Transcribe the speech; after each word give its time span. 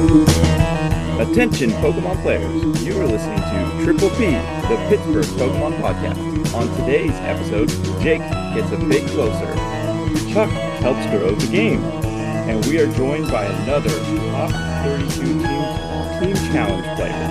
Attention 0.00 1.70
Pokemon 1.72 2.22
players, 2.22 2.82
you 2.82 2.98
are 2.98 3.06
listening 3.06 3.36
to 3.36 3.84
Triple 3.84 4.08
P, 4.10 4.30
the 4.30 4.86
Pittsburgh 4.88 5.26
Pokemon 5.36 5.78
Podcast. 5.78 6.54
On 6.54 6.66
today's 6.78 7.12
episode, 7.16 7.68
Jake 8.00 8.22
gets 8.54 8.72
a 8.72 8.78
bit 8.88 9.06
closer. 9.10 9.54
Chuck 10.32 10.48
helps 10.80 11.04
grow 11.10 11.34
the 11.34 11.46
game. 11.52 11.82
And 11.84 12.64
we 12.64 12.80
are 12.80 12.90
joined 12.94 13.30
by 13.30 13.44
another 13.44 13.90
top 14.30 14.50
32 14.84 15.22
team, 15.22 15.42
team 16.18 16.34
challenge 16.50 16.86
player. 16.96 17.28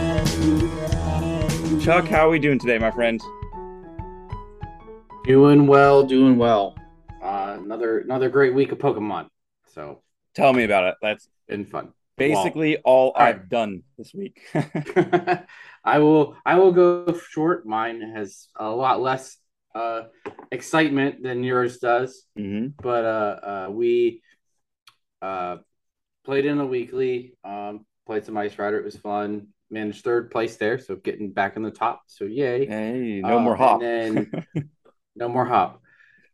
Chuck, 1.81 2.05
how 2.05 2.27
are 2.27 2.29
we 2.29 2.37
doing 2.37 2.59
today, 2.59 2.77
my 2.77 2.91
friend? 2.91 3.19
Doing 5.23 5.65
well, 5.65 6.03
doing 6.03 6.37
well. 6.37 6.75
Uh, 7.19 7.57
another 7.63 7.99
another 8.01 8.29
great 8.29 8.53
week 8.53 8.71
of 8.71 8.77
Pokemon. 8.77 9.27
So 9.73 10.03
Tell 10.35 10.53
me 10.53 10.63
about 10.63 10.83
it. 10.83 10.95
That's 11.01 11.27
been 11.47 11.65
fun. 11.65 11.93
Basically 12.19 12.77
all 12.77 13.13
I've 13.15 13.49
done 13.49 13.83
this 13.97 14.13
week. 14.13 14.41
I 15.83 15.99
will 15.99 16.35
I 16.45 16.55
will 16.55 16.71
go 16.71 17.17
short. 17.29 17.65
Mine 17.65 18.01
has 18.15 18.47
a 18.55 18.69
lot 18.69 19.01
less 19.01 19.37
uh 19.75 20.03
excitement 20.51 21.23
than 21.23 21.43
yours 21.43 21.77
does. 21.79 22.23
hmm 22.35 22.67
But 22.81 23.05
uh, 23.05 23.39
uh 23.43 23.71
we 23.71 24.21
uh 25.21 25.57
played 26.25 26.45
in 26.45 26.59
a 26.59 26.65
weekly, 26.65 27.33
um, 27.43 27.85
played 28.05 28.25
some 28.25 28.37
Ice 28.37 28.57
Rider, 28.59 28.79
it 28.79 28.85
was 28.85 28.97
fun. 28.97 29.47
Managed 29.71 30.03
third 30.03 30.31
place 30.31 30.57
there, 30.57 30.79
so 30.79 30.95
getting 30.95 31.31
back 31.31 31.55
in 31.55 31.61
the 31.63 31.71
top. 31.71 32.01
So 32.07 32.25
yay. 32.25 32.65
Hey, 32.65 33.21
no 33.23 33.37
Uh, 33.37 33.41
more 33.43 33.55
hop. 33.55 33.81
And 33.81 34.27
then 34.33 34.45
no 35.15 35.29
more 35.29 35.45
hop. 35.45 35.81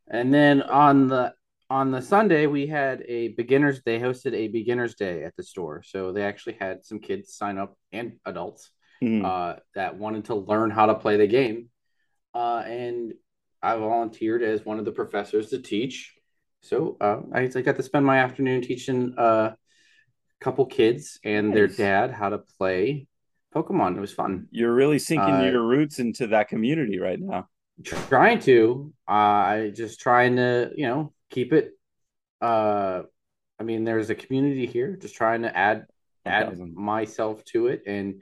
And 0.08 0.34
then 0.34 0.62
on 0.62 1.08
the 1.08 1.34
on 1.76 1.92
the 1.92 2.02
Sunday 2.02 2.44
we 2.48 2.68
had 2.68 3.04
a 3.18 3.20
beginners 3.42 3.82
they 3.84 4.00
hosted 4.00 4.34
a 4.34 4.48
beginners 4.48 4.96
day 4.96 5.24
at 5.28 5.36
the 5.36 5.44
store. 5.44 5.84
So 5.84 6.14
they 6.14 6.24
actually 6.24 6.58
had 6.66 6.86
some 6.86 7.00
kids 7.00 7.34
sign 7.34 7.58
up 7.58 7.72
and 7.92 8.08
adults 8.26 8.72
Mhm. 9.04 9.26
uh, 9.26 9.60
that 9.78 9.98
wanted 9.98 10.24
to 10.26 10.36
learn 10.36 10.70
how 10.72 10.86
to 10.86 10.96
play 10.96 11.18
the 11.18 11.28
game. 11.28 11.70
Uh, 12.34 12.64
and 12.66 13.14
I 13.62 13.76
volunteered 13.76 14.42
as 14.42 14.66
one 14.70 14.80
of 14.80 14.86
the 14.86 14.94
professors 15.02 15.50
to 15.50 15.60
teach. 15.62 15.96
So 16.62 16.96
uh, 17.02 17.20
I, 17.34 17.42
I 17.54 17.62
got 17.62 17.76
to 17.76 17.84
spend 17.84 18.06
my 18.06 18.20
afternoon 18.20 18.62
teaching 18.62 19.14
uh, 19.18 19.50
a 19.54 19.58
couple 20.46 20.66
kids 20.66 21.20
and 21.26 21.54
their 21.54 21.68
dad 21.68 22.12
how 22.12 22.30
to 22.30 22.40
play 22.58 23.08
Pokemon. 23.54 23.98
It 23.98 24.02
was 24.08 24.14
fun. 24.14 24.48
You're 24.52 24.74
really 24.74 25.00
sinking 25.00 25.36
Uh, 25.42 25.52
your 25.52 25.64
roots 25.64 26.00
into 26.00 26.28
that 26.28 26.48
community 26.48 27.00
right 27.00 27.20
now. 27.20 27.42
trying 27.84 28.40
to 28.40 28.94
uh 29.16 29.44
i 29.54 29.72
just 29.82 30.00
trying 30.00 30.34
to 30.38 30.72
you 30.78 30.88
know 30.88 31.12
keep 31.30 31.54
it 31.54 31.72
uh 32.42 33.02
i 33.60 33.64
mean 33.64 33.84
there's 33.84 34.10
a 34.10 34.16
community 34.16 34.66
here 34.66 34.96
just 34.96 35.16
trying 35.16 35.42
to 35.44 35.56
add 35.58 35.86
add 36.26 36.48
1000. 36.50 36.76
myself 36.76 37.44
to 37.46 37.68
it 37.68 37.84
and 37.88 38.22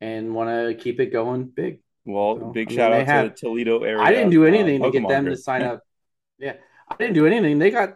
and 0.00 0.34
want 0.34 0.48
to 0.50 0.74
keep 0.74 1.00
it 1.00 1.06
going 1.06 1.44
big 1.44 1.80
Well, 2.04 2.38
So, 2.38 2.46
big 2.52 2.70
I 2.72 2.74
shout 2.74 2.92
they 2.92 3.00
out 3.00 3.06
have- 3.06 3.34
to 3.34 3.40
Toledo 3.46 3.82
area. 3.82 4.02
i 4.02 4.10
didn't 4.12 4.30
do 4.30 4.44
uh, 4.44 4.48
anything 4.48 4.82
to 4.82 4.90
get 4.90 5.08
them 5.08 5.24
group. 5.24 5.36
to 5.36 5.42
sign 5.42 5.62
up 5.62 5.80
yeah 6.38 6.54
i 6.88 6.96
didn't 6.96 7.14
do 7.14 7.26
anything 7.26 7.58
they 7.58 7.70
got 7.70 7.94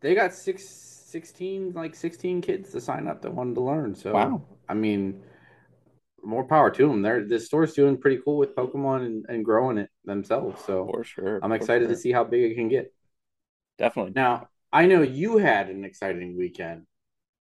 they 0.00 0.14
got 0.14 0.32
six 0.34 0.64
16 1.10 1.72
like 1.74 1.94
16 1.96 2.40
kids 2.40 2.70
to 2.70 2.80
sign 2.80 3.08
up 3.08 3.22
that 3.22 3.32
wanted 3.34 3.54
to 3.56 3.60
learn 3.62 3.94
so 3.94 4.12
Wow. 4.12 4.42
i 4.68 4.74
mean 4.74 5.22
more 6.22 6.44
power 6.44 6.70
to 6.70 6.86
them 6.86 7.02
they're 7.02 7.24
the 7.26 7.40
store's 7.40 7.72
doing 7.74 7.96
pretty 7.96 8.20
cool 8.24 8.36
with 8.36 8.54
pokemon 8.54 9.06
and, 9.06 9.26
and 9.28 9.44
growing 9.44 9.78
it 9.78 9.90
themselves 10.04 10.62
so 10.64 10.86
For 10.86 11.02
sure. 11.04 11.40
I'm 11.42 11.52
excited 11.52 11.86
sure. 11.86 11.94
to 11.94 12.00
see 12.00 12.12
how 12.12 12.24
big 12.24 12.42
it 12.50 12.54
can 12.54 12.68
get. 12.68 12.92
Definitely. 13.80 14.12
Now, 14.14 14.48
I 14.72 14.84
know 14.86 15.00
you 15.02 15.38
had 15.38 15.70
an 15.70 15.84
exciting 15.84 16.36
weekend. 16.36 16.86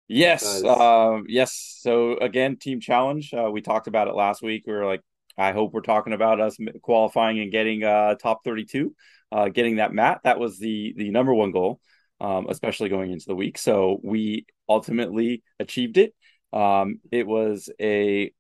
Yes. 0.07 0.61
because- 0.61 0.79
Um, 1.17 1.25
yes. 1.27 1.79
So 1.81 2.19
again, 2.19 2.57
team 2.57 2.81
challenge. 2.81 3.33
Uh, 3.35 3.51
we 3.51 3.63
talked 3.63 3.89
about 3.89 4.09
it 4.09 4.15
last 4.15 4.43
week. 4.43 4.65
We 4.67 4.75
were 4.75 4.85
like, 4.87 5.01
I 5.39 5.53
hope 5.53 5.73
we're 5.73 5.81
talking 5.81 6.13
about 6.13 6.41
us 6.41 6.57
qualifying 6.83 7.39
and 7.41 7.51
getting 7.51 7.83
uh 7.85 8.17
top 8.17 8.45
32, 8.45 8.95
uh, 9.33 9.49
getting 9.49 9.77
that 9.77 9.93
mat. 9.95 10.21
That 10.25 10.39
was 10.39 10.59
the 10.59 10.93
the 10.97 11.11
number 11.11 11.33
one 11.33 11.51
goal, 11.53 11.81
um, 12.21 12.47
especially 12.51 12.89
going 12.91 13.11
into 13.11 13.27
the 13.27 13.37
week. 13.37 13.57
So 13.57 14.01
we 14.03 14.47
ultimately 14.69 15.43
achieved 15.59 15.97
it. 15.97 16.15
Um, 16.53 17.01
it 17.11 17.27
was 17.27 17.71
a 17.81 18.33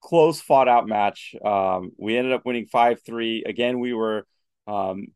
close 0.00 0.40
fought 0.40 0.68
out 0.68 0.88
match. 0.88 1.34
Um, 1.44 1.92
we 1.98 2.16
ended 2.16 2.32
up 2.32 2.46
winning 2.46 2.66
5-3. 2.66 3.42
Again, 3.44 3.78
we 3.78 3.92
were 3.92 4.26
um 4.66 5.08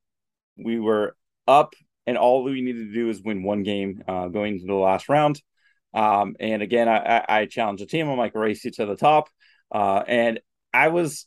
we 0.56 0.78
were 0.78 1.16
up 1.46 1.74
and 2.06 2.18
all 2.18 2.44
we 2.44 2.60
needed 2.60 2.88
to 2.88 2.92
do 2.92 3.08
is 3.08 3.22
win 3.22 3.42
one 3.42 3.62
game 3.62 4.02
uh, 4.06 4.28
going 4.28 4.54
into 4.54 4.66
the 4.66 4.74
last 4.74 5.08
round. 5.08 5.40
Um, 5.94 6.36
and 6.40 6.62
again, 6.62 6.88
I, 6.88 6.98
I, 6.98 7.40
I 7.40 7.44
the 7.46 7.86
team. 7.86 8.08
I'm 8.08 8.18
like, 8.18 8.34
race 8.34 8.64
you 8.64 8.70
to 8.72 8.86
the 8.86 8.96
top. 8.96 9.28
Uh, 9.72 10.02
and 10.06 10.40
I 10.72 10.88
was 10.88 11.26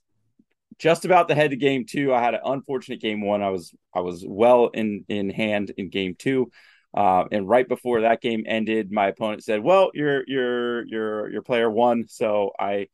just 0.77 1.05
about 1.05 1.27
to 1.29 1.35
head 1.35 1.51
to 1.51 1.55
game 1.55 1.85
two. 1.87 2.13
I 2.13 2.21
had 2.21 2.33
an 2.33 2.41
unfortunate 2.43 3.01
game 3.01 3.21
one. 3.21 3.41
I 3.41 3.49
was 3.49 3.73
I 3.93 4.01
was 4.01 4.23
well 4.27 4.67
in 4.67 5.05
in 5.07 5.29
hand 5.29 5.71
in 5.77 5.89
game 5.89 6.15
two. 6.17 6.51
Uh, 6.93 7.25
and 7.31 7.47
right 7.47 7.67
before 7.67 8.01
that 8.01 8.21
game 8.21 8.43
ended, 8.47 8.91
my 8.91 9.07
opponent 9.07 9.43
said, 9.43 9.61
"Well, 9.63 9.91
your 9.93 10.23
your 10.27 10.85
your 10.87 11.31
your 11.31 11.41
player 11.41 11.69
won." 11.69 12.05
So 12.07 12.51
I, 12.59 12.87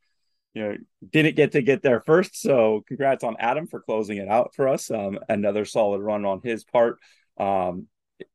you 0.53 0.61
know, 0.61 0.77
didn't 1.11 1.35
get 1.35 1.53
to 1.53 1.61
get 1.61 1.81
there 1.81 2.01
first. 2.01 2.39
So 2.39 2.83
congrats 2.87 3.23
on 3.23 3.35
Adam 3.39 3.67
for 3.67 3.81
closing 3.81 4.17
it 4.17 4.27
out 4.27 4.53
for 4.55 4.67
us. 4.67 4.91
Um, 4.91 5.19
another 5.27 5.65
solid 5.65 6.01
run 6.01 6.25
on 6.25 6.41
his 6.43 6.63
part. 6.63 6.99
Um, 7.37 7.87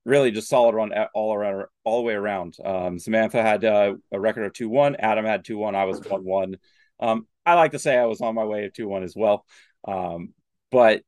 really 0.04 0.30
just 0.30 0.48
solid 0.48 0.74
run 0.74 0.92
all 1.14 1.32
around, 1.32 1.66
all 1.84 1.98
the 1.98 2.04
way 2.04 2.14
around. 2.14 2.56
Um, 2.64 2.98
Samantha 2.98 3.42
had 3.42 3.64
uh, 3.64 3.94
a 4.10 4.20
record 4.20 4.44
of 4.44 4.52
two 4.52 4.68
one. 4.68 4.96
Adam 4.96 5.24
had 5.24 5.44
two 5.44 5.58
one. 5.58 5.74
I 5.74 5.84
was 5.84 6.00
one 6.00 6.24
one. 6.24 6.56
Um, 7.00 7.26
I 7.46 7.54
like 7.54 7.72
to 7.72 7.78
say 7.78 7.96
I 7.96 8.06
was 8.06 8.20
on 8.20 8.34
my 8.34 8.44
way 8.44 8.62
to 8.62 8.70
two 8.70 8.88
one 8.88 9.04
as 9.04 9.14
well. 9.16 9.44
Um, 9.86 10.34
but 10.70 11.02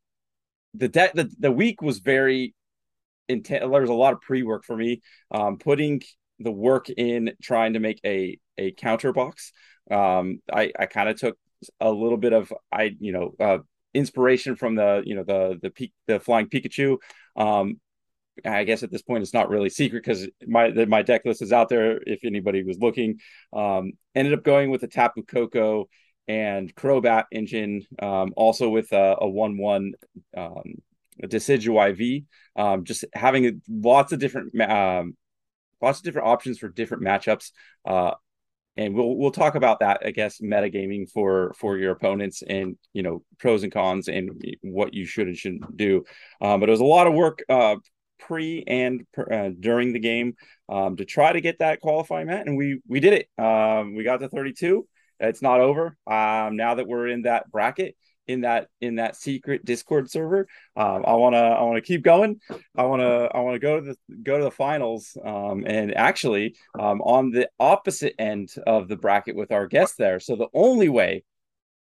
the 0.74 0.88
de- 0.88 1.10
the 1.14 1.30
the 1.38 1.52
week 1.52 1.82
was 1.82 1.98
very 1.98 2.54
intense. 3.28 3.60
There 3.60 3.80
was 3.80 3.90
a 3.90 3.94
lot 3.94 4.12
of 4.12 4.20
pre 4.20 4.42
work 4.42 4.64
for 4.64 4.76
me. 4.76 5.02
Um, 5.30 5.58
putting 5.58 6.02
the 6.38 6.52
work 6.52 6.88
in 6.88 7.32
trying 7.42 7.74
to 7.74 7.80
make 7.80 8.00
a 8.04 8.38
a 8.56 8.72
counter 8.72 9.12
box. 9.12 9.52
Um, 9.90 10.40
I 10.52 10.72
I 10.78 10.86
kind 10.86 11.08
of 11.08 11.16
took 11.16 11.36
a 11.80 11.90
little 11.90 12.18
bit 12.18 12.32
of 12.32 12.52
I 12.72 12.96
you 12.98 13.12
know 13.12 13.34
uh, 13.40 13.58
inspiration 13.94 14.56
from 14.56 14.76
the 14.76 15.02
you 15.04 15.14
know 15.14 15.24
the 15.24 15.58
the 15.60 15.70
peak 15.70 15.92
the 16.06 16.20
flying 16.20 16.48
Pikachu. 16.48 16.98
Um, 17.36 17.80
I 18.44 18.64
guess 18.64 18.82
at 18.82 18.90
this 18.90 19.02
point 19.02 19.22
it's 19.22 19.34
not 19.34 19.50
really 19.50 19.68
secret 19.68 20.02
because 20.02 20.28
my 20.46 20.70
the, 20.70 20.86
my 20.86 21.02
deck 21.02 21.22
list 21.24 21.42
is 21.42 21.52
out 21.52 21.68
there 21.68 22.00
if 22.06 22.24
anybody 22.24 22.62
was 22.62 22.78
looking. 22.78 23.20
Um, 23.52 23.92
ended 24.14 24.34
up 24.34 24.44
going 24.44 24.70
with 24.70 24.80
the 24.80 24.88
Tapu 24.88 25.22
Koko 25.22 25.88
and 26.28 26.74
Crobat 26.74 27.24
engine, 27.32 27.82
um, 28.00 28.32
also 28.36 28.68
with 28.68 28.92
a, 28.92 29.16
a 29.20 29.28
one 29.28 29.58
one 29.58 29.92
um, 30.36 30.76
Decidueye 31.22 31.96
V. 31.96 32.24
Um, 32.56 32.84
just 32.84 33.04
having 33.14 33.60
lots 33.68 34.12
of 34.12 34.20
different 34.20 34.58
um, 34.60 35.16
lots 35.82 35.98
of 35.98 36.04
different 36.04 36.28
options 36.28 36.58
for 36.58 36.68
different 36.68 37.02
matchups. 37.02 37.50
Uh, 37.84 38.12
and 38.80 38.94
we'll 38.94 39.14
we'll 39.14 39.30
talk 39.30 39.56
about 39.56 39.80
that, 39.80 40.00
I 40.04 40.10
guess, 40.10 40.40
metagaming 40.40 41.10
for 41.10 41.52
for 41.58 41.76
your 41.76 41.92
opponents 41.92 42.42
and 42.42 42.78
you 42.94 43.02
know 43.02 43.22
pros 43.38 43.62
and 43.62 43.70
cons 43.70 44.08
and 44.08 44.42
what 44.62 44.94
you 44.94 45.04
should 45.04 45.26
and 45.26 45.36
shouldn't 45.36 45.76
do. 45.76 46.04
Um, 46.40 46.60
but 46.60 46.70
it 46.70 46.72
was 46.72 46.80
a 46.80 46.84
lot 46.84 47.06
of 47.06 47.12
work 47.12 47.42
uh, 47.50 47.76
pre 48.18 48.64
and 48.66 49.06
uh, 49.18 49.50
during 49.60 49.92
the 49.92 49.98
game 49.98 50.34
um, 50.70 50.96
to 50.96 51.04
try 51.04 51.30
to 51.30 51.42
get 51.42 51.58
that 51.58 51.80
qualifying 51.80 52.28
mat, 52.28 52.46
and 52.46 52.56
we 52.56 52.80
we 52.88 53.00
did 53.00 53.12
it. 53.12 53.42
Um, 53.44 53.94
we 53.94 54.02
got 54.02 54.20
to 54.20 54.30
32. 54.30 54.86
It's 55.20 55.42
not 55.42 55.60
over. 55.60 55.98
Um, 56.06 56.56
now 56.56 56.76
that 56.76 56.88
we're 56.88 57.08
in 57.08 57.22
that 57.22 57.50
bracket, 57.50 57.94
in 58.26 58.42
that 58.42 58.68
in 58.80 58.96
that 58.96 59.16
secret 59.16 59.64
Discord 59.64 60.10
server, 60.10 60.46
um, 60.76 61.04
I 61.06 61.14
wanna 61.14 61.38
I 61.38 61.62
wanna 61.62 61.80
keep 61.80 62.02
going. 62.02 62.40
I 62.76 62.84
wanna 62.84 63.24
I 63.34 63.40
wanna 63.40 63.58
go 63.58 63.80
to 63.80 63.86
the 63.86 64.16
go 64.22 64.38
to 64.38 64.44
the 64.44 64.50
finals. 64.50 65.16
Um, 65.24 65.64
and 65.66 65.94
actually, 65.96 66.56
um, 66.78 67.00
on 67.02 67.30
the 67.30 67.48
opposite 67.58 68.14
end 68.18 68.54
of 68.66 68.88
the 68.88 68.96
bracket 68.96 69.36
with 69.36 69.52
our 69.52 69.66
guest 69.66 69.98
there. 69.98 70.20
So 70.20 70.36
the 70.36 70.48
only 70.54 70.88
way 70.88 71.24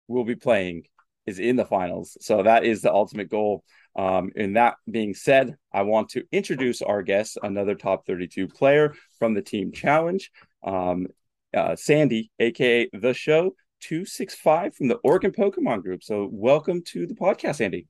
we'll 0.08 0.24
be 0.24 0.36
playing 0.36 0.84
is 1.26 1.40
in 1.40 1.56
the 1.56 1.66
finals. 1.66 2.18
So 2.22 2.44
that 2.44 2.66
is 2.66 2.82
the 2.82 2.92
ultimate 2.92 3.30
goal. 3.30 3.64
Um, 3.96 4.32
and 4.36 4.56
that 4.56 4.76
being 4.90 5.14
said, 5.14 5.56
I 5.72 5.84
want 5.84 6.10
to 6.10 6.24
introduce 6.32 6.82
our 6.82 7.04
guest, 7.04 7.38
another 7.44 7.76
top 7.76 8.06
32 8.06 8.48
player 8.48 8.96
from 9.20 9.34
the 9.34 9.42
team 9.42 9.72
challenge, 9.72 10.32
um, 10.64 11.08
uh, 11.54 11.76
Sandy, 11.76 12.32
aka 12.40 12.90
the 12.94 13.14
show 13.14 13.54
265 13.82 14.76
from 14.76 14.88
the 14.88 14.96
Oregon 15.04 15.32
Pokemon 15.32 15.84
Group. 15.84 16.04
So 16.04 16.30
welcome 16.32 16.82
to 16.88 17.06
the 17.06 17.16
podcast, 17.16 17.58
Sandy. 17.58 17.88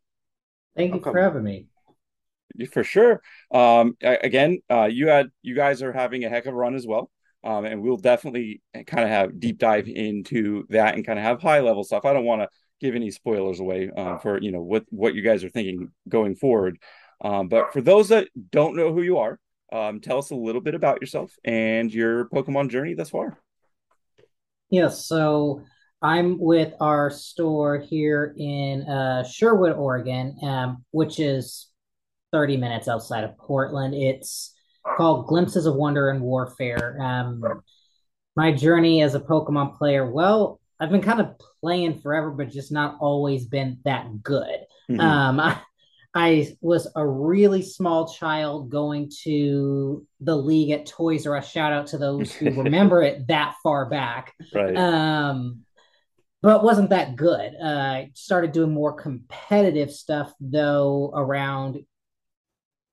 Thank 0.76 0.90
you 0.90 0.94
Welcome. 0.94 1.14
for 1.14 1.22
having 1.22 1.44
me. 1.44 1.68
For 2.72 2.84
sure. 2.84 3.22
Um, 3.52 3.96
again, 4.02 4.60
uh, 4.70 4.86
you 4.86 5.08
had 5.08 5.30
you 5.42 5.56
guys 5.56 5.82
are 5.82 5.94
having 5.94 6.26
a 6.26 6.30
heck 6.30 6.46
of 6.46 6.54
a 6.54 6.58
run 6.58 6.76
as 6.76 6.86
well. 6.86 7.10
Um, 7.44 7.66
and 7.66 7.82
we'll 7.82 7.98
definitely 7.98 8.62
kind 8.86 9.04
of 9.04 9.10
have 9.10 9.40
deep 9.40 9.58
dive 9.58 9.88
into 9.88 10.66
that 10.70 10.96
and 10.96 11.06
kind 11.06 11.18
of 11.18 11.26
have 11.26 11.42
high 11.42 11.62
level 11.62 11.84
stuff. 11.84 12.06
I 12.06 12.14
don't 12.14 12.26
want 12.26 12.42
to 12.42 12.50
give 12.80 12.96
any 12.96 13.10
spoilers 13.12 13.60
away 13.60 13.90
uh, 13.96 14.18
for 14.18 14.42
you 14.42 14.52
know 14.52 14.62
what 14.62 14.86
what 14.90 15.16
you 15.16 15.22
guys 15.22 15.44
are 15.44 15.50
thinking 15.50 15.92
going 16.08 16.36
forward. 16.36 16.78
Um, 17.24 17.48
but 17.48 17.74
for 17.74 17.82
those 17.82 18.10
that 18.10 18.28
don't 18.52 18.76
know 18.76 18.94
who 18.94 19.02
you 19.02 19.20
are, 19.20 19.40
um, 19.72 20.02
tell 20.02 20.18
us 20.18 20.32
a 20.32 20.36
little 20.36 20.62
bit 20.62 20.76
about 20.76 21.02
yourself 21.02 21.32
and 21.44 21.94
your 21.94 22.28
Pokemon 22.30 22.70
journey 22.70 22.94
thus 22.94 23.10
far. 23.10 23.38
Yes, 24.70 25.06
so 25.06 25.64
I'm 26.02 26.40
with 26.40 26.74
our 26.80 27.10
store 27.12 27.80
here 27.80 28.34
in 28.38 28.82
uh, 28.84 29.24
Sherwood, 29.24 29.74
Oregon, 29.74 30.36
um, 30.42 30.84
which 30.92 31.20
is 31.20 31.68
30 32.32 32.58
minutes 32.58 32.88
outside 32.88 33.24
of 33.24 33.38
Portland. 33.38 33.94
It's 33.94 34.54
called 34.98 35.28
Glimpses 35.28 35.66
of 35.66 35.76
Wonder 35.76 36.10
and 36.10 36.22
Warfare. 36.22 36.98
Um, 37.00 37.44
my 38.36 38.52
journey 38.52 39.04
as 39.04 39.14
a 39.14 39.20
Pokemon 39.20 39.78
player, 39.78 40.10
well, 40.10 40.60
I've 40.80 40.90
been 40.90 41.02
kind 41.02 41.22
of 41.22 41.36
playing 41.62 42.00
forever, 42.00 42.32
but 42.32 42.50
just 42.50 42.72
not 42.72 42.98
always 43.00 43.46
been 43.46 43.80
that 43.86 44.24
good. 44.24 44.60
Mm-hmm. 44.90 45.00
Um, 45.00 45.40
I, 45.40 45.62
I 46.14 46.58
was 46.60 46.90
a 46.94 47.08
really 47.08 47.62
small 47.62 48.12
child 48.12 48.70
going 48.70 49.10
to 49.24 50.06
the 50.20 50.36
league 50.36 50.72
at 50.72 50.86
Toys 50.86 51.26
R 51.26 51.38
Us. 51.38 51.50
Shout 51.50 51.72
out 51.72 51.88
to 51.88 51.98
those 51.98 52.34
who 52.34 52.52
remember 52.64 53.02
it 53.02 53.28
that 53.28 53.56
far 53.64 53.86
back. 53.86 54.34
Right. 54.54 54.76
Um, 54.76 55.62
but 56.42 56.64
wasn't 56.64 56.90
that 56.90 57.16
good. 57.16 57.54
Uh, 57.62 57.68
I 57.68 58.12
started 58.14 58.52
doing 58.52 58.72
more 58.72 58.94
competitive 58.94 59.92
stuff 59.92 60.34
though 60.40 61.12
around 61.14 61.80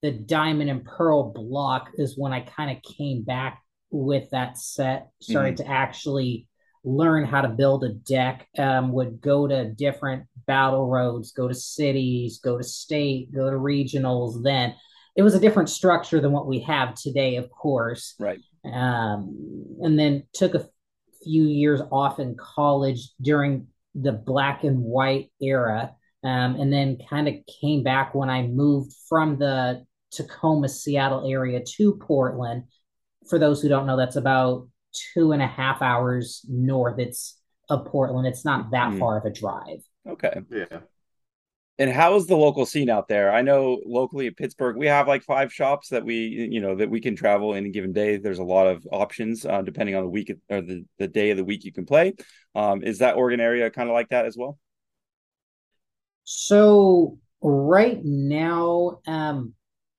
the 0.02 0.12
Diamond 0.12 0.70
and 0.70 0.84
Pearl 0.84 1.32
block 1.32 1.90
is 1.94 2.16
when 2.16 2.32
I 2.32 2.40
kind 2.40 2.70
of 2.70 2.82
came 2.82 3.22
back 3.22 3.62
with 3.90 4.30
that 4.30 4.58
set, 4.58 5.08
started 5.20 5.56
mm-hmm. 5.56 5.66
to 5.66 5.72
actually 5.72 6.46
learn 6.84 7.24
how 7.24 7.40
to 7.40 7.48
build 7.48 7.84
a 7.84 7.90
deck. 7.90 8.46
Um, 8.56 8.92
would 8.92 9.20
go 9.20 9.48
to 9.48 9.70
different 9.70 10.26
battle 10.46 10.86
roads, 10.86 11.32
go 11.32 11.48
to 11.48 11.54
cities, 11.54 12.38
go 12.38 12.58
to 12.58 12.64
state, 12.64 13.34
go 13.34 13.50
to 13.50 13.56
regionals. 13.56 14.42
Then 14.42 14.74
it 15.16 15.22
was 15.22 15.34
a 15.34 15.40
different 15.40 15.68
structure 15.68 16.20
than 16.20 16.32
what 16.32 16.46
we 16.46 16.60
have 16.60 16.94
today, 16.94 17.36
of 17.36 17.50
course. 17.50 18.14
Right. 18.20 18.38
Um, 18.64 19.76
and 19.80 19.98
then 19.98 20.24
took 20.32 20.54
a 20.54 20.66
few 21.28 21.44
years 21.44 21.82
off 21.92 22.18
in 22.18 22.34
college 22.36 23.10
during 23.20 23.66
the 23.94 24.12
black 24.12 24.64
and 24.64 24.80
white 24.80 25.30
era. 25.42 25.92
Um, 26.24 26.56
and 26.56 26.72
then 26.72 26.98
kind 27.08 27.28
of 27.28 27.34
came 27.60 27.82
back 27.84 28.14
when 28.14 28.28
I 28.28 28.42
moved 28.42 28.92
from 29.08 29.38
the 29.38 29.84
Tacoma, 30.10 30.68
Seattle 30.68 31.30
area 31.30 31.62
to 31.76 31.94
Portland. 31.94 32.64
For 33.28 33.38
those 33.38 33.60
who 33.60 33.68
don't 33.68 33.86
know, 33.86 33.96
that's 33.96 34.16
about 34.16 34.68
two 35.14 35.32
and 35.32 35.42
a 35.42 35.46
half 35.46 35.82
hours 35.82 36.44
north. 36.48 36.98
It's 36.98 37.38
of 37.68 37.84
Portland. 37.84 38.26
It's 38.26 38.44
not 38.44 38.70
that 38.70 38.92
mm. 38.92 38.98
far 38.98 39.18
of 39.18 39.26
a 39.26 39.30
drive. 39.30 39.80
Okay. 40.08 40.40
Yeah. 40.50 40.80
And 41.80 41.90
how 41.90 42.16
is 42.16 42.26
the 42.26 42.36
local 42.36 42.66
scene 42.66 42.90
out 42.90 43.06
there? 43.06 43.32
I 43.32 43.42
know 43.42 43.80
locally 43.86 44.26
at 44.26 44.36
Pittsburgh, 44.36 44.76
we 44.76 44.88
have 44.88 45.06
like 45.06 45.22
five 45.22 45.52
shops 45.52 45.90
that 45.90 46.04
we, 46.04 46.16
you 46.50 46.60
know, 46.60 46.74
that 46.74 46.90
we 46.90 47.00
can 47.00 47.14
travel 47.14 47.54
any 47.54 47.70
given 47.70 47.92
day. 47.92 48.16
There's 48.16 48.40
a 48.40 48.44
lot 48.44 48.66
of 48.66 48.84
options 48.90 49.46
uh, 49.46 49.62
depending 49.62 49.94
on 49.94 50.02
the 50.02 50.08
week 50.08 50.32
or 50.50 50.60
the, 50.60 50.84
the 50.98 51.06
day 51.06 51.30
of 51.30 51.36
the 51.36 51.44
week 51.44 51.64
you 51.64 51.72
can 51.72 51.86
play. 51.86 52.14
Um, 52.56 52.82
is 52.82 52.98
that 52.98 53.16
Oregon 53.16 53.40
area 53.40 53.70
kind 53.70 53.88
of 53.88 53.92
like 53.92 54.08
that 54.08 54.26
as 54.26 54.36
well? 54.36 54.58
So 56.24 57.18
right 57.40 58.04
now, 58.04 59.00
um, 59.06 59.54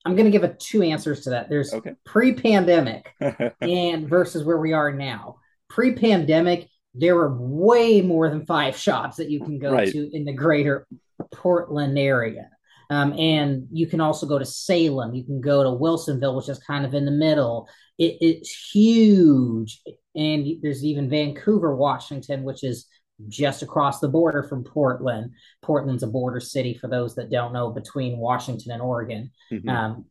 I'm 0.06 0.16
going 0.16 0.26
to 0.26 0.32
give 0.32 0.44
a 0.44 0.54
two 0.54 0.84
answers 0.84 1.22
to 1.22 1.32
that. 1.32 1.50
There's 1.50 1.74
okay. 1.74 1.94
pre-pandemic 2.06 3.14
and 3.62 4.10
versus 4.10 4.44
where 4.44 4.58
we 4.58 4.74
are 4.74 4.92
now. 4.92 5.38
Pre-pandemic, 5.70 6.68
there 6.94 7.16
were 7.16 7.34
way 7.38 8.02
more 8.02 8.30
than 8.30 8.46
five 8.46 8.76
shops 8.76 9.18
that 9.18 9.30
you 9.30 9.40
can 9.40 9.60
go 9.60 9.72
right. 9.72 9.92
to 9.92 10.10
in 10.14 10.26
the 10.26 10.34
greater 10.34 10.86
Portland 11.32 11.98
area. 11.98 12.50
Um, 12.90 13.14
and 13.14 13.68
you 13.72 13.86
can 13.86 14.02
also 14.02 14.26
go 14.26 14.40
to 14.40 14.46
Salem. 14.46 15.14
You 15.14 15.24
can 15.24 15.42
go 15.42 15.64
to 15.64 15.70
Wilsonville, 15.70 16.36
which 16.36 16.50
is 16.50 16.60
kind 16.60 16.86
of 16.86 16.94
in 16.94 17.06
the 17.06 17.12
middle. 17.12 17.70
It, 18.00 18.18
it's 18.20 18.72
huge. 18.74 19.82
And 20.16 20.48
there's 20.62 20.84
even 20.84 21.10
Vancouver, 21.10 21.76
Washington, 21.76 22.44
which 22.44 22.64
is 22.64 22.88
just 23.28 23.62
across 23.62 24.00
the 24.00 24.08
border 24.08 24.42
from 24.42 24.64
Portland. 24.64 25.32
Portland's 25.62 26.04
a 26.04 26.08
border 26.08 26.40
city 26.40 26.74
for 26.74 26.88
those 26.88 27.16
that 27.16 27.30
don't 27.30 27.54
know 27.54 27.70
between 27.70 28.18
Washington 28.18 28.72
and 28.72 28.82
Oregon. 28.82 29.32
Mm-hmm. 29.52 29.70
Um, 29.70 30.06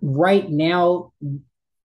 right 0.00 0.48
now, 0.48 1.12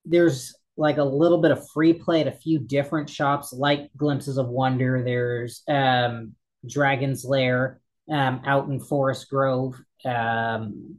there's 0.04 0.56
like 0.76 0.98
a 0.98 1.04
little 1.04 1.38
bit 1.38 1.52
of 1.52 1.70
free 1.70 1.94
play 1.94 2.22
at 2.22 2.28
a 2.28 2.32
few 2.32 2.60
different 2.60 3.10
shops 3.10 3.54
like 3.54 3.92
Glimpses 3.96 4.38
of 4.38 4.50
Wonder. 4.50 5.04
There's 5.04 5.62
um, 5.68 6.34
Dragon's 6.68 7.24
Lair 7.24 7.80
um, 8.10 8.42
out 8.46 8.68
in 8.68 8.80
Forest 8.80 9.30
Grove. 9.30 9.76
Um, 10.06 10.98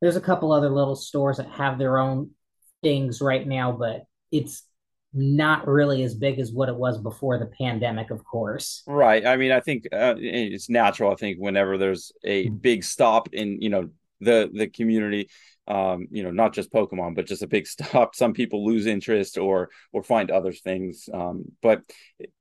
there's 0.00 0.16
a 0.16 0.20
couple 0.20 0.52
other 0.52 0.70
little 0.70 0.96
stores 0.96 1.38
that 1.38 1.50
have 1.50 1.78
their 1.78 1.98
own 1.98 2.30
things 2.82 3.20
right 3.20 3.46
now, 3.46 3.72
but 3.72 4.04
it's 4.30 4.62
not 5.12 5.66
really 5.66 6.02
as 6.02 6.14
big 6.14 6.38
as 6.38 6.52
what 6.52 6.68
it 6.68 6.76
was 6.76 6.98
before 6.98 7.38
the 7.38 7.46
pandemic, 7.46 8.10
of 8.10 8.22
course. 8.24 8.82
Right. 8.86 9.26
I 9.26 9.36
mean, 9.36 9.50
I 9.50 9.60
think 9.60 9.86
uh, 9.92 10.14
it's 10.18 10.68
natural. 10.68 11.10
I 11.10 11.14
think 11.14 11.38
whenever 11.38 11.78
there's 11.78 12.12
a 12.22 12.48
big 12.50 12.84
stop 12.84 13.32
in, 13.32 13.60
you 13.62 13.70
know, 13.70 13.88
the 14.20 14.50
the 14.52 14.68
community, 14.68 15.28
um, 15.68 16.06
you 16.10 16.22
know, 16.22 16.30
not 16.30 16.54
just 16.54 16.72
Pokemon, 16.72 17.14
but 17.14 17.26
just 17.26 17.42
a 17.42 17.46
big 17.46 17.66
stop. 17.66 18.14
Some 18.14 18.32
people 18.32 18.64
lose 18.64 18.86
interest 18.86 19.38
or 19.38 19.70
or 19.92 20.02
find 20.02 20.30
other 20.30 20.52
things. 20.52 21.08
Um, 21.12 21.44
but 21.62 21.82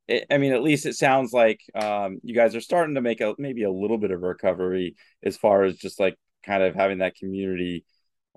it, 0.07 0.25
I 0.30 0.38
mean, 0.38 0.54
at 0.54 0.63
least 0.63 0.86
it 0.86 0.95
sounds 0.95 1.33
like 1.33 1.62
um, 1.74 2.19
you 2.24 2.36
guys 2.36 2.56
are 2.56 2.62
starting 2.62 2.95
to 2.95 3.01
make 3.01 3.22
a 3.22 3.36
maybe 3.38 3.63
a 3.63 3.72
little 3.72 3.98
bit 3.98 4.12
of 4.12 4.22
recovery 4.22 4.95
as 5.24 5.38
far 5.38 5.63
as 5.63 5.77
just 5.77 6.00
like 6.00 6.18
kind 6.44 6.63
of 6.63 6.75
having 6.75 7.00
that 7.00 7.16
community. 7.16 7.86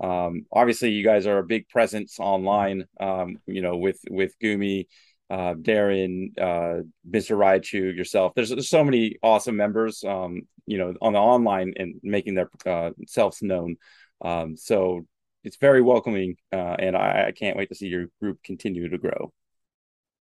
Um, 0.00 0.46
obviously, 0.52 0.90
you 0.90 1.04
guys 1.04 1.26
are 1.26 1.38
a 1.38 1.44
big 1.44 1.68
presence 1.68 2.18
online. 2.20 2.84
Um, 3.00 3.38
you 3.46 3.62
know, 3.62 3.76
with 3.76 3.98
with 4.10 4.38
Gumi, 4.42 4.86
uh, 5.30 5.54
Darren, 5.54 6.38
uh, 6.38 6.82
Mr. 7.08 7.36
Raichu, 7.36 7.94
yourself. 7.94 8.32
There's, 8.34 8.50
there's 8.50 8.68
so 8.68 8.84
many 8.84 9.16
awesome 9.22 9.56
members. 9.56 10.02
Um, 10.04 10.42
you 10.68 10.76
know, 10.76 10.94
on 11.00 11.14
the 11.14 11.18
online 11.18 11.72
and 11.76 11.94
making 12.02 12.34
their 12.34 12.50
uh, 12.66 12.90
selves 13.06 13.42
known. 13.42 13.76
Um, 14.20 14.56
so 14.56 15.06
it's 15.42 15.56
very 15.56 15.80
welcoming, 15.80 16.36
uh, 16.52 16.76
and 16.78 16.94
I, 16.94 17.28
I, 17.28 17.32
can't 17.32 17.56
wait 17.56 17.70
to 17.70 17.74
see 17.74 17.86
your 17.86 18.06
group 18.20 18.42
continue 18.44 18.88
to 18.88 18.98
grow. 18.98 19.32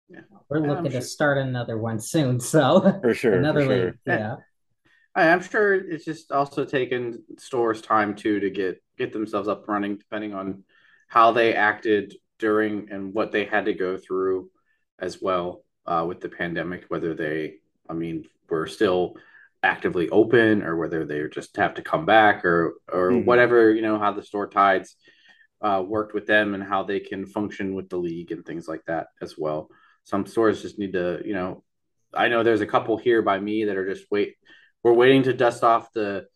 Yeah, 0.08 0.20
we're 0.48 0.60
looking 0.60 0.92
sure. 0.92 1.00
to 1.00 1.06
start 1.06 1.38
another 1.38 1.78
one 1.78 1.98
soon. 1.98 2.38
So 2.38 2.98
for 3.02 3.12
sure, 3.12 3.34
another 3.34 3.60
for 3.60 3.66
sure. 3.66 3.94
yeah. 4.06 4.36
I'm 5.16 5.42
sure 5.42 5.74
it's 5.74 6.04
just 6.04 6.30
also 6.30 6.64
taken 6.64 7.24
stores 7.38 7.80
time 7.80 8.14
too 8.14 8.38
to 8.40 8.50
get 8.50 8.80
get 8.96 9.12
themselves 9.12 9.48
up 9.48 9.66
running, 9.66 9.96
depending 9.96 10.34
on 10.34 10.62
how 11.08 11.32
they 11.32 11.54
acted 11.54 12.14
during 12.38 12.88
and 12.92 13.12
what 13.12 13.32
they 13.32 13.44
had 13.44 13.64
to 13.64 13.74
go 13.74 13.96
through 13.96 14.48
as 15.00 15.20
well 15.20 15.64
uh, 15.86 16.04
with 16.06 16.20
the 16.20 16.28
pandemic. 16.28 16.84
Whether 16.88 17.14
they, 17.14 17.54
I 17.88 17.94
mean, 17.94 18.24
were 18.48 18.66
still 18.66 19.16
actively 19.62 20.08
open 20.08 20.62
or 20.62 20.76
whether 20.76 21.04
they 21.04 21.22
just 21.28 21.56
have 21.56 21.74
to 21.74 21.82
come 21.82 22.06
back 22.06 22.44
or 22.44 22.74
or 22.90 23.10
mm-hmm. 23.10 23.26
whatever 23.26 23.72
you 23.72 23.82
know 23.82 23.98
how 23.98 24.12
the 24.12 24.22
store 24.22 24.48
tides 24.48 24.96
uh, 25.60 25.82
worked 25.86 26.14
with 26.14 26.26
them 26.26 26.54
and 26.54 26.62
how 26.62 26.82
they 26.82 26.98
can 26.98 27.26
function 27.26 27.74
with 27.74 27.88
the 27.90 27.96
league 27.96 28.32
and 28.32 28.46
things 28.46 28.66
like 28.66 28.82
that 28.86 29.08
as 29.20 29.36
well 29.36 29.68
some 30.04 30.24
stores 30.24 30.62
just 30.62 30.78
need 30.78 30.94
to 30.94 31.20
you 31.26 31.34
know 31.34 31.62
i 32.14 32.28
know 32.28 32.42
there's 32.42 32.62
a 32.62 32.66
couple 32.66 32.96
here 32.96 33.20
by 33.20 33.38
me 33.38 33.64
that 33.64 33.76
are 33.76 33.92
just 33.92 34.06
wait 34.10 34.36
we're 34.82 34.94
waiting 34.94 35.22
to 35.22 35.34
dust 35.34 35.62
off 35.62 35.92
the 35.92 36.26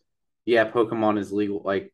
yeah 0.45 0.69
pokemon 0.69 1.17
is 1.17 1.31
legal 1.31 1.63
like 1.65 1.91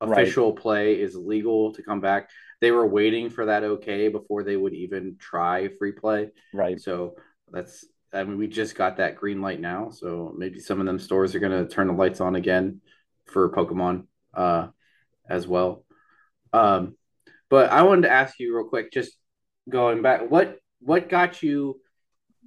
official 0.00 0.52
right. 0.52 0.62
play 0.62 0.94
is 0.98 1.14
legal 1.14 1.74
to 1.74 1.82
come 1.82 2.00
back 2.00 2.30
they 2.60 2.70
were 2.70 2.86
waiting 2.86 3.30
for 3.30 3.46
that 3.46 3.64
okay 3.64 4.08
before 4.08 4.42
they 4.42 4.56
would 4.56 4.74
even 4.74 5.16
try 5.18 5.68
free 5.78 5.92
play 5.92 6.30
right 6.52 6.80
so 6.80 7.14
that's 7.50 7.84
I 8.12 8.24
mean, 8.24 8.38
we 8.38 8.48
just 8.48 8.74
got 8.74 8.96
that 8.96 9.16
green 9.16 9.40
light 9.40 9.60
now, 9.60 9.90
so 9.90 10.34
maybe 10.36 10.58
some 10.58 10.80
of 10.80 10.86
them 10.86 10.98
stores 10.98 11.34
are 11.34 11.38
going 11.38 11.52
to 11.52 11.72
turn 11.72 11.86
the 11.86 11.92
lights 11.92 12.20
on 12.20 12.34
again 12.34 12.80
for 13.26 13.50
Pokemon 13.50 14.06
uh, 14.34 14.68
as 15.28 15.46
well. 15.46 15.84
Um, 16.52 16.96
but 17.48 17.70
I 17.70 17.82
wanted 17.82 18.02
to 18.02 18.10
ask 18.10 18.38
you 18.40 18.56
real 18.56 18.68
quick, 18.68 18.92
just 18.92 19.12
going 19.68 20.02
back, 20.02 20.28
what 20.30 20.58
what 20.80 21.08
got 21.08 21.42
you? 21.42 21.80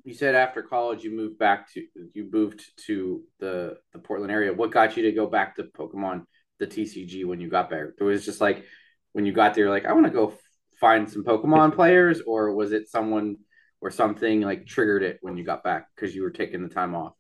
You 0.04 0.14
said 0.14 0.36
after 0.36 0.62
college 0.64 1.04
you 1.04 1.16
moved 1.16 1.38
back 1.38 1.72
to 1.74 1.86
you 2.14 2.30
moved 2.32 2.62
to 2.88 3.24
the 3.40 3.78
the 3.94 4.00
Portland 4.00 4.32
area. 4.32 4.54
What 4.54 4.72
got 4.72 4.98
you 4.98 5.04
to 5.04 5.12
go 5.14 5.28
back 5.28 5.56
to 5.56 5.64
Pokemon 5.64 6.26
the 6.60 6.68
TCG 6.68 7.26
when 7.26 7.40
you 7.40 7.50
got 7.50 7.70
there? 7.70 7.94
It 7.98 8.04
was 8.04 8.26
just 8.26 8.42
like 8.42 8.66
when 9.14 9.26
you 9.26 9.32
got 9.32 9.54
there, 9.54 9.70
like 9.70 9.86
I 9.86 9.94
want 9.94 10.06
to 10.06 10.12
go 10.12 10.34
find 10.80 11.10
some 11.10 11.24
Pokemon 11.24 11.76
players, 11.76 12.22
or 12.22 12.54
was 12.54 12.72
it 12.72 12.90
someone? 12.90 13.38
or 13.84 13.92
something 13.92 14.42
like 14.42 14.66
triggered 14.66 15.04
it 15.04 15.20
when 15.22 15.38
you 15.38 15.44
got 15.44 15.64
back 15.64 15.88
because 15.94 16.16
you 16.16 16.24
were 16.24 16.32
taking 16.32 16.64
the 16.64 16.74
time 16.74 16.96
off? 16.96 17.14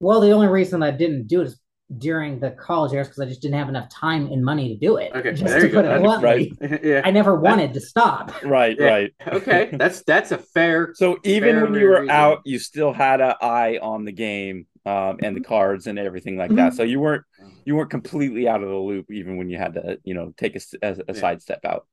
Well, 0.00 0.20
the 0.20 0.30
only 0.30 0.46
reason 0.46 0.82
I 0.82 0.92
didn't 0.92 1.26
do 1.26 1.40
it 1.40 1.48
is 1.48 1.60
during 1.96 2.38
the 2.38 2.52
college 2.52 2.92
years 2.92 3.08
because 3.08 3.20
I 3.20 3.26
just 3.26 3.42
didn't 3.42 3.58
have 3.58 3.68
enough 3.68 3.88
time 3.90 4.30
and 4.30 4.44
money 4.44 4.68
to 4.68 4.76
do 4.76 4.98
it. 4.98 5.10
Okay, 5.14 5.32
just 5.32 5.46
there 5.46 5.62
to 5.62 5.68
put 5.68 5.84
it 5.84 6.00
bluntly, 6.00 6.56
right. 6.60 6.84
yeah. 6.84 7.02
I 7.04 7.10
never 7.10 7.34
wanted 7.34 7.74
to 7.74 7.80
stop. 7.80 8.32
Right, 8.44 8.76
yeah. 8.78 8.86
right. 8.86 9.12
okay, 9.26 9.70
that's 9.72 10.04
that's 10.04 10.30
a 10.30 10.38
fair. 10.38 10.92
So 10.94 11.18
even 11.24 11.56
fair 11.56 11.64
when 11.64 11.74
you 11.74 11.86
were 11.86 12.00
reason. 12.02 12.10
out, 12.10 12.42
you 12.44 12.60
still 12.60 12.92
had 12.92 13.20
an 13.20 13.34
eye 13.42 13.78
on 13.82 14.04
the 14.04 14.12
game 14.12 14.66
um, 14.86 15.18
and 15.22 15.36
the 15.36 15.40
cards 15.40 15.86
and 15.86 15.98
everything 15.98 16.36
like 16.36 16.48
mm-hmm. 16.48 16.56
that. 16.56 16.74
So 16.74 16.82
you 16.82 17.00
weren't 17.00 17.24
you 17.64 17.76
weren't 17.76 17.90
completely 17.90 18.48
out 18.48 18.62
of 18.62 18.68
the 18.68 18.76
loop 18.76 19.10
even 19.10 19.36
when 19.36 19.50
you 19.50 19.58
had 19.58 19.74
to 19.74 19.98
you 20.04 20.14
know 20.14 20.32
take 20.36 20.56
a, 20.56 20.60
a, 20.82 20.92
a 20.92 20.96
yeah. 21.08 21.14
side 21.14 21.42
step 21.42 21.60
out. 21.64 21.86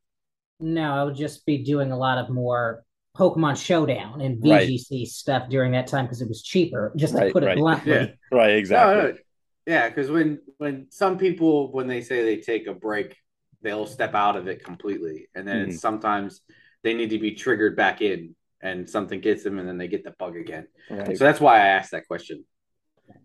No, 0.59 0.93
I 0.93 1.03
would 1.03 1.15
just 1.15 1.45
be 1.45 1.59
doing 1.59 1.91
a 1.91 1.97
lot 1.97 2.17
of 2.17 2.29
more 2.29 2.83
Pokemon 3.15 3.63
Showdown 3.63 4.21
and 4.21 4.41
VGC 4.41 4.87
right. 4.91 5.07
stuff 5.07 5.49
during 5.49 5.71
that 5.71 5.87
time 5.87 6.05
because 6.05 6.21
it 6.21 6.27
was 6.27 6.41
cheaper. 6.41 6.93
Just 6.95 7.13
to 7.13 7.19
right, 7.19 7.33
put 7.33 7.43
it 7.43 7.57
bluntly. 7.57 7.93
Yeah. 7.93 8.07
Right, 8.31 8.55
exactly. 8.55 8.95
No, 8.95 9.07
no. 9.09 9.17
Yeah, 9.65 9.89
because 9.89 10.11
when 10.11 10.39
when 10.57 10.87
some 10.91 11.17
people 11.17 11.71
when 11.71 11.87
they 11.87 12.01
say 12.01 12.23
they 12.23 12.37
take 12.37 12.67
a 12.67 12.73
break, 12.73 13.15
they'll 13.61 13.87
step 13.87 14.13
out 14.13 14.35
of 14.35 14.47
it 14.47 14.63
completely, 14.63 15.27
and 15.33 15.47
then 15.47 15.67
mm-hmm. 15.67 15.75
sometimes 15.75 16.41
they 16.83 16.93
need 16.93 17.09
to 17.09 17.19
be 17.19 17.31
triggered 17.31 17.75
back 17.75 18.01
in, 18.01 18.35
and 18.61 18.87
something 18.87 19.21
gets 19.21 19.43
them, 19.43 19.57
and 19.57 19.67
then 19.67 19.77
they 19.77 19.87
get 19.87 20.03
the 20.03 20.13
bug 20.19 20.35
again. 20.35 20.67
Right. 20.89 21.17
So 21.17 21.23
that's 21.23 21.39
why 21.39 21.55
I 21.55 21.67
asked 21.67 21.91
that 21.91 22.07
question. 22.07 22.45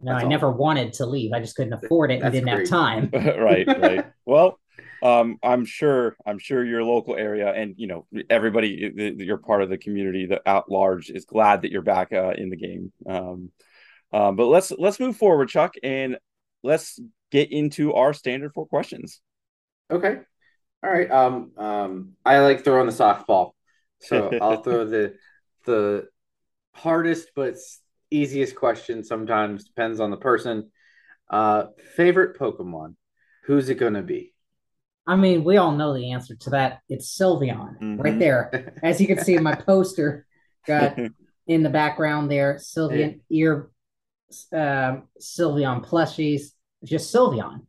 No, 0.02 0.12
that's 0.12 0.22
I 0.22 0.24
all. 0.24 0.30
never 0.30 0.50
wanted 0.50 0.94
to 0.94 1.06
leave. 1.06 1.32
I 1.32 1.40
just 1.40 1.56
couldn't 1.56 1.72
afford 1.72 2.10
it 2.10 2.20
that's 2.20 2.34
and 2.36 2.46
didn't 2.46 2.54
great. 2.54 2.68
have 2.68 2.68
time. 2.68 3.10
right, 3.12 3.66
right. 3.66 4.06
Well, 4.26 4.60
um, 5.02 5.38
I'm 5.42 5.64
sure 5.64 6.16
I'm 6.24 6.38
sure 6.38 6.64
your 6.64 6.84
local 6.84 7.16
area 7.16 7.52
and 7.52 7.74
you 7.76 7.88
know 7.88 8.06
everybody 8.28 9.14
you're 9.18 9.38
part 9.38 9.62
of 9.62 9.68
the 9.68 9.78
community 9.78 10.26
that 10.26 10.42
at 10.46 10.70
large 10.70 11.10
is 11.10 11.24
glad 11.24 11.62
that 11.62 11.72
you're 11.72 11.82
back 11.82 12.12
uh, 12.12 12.30
in 12.36 12.50
the 12.50 12.56
game. 12.56 12.92
Um, 13.08 13.50
um, 14.12 14.36
but 14.36 14.46
let's 14.46 14.70
let's 14.70 15.00
move 15.00 15.16
forward, 15.16 15.48
Chuck, 15.48 15.74
and 15.82 16.18
let's 16.62 17.00
get 17.30 17.50
into 17.50 17.94
our 17.94 18.12
standard 18.12 18.52
four 18.52 18.66
questions. 18.66 19.20
Okay. 19.90 20.18
All 20.82 20.90
right. 20.90 21.10
Um, 21.10 21.52
um, 21.56 22.12
I 22.24 22.38
like 22.38 22.64
throwing 22.64 22.86
the 22.86 22.92
softball, 22.92 23.52
so 24.00 24.30
I'll 24.40 24.62
throw 24.62 24.84
the 24.84 25.14
the 25.66 26.08
hardest 26.72 27.30
but 27.34 27.56
easiest 28.10 28.54
question. 28.54 29.04
Sometimes 29.04 29.64
depends 29.64 30.00
on 30.00 30.10
the 30.10 30.16
person. 30.16 30.70
Uh, 31.28 31.66
favorite 31.96 32.38
Pokemon. 32.38 32.94
Who's 33.44 33.68
it 33.68 33.76
going 33.76 33.94
to 33.94 34.02
be? 34.02 34.34
I 35.06 35.16
mean, 35.16 35.44
we 35.44 35.56
all 35.56 35.72
know 35.72 35.94
the 35.94 36.12
answer 36.12 36.36
to 36.36 36.50
that. 36.50 36.80
It's 36.88 37.16
Sylveon 37.18 37.78
mm-hmm. 37.78 38.00
right 38.00 38.18
there. 38.18 38.74
As 38.82 39.00
you 39.00 39.06
can 39.06 39.18
see 39.24 39.34
in 39.34 39.42
my 39.42 39.54
poster, 39.66 40.26
got 40.66 40.98
in 41.46 41.62
the 41.62 41.70
background 41.70 42.30
there, 42.30 42.56
Sylveon 42.60 43.20
yeah. 43.28 43.38
ear, 43.38 43.70
um, 44.52 45.08
Sylveon 45.20 45.84
plushies, 45.84 46.52
just 46.84 47.12
Sylveon. 47.14 47.62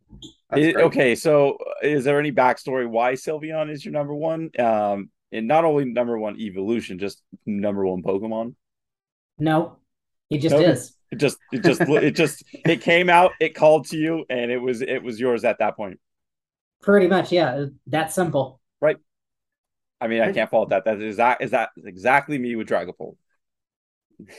It, 0.55 0.75
okay, 0.75 1.15
so 1.15 1.57
is 1.81 2.03
there 2.03 2.19
any 2.19 2.31
backstory 2.31 2.87
why 2.87 3.13
Sylveon 3.13 3.71
is 3.71 3.85
your 3.85 3.93
number 3.93 4.13
one? 4.13 4.51
Um, 4.59 5.09
and 5.31 5.47
not 5.47 5.63
only 5.63 5.85
number 5.85 6.17
one 6.19 6.37
evolution, 6.37 6.99
just 6.99 7.23
number 7.45 7.85
one 7.85 8.03
Pokemon. 8.03 8.55
No, 9.39 9.77
it 10.31 10.39
just 10.39 10.55
is. 10.55 10.97
It 11.11 11.17
just, 11.17 11.37
it 11.51 11.63
just, 11.63 11.81
it 11.81 12.11
just, 12.15 12.43
it 12.53 12.81
came 12.81 13.09
out, 13.09 13.33
it 13.39 13.53
called 13.53 13.87
to 13.87 13.97
you, 13.97 14.25
and 14.29 14.49
it 14.49 14.57
was, 14.57 14.81
it 14.81 15.03
was 15.03 15.19
yours 15.19 15.43
at 15.43 15.59
that 15.59 15.75
point. 15.75 15.99
Pretty 16.81 17.07
much, 17.07 17.31
yeah. 17.31 17.65
That 17.87 18.11
simple. 18.11 18.59
Right. 18.79 18.97
I 19.99 20.07
mean, 20.07 20.21
I 20.21 20.31
can't 20.31 20.49
fault 20.49 20.69
that. 20.69 20.85
That 20.85 20.99
is 20.99 21.17
that 21.17 21.41
is 21.41 21.51
that 21.51 21.69
exactly 21.77 22.39
me 22.39 22.55
with 22.55 22.67
Dragapult. 22.67 23.17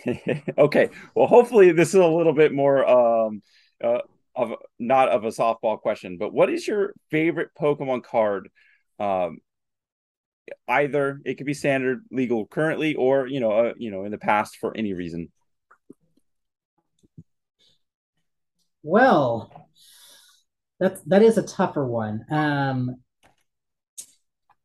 okay. 0.58 0.90
Well, 1.14 1.28
hopefully 1.28 1.70
this 1.70 1.90
is 1.90 2.00
a 2.00 2.06
little 2.06 2.32
bit 2.32 2.52
more 2.52 2.84
um 2.84 3.42
uh, 3.82 4.00
of 4.34 4.54
not 4.80 5.08
of 5.08 5.24
a 5.24 5.28
softball 5.28 5.80
question, 5.80 6.18
but 6.18 6.32
what 6.32 6.50
is 6.50 6.66
your 6.66 6.94
favorite 7.10 7.50
Pokemon 7.58 8.02
card? 8.02 8.48
Um 8.98 9.38
either 10.66 11.20
it 11.24 11.36
could 11.36 11.46
be 11.46 11.54
standard 11.54 12.04
legal 12.10 12.46
currently 12.46 12.96
or 12.96 13.28
you 13.28 13.38
know 13.38 13.52
uh, 13.52 13.72
you 13.76 13.92
know 13.92 14.04
in 14.04 14.10
the 14.10 14.18
past 14.18 14.56
for 14.56 14.76
any 14.76 14.92
reason 14.92 15.30
well 18.82 19.68
that's 20.82 21.00
that 21.02 21.22
is 21.22 21.38
a 21.38 21.42
tougher 21.42 21.86
one. 21.86 22.26
Um, 22.30 22.96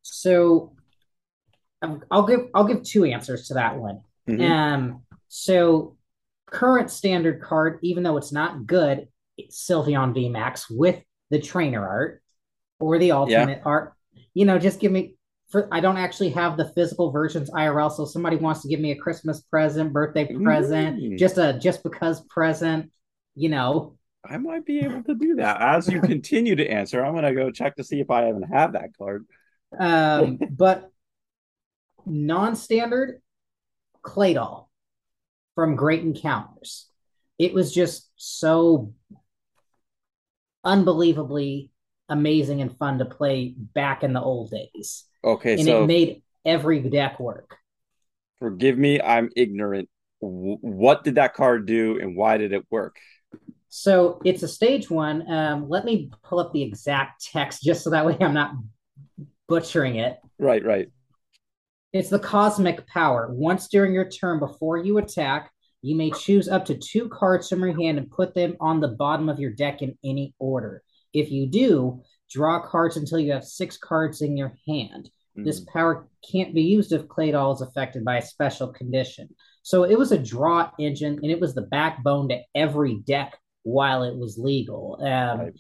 so 0.02 0.74
I'll 2.10 2.26
give 2.26 2.48
I'll 2.56 2.64
give 2.64 2.84
two 2.84 3.06
answers 3.06 3.48
to 3.48 3.54
that 3.56 3.78
one. 3.78 4.02
Mm-hmm. 4.28 4.52
Um, 4.52 5.04
so 5.28 5.96
current 6.48 6.90
standard 6.90 7.42
card, 7.42 7.80
even 7.84 8.04
though 8.04 8.18
it's 8.18 8.32
not 8.32 8.66
good, 8.66 9.08
it's 9.38 9.68
Sylveon 9.68 10.16
VMAX 10.16 10.66
with 10.70 11.02
the 11.30 11.40
trainer 11.40 11.88
art 11.88 12.24
or 12.80 12.98
the 12.98 13.12
alternate 13.12 13.60
yeah. 13.60 13.64
art. 13.64 13.94
You 14.34 14.46
know, 14.46 14.58
just 14.58 14.80
give 14.80 14.92
me 14.92 15.16
for 15.50 15.70
I 15.72 15.80
don't 15.80 15.98
actually 15.98 16.30
have 16.30 16.58
the 16.58 16.72
physical 16.74 17.12
versions 17.12 17.52
IRL, 17.52 17.96
so 17.96 18.06
somebody 18.06 18.38
wants 18.38 18.64
to 18.64 18.70
give 18.70 18.80
me 18.80 18.92
a 18.92 18.98
Christmas 18.98 19.42
present, 19.42 19.94
birthday 19.94 20.34
present, 20.34 20.98
mm-hmm. 20.98 21.18
just 21.18 21.38
a 21.38 21.60
just 21.62 21.84
because 21.84 22.22
present, 22.22 22.92
you 23.36 23.50
know, 23.50 23.97
I 24.30 24.38
might 24.38 24.66
be 24.66 24.80
able 24.80 25.04
to 25.04 25.16
do 25.16 25.36
that. 25.36 25.62
As 25.62 25.88
you 25.88 26.02
continue 26.02 26.56
to 26.56 26.68
answer, 26.68 27.04
I'm 27.04 27.16
gonna 27.16 27.34
go 27.34 27.52
check 27.52 27.76
to 27.76 27.84
see 27.84 28.00
if 28.00 28.10
I 28.10 28.30
even 28.30 28.44
have 28.44 28.74
that 28.74 28.98
card. 28.98 29.26
Um, 29.78 30.40
but 30.52 30.92
non-standard 32.06 33.22
Claydol 34.02 34.68
from 35.56 35.76
Great 35.76 36.02
Encounters. 36.02 36.88
It 37.38 37.54
was 37.54 37.74
just 37.74 38.10
so 38.16 38.94
unbelievably 40.64 41.72
amazing 42.10 42.62
and 42.62 42.78
fun 42.78 43.00
to 43.00 43.06
play 43.06 43.54
back 43.58 44.04
in 44.04 44.14
the 44.14 44.22
old 44.22 44.52
days. 44.52 45.06
Okay, 45.24 45.54
and 45.54 45.64
so 45.64 45.84
it 45.84 45.88
made 45.88 46.24
every 46.46 46.80
deck 46.80 47.20
work. 47.20 47.58
Forgive 48.40 48.78
me, 48.78 49.02
I'm 49.02 49.30
ignorant. 49.36 49.90
What 50.20 51.04
did 51.04 51.16
that 51.16 51.34
card 51.34 51.66
do, 51.66 52.00
and 52.00 52.16
why 52.16 52.38
did 52.38 52.54
it 52.54 52.66
work? 52.70 52.98
So 53.70 54.22
it's 54.24 54.44
a 54.44 54.48
stage 54.48 54.90
one. 54.90 55.30
Um, 55.32 55.70
let 55.70 55.86
me 55.86 56.10
pull 56.24 56.40
up 56.40 56.54
the 56.54 56.62
exact 56.62 57.26
text 57.26 57.64
just 57.64 57.84
so 57.84 57.90
that 57.90 58.06
way 58.06 58.18
I'm 58.20 58.34
not 58.34 58.54
butchering 59.48 59.98
it. 59.98 60.20
Right, 60.40 60.64
right. 60.64 60.90
It's 61.94 62.10
the 62.10 62.20
cosmic 62.20 62.86
power. 62.88 63.30
Once 63.32 63.68
during 63.68 63.94
your 63.94 64.10
turn 64.10 64.40
before 64.40 64.78
you 64.78 64.98
attack, 64.98 65.52
you 65.82 65.96
may 65.96 66.12
choose 66.12 66.50
up 66.50 66.66
to 66.66 66.76
two 66.76 67.10
cards 67.10 67.48
from 67.48 67.62
your 67.62 67.76
hand 67.78 67.98
and 67.98 68.12
put 68.12 68.34
them 68.34 68.56
on 68.60 68.80
the 68.80 68.90
bottom 68.90 69.30
of 69.30 69.40
your 69.40 69.52
deck 69.52 69.82
in 69.82 69.98
any 70.04 70.34
order. 70.40 70.84
If 71.14 71.32
you 71.32 71.48
do, 71.48 72.02
draw 72.30 72.60
cards 72.60 72.98
until 72.98 73.20
you 73.20 73.32
have 73.32 73.46
six 73.46 73.78
cards 73.78 74.22
in 74.22 74.36
your 74.36 74.56
hand. 74.68 75.10
Mm. 75.38 75.46
This 75.46 75.62
power 75.62 76.08
can't 76.30 76.54
be 76.54 76.64
used 76.64 76.92
if 76.92 77.08
Claydol 77.08 77.56
is 77.56 77.62
affected 77.62 78.04
by 78.04 78.18
a 78.18 78.26
special 78.26 78.68
condition. 78.68 79.30
So 79.62 79.84
it 79.84 79.98
was 79.98 80.12
a 80.12 80.18
draw 80.18 80.70
engine 80.80 81.20
and 81.22 81.32
it 81.32 81.40
was 81.40 81.54
the 81.54 81.62
backbone 81.62 82.30
to 82.30 82.42
every 82.56 83.00
deck 83.06 83.38
while 83.68 84.04
it 84.04 84.16
was 84.16 84.38
legal. 84.38 84.98
Um, 85.02 85.40
right. 85.40 85.54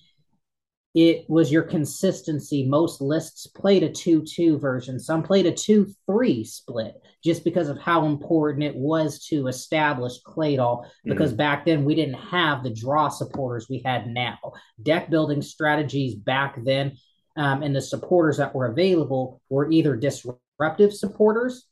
It 0.95 1.29
was 1.29 1.51
your 1.51 1.61
consistency. 1.61 2.65
Most 2.65 3.01
lists 3.01 3.45
played 3.45 3.83
a 3.83 3.91
2 3.91 4.23
2 4.23 4.57
version, 4.57 4.99
some 4.99 5.21
played 5.21 5.45
a 5.45 5.51
2 5.51 5.87
3 6.07 6.43
split 6.43 6.95
just 7.23 7.43
because 7.43 7.69
of 7.69 7.77
how 7.77 8.05
important 8.05 8.63
it 8.63 8.75
was 8.75 9.23
to 9.27 9.47
establish 9.47 10.13
Claydol. 10.25 10.87
Because 11.05 11.33
mm. 11.33 11.37
back 11.37 11.65
then 11.65 11.85
we 11.85 11.93
didn't 11.93 12.15
have 12.15 12.63
the 12.63 12.73
draw 12.73 13.09
supporters 13.09 13.67
we 13.69 13.83
had 13.85 14.07
now. 14.07 14.39
Deck 14.81 15.11
building 15.11 15.41
strategies 15.43 16.15
back 16.15 16.57
then 16.63 16.97
um, 17.37 17.61
and 17.61 17.75
the 17.75 17.81
supporters 17.81 18.37
that 18.37 18.55
were 18.55 18.65
available 18.65 19.41
were 19.49 19.69
either 19.69 19.95
disruptive 19.95 20.93
supporters 20.93 21.67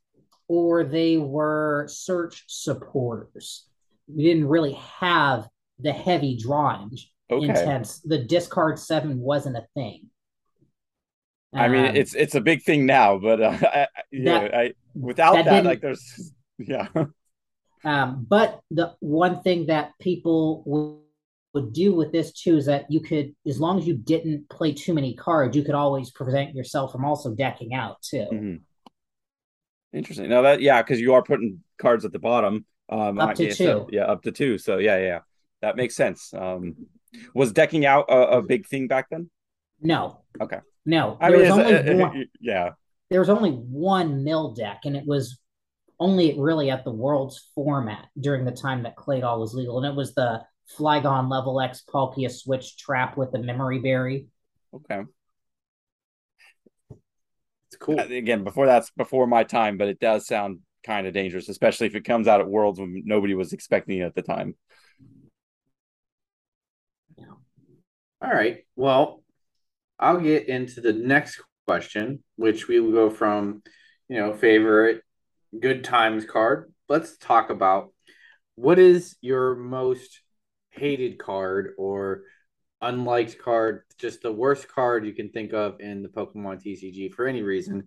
or 0.47 0.83
they 0.83 1.17
were 1.17 1.87
search 1.89 2.43
supporters. 2.47 3.67
We 4.07 4.23
didn't 4.23 4.47
really 4.47 4.73
have 4.99 5.47
the 5.79 5.91
heavy 5.91 6.37
drawing 6.37 6.91
okay. 7.31 7.45
intense. 7.45 7.99
The 7.99 8.19
discard 8.19 8.79
seven 8.79 9.19
wasn't 9.19 9.57
a 9.57 9.65
thing. 9.73 10.09
I 11.53 11.69
mean, 11.69 11.85
um, 11.85 11.95
it's 11.95 12.13
it's 12.13 12.35
a 12.35 12.41
big 12.41 12.63
thing 12.63 12.85
now, 12.85 13.17
but 13.17 13.41
uh, 13.41 13.57
I, 13.61 13.87
that, 14.23 14.55
I 14.55 14.73
without 14.93 15.35
that, 15.35 15.45
that 15.45 15.65
like 15.65 15.81
there's 15.81 16.33
yeah. 16.57 16.87
Um, 17.83 18.25
but 18.27 18.59
the 18.71 18.93
one 18.99 19.41
thing 19.41 19.67
that 19.67 19.91
people 19.99 20.63
would, 20.65 20.97
would 21.53 21.73
do 21.73 21.93
with 21.93 22.11
this 22.11 22.31
too 22.33 22.57
is 22.57 22.65
that 22.65 22.89
you 22.89 22.99
could, 22.99 23.35
as 23.47 23.59
long 23.59 23.77
as 23.77 23.87
you 23.87 23.95
didn't 23.95 24.49
play 24.49 24.73
too 24.73 24.93
many 24.93 25.13
cards, 25.13 25.55
you 25.55 25.63
could 25.63 25.75
always 25.75 26.09
prevent 26.09 26.55
yourself 26.55 26.91
from 26.91 27.05
also 27.05 27.33
decking 27.35 27.73
out 27.73 28.01
too. 28.01 28.27
Mm-hmm. 28.31 28.55
Interesting. 29.93 30.29
Now 30.29 30.41
that 30.41 30.61
yeah, 30.61 30.81
because 30.81 30.99
you 30.99 31.13
are 31.13 31.23
putting 31.23 31.61
cards 31.77 32.03
at 32.03 32.11
the 32.11 32.19
bottom. 32.19 32.65
Um, 32.89 33.17
up 33.17 33.35
to 33.35 33.47
two. 33.47 33.53
So, 33.53 33.87
yeah, 33.91 34.03
up 34.03 34.23
to 34.23 34.31
two. 34.31 34.57
So 34.57 34.77
yeah, 34.77 34.97
yeah 34.97 35.19
that 35.65 35.75
makes 35.75 35.95
sense. 35.95 36.31
Um, 36.31 36.75
was 37.33 37.51
decking 37.51 37.85
out 37.85 38.05
a, 38.07 38.37
a, 38.37 38.41
big 38.43 38.67
thing 38.67 38.87
back 38.87 39.09
then? 39.09 39.31
No. 39.81 40.21
Okay. 40.39 40.59
No. 40.85 41.17
I 41.19 41.31
there 41.31 41.39
mean, 41.39 41.49
was 41.49 41.59
only 41.59 41.75
uh, 41.75 41.97
one, 41.97 42.25
yeah. 42.39 42.69
There 43.09 43.19
was 43.19 43.29
only 43.29 43.51
one 43.51 44.23
mill 44.23 44.53
deck, 44.53 44.81
and 44.85 44.95
it 44.95 45.05
was 45.07 45.39
only 45.99 46.39
really 46.39 46.69
at 46.69 46.83
the 46.83 46.91
world's 46.91 47.49
format 47.55 48.05
during 48.19 48.45
the 48.45 48.51
time 48.51 48.83
that 48.83 48.95
clay 48.95 49.21
Claydol 49.21 49.39
was 49.39 49.55
legal, 49.55 49.77
and 49.77 49.87
it 49.87 49.95
was 49.95 50.13
the 50.13 50.43
Flygon 50.77 51.31
level 51.31 51.59
X 51.59 51.83
Palkia 51.91 52.31
switch 52.31 52.77
trap 52.77 53.17
with 53.17 53.31
the 53.31 53.39
memory 53.39 53.79
berry. 53.79 54.27
Okay. 54.73 55.01
It's 57.67 57.77
cool. 57.79 57.99
Again, 57.99 58.43
before 58.43 58.67
that's 58.67 58.91
before 58.91 59.25
my 59.25 59.43
time, 59.43 59.77
but 59.77 59.87
it 59.87 59.99
does 59.99 60.27
sound 60.27 60.59
kind 60.83 61.07
of 61.07 61.13
dangerous, 61.13 61.49
especially 61.49 61.87
if 61.87 61.95
it 61.95 62.05
comes 62.05 62.27
out 62.27 62.39
at 62.39 62.47
Worlds 62.47 62.79
when 62.79 63.01
nobody 63.05 63.33
was 63.33 63.53
expecting 63.53 63.99
it 63.99 64.03
at 64.03 64.13
the 64.15 64.21
time. 64.21 64.55
All 68.25 68.31
right. 68.31 68.65
Well, 68.75 69.21
I'll 69.99 70.19
get 70.19 70.49
into 70.49 70.81
the 70.81 70.93
next 70.93 71.39
question, 71.67 72.23
which 72.37 72.67
we 72.67 72.79
will 72.79 72.91
go 72.91 73.11
from, 73.11 73.61
you 74.09 74.17
know, 74.17 74.33
favorite 74.33 75.03
good 75.59 75.83
times 75.83 76.25
card. 76.25 76.73
Let's 76.89 77.17
talk 77.17 77.51
about 77.51 77.93
what 78.55 78.79
is 78.79 79.15
your 79.21 79.55
most 79.55 80.21
hated 80.71 81.19
card 81.19 81.73
or 81.77 82.23
unliked 82.81 83.37
card, 83.37 83.83
just 83.99 84.23
the 84.23 84.31
worst 84.31 84.69
card 84.69 85.05
you 85.05 85.13
can 85.13 85.29
think 85.29 85.53
of 85.53 85.79
in 85.79 86.01
the 86.01 86.09
Pokemon 86.09 86.63
TCG 86.63 87.13
for 87.13 87.27
any 87.27 87.43
reason. 87.43 87.83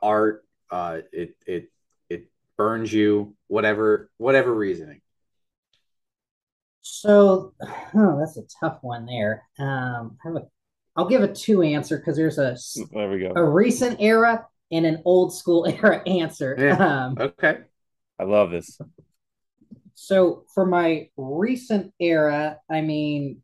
Art, 0.00 0.46
uh, 0.70 1.00
it 1.12 1.36
it 1.46 1.70
it 2.08 2.30
burns 2.56 2.90
you, 2.90 3.36
whatever 3.48 4.10
whatever 4.16 4.54
reasoning. 4.54 5.02
So, 7.04 7.52
oh, 7.94 8.18
that's 8.18 8.38
a 8.38 8.44
tough 8.60 8.78
one 8.80 9.04
there. 9.04 9.42
Um, 9.58 10.16
I 10.24 10.28
have 10.28 10.36
a, 10.36 10.42
I'll 10.96 11.08
give 11.08 11.22
a 11.22 11.32
two 11.32 11.60
answer 11.60 11.98
because 11.98 12.16
there's 12.16 12.38
a 12.38 12.56
there 12.92 13.10
we 13.10 13.20
go 13.20 13.32
a 13.36 13.44
recent 13.44 14.00
era 14.00 14.46
and 14.72 14.86
an 14.86 15.02
old 15.04 15.34
school 15.34 15.66
era 15.82 16.02
answer. 16.08 16.56
Yeah. 16.58 16.76
Um, 16.76 17.16
okay, 17.20 17.58
I 18.18 18.24
love 18.24 18.50
this. 18.50 18.78
So 19.94 20.44
for 20.54 20.64
my 20.64 21.10
recent 21.18 21.92
era, 22.00 22.58
I 22.70 22.80
mean, 22.80 23.42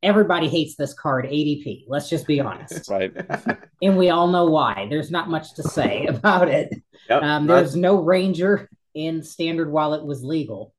everybody 0.00 0.48
hates 0.48 0.76
this 0.76 0.94
card, 0.94 1.26
ADP. 1.26 1.86
Let's 1.88 2.08
just 2.08 2.26
be 2.26 2.38
honest. 2.40 2.88
right. 2.88 3.12
and 3.82 3.98
we 3.98 4.10
all 4.10 4.28
know 4.28 4.46
why. 4.46 4.86
There's 4.88 5.10
not 5.10 5.28
much 5.28 5.54
to 5.54 5.64
say 5.64 6.06
about 6.06 6.48
it. 6.48 6.72
Yep, 7.08 7.22
um, 7.22 7.46
there's 7.48 7.74
no 7.74 7.96
Ranger 7.96 8.70
in 8.94 9.24
standard 9.24 9.72
while 9.72 9.94
it 9.94 10.04
was 10.04 10.22
legal. 10.22 10.72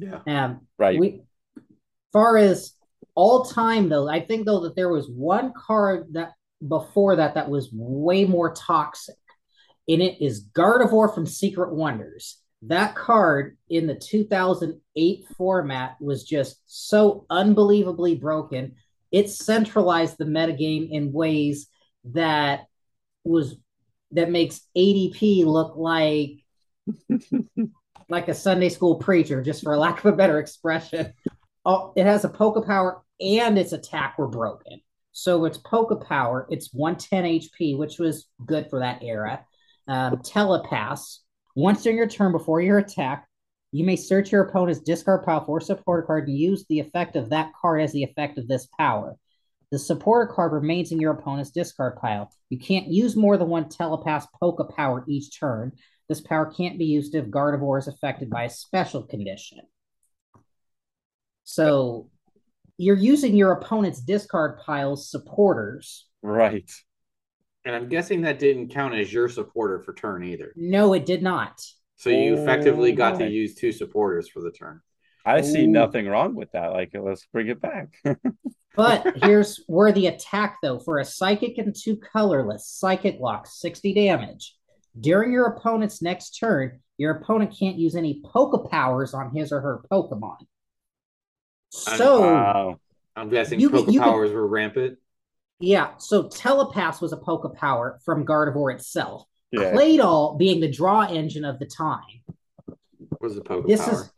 Yeah. 0.00 0.20
Um, 0.26 0.66
right. 0.78 0.98
We, 0.98 1.22
far 2.12 2.36
as 2.36 2.74
all 3.14 3.44
time 3.44 3.88
though, 3.88 4.08
I 4.08 4.20
think 4.20 4.46
though 4.46 4.60
that 4.60 4.76
there 4.76 4.88
was 4.88 5.08
one 5.08 5.52
card 5.52 6.08
that 6.12 6.32
before 6.66 7.16
that 7.16 7.34
that 7.34 7.48
was 7.48 7.70
way 7.72 8.24
more 8.24 8.54
toxic, 8.54 9.16
and 9.88 10.02
it 10.02 10.20
is 10.20 10.46
Gardevoir 10.54 11.14
from 11.14 11.26
Secret 11.26 11.74
Wonders 11.74 12.40
that 12.62 12.94
card 12.94 13.56
in 13.68 13.86
the 13.86 13.94
2008 13.94 15.24
format 15.36 15.96
was 16.00 16.24
just 16.24 16.60
so 16.66 17.24
unbelievably 17.30 18.16
broken. 18.16 18.74
It 19.10 19.30
centralized 19.30 20.18
the 20.18 20.26
metagame 20.26 20.90
in 20.90 21.12
ways 21.12 21.68
that 22.04 22.66
was 23.24 23.56
that 24.12 24.30
makes 24.30 24.60
ADP 24.76 25.44
look 25.44 25.76
like 25.76 26.44
like 28.10 28.28
a 28.28 28.34
Sunday 28.34 28.68
school 28.68 28.96
preacher, 28.96 29.42
just 29.42 29.62
for 29.62 29.76
lack 29.76 30.00
of 30.00 30.12
a 30.12 30.16
better 30.16 30.38
expression. 30.38 31.12
Oh, 31.64 31.92
it 31.96 32.06
has 32.06 32.24
a 32.24 32.28
Poke 32.28 32.66
Power 32.66 33.02
and 33.20 33.58
its 33.58 33.72
attack 33.72 34.18
were 34.18 34.28
broken. 34.28 34.80
So 35.12 35.44
it's 35.44 35.58
Poke 35.58 36.06
Power, 36.06 36.46
it's 36.50 36.72
110 36.72 37.24
HP, 37.24 37.76
which 37.76 37.98
was 37.98 38.26
good 38.46 38.70
for 38.70 38.78
that 38.78 39.02
era. 39.02 39.44
Um, 39.86 40.18
Telepass, 40.18 41.18
once 41.54 41.82
during 41.82 41.98
your 41.98 42.08
turn 42.08 42.32
before 42.32 42.60
your 42.60 42.78
attack, 42.78 43.28
you 43.72 43.84
may 43.84 43.96
search 43.96 44.32
your 44.32 44.42
opponent's 44.42 44.80
discard 44.80 45.24
pile 45.24 45.44
for 45.44 45.58
a 45.58 45.62
supporter 45.62 46.02
card 46.02 46.28
and 46.28 46.36
use 46.36 46.64
the 46.68 46.80
effect 46.80 47.16
of 47.16 47.30
that 47.30 47.52
card 47.60 47.82
as 47.82 47.92
the 47.92 48.04
effect 48.04 48.38
of 48.38 48.48
this 48.48 48.66
power. 48.78 49.16
The 49.70 49.78
supporter 49.78 50.32
card 50.32 50.52
remains 50.52 50.90
in 50.90 51.00
your 51.00 51.12
opponent's 51.12 51.50
discard 51.50 51.96
pile. 51.96 52.32
You 52.48 52.58
can't 52.58 52.88
use 52.88 53.14
more 53.14 53.36
than 53.36 53.48
one 53.48 53.66
telepass 53.66 54.26
poke 54.40 54.74
power 54.74 55.04
each 55.06 55.38
turn. 55.38 55.72
This 56.10 56.20
power 56.20 56.52
can't 56.52 56.76
be 56.76 56.86
used 56.86 57.14
if 57.14 57.26
Gardevoir 57.26 57.78
is 57.78 57.86
affected 57.86 58.30
by 58.30 58.42
a 58.42 58.50
special 58.50 59.04
condition. 59.04 59.60
So 61.44 62.10
you're 62.78 62.96
using 62.96 63.36
your 63.36 63.52
opponent's 63.52 64.00
discard 64.00 64.58
pile's 64.58 65.08
supporters. 65.08 66.08
Right. 66.20 66.68
And 67.64 67.76
I'm 67.76 67.88
guessing 67.88 68.22
that 68.22 68.40
didn't 68.40 68.70
count 68.70 68.96
as 68.96 69.12
your 69.12 69.28
supporter 69.28 69.78
for 69.78 69.94
turn 69.94 70.24
either. 70.24 70.52
No, 70.56 70.94
it 70.94 71.06
did 71.06 71.22
not. 71.22 71.62
So 71.94 72.10
you 72.10 72.34
oh, 72.34 72.42
effectively 72.42 72.90
got 72.90 73.20
to 73.20 73.30
use 73.30 73.54
two 73.54 73.70
supporters 73.70 74.28
for 74.28 74.40
the 74.40 74.50
turn. 74.50 74.80
I 75.24 75.42
see 75.42 75.68
nothing 75.68 76.08
wrong 76.08 76.34
with 76.34 76.50
that. 76.54 76.72
Like, 76.72 76.90
let's 76.92 77.24
bring 77.32 77.46
it 77.46 77.60
back. 77.60 77.94
but 78.74 79.16
here's 79.22 79.62
where 79.68 79.92
the 79.92 80.08
attack, 80.08 80.56
though, 80.60 80.80
for 80.80 80.98
a 80.98 81.04
psychic 81.04 81.58
and 81.58 81.72
two 81.72 81.98
colorless, 81.98 82.66
psychic 82.66 83.20
lock, 83.20 83.46
60 83.46 83.94
damage. 83.94 84.56
During 84.98 85.32
your 85.32 85.46
opponent's 85.46 86.02
next 86.02 86.30
turn, 86.38 86.80
your 86.98 87.12
opponent 87.12 87.56
can't 87.58 87.76
use 87.76 87.94
any 87.94 88.22
Poke 88.24 88.70
powers 88.70 89.14
on 89.14 89.34
his 89.34 89.52
or 89.52 89.60
her 89.60 89.82
Pokemon. 89.90 90.38
So, 91.70 92.22
wow. 92.22 92.80
I'm 93.16 93.28
guessing 93.28 93.60
you, 93.60 93.70
Poke 93.70 93.90
you 93.90 94.00
powers 94.00 94.32
were 94.32 94.46
rampant. 94.46 94.98
Yeah, 95.60 95.90
so 95.98 96.24
Telepass 96.24 97.00
was 97.02 97.12
a 97.12 97.16
Poke 97.16 97.54
Power 97.54 98.00
from 98.04 98.24
Gardevoir 98.24 98.74
itself. 98.74 99.24
Yeah. 99.52 99.72
Claydol 99.72 100.38
being 100.38 100.60
the 100.60 100.70
draw 100.70 101.02
engine 101.02 101.44
of 101.44 101.58
the 101.58 101.66
time. 101.66 102.00
Was 103.20 103.34
the 103.34 103.42
Poke 103.42 103.66
this 103.66 103.84
Power? 103.84 103.94
Is, 103.94 104.10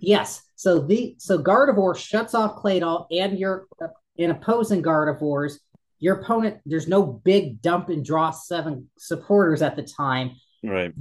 yes. 0.00 0.42
So 0.54 0.80
the 0.80 1.14
so 1.18 1.38
Gardevoir 1.38 1.96
shuts 1.96 2.34
off 2.34 2.62
Claydol 2.62 3.06
and 3.10 3.38
your 3.38 3.66
in 4.16 4.30
opposing 4.30 4.82
Gardevoirs. 4.82 5.58
Your 5.98 6.20
opponent, 6.20 6.58
there's 6.66 6.88
no 6.88 7.02
big 7.02 7.62
dump 7.62 7.88
and 7.88 8.04
draw 8.04 8.30
seven 8.30 8.88
supporters 8.98 9.62
at 9.62 9.76
the 9.76 9.82
time. 9.82 10.32
Right. 10.62 10.92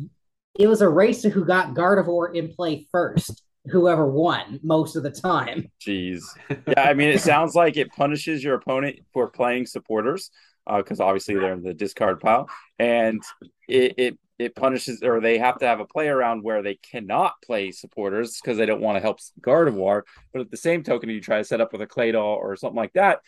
It 0.58 0.67
was 0.67 0.81
a 0.81 0.89
racer 0.89 1.29
who 1.29 1.43
got 1.45 1.73
Gardevoir 1.73 2.34
in 2.34 2.53
play 2.53 2.88
first 2.91 3.43
whoever 3.67 4.08
won 4.08 4.60
most 4.63 4.95
of 4.95 5.03
the 5.03 5.12
time. 5.12 5.69
Jeez. 5.81 6.23
Yeah, 6.49 6.81
I 6.84 6.93
mean, 6.93 7.10
it 7.10 7.21
sounds 7.21 7.55
like 7.55 7.77
it 7.77 7.91
punishes 7.91 8.43
your 8.43 8.55
opponent 8.55 8.99
for 9.13 9.29
playing 9.29 9.65
supporters 9.65 10.31
because 10.65 10.99
uh, 10.99 11.05
obviously 11.05 11.36
they're 11.36 11.53
in 11.53 11.63
the 11.63 11.73
discard 11.73 12.19
pile, 12.19 12.49
and 12.79 13.21
it, 13.67 13.93
it 13.97 14.19
it 14.38 14.55
punishes 14.55 15.01
or 15.01 15.21
they 15.21 15.38
have 15.38 15.60
to 15.60 15.67
have 15.67 15.79
a 15.79 15.86
play 15.86 16.08
around 16.10 16.43
where 16.43 16.62
they 16.62 16.75
cannot 16.75 17.34
play 17.45 17.71
supporters 17.71 18.39
because 18.41 18.58
they 18.58 18.65
don't 18.65 18.81
want 18.81 18.97
to 18.97 19.01
help 19.01 19.19
Gardevoir. 19.41 20.01
But 20.34 20.41
at 20.41 20.51
the 20.51 20.58
same 20.58 20.84
token, 20.84 21.10
you 21.10 21.21
try 21.21 21.38
to 21.38 21.43
set 21.43 21.62
up 21.62 21.71
with 21.71 21.81
a 21.81 21.88
Claydol 21.88 22.38
or 22.38 22.55
something 22.55 22.75
like 22.75 22.93
that. 22.93 23.19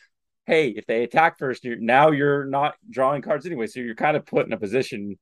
Hey, 0.48 0.70
if 0.70 0.86
they 0.86 1.04
attack 1.04 1.38
first, 1.38 1.64
you're 1.64 1.78
now 1.78 2.12
you're 2.12 2.46
not 2.46 2.76
drawing 2.90 3.22
cards 3.22 3.46
anyway, 3.46 3.68
so 3.68 3.82
you're 3.82 3.96
kind 3.96 4.18
of 4.18 4.26
put 4.26 4.48
in 4.48 4.54
a 4.54 4.58
position 4.58 5.20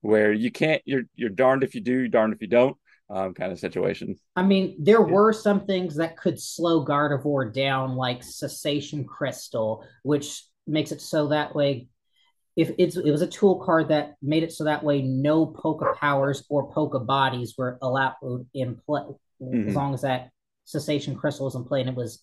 where 0.00 0.32
you 0.32 0.50
can't. 0.50 0.82
You're 0.84 1.04
you're 1.14 1.30
darned 1.30 1.62
if 1.62 1.74
you 1.74 1.80
do, 1.80 2.08
darned 2.08 2.34
if 2.34 2.42
you 2.42 2.48
don't 2.48 2.76
um, 3.08 3.34
kind 3.34 3.52
of 3.52 3.58
situation. 3.58 4.16
I 4.36 4.42
mean, 4.42 4.76
there 4.78 5.00
yeah. 5.00 5.12
were 5.12 5.32
some 5.32 5.66
things 5.66 5.96
that 5.96 6.16
could 6.16 6.40
slow 6.40 6.84
Gardevoir 6.84 7.52
down, 7.52 7.96
like 7.96 8.22
Cessation 8.22 9.04
Crystal, 9.04 9.86
which 10.02 10.42
makes 10.66 10.92
it 10.92 11.00
so 11.00 11.28
that 11.28 11.54
way. 11.54 11.88
If 12.56 12.70
it's 12.78 12.96
it 12.96 13.10
was 13.10 13.22
a 13.22 13.26
tool 13.26 13.64
card 13.64 13.88
that 13.88 14.14
made 14.22 14.44
it 14.44 14.52
so 14.52 14.64
that 14.64 14.84
way 14.84 15.02
no 15.02 15.44
Poke 15.46 15.84
powers 15.96 16.44
or 16.48 16.70
Poke 16.70 17.04
bodies 17.04 17.54
were 17.58 17.78
allowed 17.82 18.14
in 18.54 18.76
play 18.86 19.02
mm-hmm. 19.42 19.68
as 19.68 19.74
long 19.74 19.92
as 19.92 20.02
that 20.02 20.30
Cessation 20.64 21.16
Crystal 21.16 21.46
was 21.46 21.56
in 21.56 21.64
play 21.64 21.80
and 21.80 21.88
it 21.88 21.96
was 21.96 22.22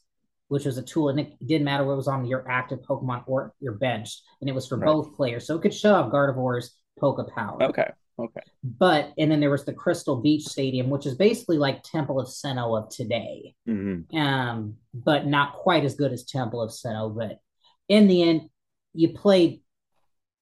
which 0.51 0.65
was 0.65 0.77
a 0.77 0.83
tool 0.83 1.07
and 1.07 1.17
it 1.17 1.47
didn't 1.47 1.63
matter 1.63 1.85
what 1.85 1.95
was 1.95 2.09
on 2.09 2.25
your 2.25 2.45
active 2.51 2.79
Pokemon 2.81 3.23
or 3.25 3.53
your 3.61 3.71
bench 3.71 4.19
and 4.41 4.49
it 4.49 4.53
was 4.53 4.67
for 4.67 4.77
right. 4.77 4.85
both 4.85 5.15
players. 5.15 5.47
So 5.47 5.55
it 5.55 5.61
could 5.61 5.73
show 5.73 5.93
off 5.93 6.11
Gardevoir's 6.11 6.75
Poke 6.99 7.25
power. 7.33 7.63
Okay. 7.63 7.89
Okay. 8.19 8.41
But 8.61 9.13
and 9.17 9.31
then 9.31 9.39
there 9.39 9.49
was 9.49 9.63
the 9.63 9.71
Crystal 9.71 10.17
Beach 10.17 10.43
Stadium, 10.43 10.89
which 10.89 11.05
is 11.05 11.15
basically 11.15 11.57
like 11.57 11.83
Temple 11.83 12.19
of 12.19 12.27
Sinnoh 12.27 12.77
of 12.77 12.89
today. 12.89 13.55
Mm-hmm. 13.65 14.17
Um, 14.17 14.75
but 14.93 15.25
not 15.25 15.53
quite 15.53 15.85
as 15.85 15.95
good 15.95 16.11
as 16.11 16.25
Temple 16.25 16.61
of 16.61 16.71
Sinnoh. 16.71 17.17
But 17.17 17.39
in 17.87 18.09
the 18.09 18.21
end, 18.21 18.49
you 18.93 19.13
played 19.13 19.61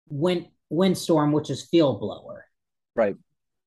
Wind 0.08 0.48
Windstorm, 0.72 1.34
which 1.34 1.52
is 1.52 1.67
Field 1.67 2.00
Blower. 2.00 2.45
Right. 2.95 3.15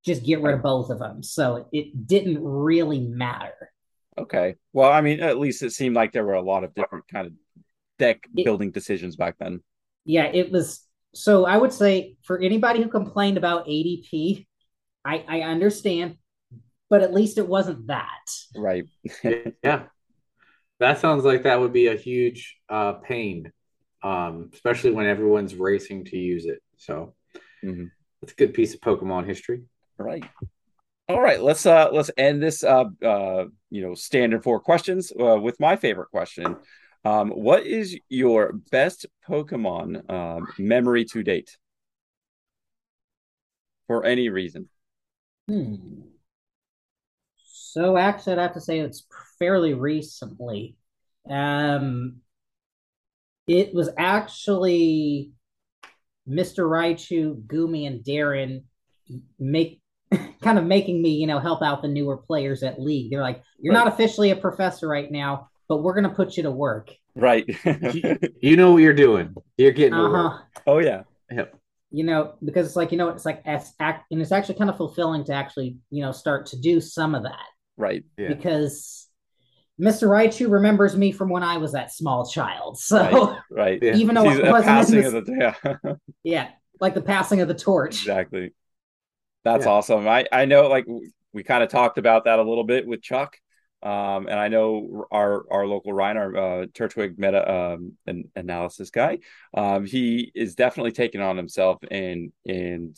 Just 0.05 0.25
get 0.25 0.43
rid 0.43 0.47
right. 0.47 0.55
of 0.57 0.63
both 0.65 0.91
of 0.91 0.99
them. 0.99 1.23
So 1.23 1.69
it 1.73 2.05
didn't 2.05 2.43
really 2.43 2.99
matter. 2.99 3.71
Okay. 4.19 4.57
Well, 4.73 4.91
I 4.91 5.01
mean, 5.01 5.21
at 5.21 5.39
least 5.39 5.63
it 5.63 5.73
seemed 5.73 5.97
like 5.97 6.13
there 6.13 6.25
were 6.25 6.35
a 6.35 6.43
lot 6.43 6.65
of 6.65 6.75
different 6.75 7.09
kind 7.09 7.27
of 7.27 7.33
deck 7.99 8.27
it, 8.37 8.45
building 8.45 8.71
decisions 8.71 9.17
back 9.17 9.37
then. 9.39 9.61
Yeah, 10.05 10.25
it 10.25 10.51
was 10.51 10.87
so 11.15 11.45
I 11.45 11.57
would 11.57 11.73
say 11.73 12.17
for 12.23 12.39
anybody 12.39 12.83
who 12.83 12.89
complained 12.89 13.37
about 13.37 13.67
ADP, 13.67 14.47
I, 15.05 15.25
I 15.29 15.41
understand, 15.41 16.17
but 16.89 17.03
at 17.03 17.13
least 17.13 17.39
it 17.39 17.47
wasn't 17.47 17.87
that. 17.89 18.31
Right. 18.57 18.85
yeah. 19.63 19.85
That 20.79 20.99
sounds 20.99 21.25
like 21.25 21.45
that 21.45 21.61
would 21.61 21.73
be 21.73 21.87
a 21.87 21.97
huge 21.97 22.57
uh, 22.69 22.95
pain, 22.95 23.53
um, 24.03 24.51
especially 24.53 24.91
when 24.91 25.07
everyone's 25.07 25.55
racing 25.55 26.07
to 26.07 26.17
use 26.17 26.45
it. 26.45 26.61
So 26.77 27.15
mm-hmm. 27.65 27.87
it's 28.23 28.33
a 28.33 28.37
good 28.37 28.55
piece 28.55 28.75
of 28.75 28.81
Pokemon 28.81 29.27
history. 29.27 29.63
Right. 29.99 30.25
All 31.13 31.21
right, 31.21 31.43
let's 31.43 31.67
uh 31.67 31.91
let's 31.93 32.11
end 32.17 32.43
this 32.43 32.65
uh 32.65 32.85
uh 33.05 33.45
you 33.69 33.83
know 33.83 33.93
standard 33.95 34.43
four 34.43 34.61
questions 34.61 35.13
uh, 35.13 35.39
with 35.39 35.61
my 35.61 35.77
favorite 35.77 36.09
question. 36.11 36.57
Um, 37.05 37.29
what 37.33 37.67
is 37.67 37.99
your 38.09 38.55
best 38.71 39.05
Pokemon 39.29 40.11
um, 40.11 40.47
memory 40.59 41.05
to 41.07 41.23
date? 41.23 41.59
For 43.89 44.07
any 44.07 44.31
reason. 44.31 44.71
Hmm. 45.49 45.75
So 47.45 47.99
actually, 47.99 48.35
I'd 48.35 48.39
have 48.39 48.55
to 48.55 48.61
say 48.63 48.79
it's 48.79 49.05
fairly 49.39 49.75
recently. 49.75 50.77
Um, 51.29 52.21
it 53.47 53.75
was 53.75 53.91
actually 53.99 55.33
Mr. 56.27 56.65
Raichu, 56.65 57.43
Gumi, 57.43 57.87
and 57.87 58.03
Darren 58.03 58.63
make 59.39 59.82
kind 60.43 60.59
of 60.59 60.65
making 60.65 61.03
me, 61.03 61.11
you 61.11 61.27
know, 61.27 61.39
help 61.39 61.63
out 61.63 61.83
the 61.83 61.89
newer 61.89 62.17
players 62.17 62.63
at 62.63 62.81
league. 62.81 63.11
They're 63.11 63.23
like, 63.23 63.43
"You're 63.59 63.75
right. 63.75 63.85
not 63.85 63.93
officially 63.93 64.31
a 64.31 64.37
professor 64.37 64.89
right 64.89 65.11
now, 65.11 65.49
but 65.69 65.83
we're 65.83 65.95
gonna 65.95 66.11
put 66.11 66.37
you 66.37 66.43
to 66.45 66.51
work." 66.51 66.91
Right. 67.15 67.45
you 68.41 68.57
know 68.57 68.73
what 68.73 68.83
you're 68.83 68.93
doing. 68.95 69.35
You're 69.57 69.73
getting 69.73 69.95
uh-huh. 69.95 70.39
Oh 70.67 70.79
yeah. 70.79 71.03
Yep. 71.31 71.59
You 71.91 72.05
know, 72.05 72.35
because 72.43 72.67
it's 72.67 72.77
like 72.77 72.93
you 72.93 72.99
know, 72.99 73.09
it's 73.09 73.27
like 73.27 73.43
it's 73.45 73.73
act, 73.81 74.07
and 74.11 74.23
it's 74.23 74.33
actually 74.33 74.55
kind 74.57 74.71
of 74.71 74.77
fulfilling 74.77 75.25
to 75.25 75.35
actually, 75.35 75.77
you 75.91 76.03
know, 76.03 76.13
start 76.13 76.47
to 76.47 76.61
do 76.61 76.81
some 76.81 77.15
of 77.15 77.25
that. 77.25 77.47
Right. 77.77 78.05
Yeah. 78.17 78.29
Because 78.29 79.09
Mr. 79.81 80.09
Raichu 80.09 80.51
remembers 80.51 80.97
me 80.97 81.13
from 81.13 81.29
when 81.29 81.43
I 81.43 81.57
was 81.57 81.73
that 81.73 81.93
small 81.93 82.27
child. 82.27 82.79
So 82.79 82.99
right, 83.01 83.39
right. 83.51 83.79
Yeah. 83.83 83.95
even 83.97 84.15
though 84.15 84.31
it 84.31 84.45
wasn't 84.45 84.65
passing 84.65 85.05
of 85.05 85.13
the 85.13 85.55
yeah. 85.83 85.95
yeah, 86.23 86.49
like 86.81 86.95
the 86.95 87.03
passing 87.03 87.41
of 87.41 87.49
the 87.49 87.55
torch. 87.55 88.01
Exactly. 88.01 88.53
That's 89.45 89.67
yeah. 89.67 89.73
awesome. 89.73 90.09
I 90.09 90.27
I 90.33 90.45
know 90.45 90.69
like 90.69 90.87
we 91.33 91.43
kind 91.43 91.63
of 91.63 91.71
talked 91.71 91.99
about 91.99 92.25
that 92.25 92.39
a 92.39 92.43
little 92.43 92.65
bit 92.65 92.87
with 92.87 93.03
Chuck. 93.03 93.37
Um, 93.83 94.29
and 94.29 94.39
I 94.39 94.47
know 94.47 95.07
our 95.11 95.45
our 95.51 95.67
local 95.67 95.93
Ryan, 95.93 96.17
our 96.17 96.37
uh, 96.37 96.67
Turtwig 96.67 97.19
meta 97.19 97.51
um, 97.53 97.97
an 98.07 98.31
analysis 98.37 98.91
guy, 98.91 99.19
um, 99.55 99.85
he 99.85 100.31
is 100.37 100.55
definitely 100.55 100.93
taking 100.93 101.21
on 101.21 101.37
himself 101.37 101.79
and 101.91 102.33
and 102.47 102.97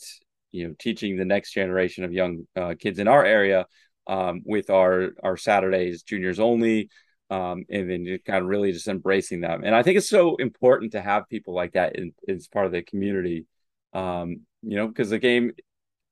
you 0.51 0.67
know 0.67 0.75
teaching 0.77 1.17
the 1.17 1.25
next 1.25 1.53
generation 1.53 2.03
of 2.03 2.13
young 2.13 2.45
uh, 2.55 2.75
kids 2.79 2.99
in 2.99 3.07
our 3.07 3.25
area 3.25 3.65
um, 4.05 4.41
with 4.45 4.69
our 4.69 5.13
our 5.23 5.37
Saturdays 5.37 6.03
juniors 6.03 6.39
only, 6.39 6.89
um, 7.31 7.65
and 7.67 7.89
then 7.89 8.19
kind 8.23 8.43
of 8.43 8.49
really 8.49 8.71
just 8.71 8.87
embracing 8.87 9.41
them. 9.41 9.63
And 9.63 9.73
I 9.73 9.81
think 9.81 9.97
it's 9.97 10.09
so 10.09 10.35
important 10.35 10.91
to 10.91 11.01
have 11.01 11.27
people 11.29 11.55
like 11.55 11.73
that 11.73 11.95
in, 11.95 12.13
as 12.27 12.47
part 12.47 12.67
of 12.67 12.71
the 12.71 12.83
community, 12.83 13.47
um, 13.93 14.41
you 14.61 14.77
know, 14.77 14.87
because 14.87 15.09
the 15.09 15.17
game 15.17 15.53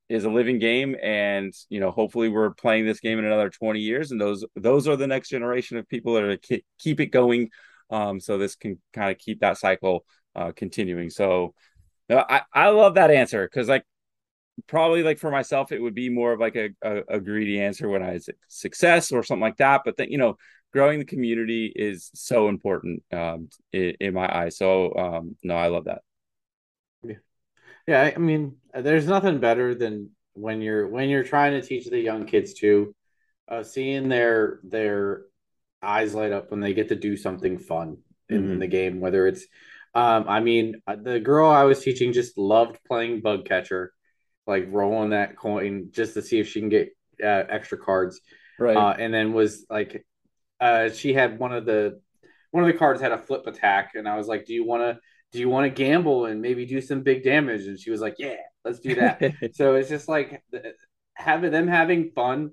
is 0.10 0.26
a 0.26 0.30
living 0.30 0.60
game, 0.60 0.96
and 1.02 1.54
you 1.70 1.80
know, 1.80 1.92
hopefully, 1.92 2.30
we're 2.30 2.52
playing 2.52 2.86
this 2.86 3.00
game 3.00 3.20
in 3.20 3.26
another 3.26 3.50
twenty 3.50 3.80
years, 3.80 4.12
and 4.12 4.20
those 4.20 4.46
those 4.56 4.88
are 4.88 4.96
the 4.96 5.08
next 5.08 5.30
generation 5.30 5.78
of 5.78 5.88
people 5.88 6.14
that 6.14 6.24
are 6.24 6.38
keep, 6.38 6.66
keep 6.80 7.00
it 7.00 7.08
going. 7.08 7.50
Um, 7.90 8.20
so 8.20 8.38
this 8.38 8.56
can 8.56 8.82
kind 8.94 9.12
of 9.12 9.18
keep 9.18 9.42
that 9.42 9.58
cycle 9.58 10.06
uh, 10.36 10.52
continuing. 10.56 11.10
So 11.10 11.54
I, 12.10 12.42
I 12.54 12.70
love 12.70 12.96
that 12.96 13.12
answer 13.12 13.48
because 13.48 13.70
like 13.70 13.86
probably 14.68 15.04
like 15.04 15.20
for 15.20 15.32
myself 15.32 15.72
it 15.72 15.82
would 15.82 15.96
be 15.96 16.10
more 16.10 16.34
of 16.34 16.40
like 16.40 16.56
a, 16.56 16.70
a, 16.84 17.16
a 17.16 17.20
greedy 17.20 17.60
answer 17.60 17.90
when 17.90 18.04
i 18.04 18.20
success 18.48 19.12
or 19.12 19.24
something 19.24 19.42
like 19.42 19.58
that 19.58 19.82
but 19.84 19.98
then 19.98 20.12
you 20.12 20.18
know 20.18 20.38
growing 20.72 21.00
the 21.00 21.06
community 21.06 21.72
is 21.76 22.12
so 22.14 22.50
important 22.50 23.04
um, 23.12 23.50
in, 23.72 23.96
in, 24.00 24.14
my 24.14 24.28
eyes 24.32 24.58
so 24.58 24.94
um, 24.96 25.36
no 25.44 25.56
i 25.56 25.68
love 25.68 25.86
that 25.86 26.02
yeah 27.88 28.12
i 28.16 28.18
mean 28.18 28.56
there's 28.74 29.08
nothing 29.08 29.40
better 29.40 29.76
than 29.76 30.10
when 30.34 30.62
you're 30.62 30.88
when 30.88 31.10
you're 31.10 31.24
trying 31.24 31.60
to 31.60 31.66
teach 31.66 31.90
the 31.90 32.00
young 32.00 32.26
kids 32.26 32.54
to 32.54 32.96
uh, 33.50 33.62
seeing 33.62 34.10
their 34.10 34.60
their 34.64 35.24
eyes 35.82 36.16
light 36.16 36.32
up 36.32 36.50
when 36.50 36.60
they 36.60 36.74
get 36.74 36.90
to 36.90 36.96
do 36.96 37.18
something 37.18 37.58
fun 37.58 37.98
in, 38.30 38.42
mm-hmm. 38.42 38.52
in 38.54 38.60
the 38.60 38.68
game 38.68 39.00
whether 39.00 39.28
it's 39.28 39.46
um, 39.96 40.26
i 40.28 40.40
mean 40.40 40.82
uh, 40.88 40.96
the 40.96 41.20
girl 41.20 41.50
i 41.50 41.64
was 41.64 41.84
teaching 41.84 42.14
just 42.14 42.38
loved 42.38 42.80
playing 42.88 43.22
bug 43.22 43.46
catcher 43.46 43.94
like 44.48 44.68
rolling 44.70 45.12
that 45.12 45.38
coin 45.38 45.90
just 45.92 46.14
to 46.16 46.22
see 46.22 46.40
if 46.40 46.48
she 46.50 46.60
can 46.60 46.70
get 46.70 46.90
uh, 47.22 47.44
extra 47.50 47.78
cards. 47.78 48.20
Right. 48.60 48.76
Uh, 48.76 48.94
and 48.98 49.14
then 49.14 49.34
was 49.34 49.66
like, 49.70 50.06
uh, 50.60 50.90
she 50.90 51.14
had 51.14 51.40
one 51.40 51.54
of 51.54 51.66
the 51.66 52.00
one 52.52 52.64
of 52.64 52.72
the 52.72 52.78
cards 52.78 53.02
had 53.02 53.12
a 53.12 53.18
flip 53.18 53.48
attack, 53.48 53.92
and 53.96 54.08
I 54.08 54.16
was 54.16 54.28
like, 54.28 54.46
"Do 54.46 54.54
you 54.54 54.64
want 54.64 54.84
to 54.84 55.00
do 55.34 55.40
you 55.40 55.50
want 55.50 55.66
to 55.66 55.84
gamble 55.84 56.28
and 56.28 56.42
maybe 56.42 56.66
do 56.66 56.80
some 56.80 57.02
big 57.02 57.24
damage?" 57.24 57.66
And 57.66 57.80
she 57.80 57.92
was 57.92 58.00
like, 58.00 58.16
"Yeah, 58.20 58.38
let's 58.64 58.80
do 58.80 58.96
that." 58.96 59.22
so 59.54 59.76
it's 59.76 59.90
just 59.90 60.08
like 60.08 60.42
having 61.16 61.52
them 61.52 61.68
having 61.68 62.12
fun 62.12 62.52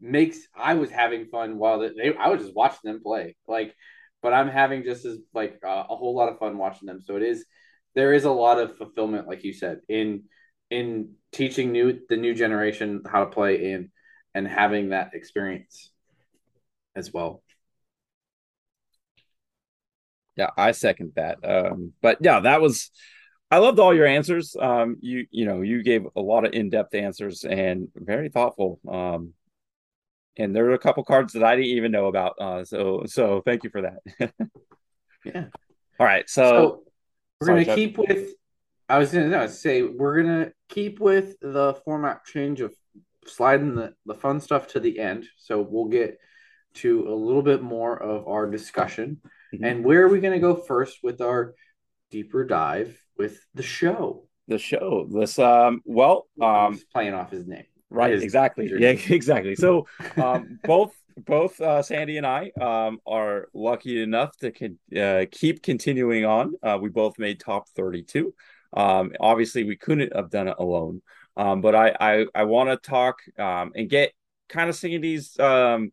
makes 0.00 0.38
I 0.54 0.74
was 0.74 0.90
having 0.90 1.26
fun 1.26 1.58
while 1.58 1.78
they 1.78 2.14
I 2.18 2.28
was 2.28 2.42
just 2.42 2.54
watching 2.54 2.80
them 2.90 3.02
play 3.02 3.36
like, 3.46 3.74
but 4.20 4.32
I'm 4.32 4.48
having 4.48 4.84
just 4.84 5.04
as 5.04 5.18
like 5.32 5.60
uh, 5.64 5.84
a 5.88 5.96
whole 5.96 6.14
lot 6.14 6.28
of 6.28 6.38
fun 6.38 6.58
watching 6.58 6.86
them. 6.86 7.00
So 7.00 7.16
it 7.16 7.22
is 7.22 7.44
there 7.94 8.12
is 8.12 8.24
a 8.24 8.30
lot 8.30 8.58
of 8.58 8.76
fulfillment, 8.76 9.28
like 9.28 9.44
you 9.44 9.52
said, 9.52 9.80
in 9.88 10.24
in 10.70 11.14
teaching 11.32 11.72
new 11.72 12.00
the 12.08 12.16
new 12.16 12.34
generation 12.34 13.02
how 13.06 13.24
to 13.24 13.30
play 13.30 13.72
in 13.72 13.90
and 14.34 14.46
having 14.48 14.90
that 14.90 15.10
experience 15.14 15.90
as 16.96 17.12
well. 17.12 17.42
Yeah, 20.36 20.50
I 20.56 20.72
second 20.72 21.12
that. 21.16 21.38
Um, 21.44 21.92
but 22.00 22.18
yeah, 22.20 22.40
that 22.40 22.60
was 22.60 22.90
I 23.50 23.58
loved 23.58 23.78
all 23.78 23.94
your 23.94 24.06
answers. 24.06 24.56
Um, 24.58 24.96
you 25.00 25.26
you 25.30 25.44
know 25.44 25.60
you 25.60 25.82
gave 25.82 26.06
a 26.16 26.20
lot 26.20 26.46
of 26.46 26.52
in 26.52 26.70
depth 26.70 26.94
answers 26.94 27.44
and 27.44 27.88
very 27.94 28.28
thoughtful. 28.28 28.80
Um, 28.88 29.34
and 30.38 30.56
there 30.56 30.64
were 30.64 30.72
a 30.72 30.78
couple 30.78 31.04
cards 31.04 31.34
that 31.34 31.44
I 31.44 31.56
didn't 31.56 31.70
even 31.70 31.92
know 31.92 32.06
about. 32.06 32.34
Uh, 32.40 32.64
so 32.64 33.02
so 33.06 33.42
thank 33.44 33.64
you 33.64 33.70
for 33.70 33.82
that. 33.82 34.32
yeah. 35.24 35.46
All 36.00 36.06
right, 36.06 36.28
so, 36.28 36.42
so 36.42 36.82
we're 37.40 37.46
sorry, 37.46 37.64
gonna 37.64 37.76
keep 37.76 37.98
with 37.98 38.34
I 38.88 38.98
was 38.98 39.12
gonna 39.12 39.28
no, 39.28 39.46
say 39.46 39.82
we're 39.82 40.22
gonna 40.22 40.52
keep 40.68 40.98
with 41.00 41.38
the 41.40 41.74
format 41.84 42.24
change 42.24 42.60
of 42.60 42.74
sliding 43.26 43.74
the, 43.74 43.94
the 44.06 44.14
fun 44.14 44.40
stuff 44.40 44.68
to 44.68 44.80
the 44.80 44.98
end. 44.98 45.26
So 45.36 45.60
we'll 45.60 45.86
get 45.86 46.18
to 46.74 47.08
a 47.08 47.14
little 47.14 47.42
bit 47.42 47.62
more 47.62 47.96
of 47.96 48.26
our 48.26 48.50
discussion. 48.50 49.20
Mm-hmm. 49.52 49.64
And 49.64 49.84
where 49.84 50.02
are 50.04 50.08
we 50.08 50.20
gonna 50.20 50.38
go 50.38 50.54
first 50.56 50.98
with 51.02 51.20
our 51.20 51.54
deeper 52.10 52.44
dive 52.44 52.98
with 53.16 53.38
the 53.54 53.62
show? 53.62 54.26
The 54.48 54.58
show. 54.58 55.06
This 55.10 55.38
um 55.38 55.82
well 55.84 56.26
um 56.40 56.80
playing 56.92 57.14
off 57.14 57.30
his 57.30 57.46
name. 57.46 57.64
Right, 57.90 58.12
his 58.12 58.22
exactly. 58.22 58.70
Yeah, 58.78 58.88
exactly. 59.08 59.54
So 59.54 59.86
um 60.16 60.58
both 60.64 60.92
both 61.16 61.60
uh, 61.60 61.82
Sandy 61.82 62.16
and 62.16 62.26
I 62.26 62.50
um, 62.60 62.98
are 63.06 63.48
lucky 63.54 64.02
enough 64.02 64.36
to 64.38 64.50
con- 64.50 64.78
uh, 64.96 65.26
keep 65.30 65.62
continuing 65.62 66.24
on. 66.24 66.54
Uh, 66.62 66.78
we 66.80 66.88
both 66.88 67.18
made 67.18 67.40
top 67.40 67.68
32. 67.76 68.34
Um, 68.74 69.12
obviously, 69.20 69.64
we 69.64 69.76
couldn't 69.76 70.14
have 70.14 70.30
done 70.30 70.48
it 70.48 70.56
alone. 70.58 71.02
Um, 71.36 71.60
but 71.60 71.74
I 71.74 71.94
I, 71.98 72.26
I 72.34 72.44
want 72.44 72.70
to 72.70 72.76
talk 72.76 73.18
um, 73.38 73.72
and 73.74 73.88
get 73.88 74.12
kind 74.48 74.68
of 74.68 74.76
seeing 74.76 75.00
these 75.00 75.38
um, 75.38 75.92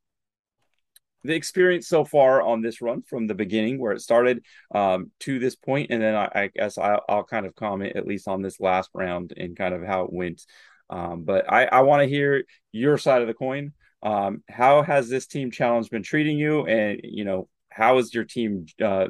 the 1.24 1.36
experience 1.36 1.88
so 1.88 2.06
far 2.06 2.42
on 2.42 2.62
this 2.62 2.82
run 2.82 3.02
from 3.02 3.28
the 3.28 3.36
beginning 3.36 3.80
where 3.80 3.92
it 3.92 4.02
started 4.02 4.44
um, 4.74 5.12
to 5.20 5.40
this 5.40 5.56
point, 5.56 5.92
and 5.92 6.02
then 6.02 6.16
I, 6.16 6.30
I 6.34 6.48
guess 6.48 6.78
I'll, 6.78 7.02
I'll, 7.10 7.24
kind 7.24 7.46
of 7.46 7.56
comment 7.56 7.96
at 7.96 8.08
least 8.08 8.28
on 8.28 8.42
this 8.42 8.60
last 8.60 8.90
round 8.94 9.34
and 9.36 9.58
kind 9.58 9.74
of 9.74 9.84
how 9.84 10.04
it 10.04 10.14
went. 10.14 10.46
Um, 10.90 11.24
but 11.24 11.52
I, 11.52 11.66
I 11.66 11.82
want 11.82 12.02
to 12.02 12.10
hear 12.10 12.44
your 12.72 12.98
side 12.98 13.22
of 13.22 13.28
the 13.28 13.34
coin. 13.34 13.74
Um, 14.02 14.44
how 14.50 14.82
has 14.82 15.10
this 15.10 15.28
team 15.28 15.52
challenge 15.52 15.90
been 15.90 16.04
treating 16.04 16.38
you, 16.38 16.66
and 16.66 17.02
you 17.04 17.26
know 17.26 17.50
how 17.70 17.98
is 17.98 18.14
your 18.14 18.24
team 18.24 18.66
uh, 18.84 19.08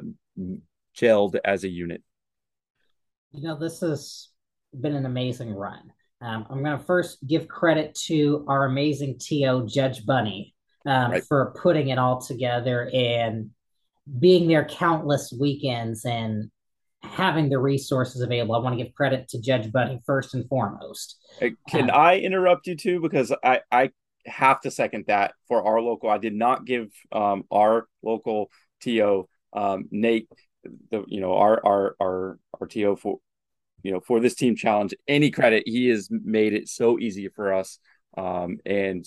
gelled 0.96 1.36
as 1.44 1.64
a 1.64 1.68
unit? 1.68 2.02
You 3.32 3.42
know, 3.42 3.58
this 3.58 3.80
has 3.80 4.28
been 4.78 4.94
an 4.94 5.06
amazing 5.06 5.52
run. 5.52 5.92
Um, 6.20 6.46
I'm 6.50 6.62
going 6.62 6.78
to 6.78 6.84
first 6.84 7.26
give 7.26 7.48
credit 7.48 7.94
to 8.06 8.44
our 8.46 8.66
amazing 8.66 9.18
TO, 9.18 9.66
Judge 9.66 10.04
Bunny, 10.04 10.54
um, 10.86 11.12
right. 11.12 11.24
for 11.24 11.54
putting 11.60 11.88
it 11.88 11.98
all 11.98 12.20
together 12.20 12.90
and 12.92 13.50
being 14.18 14.48
there 14.48 14.64
countless 14.64 15.32
weekends 15.38 16.04
and 16.04 16.50
having 17.02 17.48
the 17.48 17.58
resources 17.58 18.22
available. 18.22 18.54
I 18.54 18.58
want 18.58 18.78
to 18.78 18.84
give 18.84 18.94
credit 18.94 19.28
to 19.28 19.40
Judge 19.40 19.70
Bunny 19.72 20.00
first 20.04 20.34
and 20.34 20.48
foremost. 20.48 21.16
Can 21.68 21.90
um, 21.90 21.96
I 21.96 22.18
interrupt 22.18 22.66
you 22.66 22.76
too? 22.76 23.00
Because 23.00 23.32
I, 23.44 23.60
I 23.70 23.90
have 24.26 24.60
to 24.62 24.70
second 24.70 25.04
that 25.08 25.34
for 25.48 25.64
our 25.66 25.80
local. 25.80 26.10
I 26.10 26.18
did 26.18 26.34
not 26.34 26.64
give 26.64 26.90
um, 27.12 27.44
our 27.50 27.86
local 28.02 28.50
TO, 28.80 29.28
um, 29.52 29.88
Nate, 29.90 30.28
the 30.90 31.04
you 31.06 31.20
know 31.20 31.34
our 31.34 31.64
our 31.64 31.96
our 32.00 32.38
our 32.60 32.66
TO 32.66 32.96
for 32.96 33.18
you 33.82 33.92
know 33.92 34.00
for 34.00 34.20
this 34.20 34.34
team 34.34 34.56
challenge 34.56 34.94
any 35.08 35.30
credit. 35.30 35.64
He 35.66 35.88
has 35.88 36.08
made 36.10 36.52
it 36.52 36.68
so 36.68 36.98
easy 36.98 37.28
for 37.28 37.52
us. 37.52 37.78
Um, 38.16 38.58
and 38.66 39.06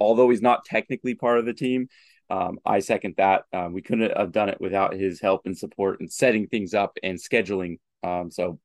although 0.00 0.30
he's 0.30 0.42
not 0.42 0.64
technically 0.64 1.14
part 1.14 1.38
of 1.38 1.46
the 1.46 1.52
team, 1.52 1.88
um, 2.30 2.58
I 2.64 2.80
second 2.80 3.14
that. 3.18 3.44
Um, 3.52 3.72
we 3.72 3.82
couldn't 3.82 4.16
have 4.16 4.32
done 4.32 4.48
it 4.48 4.60
without 4.60 4.94
his 4.94 5.20
help 5.20 5.42
and 5.46 5.56
support 5.56 6.00
and 6.00 6.10
setting 6.10 6.46
things 6.46 6.74
up 6.74 6.96
and 7.02 7.18
scheduling. 7.18 7.78
Um, 8.02 8.30
so 8.30 8.58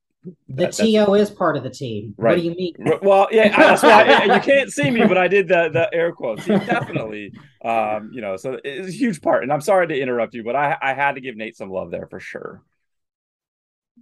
the 0.48 0.66
that, 0.66 0.74
TO 0.74 1.14
is 1.16 1.30
part 1.30 1.58
of 1.58 1.64
the 1.64 1.70
team. 1.70 2.16
Right. 2.18 2.32
What 2.32 2.42
do 2.42 2.48
you 2.48 2.56
mean? 2.56 2.74
Well, 3.02 3.28
yeah, 3.32 3.56
that's 3.56 3.84
why 3.84 4.26
you 4.36 4.40
can't 4.42 4.72
see 4.72 4.90
me, 4.90 5.06
but 5.06 5.18
I 5.18 5.28
did 5.28 5.48
the 5.48 5.70
the 5.72 5.94
air 5.94 6.12
quotes. 6.14 6.46
He 6.46 6.58
definitely, 6.58 7.34
um, 7.64 8.12
you 8.14 8.22
know, 8.22 8.38
so 8.38 8.60
it's 8.64 8.88
a 8.88 8.92
huge 8.92 9.22
part. 9.22 9.44
And 9.44 9.52
I'm 9.52 9.62
sorry 9.62 9.88
to 9.88 10.00
interrupt 10.00 10.34
you, 10.34 10.44
but 10.44 10.56
I 10.56 10.78
I 10.82 10.94
had 10.94 11.16
to 11.16 11.22
give 11.22 11.36
Nate 11.36 11.58
some 11.58 11.70
love 11.70 11.92
there 11.92 12.08
for 12.08 12.20
sure. 12.20 12.64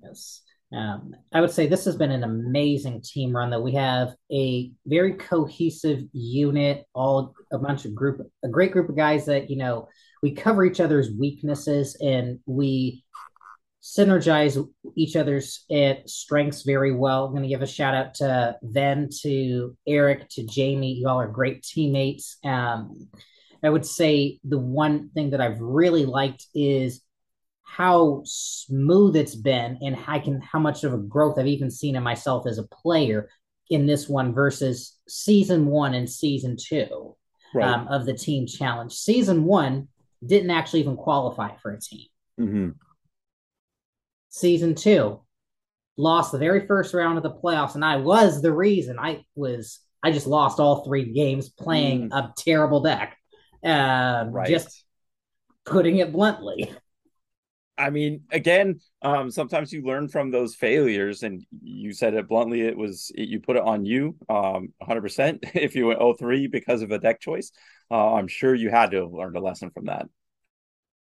Yes. 0.01 0.42
Um, 0.75 1.15
I 1.31 1.41
would 1.41 1.51
say 1.51 1.67
this 1.67 1.85
has 1.85 1.95
been 1.95 2.11
an 2.11 2.23
amazing 2.23 3.01
team 3.01 3.35
run. 3.35 3.51
That 3.51 3.61
we 3.61 3.73
have 3.73 4.15
a 4.31 4.71
very 4.85 5.13
cohesive 5.13 6.03
unit, 6.13 6.85
all 6.93 7.35
a 7.51 7.59
bunch 7.59 7.85
of 7.85 7.93
group, 7.93 8.21
a 8.43 8.49
great 8.49 8.71
group 8.71 8.89
of 8.89 8.95
guys 8.95 9.25
that 9.25 9.49
you 9.49 9.57
know 9.57 9.87
we 10.21 10.31
cover 10.31 10.65
each 10.65 10.79
other's 10.79 11.11
weaknesses 11.11 11.97
and 12.01 12.39
we 12.45 13.03
synergize 13.83 14.65
each 14.95 15.17
other's 15.17 15.65
uh, 15.69 15.95
strengths 16.05 16.63
very 16.63 16.93
well. 16.93 17.25
I'm 17.25 17.31
going 17.31 17.43
to 17.43 17.49
give 17.49 17.61
a 17.61 17.67
shout 17.67 17.93
out 17.93 18.13
to 18.15 18.55
Ven, 18.63 19.09
to 19.21 19.75
Eric, 19.85 20.29
to 20.29 20.45
Jamie. 20.45 20.93
You 20.93 21.09
all 21.09 21.19
are 21.19 21.27
great 21.27 21.63
teammates. 21.63 22.37
Um, 22.45 23.09
I 23.61 23.69
would 23.69 23.85
say 23.85 24.39
the 24.45 24.57
one 24.57 25.09
thing 25.09 25.31
that 25.31 25.41
I've 25.41 25.59
really 25.59 26.05
liked 26.05 26.45
is 26.55 27.01
how 27.75 28.21
smooth 28.23 29.15
it's 29.15 29.35
been 29.35 29.79
and 29.81 29.97
I 30.07 30.19
can 30.19 30.41
how 30.41 30.59
much 30.59 30.83
of 30.83 30.93
a 30.93 30.97
growth 30.97 31.39
I've 31.39 31.47
even 31.47 31.71
seen 31.71 31.95
in 31.95 32.03
myself 32.03 32.45
as 32.45 32.59
a 32.59 32.67
player 32.67 33.29
in 33.69 33.87
this 33.87 34.07
one 34.07 34.31
versus 34.33 34.95
season 35.07 35.65
one 35.65 35.95
and 35.95 36.07
season 36.07 36.55
two 36.55 37.15
right. 37.55 37.67
um, 37.67 37.87
of 37.87 38.05
the 38.05 38.13
team 38.13 38.45
challenge. 38.45 38.93
Season 38.93 39.45
one 39.45 39.87
didn't 40.23 40.51
actually 40.51 40.81
even 40.81 40.95
qualify 40.95 41.55
for 41.61 41.71
a 41.71 41.79
team. 41.79 42.07
Mm-hmm. 42.39 42.69
Season 44.29 44.75
two 44.75 45.21
lost 45.97 46.31
the 46.31 46.37
very 46.37 46.67
first 46.67 46.93
round 46.93 47.17
of 47.17 47.23
the 47.23 47.33
playoffs, 47.33 47.73
and 47.73 47.83
I 47.83 47.97
was 47.97 48.41
the 48.41 48.53
reason. 48.53 48.99
I 48.99 49.25
was 49.35 49.79
I 50.03 50.11
just 50.11 50.27
lost 50.27 50.59
all 50.59 50.83
three 50.83 51.11
games 51.11 51.49
playing 51.49 52.11
mm. 52.11 52.17
a 52.17 52.33
terrible 52.37 52.81
deck. 52.81 53.17
Um, 53.63 54.31
right. 54.31 54.47
Just 54.47 54.83
putting 55.65 55.97
it 55.97 56.11
bluntly. 56.11 56.71
I 57.77 57.89
mean, 57.89 58.21
again, 58.31 58.79
um, 59.01 59.31
sometimes 59.31 59.73
you 59.73 59.83
learn 59.83 60.07
from 60.07 60.29
those 60.29 60.55
failures, 60.55 61.23
and 61.23 61.43
you 61.61 61.93
said 61.93 62.13
it 62.13 62.27
bluntly. 62.27 62.61
It 62.61 62.77
was 62.77 63.11
you 63.15 63.39
put 63.39 63.55
it 63.55 63.63
on 63.63 63.85
you, 63.85 64.15
um, 64.29 64.73
100%. 64.81 65.39
If 65.55 65.75
you 65.75 65.87
went 65.87 65.99
03 66.19 66.47
because 66.47 66.81
of 66.81 66.91
a 66.91 66.99
deck 66.99 67.19
choice, 67.19 67.51
uh, 67.89 68.13
I'm 68.13 68.27
sure 68.27 68.53
you 68.53 68.69
had 68.69 68.91
to 68.91 69.05
learn 69.05 69.35
a 69.35 69.41
lesson 69.41 69.71
from 69.71 69.85
that. 69.85 70.05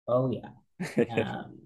Oh 0.08 0.32
yeah. 0.32 1.06
Um, 1.10 1.60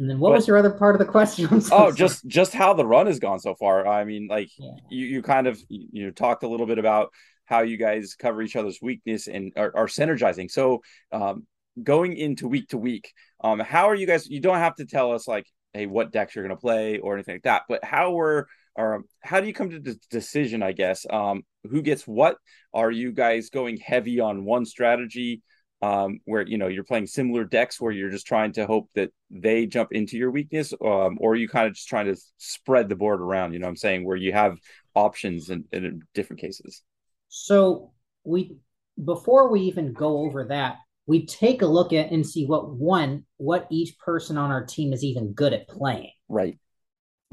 and 0.00 0.10
then 0.10 0.18
what 0.18 0.30
but, 0.30 0.36
was 0.36 0.48
your 0.48 0.56
other 0.56 0.72
part 0.72 0.96
of 0.96 0.98
the 0.98 1.04
question? 1.04 1.48
So 1.60 1.74
oh, 1.74 1.78
sorry. 1.78 1.94
just 1.94 2.26
just 2.26 2.52
how 2.52 2.74
the 2.74 2.86
run 2.86 3.06
has 3.06 3.20
gone 3.20 3.38
so 3.38 3.54
far. 3.54 3.86
I 3.86 4.04
mean, 4.04 4.26
like 4.28 4.50
yeah. 4.58 4.72
you 4.90 5.06
you 5.06 5.22
kind 5.22 5.46
of 5.46 5.60
you 5.68 6.06
know, 6.06 6.10
talked 6.10 6.42
a 6.42 6.48
little 6.48 6.66
bit 6.66 6.78
about 6.78 7.10
how 7.44 7.60
you 7.60 7.76
guys 7.76 8.16
cover 8.18 8.42
each 8.42 8.56
other's 8.56 8.78
weakness 8.82 9.28
and 9.28 9.52
are, 9.56 9.72
are 9.76 9.86
synergizing. 9.86 10.50
So 10.50 10.82
um, 11.12 11.46
going 11.82 12.16
into 12.16 12.48
week 12.48 12.68
to 12.68 12.78
week, 12.78 13.12
um, 13.42 13.58
how 13.60 13.88
are 13.88 13.94
you 13.94 14.06
guys? 14.06 14.28
You 14.28 14.40
don't 14.40 14.58
have 14.58 14.76
to 14.76 14.86
tell 14.86 15.12
us 15.12 15.26
like, 15.28 15.46
hey, 15.72 15.86
what 15.86 16.12
decks 16.12 16.34
you're 16.34 16.46
going 16.46 16.56
to 16.56 16.60
play 16.60 16.98
or 16.98 17.14
anything 17.14 17.34
like 17.34 17.42
that. 17.42 17.62
But 17.68 17.84
how 17.84 18.12
were 18.12 18.48
or 18.76 19.04
how 19.20 19.40
do 19.40 19.46
you 19.46 19.52
come 19.52 19.70
to 19.70 19.80
the 19.80 19.98
decision? 20.10 20.62
I 20.62 20.72
guess 20.72 21.06
um, 21.10 21.42
who 21.68 21.82
gets 21.82 22.06
what? 22.06 22.36
Are 22.72 22.90
you 22.90 23.12
guys 23.12 23.50
going 23.50 23.76
heavy 23.78 24.20
on 24.20 24.44
one 24.44 24.64
strategy? 24.64 25.42
Um, 25.82 26.20
where 26.24 26.46
you 26.46 26.56
know 26.56 26.68
you're 26.68 26.84
playing 26.84 27.08
similar 27.08 27.44
decks 27.44 27.78
where 27.78 27.92
you're 27.92 28.08
just 28.08 28.26
trying 28.26 28.52
to 28.52 28.66
hope 28.66 28.88
that 28.94 29.10
they 29.30 29.66
jump 29.66 29.92
into 29.92 30.16
your 30.16 30.30
weakness 30.30 30.72
um, 30.82 31.18
or 31.20 31.36
you 31.36 31.46
kind 31.46 31.66
of 31.66 31.74
just 31.74 31.88
trying 31.88 32.06
to 32.06 32.16
spread 32.38 32.88
the 32.88 32.96
board 32.96 33.20
around 33.20 33.52
you 33.52 33.58
know 33.58 33.68
i'm 33.68 33.76
saying 33.76 34.02
where 34.02 34.16
you 34.16 34.32
have 34.32 34.56
options 34.94 35.50
in, 35.50 35.64
in 35.72 36.00
different 36.14 36.40
cases 36.40 36.82
so 37.28 37.92
we 38.22 38.56
before 39.04 39.50
we 39.50 39.62
even 39.62 39.92
go 39.92 40.18
over 40.18 40.44
that 40.44 40.76
we 41.06 41.26
take 41.26 41.62
a 41.62 41.66
look 41.66 41.92
at 41.92 42.10
and 42.10 42.26
see 42.26 42.46
what 42.46 42.70
one 42.70 43.24
what 43.36 43.66
each 43.70 43.98
person 43.98 44.36
on 44.36 44.50
our 44.50 44.64
team 44.64 44.92
is 44.92 45.04
even 45.04 45.32
good 45.32 45.52
at 45.52 45.68
playing. 45.68 46.12
Right. 46.28 46.58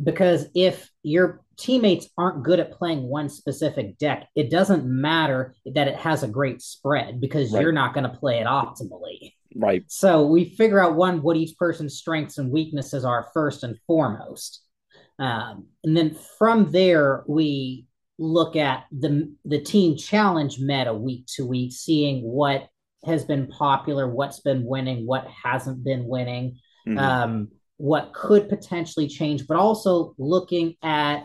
Because 0.01 0.47
if 0.55 0.89
your 1.03 1.41
teammates 1.57 2.09
aren't 2.17 2.43
good 2.43 2.59
at 2.59 2.71
playing 2.71 3.03
one 3.03 3.29
specific 3.29 3.97
deck 3.99 4.27
it 4.35 4.49
doesn't 4.49 4.83
matter 4.83 5.53
that 5.65 5.87
it 5.87 5.95
has 5.95 6.23
a 6.23 6.27
great 6.27 6.61
spread 6.61 7.21
because 7.21 7.51
right. 7.51 7.61
you're 7.61 7.71
not 7.71 7.93
going 7.93 8.09
to 8.09 8.17
play 8.17 8.39
it 8.39 8.47
optimally. 8.47 9.33
Right. 9.55 9.83
So 9.87 10.25
we 10.25 10.45
figure 10.45 10.83
out 10.83 10.95
one 10.95 11.21
what 11.21 11.37
each 11.37 11.57
person's 11.57 11.97
strengths 11.97 12.37
and 12.37 12.51
weaknesses 12.51 13.05
are 13.05 13.29
first 13.33 13.63
and 13.63 13.77
foremost. 13.85 14.63
Um, 15.19 15.67
and 15.83 15.95
then 15.95 16.17
from 16.37 16.71
there 16.71 17.23
we 17.27 17.85
look 18.17 18.55
at 18.55 18.85
the 18.91 19.33
the 19.45 19.59
team 19.59 19.97
challenge 19.97 20.59
meta 20.59 20.93
week 20.93 21.25
to 21.35 21.45
week 21.45 21.73
seeing 21.73 22.21
what 22.21 22.67
has 23.05 23.25
been 23.25 23.47
popular, 23.47 24.07
what's 24.07 24.41
been 24.41 24.63
winning, 24.63 25.05
what 25.05 25.27
hasn't 25.27 25.83
been 25.83 26.05
winning, 26.05 26.59
mm-hmm. 26.87 26.97
um, 26.97 27.47
what 27.77 28.13
could 28.13 28.47
potentially 28.49 29.07
change, 29.07 29.47
but 29.47 29.57
also 29.57 30.13
looking 30.17 30.75
at 30.83 31.23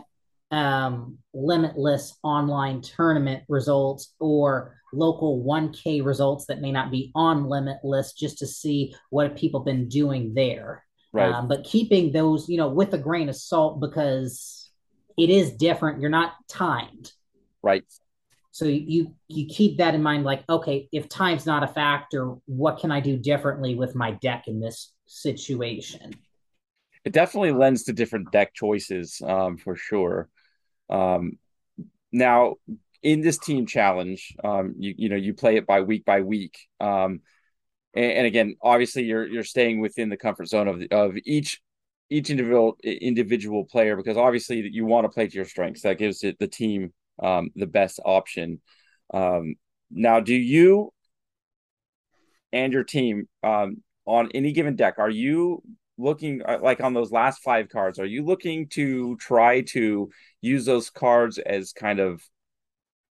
um, 0.49 1.17
limitless 1.33 2.17
online 2.23 2.81
tournament 2.81 3.43
results 3.47 4.13
or 4.19 4.75
local 4.93 5.43
1K 5.43 6.03
results 6.03 6.45
that 6.45 6.61
may 6.61 6.71
not 6.71 6.91
be 6.91 7.11
on 7.13 7.47
limitless 7.47 8.13
just 8.13 8.39
to 8.39 8.47
see 8.47 8.95
what 9.09 9.35
people 9.35 9.59
been 9.59 9.87
doing 9.87 10.33
there. 10.33 10.83
Right. 11.13 11.31
Um, 11.31 11.47
but 11.47 11.63
keeping 11.63 12.11
those, 12.11 12.47
you 12.49 12.57
know, 12.57 12.69
with 12.69 12.93
a 12.93 12.97
grain 12.97 13.29
of 13.29 13.35
salt 13.35 13.79
because 13.79 14.69
it 15.17 15.29
is 15.29 15.53
different. 15.53 15.99
You're 16.01 16.09
not 16.09 16.33
timed. 16.47 17.11
Right. 17.61 17.83
So 18.57 18.65
you 18.65 19.13
you 19.27 19.45
keep 19.45 19.77
that 19.77 19.93
in 19.93 20.01
mind, 20.01 20.23
like, 20.23 20.43
okay, 20.49 20.89
if 20.91 21.07
time's 21.07 21.45
not 21.45 21.61
a 21.61 21.67
factor, 21.67 22.33
what 22.47 22.79
can 22.79 22.91
I 22.91 22.99
do 22.99 23.15
differently 23.15 23.75
with 23.75 23.93
my 23.93 24.13
deck 24.13 24.45
in 24.47 24.59
this 24.59 24.95
situation? 25.05 26.15
It 27.05 27.13
definitely 27.13 27.51
lends 27.51 27.83
to 27.83 27.93
different 27.93 28.31
deck 28.31 28.55
choices, 28.55 29.21
um, 29.23 29.57
for 29.57 29.75
sure. 29.75 30.27
Um, 30.89 31.37
now, 32.11 32.55
in 33.03 33.21
this 33.21 33.37
team 33.37 33.67
challenge, 33.67 34.35
um, 34.43 34.73
you 34.79 34.95
you 34.97 35.09
know 35.09 35.17
you 35.17 35.35
play 35.35 35.57
it 35.57 35.67
by 35.67 35.81
week 35.81 36.03
by 36.03 36.21
week, 36.21 36.57
um, 36.79 37.21
and, 37.93 38.11
and 38.11 38.25
again, 38.25 38.55
obviously 38.59 39.03
you're 39.03 39.27
you're 39.27 39.43
staying 39.43 39.81
within 39.81 40.09
the 40.09 40.17
comfort 40.17 40.47
zone 40.47 40.67
of 40.67 40.81
of 40.89 41.15
each 41.25 41.61
each 42.09 42.31
individual 42.31 42.75
individual 42.83 43.65
player 43.65 43.95
because 43.95 44.17
obviously 44.17 44.67
you 44.67 44.87
want 44.87 45.05
to 45.05 45.09
play 45.09 45.27
to 45.27 45.35
your 45.35 45.45
strengths. 45.45 45.83
That 45.83 45.99
gives 45.99 46.23
it 46.23 46.39
the 46.39 46.47
team 46.47 46.91
um, 47.21 47.49
the 47.55 47.67
best 47.67 47.99
option. 48.03 48.61
Um, 49.13 49.55
now, 49.89 50.19
do 50.19 50.35
you 50.35 50.91
and 52.51 52.73
your 52.73 52.83
team 52.83 53.27
um, 53.43 53.83
on 54.05 54.29
any 54.33 54.53
given 54.53 54.75
deck 54.75 54.95
are 54.97 55.09
you 55.09 55.61
looking 55.97 56.41
uh, 56.45 56.59
like 56.61 56.81
on 56.81 56.93
those 56.93 57.11
last 57.11 57.41
five 57.41 57.69
cards? 57.69 57.99
Are 57.99 58.05
you 58.05 58.23
looking 58.23 58.67
to 58.69 59.17
try 59.17 59.61
to 59.61 60.09
use 60.41 60.65
those 60.65 60.89
cards 60.89 61.37
as 61.39 61.73
kind 61.73 61.99
of 61.99 62.21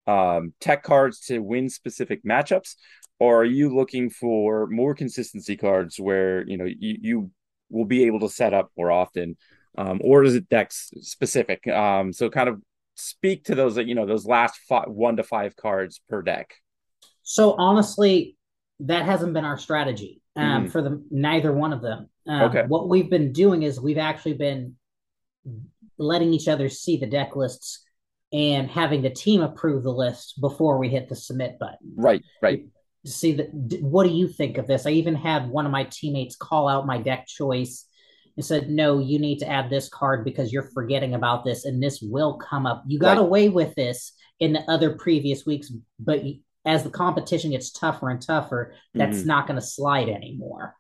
um, 0.06 0.54
tech 0.60 0.82
cards 0.82 1.20
to 1.26 1.38
win 1.40 1.68
specific 1.68 2.24
matchups, 2.24 2.76
or 3.18 3.42
are 3.42 3.44
you 3.44 3.74
looking 3.74 4.10
for 4.10 4.66
more 4.66 4.94
consistency 4.94 5.56
cards 5.56 6.00
where 6.00 6.46
you 6.48 6.56
know 6.56 6.64
you, 6.64 6.98
you 7.00 7.30
will 7.68 7.84
be 7.84 8.04
able 8.04 8.20
to 8.20 8.28
set 8.28 8.54
up 8.54 8.70
more 8.76 8.90
often? 8.90 9.36
Um, 9.78 10.00
or 10.02 10.24
is 10.24 10.34
it 10.34 10.48
dex 10.48 10.90
specific? 11.00 11.66
Um, 11.68 12.12
so 12.12 12.28
kind 12.28 12.48
of 12.48 12.60
speak 13.00 13.44
to 13.44 13.54
those 13.54 13.74
that 13.76 13.86
you 13.86 13.94
know 13.94 14.06
those 14.06 14.26
last 14.26 14.58
five, 14.68 14.88
one 14.88 15.16
to 15.16 15.22
five 15.22 15.56
cards 15.56 16.00
per 16.08 16.22
deck? 16.22 16.54
So 17.22 17.54
honestly 17.58 18.36
that 18.80 19.04
hasn't 19.04 19.34
been 19.34 19.44
our 19.44 19.58
strategy 19.58 20.22
um, 20.36 20.66
mm. 20.66 20.72
for 20.72 20.82
the 20.82 21.02
neither 21.10 21.52
one 21.52 21.72
of 21.72 21.82
them. 21.82 22.08
Um, 22.26 22.42
okay. 22.42 22.64
what 22.66 22.88
we've 22.88 23.10
been 23.10 23.32
doing 23.32 23.62
is 23.62 23.80
we've 23.80 23.98
actually 23.98 24.34
been 24.34 24.76
letting 25.98 26.32
each 26.32 26.48
other 26.48 26.68
see 26.68 26.96
the 26.96 27.06
deck 27.06 27.36
lists 27.36 27.84
and 28.32 28.70
having 28.70 29.02
the 29.02 29.10
team 29.10 29.42
approve 29.42 29.82
the 29.82 29.92
list 29.92 30.40
before 30.40 30.78
we 30.78 30.88
hit 30.88 31.08
the 31.08 31.16
submit 31.16 31.58
button. 31.58 31.94
Right 31.96 32.22
right. 32.40 32.64
To 33.04 33.10
see 33.10 33.32
that 33.34 33.50
what 33.80 34.04
do 34.04 34.10
you 34.10 34.28
think 34.28 34.58
of 34.58 34.66
this? 34.66 34.86
I 34.86 34.90
even 34.90 35.14
had 35.14 35.48
one 35.48 35.66
of 35.66 35.72
my 35.72 35.84
teammates 35.84 36.36
call 36.36 36.68
out 36.68 36.86
my 36.86 36.98
deck 36.98 37.26
choice 37.26 37.86
and 38.36 38.44
said, 38.44 38.70
no, 38.70 38.98
you 38.98 39.18
need 39.18 39.38
to 39.38 39.48
add 39.48 39.70
this 39.70 39.88
card 39.88 40.24
because 40.24 40.52
you're 40.52 40.70
forgetting 40.74 41.14
about 41.14 41.44
this 41.44 41.64
and 41.64 41.82
this 41.82 42.00
will 42.00 42.38
come 42.38 42.66
up. 42.66 42.84
You 42.86 42.98
got 42.98 43.16
right. 43.16 43.18
away 43.18 43.48
with 43.48 43.74
this 43.74 44.12
in 44.38 44.52
the 44.52 44.62
other 44.70 44.94
previous 44.96 45.44
weeks, 45.44 45.72
but 45.98 46.22
as 46.64 46.84
the 46.84 46.90
competition 46.90 47.50
gets 47.50 47.70
tougher 47.70 48.10
and 48.10 48.20
tougher, 48.20 48.74
that's 48.94 49.18
mm-hmm. 49.18 49.28
not 49.28 49.46
going 49.46 49.58
to 49.58 49.66
slide 49.66 50.08
anymore. 50.08 50.74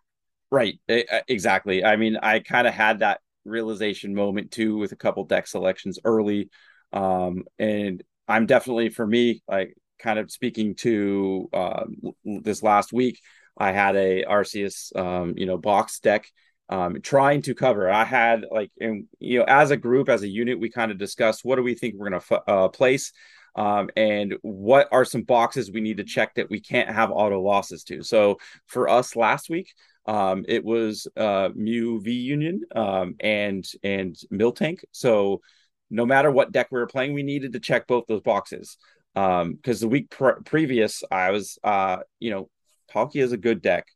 Right. 0.50 0.80
Exactly. 0.88 1.84
I 1.84 1.96
mean, 1.96 2.16
I 2.16 2.40
kind 2.40 2.66
of 2.66 2.74
had 2.74 3.00
that 3.00 3.20
realization 3.44 4.14
moment 4.14 4.50
too 4.50 4.76
with 4.76 4.92
a 4.92 4.96
couple 4.96 5.24
deck 5.24 5.46
selections 5.46 5.98
early. 6.04 6.50
Um, 6.92 7.44
and 7.58 8.02
I'm 8.26 8.46
definitely, 8.46 8.90
for 8.90 9.06
me, 9.06 9.42
like 9.48 9.74
kind 9.98 10.18
of 10.18 10.30
speaking 10.30 10.74
to 10.76 11.48
uh, 11.52 11.84
this 12.24 12.62
last 12.62 12.92
week, 12.92 13.20
I 13.56 13.72
had 13.72 13.96
a 13.96 14.24
Arceus, 14.24 14.94
um, 14.96 15.34
you 15.36 15.46
know, 15.46 15.58
box 15.58 16.00
deck 16.00 16.26
um, 16.70 17.02
trying 17.02 17.42
to 17.42 17.54
cover. 17.54 17.90
I 17.90 18.04
had 18.04 18.46
like, 18.50 18.70
and 18.80 19.06
you 19.18 19.40
know, 19.40 19.44
as 19.44 19.72
a 19.72 19.76
group, 19.76 20.08
as 20.08 20.22
a 20.22 20.28
unit, 20.28 20.58
we 20.58 20.70
kind 20.70 20.90
of 20.90 20.98
discussed 20.98 21.44
what 21.44 21.56
do 21.56 21.62
we 21.62 21.74
think 21.74 21.96
we're 21.96 22.10
going 22.10 22.22
to 22.22 22.42
uh, 22.48 22.68
place, 22.68 23.12
um, 23.56 23.90
and 23.96 24.36
what 24.42 24.88
are 24.92 25.04
some 25.04 25.22
boxes 25.22 25.70
we 25.70 25.80
need 25.80 25.96
to 25.96 26.04
check 26.04 26.34
that 26.36 26.48
we 26.48 26.60
can't 26.60 26.88
have 26.88 27.10
auto 27.10 27.40
losses 27.42 27.82
to. 27.84 28.02
So 28.02 28.38
for 28.66 28.88
us 28.88 29.16
last 29.16 29.50
week, 29.50 29.74
um, 30.06 30.44
it 30.48 30.64
was 30.64 31.08
uh, 31.16 31.50
Mew 31.54 32.00
V 32.00 32.12
Union 32.12 32.62
um, 32.74 33.16
and 33.20 33.66
and 33.82 34.16
Miltank. 34.32 34.84
So 34.92 35.42
no 35.90 36.06
matter 36.06 36.30
what 36.30 36.52
deck 36.52 36.68
we 36.70 36.78
were 36.78 36.86
playing, 36.86 37.14
we 37.14 37.24
needed 37.24 37.52
to 37.52 37.60
check 37.60 37.88
both 37.88 38.06
those 38.06 38.22
boxes. 38.22 38.78
Because 39.12 39.42
um, 39.42 39.58
the 39.64 39.88
week 39.88 40.08
pr- 40.08 40.40
previous, 40.44 41.02
I 41.10 41.32
was, 41.32 41.58
uh, 41.64 41.96
you 42.20 42.30
know, 42.30 42.48
Palkia 42.94 43.22
is 43.22 43.32
a 43.32 43.36
good 43.36 43.60
deck, 43.60 43.88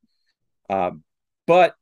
um, 0.69 1.05
but 1.47 1.77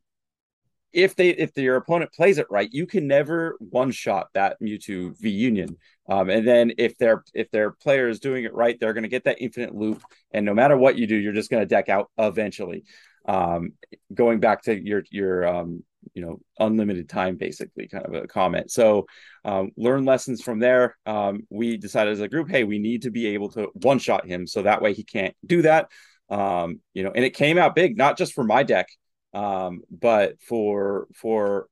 if 0.93 1.17
they 1.17 1.31
if 1.31 1.57
your 1.57 1.77
opponent 1.77 2.13
plays 2.13 2.39
it 2.39 2.47
right, 2.51 2.69
you 2.71 2.87
can 2.87 3.07
never 3.07 3.57
one 3.59 3.91
shot 3.91 4.29
that 4.35 4.61
Mewtwo 4.61 5.19
V 5.19 5.31
Union. 5.31 5.77
Um, 6.09 6.31
and 6.31 6.47
then 6.47 6.73
if 6.79 6.99
their 6.99 7.25
if 7.35 7.51
their 7.51 7.71
player 7.71 8.09
is 8.09 8.21
doing 8.21 8.45
it 8.45 8.55
right, 8.55 8.79
they're 8.79 8.93
going 8.93 9.03
to 9.03 9.09
get 9.09 9.25
that 9.25 9.41
infinite 9.41 9.75
loop, 9.75 10.03
and 10.33 10.45
no 10.45 10.55
matter 10.55 10.77
what 10.77 10.97
you 10.97 11.07
do, 11.07 11.17
you're 11.17 11.33
just 11.33 11.51
going 11.51 11.63
to 11.63 11.67
deck 11.67 11.89
out 11.89 12.11
eventually. 12.19 12.85
Um, 13.25 13.75
going 14.13 14.41
back 14.41 14.63
to 14.63 14.75
your 14.75 15.05
your 15.11 15.47
um, 15.47 15.85
you 16.15 16.23
know 16.23 16.41
unlimited 16.59 17.09
time 17.09 17.37
basically 17.37 17.89
kind 17.89 18.05
of 18.05 18.15
a 18.15 18.27
comment 18.27 18.71
so 18.71 19.07
um, 19.45 19.71
learn 19.77 20.05
lessons 20.05 20.43
from 20.43 20.59
there 20.59 20.97
um, 21.07 21.43
we 21.51 21.77
decided 21.77 22.13
as 22.13 22.21
a 22.21 22.29
group 22.29 22.51
hey 22.51 22.65
we 22.65 22.79
need 22.79 23.03
to 23.03 23.11
be 23.11 23.29
able 23.29 23.49
to 23.49 23.69
one 23.75 23.99
shot 23.99 24.27
him 24.27 24.47
so 24.47 24.63
that 24.63 24.83
way 24.83 24.93
he 24.93 25.05
can't 25.05 25.37
do 25.47 25.63
that 25.63 25.89
um, 26.31 26.81
you 26.95 27.03
know 27.03 27.13
and 27.15 27.25
it 27.25 27.35
came 27.35 27.59
out 27.59 27.75
big 27.75 27.97
not 27.97 28.19
just 28.19 28.33
for 28.33 28.45
my 28.45 28.63
deck 28.63 28.89
um, 29.35 29.83
but 29.91 30.41
for 30.41 31.09
for 31.15 31.69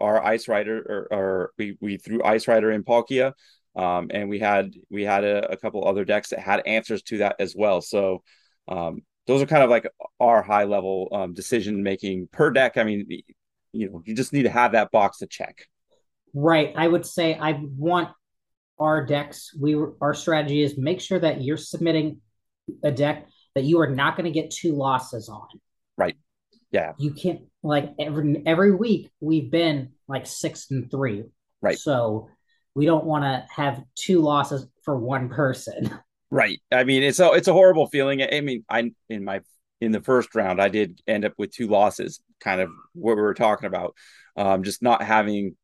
our 0.00 0.24
ice 0.24 0.48
rider 0.48 0.78
or, 0.78 1.18
or 1.18 1.52
we 1.58 1.76
we 1.80 1.96
threw 1.96 2.22
ice 2.24 2.48
rider 2.48 2.70
in 2.72 2.82
palkia 2.82 3.32
um, 3.76 4.10
and 4.10 4.28
we 4.28 4.38
had 4.38 4.72
we 4.90 5.02
had 5.02 5.24
a, 5.24 5.52
a, 5.52 5.56
couple 5.56 5.86
other 5.86 6.04
decks 6.04 6.30
that 6.30 6.40
had 6.40 6.60
answers 6.66 7.02
to 7.02 7.18
that 7.18 7.36
as 7.38 7.54
well 7.56 7.80
so 7.80 8.22
um, 8.68 9.02
those 9.26 9.42
are 9.42 9.46
kind 9.46 9.62
of 9.62 9.70
like 9.70 9.86
our 10.20 10.42
high 10.42 10.64
level 10.64 11.08
um, 11.12 11.34
decision 11.34 11.82
making 11.82 12.28
per 12.32 12.50
deck. 12.50 12.76
I 12.76 12.84
mean, 12.84 13.06
you 13.72 13.90
know, 13.90 14.02
you 14.04 14.14
just 14.14 14.32
need 14.32 14.44
to 14.44 14.50
have 14.50 14.72
that 14.72 14.90
box 14.90 15.18
to 15.18 15.26
check. 15.26 15.66
Right. 16.34 16.72
I 16.76 16.88
would 16.88 17.06
say 17.06 17.34
I 17.34 17.60
want 17.76 18.08
our 18.78 19.04
decks. 19.04 19.54
We 19.58 19.76
our 20.00 20.14
strategy 20.14 20.62
is 20.62 20.76
make 20.76 21.00
sure 21.00 21.20
that 21.20 21.42
you're 21.42 21.56
submitting 21.56 22.20
a 22.82 22.90
deck 22.90 23.28
that 23.54 23.64
you 23.64 23.80
are 23.80 23.88
not 23.88 24.16
going 24.16 24.24
to 24.24 24.30
get 24.30 24.50
two 24.50 24.74
losses 24.74 25.28
on. 25.28 25.46
Right. 25.96 26.16
Yeah. 26.72 26.92
You 26.98 27.12
can't 27.12 27.42
like 27.62 27.94
every 27.98 28.42
every 28.46 28.74
week 28.74 29.10
we've 29.20 29.50
been 29.50 29.92
like 30.08 30.26
six 30.26 30.70
and 30.70 30.90
three. 30.90 31.24
Right. 31.60 31.78
So 31.78 32.30
we 32.74 32.86
don't 32.86 33.04
want 33.04 33.24
to 33.24 33.46
have 33.54 33.82
two 33.94 34.20
losses 34.20 34.66
for 34.82 34.98
one 34.98 35.28
person. 35.28 35.98
Right. 36.32 36.62
I 36.72 36.84
mean, 36.84 37.02
it's 37.02 37.20
a 37.20 37.30
it's 37.32 37.48
a 37.48 37.52
horrible 37.52 37.88
feeling. 37.88 38.22
I 38.22 38.40
mean, 38.40 38.64
I 38.66 38.90
in 39.10 39.22
my 39.22 39.42
in 39.82 39.92
the 39.92 40.00
first 40.00 40.34
round, 40.34 40.62
I 40.62 40.68
did 40.68 41.02
end 41.06 41.26
up 41.26 41.34
with 41.36 41.52
two 41.52 41.66
losses, 41.66 42.22
kind 42.40 42.62
of 42.62 42.70
what 42.94 43.16
we 43.16 43.22
were 43.22 43.34
talking 43.34 43.66
about. 43.66 43.94
Um, 44.34 44.62
just 44.62 44.82
not 44.82 45.02
having, 45.02 45.56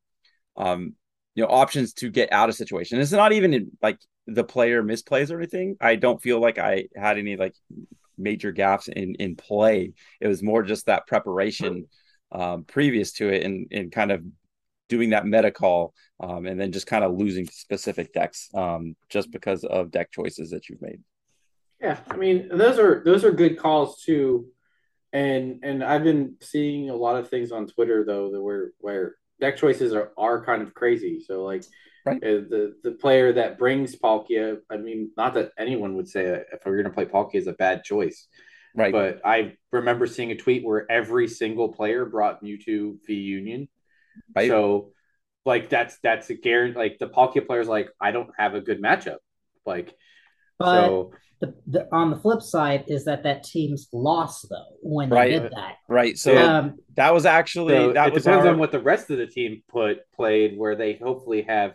um, 0.57 0.93
you 1.33 1.41
know, 1.41 1.49
options 1.49 1.93
to 1.93 2.11
get 2.11 2.31
out 2.31 2.49
of 2.49 2.55
situation. 2.55 2.99
It's 2.99 3.11
not 3.11 3.31
even 3.31 3.55
in, 3.55 3.71
like 3.81 3.97
the 4.27 4.43
player 4.43 4.83
misplays 4.83 5.31
or 5.31 5.39
anything. 5.39 5.75
I 5.81 5.95
don't 5.95 6.21
feel 6.21 6.39
like 6.39 6.59
I 6.59 6.85
had 6.95 7.17
any 7.17 7.35
like 7.35 7.55
major 8.19 8.51
gaps 8.51 8.87
in 8.87 9.15
in 9.15 9.35
play. 9.35 9.93
It 10.19 10.27
was 10.27 10.43
more 10.43 10.63
just 10.63 10.85
that 10.85 11.07
preparation 11.07 11.87
um, 12.31 12.63
previous 12.63 13.13
to 13.13 13.29
it 13.29 13.43
and 13.43 13.67
and 13.71 13.91
kind 13.91 14.11
of 14.11 14.23
doing 14.89 15.11
that 15.11 15.25
meta 15.25 15.51
call 15.51 15.93
um, 16.19 16.45
and 16.45 16.59
then 16.59 16.71
just 16.71 16.87
kind 16.87 17.03
of 17.03 17.13
losing 17.13 17.45
specific 17.45 18.11
decks 18.11 18.49
um, 18.55 18.95
just 19.07 19.31
because 19.31 19.63
of 19.63 19.91
deck 19.91 20.11
choices 20.11 20.49
that 20.49 20.67
you've 20.67 20.81
made. 20.81 20.99
Yeah, 21.79 21.99
I 22.09 22.17
mean 22.17 22.49
those 22.49 22.77
are 22.77 23.01
those 23.05 23.23
are 23.23 23.31
good 23.31 23.57
calls 23.57 24.01
too, 24.01 24.47
and 25.13 25.59
and 25.63 25.83
I've 25.83 26.03
been 26.03 26.35
seeing 26.41 26.89
a 26.89 26.95
lot 26.95 27.15
of 27.15 27.29
things 27.29 27.51
on 27.51 27.67
Twitter 27.67 28.03
though 28.05 28.31
that 28.31 28.41
where 28.41 28.71
where 28.79 29.15
deck 29.39 29.57
choices 29.57 29.93
are 29.93 30.11
are 30.17 30.43
kind 30.43 30.61
of 30.61 30.73
crazy. 30.73 31.23
So 31.25 31.43
like 31.43 31.63
right. 32.05 32.17
Uh, 32.17 32.41
the 32.49 32.75
the 32.83 32.91
player 32.91 33.33
that 33.33 33.57
brings 33.57 33.95
Palkia, 33.95 34.57
I 34.69 34.77
mean, 34.77 35.11
not 35.17 35.33
that 35.35 35.51
anyone 35.57 35.95
would 35.95 36.07
say 36.07 36.25
if 36.25 36.59
we're 36.65 36.81
gonna 36.81 36.93
play 36.93 37.05
Palkia 37.05 37.35
is 37.35 37.47
a 37.47 37.53
bad 37.53 37.83
choice. 37.83 38.27
Right. 38.75 38.91
But 38.91 39.21
I 39.25 39.53
remember 39.71 40.05
seeing 40.07 40.31
a 40.31 40.35
tweet 40.35 40.63
where 40.63 40.89
every 40.91 41.27
single 41.27 41.69
player 41.69 42.05
brought 42.05 42.43
Mewtwo 42.43 42.97
V 43.05 43.13
Union. 43.13 43.67
Right. 44.35 44.49
So 44.49 44.91
like 45.45 45.69
that's 45.69 45.97
that's 46.03 46.29
a 46.29 46.35
guarantee 46.35 46.77
like 46.77 46.99
the 46.99 47.07
Palkia 47.07 47.45
players 47.45 47.67
like 47.67 47.89
I 47.99 48.11
don't 48.11 48.29
have 48.37 48.53
a 48.53 48.61
good 48.61 48.81
matchup. 48.81 49.17
Like 49.65 49.95
but 50.57 50.87
so 50.87 51.11
the, 51.41 51.55
the, 51.67 51.87
on 51.91 52.09
the 52.09 52.17
flip 52.17 52.41
side 52.41 52.85
is 52.87 53.05
that 53.05 53.23
that 53.23 53.43
team's 53.43 53.87
lost 53.93 54.47
though 54.49 54.75
when 54.81 55.09
right. 55.09 55.31
they 55.31 55.39
did 55.39 55.51
that. 55.53 55.75
Right. 55.87 56.17
So 56.17 56.37
um, 56.37 56.77
that 56.95 57.13
was 57.13 57.25
actually 57.25 57.75
so 57.75 57.93
that 57.93 58.09
it 58.09 58.13
was 58.13 58.23
depends 58.23 58.45
our... 58.45 58.51
on 58.51 58.59
what 58.59 58.71
the 58.71 58.81
rest 58.81 59.09
of 59.09 59.17
the 59.17 59.27
team 59.27 59.63
put 59.69 59.99
played, 60.13 60.57
where 60.57 60.75
they 60.75 60.93
hopefully 60.93 61.43
have 61.43 61.73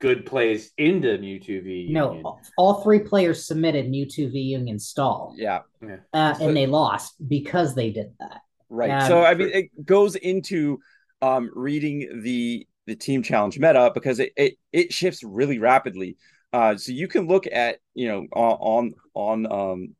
good 0.00 0.26
plays 0.26 0.72
into 0.78 1.08
Mewtwo 1.18 1.62
V. 1.62 1.88
No, 1.90 2.38
all 2.56 2.82
three 2.82 3.00
players 3.00 3.46
submitted 3.46 3.86
Mewtwo 3.86 4.32
V 4.32 4.38
Union 4.38 4.78
stall. 4.78 5.34
Yeah, 5.36 5.60
yeah. 5.82 5.96
Uh, 6.12 6.34
so, 6.34 6.48
and 6.48 6.56
they 6.56 6.66
lost 6.66 7.14
because 7.28 7.74
they 7.74 7.90
did 7.90 8.12
that. 8.18 8.40
Right. 8.68 8.90
Um, 8.90 9.08
so 9.08 9.22
I 9.22 9.34
mean, 9.34 9.50
it 9.52 9.84
goes 9.84 10.16
into 10.16 10.80
um, 11.22 11.50
reading 11.54 12.22
the 12.22 12.66
the 12.86 12.96
team 12.96 13.22
challenge 13.22 13.58
meta 13.58 13.90
because 13.94 14.18
it 14.18 14.32
it, 14.36 14.54
it 14.72 14.92
shifts 14.92 15.22
really 15.22 15.58
rapidly. 15.58 16.16
Uh, 16.52 16.76
so 16.76 16.90
you 16.92 17.06
can 17.06 17.28
look 17.28 17.46
at 17.50 17.78
you 17.94 18.08
know 18.08 18.26
on 18.32 18.94
on 19.14 19.52
um, 19.52 19.94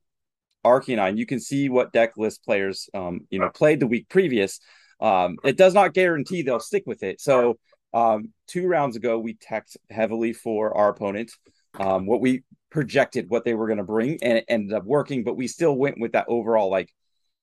RK9, 0.64 1.16
you 1.16 1.26
can 1.26 1.40
see 1.40 1.68
what 1.68 1.92
deck 1.92 2.16
list 2.16 2.44
players 2.44 2.88
um, 2.94 3.26
you 3.30 3.38
know 3.38 3.50
played 3.50 3.80
the 3.80 3.86
week 3.86 4.08
previous. 4.08 4.60
Um, 5.00 5.38
it 5.44 5.56
does 5.56 5.72
not 5.72 5.94
guarantee 5.94 6.42
they'll 6.42 6.60
stick 6.60 6.84
with 6.86 7.02
it. 7.02 7.20
So 7.20 7.58
um, 7.92 8.32
two 8.46 8.66
rounds 8.66 8.96
ago, 8.96 9.18
we 9.18 9.34
teched 9.34 9.76
heavily 9.90 10.32
for 10.32 10.76
our 10.76 10.90
opponent. 10.90 11.32
Um, 11.78 12.06
what 12.06 12.20
we 12.20 12.44
projected 12.70 13.30
what 13.30 13.44
they 13.44 13.54
were 13.54 13.66
going 13.66 13.78
to 13.78 13.84
bring, 13.84 14.18
and 14.22 14.38
it 14.38 14.44
ended 14.48 14.72
up 14.72 14.84
working. 14.84 15.24
But 15.24 15.36
we 15.36 15.48
still 15.48 15.76
went 15.76 16.00
with 16.00 16.12
that 16.12 16.26
overall 16.28 16.70
like 16.70 16.92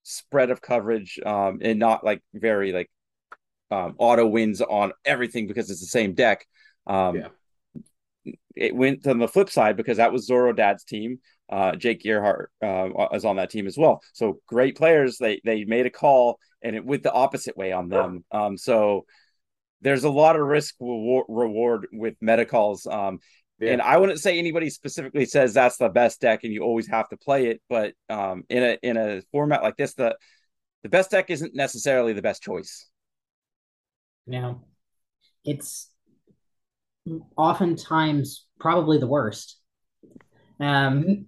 spread 0.03 0.51
of 0.51 0.61
coverage, 0.61 1.19
um, 1.25 1.59
and 1.61 1.79
not 1.79 2.03
like 2.03 2.21
very 2.33 2.71
like 2.71 2.89
um, 3.71 3.95
auto 3.97 4.25
wins 4.25 4.61
on 4.61 4.93
everything 5.05 5.47
because 5.47 5.69
it's 5.69 5.81
the 5.81 5.87
same 5.87 6.13
deck. 6.13 6.45
Um, 6.85 7.15
yeah 7.15 7.27
it 8.57 8.75
went 8.75 9.05
on 9.07 9.19
the 9.19 9.27
flip 9.27 9.49
side 9.49 9.77
because 9.77 9.97
that 9.97 10.11
was 10.11 10.25
Zoro 10.25 10.51
Dad's 10.51 10.83
team. 10.83 11.19
Uh, 11.49 11.75
Jake 11.75 12.03
Gearhart 12.03 12.47
uh, 12.61 12.89
was 13.11 13.23
on 13.23 13.37
that 13.37 13.49
team 13.49 13.67
as 13.67 13.77
well. 13.77 14.01
So 14.13 14.39
great 14.47 14.75
players. 14.75 15.17
They 15.17 15.39
they 15.45 15.63
made 15.63 15.85
a 15.85 15.91
call 15.91 16.39
and 16.61 16.75
it 16.75 16.83
went 16.83 17.03
the 17.03 17.13
opposite 17.13 17.55
way 17.55 17.71
on 17.71 17.87
them. 17.87 18.25
Um, 18.31 18.57
so 18.57 19.05
there's 19.81 20.03
a 20.03 20.09
lot 20.09 20.35
of 20.35 20.45
risk 20.45 20.75
reward 20.79 21.87
with 21.91 22.15
meta 22.21 22.45
calls. 22.45 22.87
Um, 22.87 23.19
yeah. 23.59 23.73
And 23.73 23.81
I 23.81 23.97
wouldn't 23.97 24.19
say 24.19 24.37
anybody 24.37 24.69
specifically 24.69 25.25
says 25.25 25.53
that's 25.53 25.77
the 25.77 25.89
best 25.89 26.21
deck 26.21 26.43
and 26.43 26.53
you 26.53 26.61
always 26.61 26.87
have 26.87 27.09
to 27.09 27.17
play 27.17 27.47
it, 27.47 27.61
but 27.69 27.93
um, 28.09 28.43
in 28.49 28.63
a 28.63 28.77
in 28.83 28.97
a 28.97 29.21
format 29.31 29.63
like 29.63 29.77
this, 29.77 29.95
the 29.95 30.15
the 30.83 30.89
best 30.89 31.11
deck 31.11 31.29
isn't 31.29 31.55
necessarily 31.55 32.13
the 32.13 32.21
best 32.21 32.43
choice. 32.43 32.87
Now, 34.27 34.63
it's 35.43 35.89
oftentimes 37.35 38.45
probably 38.59 38.99
the 38.99 39.07
worst. 39.07 39.57
Um, 40.59 41.25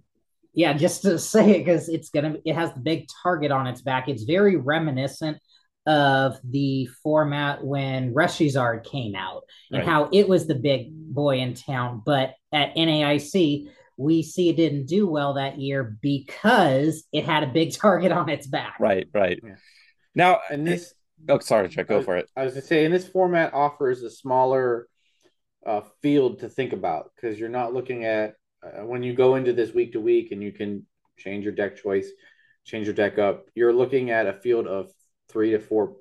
yeah, 0.54 0.72
just 0.72 1.02
to 1.02 1.18
say 1.32 1.50
it 1.50 1.64
because 1.64 1.88
it's 1.88 2.10
gonna 2.10 2.36
it 2.44 2.54
has 2.54 2.72
the 2.74 2.80
big 2.80 3.08
target 3.22 3.50
on 3.50 3.66
its 3.66 3.82
back. 3.82 4.08
It's 4.08 4.22
very 4.22 4.56
reminiscent 4.56 5.38
of 5.86 6.38
the 6.44 6.86
format 7.02 7.64
when 7.64 8.14
Reshizard 8.14 8.84
came 8.84 9.14
out 9.14 9.42
and 9.70 9.78
right. 9.78 9.88
how 9.88 10.08
it 10.12 10.28
was 10.28 10.46
the 10.46 10.54
big 10.54 10.90
boy 10.92 11.38
in 11.38 11.54
town. 11.54 12.02
But 12.04 12.34
at 12.52 12.74
NAIC, 12.76 13.68
we 13.96 14.22
see 14.22 14.48
it 14.48 14.56
didn't 14.56 14.86
do 14.86 15.06
well 15.06 15.34
that 15.34 15.58
year 15.58 15.96
because 16.00 17.04
it 17.12 17.24
had 17.24 17.42
a 17.42 17.48
big 17.48 17.74
target 17.76 18.12
on 18.12 18.28
its 18.28 18.46
back. 18.46 18.76
Right, 18.78 19.08
right. 19.12 19.40
Yeah. 19.42 19.56
Now, 20.14 20.40
and 20.50 20.66
this. 20.66 20.94
Oh, 21.28 21.38
sorry, 21.38 21.68
Chuck. 21.68 21.86
Go 21.86 22.02
for 22.02 22.16
it. 22.16 22.28
I 22.34 22.44
was 22.44 22.54
to 22.54 22.62
say, 22.62 22.84
and 22.84 22.94
this 22.94 23.06
format 23.06 23.52
offers 23.52 24.02
a 24.02 24.10
smaller 24.10 24.88
uh, 25.66 25.82
field 26.02 26.40
to 26.40 26.48
think 26.48 26.72
about 26.72 27.10
because 27.14 27.38
you're 27.38 27.50
not 27.50 27.74
looking 27.74 28.04
at 28.04 28.34
uh, 28.62 28.84
when 28.84 29.02
you 29.02 29.12
go 29.12 29.34
into 29.34 29.52
this 29.52 29.74
week 29.74 29.92
to 29.92 30.00
week 30.00 30.32
and 30.32 30.42
you 30.42 30.52
can 30.52 30.86
change 31.18 31.44
your 31.44 31.52
deck 31.52 31.76
choice, 31.76 32.08
change 32.64 32.86
your 32.86 32.94
deck 32.94 33.18
up. 33.18 33.46
You're 33.54 33.72
looking 33.72 34.10
at 34.10 34.26
a 34.26 34.32
field 34.32 34.66
of 34.66 34.90
three 35.30 35.52
to 35.52 35.58
four, 35.58 35.96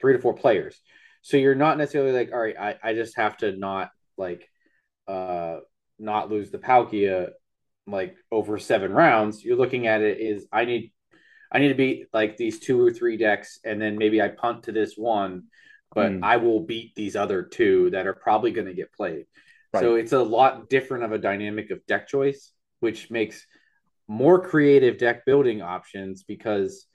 three 0.00 0.14
to 0.14 0.18
four 0.18 0.34
players. 0.34 0.80
So 1.22 1.36
you're 1.36 1.54
not 1.54 1.78
necessarily 1.78 2.12
like, 2.12 2.32
all 2.32 2.40
right, 2.40 2.56
I, 2.58 2.76
I 2.82 2.94
just 2.94 3.16
have 3.16 3.36
to 3.38 3.56
not 3.56 3.90
like, 4.16 4.48
uh, 5.06 5.58
not 5.98 6.30
lose 6.30 6.50
the 6.50 6.58
Palkia 6.58 7.30
like 7.86 8.16
over 8.30 8.58
seven 8.58 8.92
rounds. 8.92 9.44
You're 9.44 9.56
looking 9.56 9.86
at 9.86 10.02
it 10.02 10.20
is 10.20 10.46
I 10.52 10.64
need, 10.64 10.92
I 11.50 11.58
need 11.58 11.68
to 11.68 11.74
beat 11.74 12.06
like 12.12 12.36
these 12.36 12.58
two 12.58 12.80
or 12.84 12.92
three 12.92 13.16
decks, 13.16 13.60
and 13.64 13.80
then 13.80 13.98
maybe 13.98 14.20
I 14.22 14.28
punt 14.28 14.64
to 14.64 14.72
this 14.72 14.94
one 14.96 15.44
but 15.94 16.12
mm. 16.12 16.20
I 16.22 16.36
will 16.38 16.60
beat 16.60 16.94
these 16.94 17.16
other 17.16 17.42
two 17.42 17.90
that 17.90 18.06
are 18.06 18.14
probably 18.14 18.50
going 18.50 18.66
to 18.66 18.74
get 18.74 18.92
played. 18.92 19.26
Right. 19.72 19.80
So 19.80 19.94
it's 19.94 20.12
a 20.12 20.22
lot 20.22 20.68
different 20.68 21.04
of 21.04 21.12
a 21.12 21.18
dynamic 21.18 21.70
of 21.70 21.84
deck 21.86 22.08
choice, 22.08 22.52
which 22.80 23.10
makes 23.10 23.46
more 24.08 24.40
creative 24.40 24.98
deck 24.98 25.24
building 25.24 25.62
options 25.62 26.24
because 26.24 26.86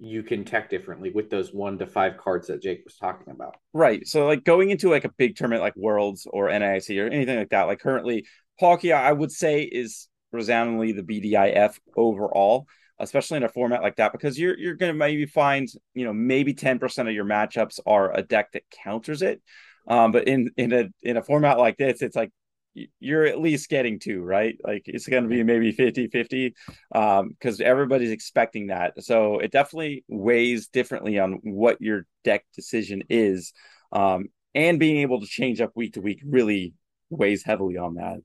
you 0.00 0.22
can 0.22 0.44
tech 0.44 0.70
differently 0.70 1.10
with 1.10 1.28
those 1.28 1.52
one 1.52 1.78
to 1.78 1.86
five 1.86 2.16
cards 2.16 2.46
that 2.48 2.62
Jake 2.62 2.82
was 2.84 2.96
talking 2.96 3.32
about. 3.32 3.56
Right. 3.74 4.06
So 4.06 4.26
like 4.26 4.44
going 4.44 4.70
into 4.70 4.88
like 4.88 5.04
a 5.04 5.12
big 5.18 5.36
tournament 5.36 5.62
like 5.62 5.76
Worlds 5.76 6.26
or 6.30 6.48
NIC 6.48 6.90
or 6.98 7.06
anything 7.06 7.38
like 7.38 7.50
that, 7.50 7.64
like 7.64 7.80
currently 7.80 8.26
Palkia, 8.60 8.94
I 8.94 9.12
would 9.12 9.30
say 9.30 9.62
is 9.62 10.08
resoundingly 10.32 10.92
the 10.92 11.02
BDIF 11.02 11.78
overall, 11.96 12.66
especially 12.98 13.36
in 13.36 13.42
a 13.42 13.48
format 13.48 13.82
like 13.82 13.96
that, 13.96 14.12
because 14.12 14.38
you're 14.38 14.58
you're 14.58 14.74
gonna 14.74 14.94
maybe 14.94 15.26
find, 15.26 15.68
you 15.94 16.06
know, 16.06 16.14
maybe 16.14 16.54
10% 16.54 17.08
of 17.08 17.14
your 17.14 17.26
matchups 17.26 17.78
are 17.86 18.16
a 18.16 18.22
deck 18.22 18.52
that 18.52 18.62
counters 18.70 19.20
it. 19.20 19.42
Um, 19.86 20.12
but 20.12 20.28
in 20.28 20.50
in 20.56 20.72
a 20.72 20.88
in 21.02 21.18
a 21.18 21.22
format 21.22 21.58
like 21.58 21.76
this, 21.76 22.00
it's 22.00 22.16
like 22.16 22.30
you're 22.74 23.26
at 23.26 23.40
least 23.40 23.68
getting 23.68 23.98
two, 23.98 24.22
right? 24.22 24.56
Like 24.64 24.82
it's 24.86 25.08
going 25.08 25.24
to 25.24 25.28
be 25.28 25.42
maybe 25.42 25.72
50 25.72 26.08
50 26.08 26.54
because 26.90 27.60
um, 27.60 27.66
everybody's 27.66 28.10
expecting 28.10 28.68
that. 28.68 29.02
So 29.02 29.38
it 29.38 29.50
definitely 29.50 30.04
weighs 30.08 30.68
differently 30.68 31.18
on 31.18 31.40
what 31.42 31.80
your 31.80 32.06
deck 32.24 32.44
decision 32.54 33.02
is. 33.08 33.52
Um, 33.92 34.26
and 34.54 34.78
being 34.78 34.98
able 34.98 35.20
to 35.20 35.26
change 35.26 35.60
up 35.60 35.72
week 35.74 35.94
to 35.94 36.00
week 36.00 36.22
really 36.24 36.74
weighs 37.08 37.44
heavily 37.44 37.76
on 37.76 37.94
that. 37.94 38.18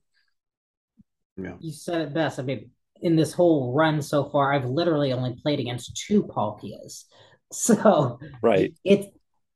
Yeah. 1.38 1.56
You 1.60 1.72
said 1.72 2.02
it 2.02 2.14
best. 2.14 2.40
I 2.40 2.44
mean, 2.44 2.72
in 3.02 3.16
this 3.16 3.34
whole 3.34 3.74
run 3.74 4.02
so 4.02 4.30
far, 4.30 4.54
I've 4.54 4.66
literally 4.66 5.12
only 5.12 5.36
played 5.42 5.60
against 5.60 6.04
two 6.08 6.24
Palkias. 6.24 7.06
So, 7.52 8.20
right. 8.42 8.74
It's 8.84 9.06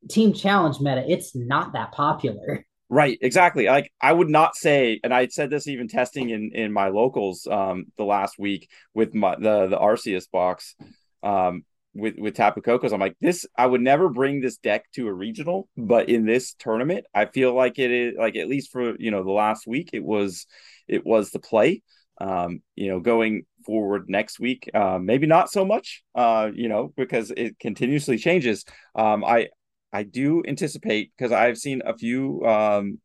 team 0.10 0.32
challenge 0.32 0.80
meta. 0.80 1.04
It's 1.10 1.36
not 1.36 1.74
that 1.74 1.92
popular. 1.92 2.64
Right, 2.92 3.20
exactly. 3.22 3.66
Like 3.68 3.92
I 4.02 4.12
would 4.12 4.30
not 4.30 4.56
say, 4.56 5.00
and 5.04 5.14
I 5.14 5.28
said 5.28 5.52
this 5.52 5.68
even 5.68 5.88
testing 5.88 6.32
in 6.32 6.52
in 6.54 6.74
my 6.74 6.88
locals 6.88 7.46
um 7.46 7.86
the 7.98 8.04
last 8.04 8.40
week 8.40 8.68
with 8.96 9.14
my 9.14 9.36
the 9.36 9.68
the 9.68 9.78
Arceus 9.78 10.30
box 10.32 10.76
um 11.22 11.64
with 11.94 12.16
with 12.18 12.34
Tapu 12.36 12.62
Kokos. 12.62 12.92
I'm 12.92 13.00
like 13.00 13.16
this. 13.22 13.46
I 13.56 13.68
would 13.68 13.82
never 13.82 14.10
bring 14.10 14.42
this 14.42 14.58
deck 14.58 14.86
to 14.94 15.08
a 15.08 15.14
regional, 15.14 15.70
but 15.78 16.10
in 16.10 16.26
this 16.26 16.56
tournament, 16.56 17.06
I 17.14 17.26
feel 17.26 17.54
like 17.54 17.78
it 17.78 17.92
is 17.92 18.16
like 18.18 18.36
at 18.36 18.48
least 18.48 18.72
for 18.72 18.96
you 19.00 19.12
know 19.12 19.24
the 19.24 19.32
last 19.32 19.68
week, 19.68 19.92
it 19.94 20.04
was 20.04 20.48
it 20.88 21.06
was 21.06 21.30
the 21.30 21.40
play. 21.40 21.84
Um, 22.22 22.62
you 22.76 22.90
know, 22.90 23.00
going 23.00 23.46
forward 23.66 24.10
next 24.10 24.40
week, 24.42 24.70
uh, 24.74 24.98
maybe 25.00 25.26
not 25.28 25.50
so 25.52 25.64
much. 25.64 26.04
Uh, 26.16 26.50
you 26.54 26.68
know, 26.68 26.92
because 26.98 27.32
it 27.32 27.60
continuously 27.60 28.18
changes. 28.18 28.66
Um, 28.96 29.24
I 29.24 29.50
I 29.92 30.04
do 30.04 30.44
anticipate 30.48 31.12
because 31.18 31.32
I've 31.32 31.58
seen 31.58 31.82
a 31.86 31.98
few. 31.98 32.46
Um, 32.46 33.00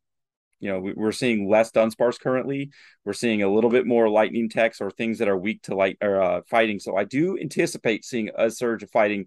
you 0.60 0.70
know, 0.70 0.80
we, 0.80 0.94
are 0.98 1.12
seeing 1.12 1.48
less 1.48 1.70
Dunsparce 1.72 2.18
currently. 2.18 2.70
We're 3.04 3.12
seeing 3.12 3.42
a 3.42 3.52
little 3.52 3.68
bit 3.68 3.86
more 3.86 4.08
lightning 4.08 4.48
techs 4.48 4.80
or 4.80 4.90
things 4.90 5.18
that 5.18 5.28
are 5.28 5.36
weak 5.36 5.62
to 5.64 5.74
light 5.74 5.98
or 6.00 6.22
uh, 6.22 6.40
fighting. 6.48 6.78
So 6.78 6.96
I 6.96 7.04
do 7.04 7.38
anticipate 7.38 8.04
seeing 8.04 8.30
a 8.34 8.50
surge 8.50 8.82
of 8.82 8.90
fighting 8.90 9.26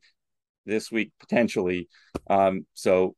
this 0.65 0.91
week 0.91 1.11
potentially. 1.19 1.89
Um, 2.27 2.65
so 2.73 3.15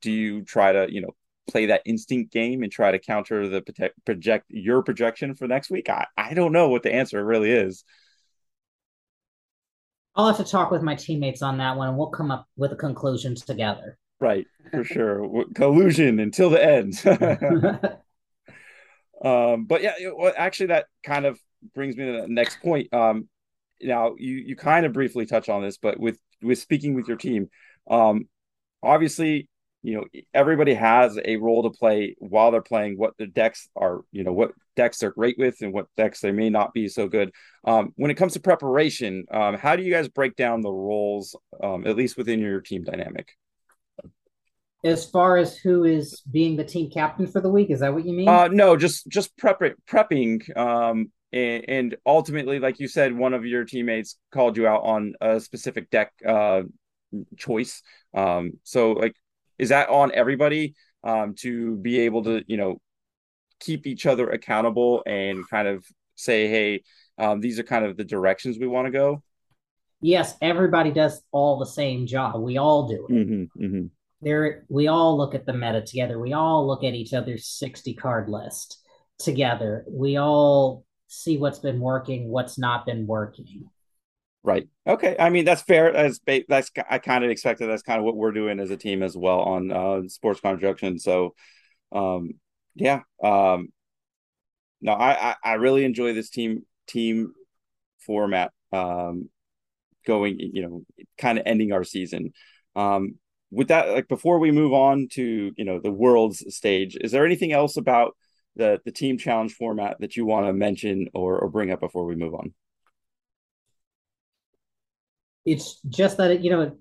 do 0.00 0.10
you 0.10 0.42
try 0.42 0.72
to 0.72 0.86
you 0.92 1.00
know 1.00 1.10
play 1.48 1.66
that 1.66 1.82
instinct 1.84 2.32
game 2.32 2.62
and 2.62 2.72
try 2.72 2.90
to 2.90 2.98
counter 2.98 3.48
the 3.48 3.62
project 4.04 4.46
your 4.48 4.82
projection 4.82 5.34
for 5.34 5.46
next 5.46 5.70
week? 5.70 5.88
I 5.88 6.06
I 6.16 6.34
don't 6.34 6.52
know 6.52 6.68
what 6.68 6.82
the 6.82 6.92
answer 6.92 7.24
really 7.24 7.50
is. 7.50 7.84
I'll 10.16 10.26
have 10.26 10.36
to 10.36 10.44
talk 10.44 10.70
with 10.70 10.82
my 10.82 10.94
teammates 10.94 11.42
on 11.42 11.58
that 11.58 11.76
one, 11.76 11.88
and 11.88 11.98
we'll 11.98 12.08
come 12.08 12.30
up 12.30 12.46
with 12.56 12.72
a 12.72 12.76
conclusion 12.76 13.34
together. 13.34 13.98
Right, 14.20 14.46
for 14.70 14.84
sure. 14.84 15.44
Collusion 15.54 16.20
until 16.20 16.50
the 16.50 16.64
end. 16.64 17.02
um, 19.24 19.66
but 19.66 19.82
yeah, 19.82 19.94
well, 20.16 20.32
actually, 20.36 20.66
that 20.66 20.86
kind 21.02 21.26
of 21.26 21.38
brings 21.74 21.96
me 21.96 22.06
to 22.06 22.22
the 22.22 22.28
next 22.28 22.60
point. 22.60 22.92
Um, 22.92 23.28
now 23.82 24.14
you 24.16 24.36
you 24.36 24.56
kind 24.56 24.86
of 24.86 24.92
briefly 24.92 25.26
touch 25.26 25.48
on 25.48 25.62
this, 25.62 25.78
but 25.78 25.98
with 25.98 26.18
with 26.42 26.58
speaking 26.58 26.94
with 26.94 27.08
your 27.08 27.16
team, 27.16 27.50
um, 27.90 28.28
obviously 28.82 29.48
you 29.84 29.94
know 29.94 30.04
everybody 30.32 30.72
has 30.72 31.18
a 31.24 31.36
role 31.36 31.62
to 31.62 31.70
play 31.70 32.16
while 32.18 32.50
they're 32.50 32.62
playing 32.62 32.96
what 32.96 33.16
the 33.18 33.26
decks 33.26 33.68
are 33.76 34.00
you 34.12 34.24
know 34.24 34.32
what 34.32 34.52
decks 34.76 34.98
they're 34.98 35.12
great 35.12 35.38
with 35.38 35.60
and 35.60 35.72
what 35.72 35.86
decks 35.96 36.20
they 36.20 36.32
may 36.32 36.50
not 36.50 36.72
be 36.72 36.88
so 36.88 37.06
good. 37.06 37.30
Um, 37.64 37.92
when 37.96 38.10
it 38.10 38.14
comes 38.14 38.32
to 38.32 38.40
preparation 38.40 39.26
um, 39.30 39.56
how 39.56 39.76
do 39.76 39.82
you 39.82 39.92
guys 39.92 40.08
break 40.08 40.36
down 40.36 40.62
the 40.62 40.72
roles 40.72 41.36
um, 41.62 41.86
at 41.86 41.96
least 41.96 42.16
within 42.16 42.40
your 42.40 42.60
team 42.62 42.82
dynamic? 42.82 43.28
As 44.82 45.08
far 45.08 45.36
as 45.36 45.56
who 45.56 45.84
is 45.84 46.22
being 46.30 46.56
the 46.56 46.64
team 46.64 46.90
captain 46.90 47.26
for 47.26 47.42
the 47.42 47.50
week 47.50 47.70
is 47.70 47.80
that 47.80 47.92
what 47.92 48.06
you 48.06 48.14
mean? 48.14 48.28
Uh, 48.28 48.48
no 48.48 48.76
just 48.76 49.06
just 49.08 49.36
prep 49.36 49.60
prepping 49.86 50.56
um, 50.56 51.12
and, 51.30 51.64
and, 51.68 51.96
ultimately 52.06 52.58
like 52.58 52.80
you 52.80 52.88
said 52.88 53.14
one 53.14 53.34
of 53.34 53.44
your 53.44 53.64
teammates 53.64 54.16
called 54.32 54.56
you 54.56 54.66
out 54.66 54.82
on 54.82 55.12
a 55.20 55.40
specific 55.40 55.90
deck 55.90 56.10
uh, 56.26 56.62
choice. 57.36 57.82
Um, 58.14 58.52
so 58.62 58.92
like 58.92 59.14
is 59.58 59.70
that 59.70 59.88
on 59.88 60.12
everybody 60.14 60.74
um, 61.02 61.34
to 61.40 61.76
be 61.76 62.00
able 62.00 62.24
to 62.24 62.42
you 62.46 62.56
know 62.56 62.80
keep 63.60 63.86
each 63.86 64.06
other 64.06 64.28
accountable 64.30 65.02
and 65.06 65.48
kind 65.48 65.68
of 65.68 65.84
say 66.16 66.48
hey 66.48 66.82
um, 67.18 67.40
these 67.40 67.58
are 67.58 67.64
kind 67.64 67.84
of 67.84 67.96
the 67.96 68.04
directions 68.04 68.58
we 68.58 68.66
want 68.66 68.86
to 68.86 68.90
go? 68.90 69.22
Yes 70.00 70.34
everybody 70.42 70.90
does 70.90 71.22
all 71.32 71.58
the 71.58 71.66
same 71.66 72.06
job. 72.06 72.40
We 72.40 72.58
all 72.58 72.88
do 72.88 73.06
it. 73.08 73.12
Mm-hmm, 73.12 73.64
mm-hmm. 73.64 73.86
there 74.22 74.64
we 74.68 74.88
all 74.88 75.16
look 75.16 75.34
at 75.34 75.46
the 75.46 75.52
meta 75.52 75.82
together. 75.82 76.18
We 76.18 76.32
all 76.32 76.66
look 76.66 76.84
at 76.84 76.94
each 76.94 77.14
other's 77.14 77.46
60 77.46 77.94
card 77.94 78.28
list 78.28 78.80
together. 79.18 79.84
We 79.88 80.16
all 80.18 80.84
see 81.06 81.38
what's 81.38 81.60
been 81.60 81.80
working 81.80 82.28
what's 82.28 82.58
not 82.58 82.86
been 82.86 83.06
working 83.06 83.64
Right. 84.46 84.68
Okay. 84.86 85.16
I 85.18 85.30
mean, 85.30 85.46
that's 85.46 85.62
fair. 85.62 85.90
That's 85.92 86.20
that's 86.48 86.70
I 86.90 86.98
kind 86.98 87.24
of 87.24 87.30
expected. 87.30 87.66
That's 87.66 87.82
kind 87.82 87.98
of 87.98 88.04
what 88.04 88.14
we're 88.16 88.32
doing 88.32 88.60
as 88.60 88.70
a 88.70 88.76
team 88.76 89.02
as 89.02 89.16
well 89.16 89.40
on 89.40 89.72
uh, 89.72 90.02
sports 90.08 90.40
construction. 90.40 90.98
So, 90.98 91.34
um, 91.92 92.32
yeah. 92.74 93.02
Um, 93.22 93.70
no, 94.80 94.92
I, 94.92 95.30
I 95.30 95.36
I 95.44 95.52
really 95.54 95.84
enjoy 95.84 96.12
this 96.12 96.30
team 96.30 96.62
team 96.86 97.32
format. 98.06 98.52
Um, 98.72 99.28
going, 100.06 100.38
you 100.40 100.62
know, 100.62 100.82
kind 101.18 101.38
of 101.38 101.44
ending 101.46 101.72
our 101.72 101.84
season. 101.84 102.32
Um, 102.76 103.16
with 103.50 103.68
that, 103.68 103.88
like 103.90 104.08
before 104.08 104.38
we 104.40 104.50
move 104.52 104.72
on 104.74 105.08
to 105.12 105.52
you 105.56 105.64
know 105.64 105.80
the 105.80 105.92
world's 105.92 106.44
stage, 106.54 106.96
is 107.00 107.12
there 107.12 107.26
anything 107.26 107.52
else 107.52 107.76
about 107.76 108.16
the 108.56 108.80
the 108.84 108.92
team 108.92 109.18
challenge 109.18 109.54
format 109.54 109.98
that 110.00 110.16
you 110.16 110.26
want 110.26 110.46
to 110.46 110.54
mention 110.54 111.08
or 111.14 111.38
or 111.40 111.50
bring 111.50 111.70
up 111.72 111.80
before 111.80 112.06
we 112.06 112.16
move 112.16 112.34
on? 112.34 112.54
It's 115.44 115.80
just 115.88 116.16
that 116.16 116.30
it, 116.30 116.40
you 116.40 116.50
know 116.50 116.60
it, 116.62 116.72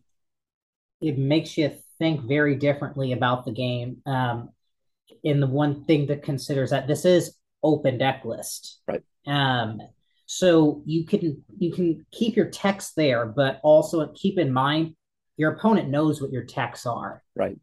it 1.02 1.18
makes 1.18 1.58
you 1.58 1.72
think 2.00 2.22
very 2.22 2.56
differently 2.56 3.12
about 3.12 3.46
the 3.46 3.52
game. 3.52 3.98
Um, 4.06 4.50
and 5.24 5.42
the 5.42 5.48
one 5.48 5.86
thing 5.86 6.08
to 6.08 6.18
consider 6.18 6.64
is 6.64 6.72
that 6.72 6.88
this 6.88 7.06
is 7.06 7.36
open 7.62 7.98
deck 7.98 8.24
list, 8.26 8.82
right? 8.88 9.04
Um, 9.26 9.82
so 10.26 10.82
you 10.86 11.06
can 11.06 11.44
you 11.58 11.72
can 11.72 12.06
keep 12.12 12.36
your 12.36 12.50
text 12.50 12.96
there, 12.96 13.26
but 13.26 13.60
also 13.64 14.08
keep 14.16 14.38
in 14.38 14.52
mind 14.52 14.96
your 15.38 15.54
opponent 15.54 15.90
knows 15.90 16.22
what 16.22 16.32
your 16.32 16.44
texts 16.44 16.86
are, 16.86 17.24
right? 17.36 17.58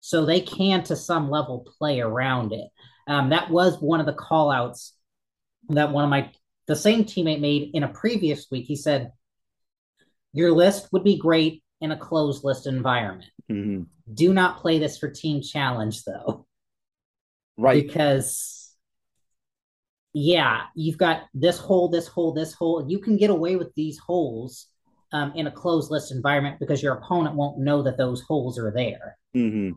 So 0.00 0.24
they 0.24 0.40
can 0.40 0.82
to 0.84 0.96
some 0.96 1.30
level 1.30 1.66
play 1.78 2.00
around 2.00 2.52
it. 2.52 2.68
Um, 3.06 3.30
that 3.30 3.50
was 3.50 3.80
one 3.80 4.00
of 4.00 4.06
the 4.06 4.12
call 4.12 4.50
outs 4.50 4.94
that 5.68 5.92
one 5.92 6.04
of 6.04 6.10
my 6.10 6.30
the 6.66 6.76
same 6.76 7.04
teammate 7.04 7.40
made 7.40 7.70
in 7.74 7.82
a 7.82 7.88
previous 7.88 8.50
week. 8.50 8.66
He 8.66 8.76
said 8.76 9.12
your 10.32 10.52
list 10.52 10.88
would 10.92 11.04
be 11.04 11.18
great 11.18 11.62
in 11.80 11.92
a 11.92 11.96
closed 11.96 12.44
list 12.44 12.66
environment. 12.66 13.30
Mm-hmm. 13.50 13.82
Do 14.14 14.32
not 14.32 14.58
play 14.58 14.78
this 14.78 14.98
for 14.98 15.10
team 15.10 15.42
challenge 15.42 16.04
though. 16.04 16.46
Right. 17.56 17.86
Because 17.86 18.74
yeah, 20.14 20.62
you've 20.74 20.98
got 20.98 21.22
this 21.34 21.58
hole, 21.58 21.88
this 21.88 22.06
hole, 22.06 22.32
this 22.32 22.52
hole. 22.52 22.86
You 22.88 22.98
can 22.98 23.16
get 23.16 23.30
away 23.30 23.56
with 23.56 23.74
these 23.74 23.98
holes 23.98 24.68
um, 25.12 25.32
in 25.34 25.46
a 25.46 25.50
closed 25.50 25.90
list 25.90 26.12
environment 26.12 26.58
because 26.60 26.82
your 26.82 26.94
opponent 26.94 27.34
won't 27.34 27.58
know 27.58 27.82
that 27.82 27.98
those 27.98 28.22
holes 28.22 28.58
are 28.58 28.70
there. 28.70 29.18
Mm-hmm. 29.34 29.72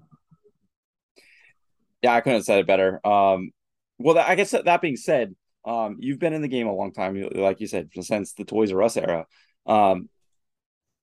Yeah, 2.02 2.14
I 2.14 2.22
couldn't 2.22 2.40
have 2.40 2.46
said 2.46 2.60
it 2.60 2.68
better. 2.68 3.06
Um, 3.06 3.52
well, 3.98 4.18
I 4.18 4.36
guess 4.36 4.52
that, 4.52 4.66
that 4.66 4.82
being 4.82 4.98
said, 4.98 5.36
um, 5.64 5.98
you've 6.00 6.20
been 6.20 6.34
in 6.34 6.42
the 6.42 6.48
game 6.48 6.68
a 6.68 6.76
long 6.76 6.92
time, 6.92 7.20
like 7.34 7.60
you 7.60 7.68
said, 7.68 7.90
since 8.00 8.34
the 8.34 8.44
Toys 8.44 8.72
R 8.72 8.84
Us 8.84 8.98
era. 8.98 9.26
Um, 9.66 10.10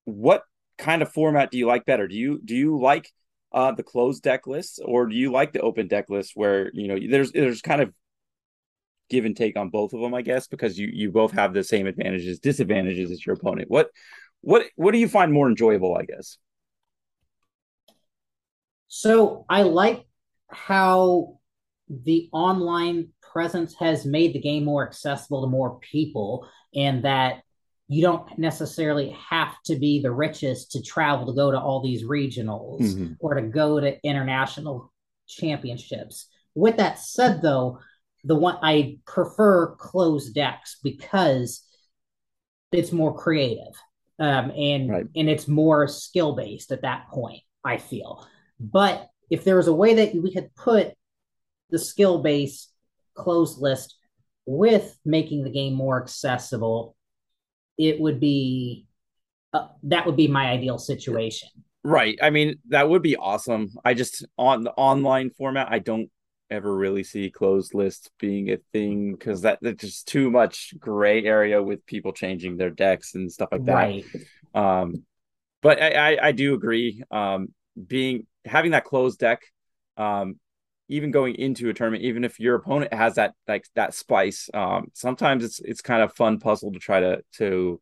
what 0.04 0.42
kind 0.78 1.02
of 1.02 1.12
format 1.12 1.50
do 1.50 1.58
you 1.58 1.66
like 1.66 1.84
better? 1.84 2.08
Do 2.08 2.16
you 2.16 2.40
do 2.44 2.54
you 2.54 2.78
like 2.78 3.10
uh, 3.52 3.72
the 3.72 3.82
closed 3.82 4.22
deck 4.22 4.46
lists 4.46 4.78
or 4.82 5.06
do 5.06 5.14
you 5.14 5.30
like 5.30 5.52
the 5.52 5.60
open 5.60 5.86
deck 5.88 6.08
list 6.08 6.32
where 6.34 6.70
you 6.72 6.88
know 6.88 6.98
there's 7.10 7.32
there's 7.32 7.62
kind 7.62 7.82
of 7.82 7.92
give 9.10 9.24
and 9.24 9.36
take 9.36 9.56
on 9.56 9.68
both 9.68 9.92
of 9.92 10.00
them, 10.00 10.14
I 10.14 10.22
guess, 10.22 10.48
because 10.48 10.78
you 10.78 10.88
you 10.92 11.10
both 11.12 11.32
have 11.32 11.52
the 11.52 11.62
same 11.62 11.86
advantages, 11.86 12.40
disadvantages 12.40 13.10
as 13.10 13.24
your 13.24 13.34
opponent. 13.34 13.70
What 13.70 13.90
what 14.40 14.66
what 14.76 14.92
do 14.92 14.98
you 14.98 15.08
find 15.08 15.32
more 15.32 15.48
enjoyable, 15.48 15.96
I 15.96 16.04
guess? 16.04 16.38
So 18.88 19.44
I 19.48 19.62
like 19.62 20.04
how 20.48 21.38
the 21.88 22.28
online 22.32 23.08
presence 23.32 23.74
has 23.76 24.04
made 24.04 24.34
the 24.34 24.40
game 24.40 24.64
more 24.64 24.86
accessible 24.86 25.42
to 25.42 25.48
more 25.48 25.78
people 25.80 26.48
and 26.74 27.04
that 27.04 27.42
you 27.92 28.00
don't 28.00 28.38
necessarily 28.38 29.14
have 29.28 29.54
to 29.64 29.76
be 29.76 30.00
the 30.00 30.10
richest 30.10 30.72
to 30.72 30.82
travel 30.82 31.26
to 31.26 31.34
go 31.34 31.50
to 31.50 31.60
all 31.60 31.82
these 31.82 32.04
regionals 32.04 32.80
mm-hmm. 32.80 33.12
or 33.20 33.34
to 33.34 33.42
go 33.42 33.78
to 33.78 33.98
international 34.02 34.90
championships. 35.28 36.26
With 36.54 36.78
that 36.78 36.98
said, 36.98 37.42
though, 37.42 37.80
the 38.24 38.34
one 38.34 38.56
I 38.62 38.98
prefer 39.06 39.74
closed 39.76 40.34
decks 40.34 40.78
because 40.82 41.66
it's 42.72 42.92
more 42.92 43.14
creative 43.14 43.74
um, 44.18 44.50
and 44.52 44.90
right. 44.90 45.06
and 45.14 45.28
it's 45.28 45.46
more 45.46 45.86
skill 45.86 46.34
based 46.34 46.72
at 46.72 46.82
that 46.82 47.08
point. 47.08 47.42
I 47.64 47.76
feel, 47.76 48.26
but 48.58 49.08
if 49.30 49.44
there 49.44 49.56
was 49.56 49.68
a 49.68 49.74
way 49.74 49.94
that 49.94 50.14
we 50.14 50.32
could 50.32 50.54
put 50.54 50.94
the 51.70 51.78
skill 51.78 52.22
based 52.22 52.72
closed 53.14 53.60
list 53.60 53.96
with 54.46 54.98
making 55.04 55.44
the 55.44 55.50
game 55.50 55.74
more 55.74 56.02
accessible, 56.02 56.96
it 57.82 58.00
would 58.00 58.20
be 58.20 58.86
uh, 59.52 59.66
that 59.82 60.06
would 60.06 60.16
be 60.16 60.28
my 60.28 60.50
ideal 60.50 60.78
situation. 60.78 61.48
Right. 61.84 62.16
I 62.22 62.30
mean, 62.30 62.60
that 62.68 62.88
would 62.88 63.02
be 63.02 63.16
awesome. 63.16 63.70
I 63.84 63.94
just 63.94 64.24
on 64.38 64.62
the 64.62 64.70
online 64.72 65.30
format, 65.30 65.68
I 65.70 65.80
don't 65.80 66.10
ever 66.48 66.74
really 66.74 67.02
see 67.02 67.30
closed 67.30 67.74
lists 67.74 68.08
being 68.20 68.50
a 68.50 68.58
thing 68.72 69.12
because 69.12 69.42
that 69.42 69.58
that's 69.60 69.82
just 69.82 70.06
too 70.06 70.30
much 70.30 70.74
gray 70.78 71.24
area 71.24 71.60
with 71.60 71.84
people 71.86 72.12
changing 72.12 72.56
their 72.56 72.70
decks 72.70 73.14
and 73.14 73.32
stuff 73.32 73.48
like 73.50 73.64
that. 73.64 73.74
Right. 73.74 74.04
Um, 74.54 75.04
but 75.60 75.82
I, 75.82 76.14
I, 76.14 76.28
I 76.28 76.32
do 76.32 76.54
agree. 76.54 77.02
Um, 77.10 77.48
being 77.84 78.26
having 78.44 78.72
that 78.72 78.84
closed 78.84 79.18
deck, 79.18 79.42
um, 79.96 80.38
even 80.92 81.10
going 81.10 81.34
into 81.34 81.68
a 81.68 81.74
tournament, 81.74 82.04
even 82.04 82.24
if 82.24 82.38
your 82.38 82.56
opponent 82.56 82.92
has 82.92 83.14
that 83.14 83.34
like 83.48 83.64
that 83.74 83.94
spice, 83.94 84.50
um, 84.52 84.88
sometimes 84.92 85.44
it's 85.44 85.60
it's 85.60 85.80
kind 85.80 86.02
of 86.02 86.12
fun 86.14 86.38
puzzle 86.38 86.72
to 86.72 86.78
try 86.78 87.00
to 87.00 87.22
to 87.38 87.80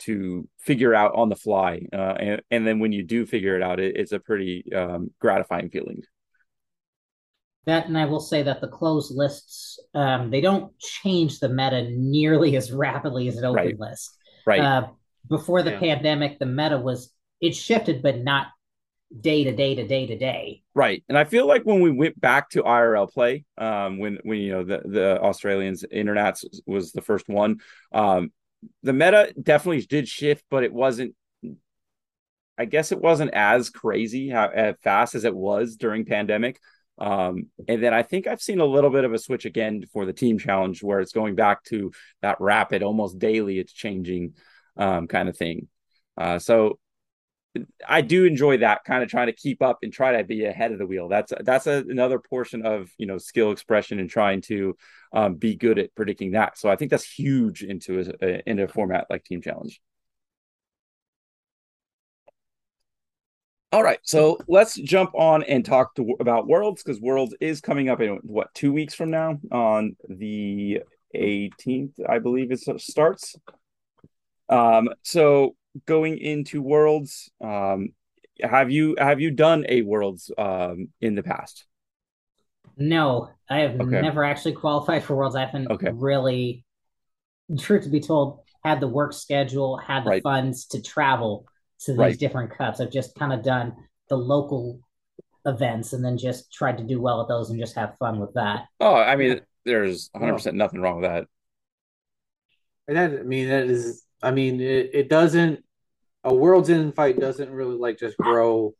to 0.00 0.48
figure 0.58 0.94
out 0.94 1.14
on 1.14 1.28
the 1.28 1.36
fly. 1.36 1.82
Uh, 1.92 2.14
and, 2.18 2.42
and 2.50 2.66
then 2.66 2.78
when 2.78 2.92
you 2.92 3.02
do 3.02 3.26
figure 3.26 3.56
it 3.56 3.62
out, 3.62 3.80
it, 3.80 3.96
it's 3.96 4.12
a 4.12 4.18
pretty 4.20 4.64
um, 4.74 5.10
gratifying 5.20 5.70
feeling. 5.70 6.02
That 7.66 7.86
and 7.86 7.98
I 7.98 8.06
will 8.06 8.20
say 8.20 8.42
that 8.42 8.60
the 8.60 8.68
closed 8.68 9.14
lists 9.14 9.78
um, 9.94 10.30
they 10.30 10.40
don't 10.40 10.78
change 10.78 11.40
the 11.40 11.48
meta 11.48 11.90
nearly 11.90 12.56
as 12.56 12.72
rapidly 12.72 13.28
as 13.28 13.36
an 13.36 13.44
open 13.44 13.64
right. 13.64 13.80
list. 13.80 14.16
Right. 14.46 14.60
Uh, 14.60 14.88
before 15.28 15.62
the 15.62 15.72
yeah. 15.72 15.80
pandemic, 15.80 16.38
the 16.38 16.46
meta 16.46 16.78
was 16.78 17.12
it 17.40 17.54
shifted, 17.54 18.02
but 18.02 18.18
not 18.18 18.48
day 19.18 19.44
to 19.44 19.52
day 19.52 19.74
to 19.74 19.86
day 19.86 20.06
to 20.06 20.16
day. 20.16 20.62
Right. 20.74 21.02
And 21.08 21.18
I 21.18 21.24
feel 21.24 21.46
like 21.46 21.64
when 21.64 21.80
we 21.80 21.90
went 21.90 22.20
back 22.20 22.50
to 22.50 22.62
IRL 22.62 23.12
play, 23.12 23.44
um, 23.58 23.98
when 23.98 24.18
when 24.22 24.38
you 24.38 24.52
know 24.52 24.64
the 24.64 24.82
the 24.84 25.20
Australians 25.20 25.84
internets 25.92 26.44
was 26.66 26.92
the 26.92 27.02
first 27.02 27.28
one, 27.28 27.60
um, 27.92 28.32
the 28.82 28.92
meta 28.92 29.32
definitely 29.40 29.82
did 29.82 30.08
shift, 30.08 30.44
but 30.50 30.64
it 30.64 30.72
wasn't. 30.72 31.14
I 32.58 32.66
guess 32.66 32.92
it 32.92 33.00
wasn't 33.00 33.32
as 33.32 33.70
crazy 33.70 34.28
how 34.28 34.48
as 34.48 34.76
fast 34.82 35.14
as 35.14 35.24
it 35.24 35.34
was 35.34 35.76
during 35.76 36.04
pandemic. 36.04 36.60
Um, 36.98 37.46
and 37.66 37.82
then 37.82 37.94
I 37.94 38.02
think 38.02 38.26
I've 38.26 38.42
seen 38.42 38.60
a 38.60 38.66
little 38.66 38.90
bit 38.90 39.04
of 39.04 39.14
a 39.14 39.18
switch 39.18 39.46
again 39.46 39.84
for 39.90 40.04
the 40.04 40.12
team 40.12 40.38
challenge 40.38 40.82
where 40.82 41.00
it's 41.00 41.12
going 41.12 41.34
back 41.34 41.64
to 41.64 41.92
that 42.20 42.36
rapid, 42.38 42.82
almost 42.82 43.18
daily, 43.18 43.58
it's 43.58 43.72
changing 43.72 44.34
um, 44.76 45.06
kind 45.06 45.30
of 45.30 45.36
thing. 45.38 45.68
Uh, 46.18 46.38
so 46.38 46.78
I 47.86 48.00
do 48.00 48.24
enjoy 48.24 48.58
that 48.58 48.84
kind 48.84 49.02
of 49.02 49.08
trying 49.08 49.26
to 49.26 49.32
keep 49.32 49.60
up 49.60 49.78
and 49.82 49.92
try 49.92 50.16
to 50.16 50.24
be 50.24 50.44
ahead 50.44 50.70
of 50.70 50.78
the 50.78 50.86
wheel. 50.86 51.08
That's 51.08 51.32
that's 51.40 51.66
a, 51.66 51.84
another 51.88 52.20
portion 52.20 52.64
of 52.64 52.90
you 52.96 53.06
know 53.06 53.18
skill 53.18 53.50
expression 53.50 53.98
and 53.98 54.08
trying 54.08 54.40
to 54.42 54.76
um, 55.12 55.34
be 55.34 55.56
good 55.56 55.78
at 55.78 55.94
predicting 55.94 56.32
that. 56.32 56.58
So 56.58 56.70
I 56.70 56.76
think 56.76 56.90
that's 56.92 57.10
huge 57.10 57.64
into 57.64 58.14
a, 58.22 58.48
into 58.48 58.64
a 58.64 58.68
format 58.68 59.06
like 59.10 59.24
Team 59.24 59.42
Challenge. 59.42 59.80
All 63.72 63.84
right, 63.84 64.00
so 64.02 64.38
let's 64.48 64.74
jump 64.74 65.12
on 65.14 65.44
and 65.44 65.64
talk 65.64 65.94
to, 65.94 66.16
about 66.18 66.48
Worlds 66.48 66.82
because 66.82 67.00
Worlds 67.00 67.36
is 67.40 67.60
coming 67.60 67.88
up 67.88 68.00
in 68.00 68.16
what 68.22 68.52
two 68.52 68.72
weeks 68.72 68.94
from 68.94 69.10
now 69.10 69.38
on 69.52 69.96
the 70.08 70.80
18th, 71.14 71.92
I 72.08 72.18
believe 72.18 72.50
it 72.50 72.60
starts. 72.80 73.36
Um, 74.48 74.88
so 75.02 75.54
going 75.86 76.18
into 76.18 76.62
Worlds, 76.62 77.30
um, 77.40 77.90
have 78.42 78.70
you 78.70 78.96
have 78.98 79.20
you 79.20 79.30
done 79.30 79.64
a 79.68 79.82
Worlds 79.82 80.30
um, 80.38 80.88
in 81.00 81.14
the 81.14 81.22
past? 81.22 81.66
No, 82.76 83.30
I 83.48 83.58
have 83.58 83.80
okay. 83.80 84.00
never 84.00 84.24
actually 84.24 84.54
qualified 84.54 85.04
for 85.04 85.14
Worlds. 85.14 85.36
I 85.36 85.44
haven't 85.44 85.70
okay. 85.70 85.90
really, 85.92 86.64
truth 87.58 87.84
to 87.84 87.90
be 87.90 88.00
told, 88.00 88.40
had 88.64 88.80
the 88.80 88.88
work 88.88 89.12
schedule, 89.12 89.76
had 89.76 90.04
the 90.04 90.10
right. 90.10 90.22
funds 90.22 90.66
to 90.68 90.82
travel 90.82 91.46
to 91.80 91.92
these 91.92 91.98
right. 91.98 92.18
different 92.18 92.56
cups. 92.56 92.80
I've 92.80 92.92
just 92.92 93.14
kind 93.14 93.32
of 93.32 93.42
done 93.42 93.74
the 94.08 94.16
local 94.16 94.80
events 95.46 95.92
and 95.92 96.04
then 96.04 96.18
just 96.18 96.52
tried 96.52 96.78
to 96.78 96.84
do 96.84 97.00
well 97.00 97.20
at 97.22 97.28
those 97.28 97.50
and 97.50 97.58
just 97.58 97.74
have 97.74 97.96
fun 97.98 98.20
with 98.20 98.34
that. 98.34 98.66
Oh, 98.78 98.94
I 98.94 99.16
mean, 99.16 99.40
there's 99.64 100.10
100% 100.10 100.54
nothing 100.54 100.80
wrong 100.80 101.00
with 101.00 101.10
that. 101.10 101.26
And 102.88 102.96
that, 102.96 103.20
I 103.20 103.22
mean, 103.22 103.48
that 103.48 103.64
is, 103.64 104.04
I 104.22 104.30
mean, 104.30 104.60
it, 104.60 104.90
it 104.92 105.08
doesn't, 105.08 105.64
a 106.24 106.34
World's 106.34 106.70
End 106.70 106.94
fight 106.94 107.18
doesn't 107.18 107.50
really 107.50 107.76
like 107.76 107.98
just 107.98 108.16
grow 108.16 108.74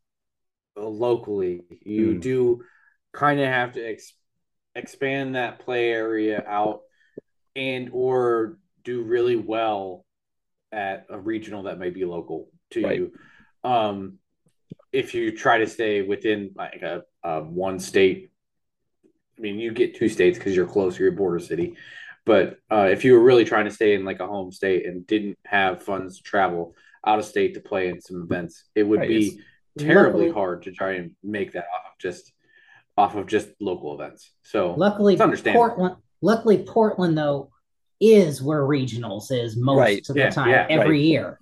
locally. 0.76 1.62
You 1.82 2.14
mm. 2.14 2.20
do 2.20 2.64
kind 3.12 3.41
of 3.41 3.47
have 3.47 3.72
to 3.72 3.84
ex- 3.84 4.14
expand 4.74 5.34
that 5.34 5.61
play 5.61 5.91
area 5.91 6.45
out 6.47 6.82
and 7.57 7.91
or 7.93 8.59
do 8.84 9.03
really 9.03 9.36
well 9.36 10.05
at 10.72 11.07
a 11.11 11.18
regional 11.18 11.64
that 11.64 11.78
may 11.78 11.91
be 11.91 12.05
local 12.05 12.49
to 12.70 12.82
right. 12.82 12.97
you. 12.97 13.12
Um, 13.64 14.18
if 14.93 15.14
you 15.14 15.36
try 15.36 15.59
to 15.59 15.66
stay 15.66 16.03
within 16.03 16.53
like 16.55 16.82
a, 16.82 17.03
a 17.22 17.43
one 17.43 17.78
state, 17.78 18.30
I 19.36 19.41
mean, 19.41 19.59
you 19.59 19.72
get 19.72 19.97
two 19.97 20.09
states 20.09 20.38
because 20.38 20.55
you're 20.55 20.66
closer, 20.66 20.99
to 20.99 21.03
your 21.05 21.12
border 21.12 21.38
city. 21.38 21.76
But 22.31 22.59
uh, 22.70 22.87
if 22.93 23.05
you 23.05 23.14
were 23.14 23.24
really 23.24 23.45
trying 23.45 23.64
to 23.64 23.72
stay 23.72 23.93
in 23.93 24.05
like 24.05 24.20
a 24.20 24.26
home 24.28 24.53
state 24.53 24.87
and 24.87 25.05
didn't 25.05 25.37
have 25.45 25.83
funds 25.83 26.18
to 26.18 26.22
travel 26.22 26.76
out 27.05 27.18
of 27.18 27.24
state 27.24 27.55
to 27.55 27.61
play 27.61 27.89
in 27.89 28.01
some 28.01 28.22
events, 28.22 28.66
it 28.76 28.85
would 28.85 29.01
right. 29.01 29.09
be 29.09 29.41
terribly 29.76 30.26
luckily, 30.26 30.31
hard 30.33 30.62
to 30.62 30.70
try 30.70 30.93
and 30.93 31.11
make 31.24 31.51
that 31.55 31.64
off 31.64 31.93
of 31.93 31.99
just 31.99 32.33
off 32.97 33.16
of 33.16 33.26
just 33.26 33.49
local 33.59 33.95
events. 34.01 34.31
So 34.45 34.74
luckily, 34.74 35.16
Portland, 35.16 35.97
luckily 36.22 36.62
Portland 36.62 37.18
though 37.18 37.51
is 38.01 38.41
where 38.41 38.62
regionals 38.62 39.33
is 39.33 39.57
most 39.57 39.78
right. 39.78 40.09
of 40.09 40.14
the 40.14 40.31
time 40.31 40.51
yeah, 40.51 40.68
every 40.70 40.91
right. 40.91 41.01
year. 41.01 41.41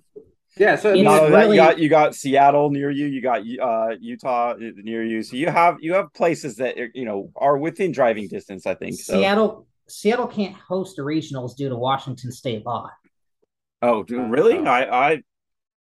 Yeah, 0.57 0.75
so 0.75 0.93
you 0.93 1.03
got 1.03 1.77
you 1.77 1.87
got 1.87 2.15
Seattle 2.15 2.71
near 2.71 2.89
you, 2.89 3.05
you 3.05 3.21
got 3.21 3.41
uh, 3.61 3.95
Utah 3.99 4.55
near 4.57 5.03
you, 5.03 5.21
so 5.21 5.35
you 5.35 5.49
have 5.49 5.77
you 5.81 5.93
have 5.93 6.11
places 6.13 6.55
that 6.55 6.75
you 6.95 7.05
know 7.05 7.29
are 7.35 7.59
within 7.59 7.91
driving 7.91 8.27
distance. 8.27 8.65
I 8.65 8.73
think 8.73 8.95
so. 8.95 9.13
Seattle 9.13 9.67
Seattle 9.89 10.27
can't 10.27 10.55
host 10.55 10.99
a 10.99 11.01
regionals 11.01 11.55
due 11.55 11.69
to 11.69 11.75
Washington 11.75 12.31
State 12.31 12.65
law. 12.65 12.89
Oh, 13.81 14.03
dude, 14.03 14.29
really? 14.29 14.57
Uh, 14.57 14.63
I 14.63 15.11
I 15.11 15.23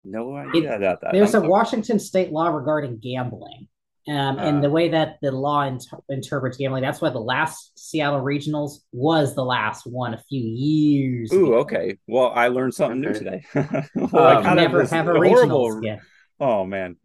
no 0.04 0.36
idea 0.36 0.72
it, 0.72 0.76
about 0.76 1.00
that. 1.02 1.12
There's 1.12 1.34
I'm 1.34 1.42
a 1.42 1.44
sorry. 1.44 1.48
Washington 1.48 1.98
State 1.98 2.32
law 2.32 2.48
regarding 2.48 2.98
gambling. 2.98 3.68
Um, 4.09 4.38
and 4.38 4.64
the 4.64 4.68
uh. 4.68 4.72
way 4.72 4.88
that 4.90 5.18
the 5.20 5.30
law 5.30 5.64
inter- 5.64 5.98
interprets 6.09 6.56
gambling, 6.56 6.82
that's 6.82 7.00
why 7.00 7.11
the 7.11 7.20
last 7.20 7.78
Seattle 7.78 8.22
Regionals 8.22 8.78
was 8.90 9.34
the 9.34 9.44
last 9.44 9.86
one 9.86 10.14
a 10.14 10.22
few 10.28 10.42
years. 10.42 11.30
Ooh, 11.32 11.48
ago. 11.48 11.59
okay. 11.59 11.98
Well, 12.06 12.32
I 12.34 12.48
learned 12.48 12.72
something 12.72 13.02
new 13.02 13.12
today. 13.12 13.44
well, 13.94 14.46
um, 14.46 14.56
never 14.56 14.84
have 14.86 15.09
a 15.09 15.12
horrible... 15.12 15.24
regionals 15.24 15.78
again. 15.78 16.00
Oh 16.40 16.64
man. 16.64 16.96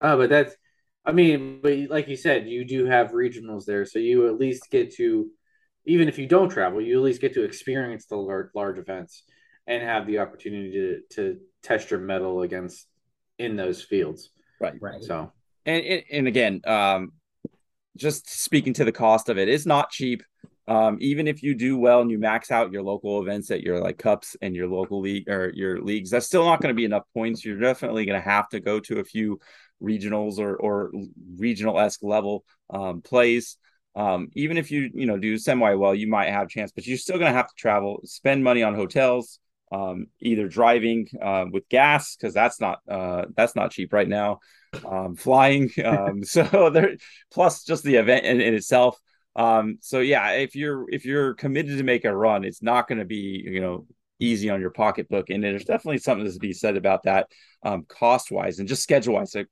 Oh, 0.00 0.16
but 0.16 0.30
that's. 0.30 0.54
I 1.04 1.10
mean, 1.10 1.58
but 1.60 1.76
like 1.90 2.06
you 2.06 2.16
said, 2.16 2.46
you 2.46 2.64
do 2.64 2.84
have 2.84 3.10
regionals 3.10 3.64
there, 3.64 3.84
so 3.84 3.98
you 3.98 4.28
at 4.28 4.38
least 4.38 4.70
get 4.70 4.94
to, 4.96 5.28
even 5.84 6.08
if 6.08 6.18
you 6.18 6.26
don't 6.26 6.48
travel, 6.48 6.80
you 6.80 6.96
at 6.96 7.04
least 7.04 7.20
get 7.20 7.34
to 7.34 7.44
experience 7.44 8.06
the 8.06 8.16
large, 8.16 8.48
large 8.54 8.78
events 8.78 9.24
and 9.66 9.82
have 9.82 10.06
the 10.06 10.18
opportunity 10.18 10.70
to 10.72 11.00
to 11.14 11.38
test 11.62 11.90
your 11.90 12.00
mettle 12.00 12.42
against 12.42 12.86
in 13.38 13.56
those 13.56 13.82
fields. 13.82 14.30
Right. 14.60 14.74
Right. 14.80 15.02
So 15.02 15.32
and 15.66 16.02
and 16.10 16.28
again, 16.28 16.60
um, 16.66 17.12
just 17.96 18.30
speaking 18.30 18.72
to 18.74 18.84
the 18.84 18.92
cost 18.92 19.28
of 19.28 19.38
it, 19.38 19.48
it's 19.48 19.66
not 19.66 19.90
cheap. 19.90 20.22
Um, 20.68 20.98
even 21.00 21.26
if 21.26 21.42
you 21.42 21.54
do 21.54 21.76
well 21.76 22.00
and 22.00 22.10
you 22.10 22.18
max 22.18 22.52
out 22.52 22.70
your 22.70 22.82
local 22.82 23.20
events 23.20 23.50
at 23.50 23.62
your 23.62 23.80
like 23.80 23.98
cups 23.98 24.36
and 24.40 24.54
your 24.54 24.68
local 24.68 25.00
league 25.00 25.28
or 25.28 25.50
your 25.54 25.80
leagues, 25.80 26.10
that's 26.10 26.26
still 26.26 26.44
not 26.44 26.60
going 26.60 26.72
to 26.72 26.78
be 26.78 26.84
enough 26.84 27.02
points. 27.14 27.44
You're 27.44 27.58
definitely 27.58 28.06
going 28.06 28.20
to 28.20 28.28
have 28.28 28.48
to 28.50 28.60
go 28.60 28.78
to 28.80 29.00
a 29.00 29.04
few 29.04 29.40
regionals 29.82 30.38
or 30.38 30.56
or 30.56 30.92
regional 31.36 31.78
esque 31.78 32.02
level 32.02 32.44
um, 32.70 33.02
plays. 33.02 33.56
Um, 33.94 34.28
even 34.34 34.56
if 34.56 34.70
you 34.70 34.90
you 34.94 35.06
know 35.06 35.18
do 35.18 35.36
semi 35.38 35.74
well, 35.74 35.94
you 35.94 36.08
might 36.08 36.30
have 36.30 36.46
a 36.46 36.50
chance, 36.50 36.72
but 36.72 36.86
you're 36.86 36.98
still 36.98 37.18
going 37.18 37.30
to 37.30 37.36
have 37.36 37.48
to 37.48 37.54
travel, 37.56 38.00
spend 38.04 38.42
money 38.42 38.62
on 38.62 38.74
hotels, 38.74 39.38
um, 39.70 40.06
either 40.20 40.48
driving 40.48 41.08
uh, 41.20 41.46
with 41.50 41.68
gas 41.68 42.16
because 42.16 42.34
that's 42.34 42.60
not 42.60 42.80
uh, 42.88 43.26
that's 43.36 43.56
not 43.56 43.70
cheap 43.70 43.92
right 43.92 44.08
now 44.08 44.40
um, 44.86 45.16
flying. 45.16 45.70
Um, 45.84 46.24
so 46.24 46.70
there, 46.70 46.96
plus 47.32 47.64
just 47.64 47.84
the 47.84 47.96
event 47.96 48.24
in, 48.24 48.40
in 48.40 48.54
itself. 48.54 48.98
Um, 49.34 49.78
so 49.80 50.00
yeah, 50.00 50.30
if 50.32 50.54
you're 50.54 50.88
if 50.90 51.04
you're 51.04 51.34
committed 51.34 51.78
to 51.78 51.84
make 51.84 52.04
a 52.04 52.14
run, 52.14 52.44
it's 52.44 52.62
not 52.62 52.88
going 52.88 52.98
to 52.98 53.04
be 53.04 53.42
you 53.44 53.60
know 53.60 53.86
easy 54.20 54.50
on 54.50 54.60
your 54.60 54.70
pocketbook. 54.70 55.30
And 55.30 55.42
there's 55.42 55.64
definitely 55.64 55.98
something 55.98 56.24
that's 56.24 56.36
to 56.36 56.40
be 56.40 56.52
said 56.52 56.76
about 56.76 57.02
that 57.04 57.28
um, 57.62 57.84
cost 57.88 58.30
wise 58.30 58.58
and 58.58 58.68
just 58.68 58.82
schedule 58.82 59.14
wise. 59.14 59.32
So 59.32 59.44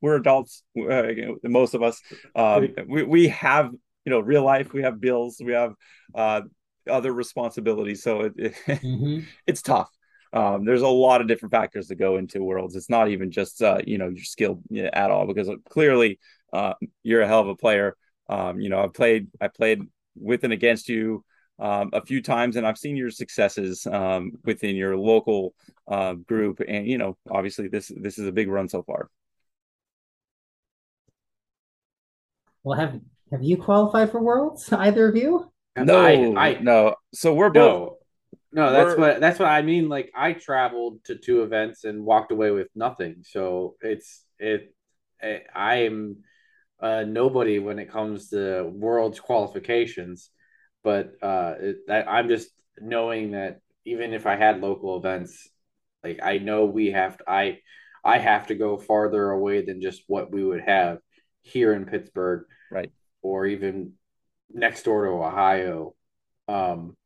we're 0.00 0.16
adults, 0.16 0.62
uh, 0.78 1.08
you 1.08 1.26
know, 1.26 1.36
most 1.44 1.74
of 1.74 1.82
us. 1.82 2.00
Um, 2.34 2.68
we, 2.88 3.02
we 3.02 3.28
have, 3.28 3.70
you 4.04 4.10
know, 4.10 4.20
real 4.20 4.44
life, 4.44 4.72
we 4.72 4.82
have 4.82 5.00
bills, 5.00 5.40
we 5.44 5.52
have 5.52 5.74
uh, 6.14 6.42
other 6.88 7.12
responsibilities. 7.12 8.02
So 8.02 8.22
it, 8.22 8.32
it 8.36 8.54
mm-hmm. 8.66 9.20
it's 9.46 9.62
tough. 9.62 9.90
Um, 10.32 10.64
there's 10.64 10.82
a 10.82 10.88
lot 10.88 11.20
of 11.20 11.26
different 11.26 11.52
factors 11.52 11.88
that 11.88 11.96
go 11.96 12.16
into 12.16 12.42
worlds. 12.42 12.76
It's 12.76 12.90
not 12.90 13.08
even 13.08 13.30
just, 13.30 13.62
uh, 13.62 13.78
you 13.84 13.98
know, 13.98 14.08
your 14.08 14.24
skill 14.24 14.62
at 14.92 15.10
all, 15.10 15.26
because 15.26 15.50
clearly 15.68 16.20
uh, 16.52 16.74
you're 17.02 17.22
a 17.22 17.26
hell 17.26 17.40
of 17.40 17.48
a 17.48 17.56
player. 17.56 17.96
Um, 18.28 18.60
you 18.60 18.68
know, 18.68 18.80
I've 18.80 18.94
played, 18.94 19.26
I 19.40 19.48
played 19.48 19.82
with 20.14 20.44
and 20.44 20.52
against 20.52 20.88
you 20.88 21.24
um, 21.58 21.90
a 21.92 22.04
few 22.04 22.22
times, 22.22 22.56
and 22.56 22.66
I've 22.66 22.78
seen 22.78 22.96
your 22.96 23.10
successes 23.10 23.86
um, 23.86 24.32
within 24.44 24.76
your 24.76 24.96
local 24.96 25.54
uh, 25.88 26.14
group. 26.14 26.60
And 26.66 26.86
you 26.86 26.98
know, 26.98 27.16
obviously, 27.30 27.68
this 27.68 27.90
this 27.94 28.18
is 28.18 28.26
a 28.26 28.32
big 28.32 28.48
run 28.48 28.68
so 28.68 28.82
far. 28.82 29.10
Well, 32.62 32.78
have 32.78 33.00
have 33.30 33.42
you 33.42 33.56
qualified 33.56 34.10
for 34.10 34.20
Worlds? 34.20 34.72
Either 34.72 35.08
of 35.08 35.16
you? 35.16 35.50
No, 35.76 35.98
I, 35.98 36.48
I 36.48 36.60
no. 36.60 36.94
So 37.14 37.34
we're 37.34 37.50
both. 37.50 37.94
No, 38.52 38.66
no 38.66 38.72
that's 38.72 38.98
what 38.98 39.20
that's 39.20 39.38
what 39.38 39.48
I 39.48 39.62
mean. 39.62 39.88
Like 39.88 40.10
I 40.14 40.32
traveled 40.32 41.04
to 41.04 41.16
two 41.16 41.42
events 41.42 41.84
and 41.84 42.04
walked 42.04 42.32
away 42.32 42.50
with 42.50 42.68
nothing. 42.74 43.22
So 43.22 43.76
it's 43.80 44.24
it. 44.38 44.74
it 45.20 45.46
I 45.54 45.82
am 45.82 46.18
uh, 46.80 47.04
nobody 47.06 47.58
when 47.58 47.78
it 47.78 47.90
comes 47.90 48.30
to 48.30 48.70
Worlds 48.72 49.20
qualifications 49.20 50.30
but 50.82 51.12
uh, 51.22 51.54
it, 51.60 51.76
I, 51.88 52.02
I'm 52.02 52.28
just 52.28 52.50
knowing 52.78 53.32
that 53.32 53.60
even 53.84 54.12
if 54.12 54.26
I 54.26 54.36
had 54.36 54.60
local 54.60 54.96
events, 54.96 55.48
like 56.02 56.20
I 56.22 56.38
know 56.38 56.64
we 56.64 56.92
have 56.92 57.18
to, 57.18 57.24
I 57.28 57.58
I 58.04 58.18
have 58.18 58.46
to 58.46 58.54
go 58.54 58.78
farther 58.78 59.30
away 59.30 59.64
than 59.64 59.82
just 59.82 60.02
what 60.06 60.32
we 60.32 60.42
would 60.44 60.62
have 60.62 60.98
here 61.42 61.72
in 61.72 61.86
Pittsburgh, 61.86 62.44
right, 62.70 62.90
or 63.22 63.46
even 63.46 63.92
next 64.52 64.82
door 64.84 65.04
to 65.04 65.10
Ohio, 65.10 65.94
um, 66.48 66.96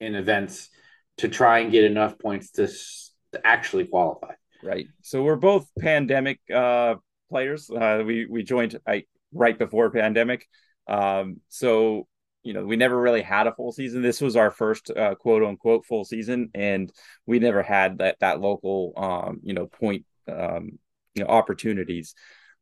in 0.00 0.14
events 0.14 0.70
to 1.18 1.28
try 1.28 1.60
and 1.60 1.70
get 1.70 1.84
enough 1.84 2.18
points 2.18 2.50
to, 2.52 2.66
to 2.66 3.46
actually 3.46 3.86
qualify. 3.86 4.32
Right. 4.62 4.86
So 5.02 5.22
we're 5.22 5.36
both 5.36 5.68
pandemic 5.78 6.40
uh, 6.52 6.96
players. 7.30 7.70
Uh, 7.70 8.02
we 8.06 8.26
we 8.26 8.42
joined 8.42 8.78
I, 8.86 9.04
right 9.32 9.58
before 9.58 9.90
pandemic. 9.90 10.46
Um, 10.88 11.40
so 11.48 12.06
you 12.42 12.54
know, 12.54 12.64
we 12.64 12.76
never 12.76 13.00
really 13.00 13.22
had 13.22 13.46
a 13.46 13.54
full 13.54 13.72
season. 13.72 14.02
This 14.02 14.20
was 14.20 14.36
our 14.36 14.50
first 14.50 14.90
uh, 14.90 15.14
quote 15.14 15.44
unquote 15.44 15.84
full 15.86 16.04
season, 16.04 16.50
and 16.54 16.92
we 17.26 17.38
never 17.38 17.62
had 17.62 17.98
that 17.98 18.16
that 18.20 18.40
local, 18.40 18.92
um, 18.96 19.40
you 19.44 19.54
know, 19.54 19.66
point, 19.66 20.04
um, 20.28 20.78
you 21.14 21.22
know, 21.22 21.28
opportunities. 21.28 22.14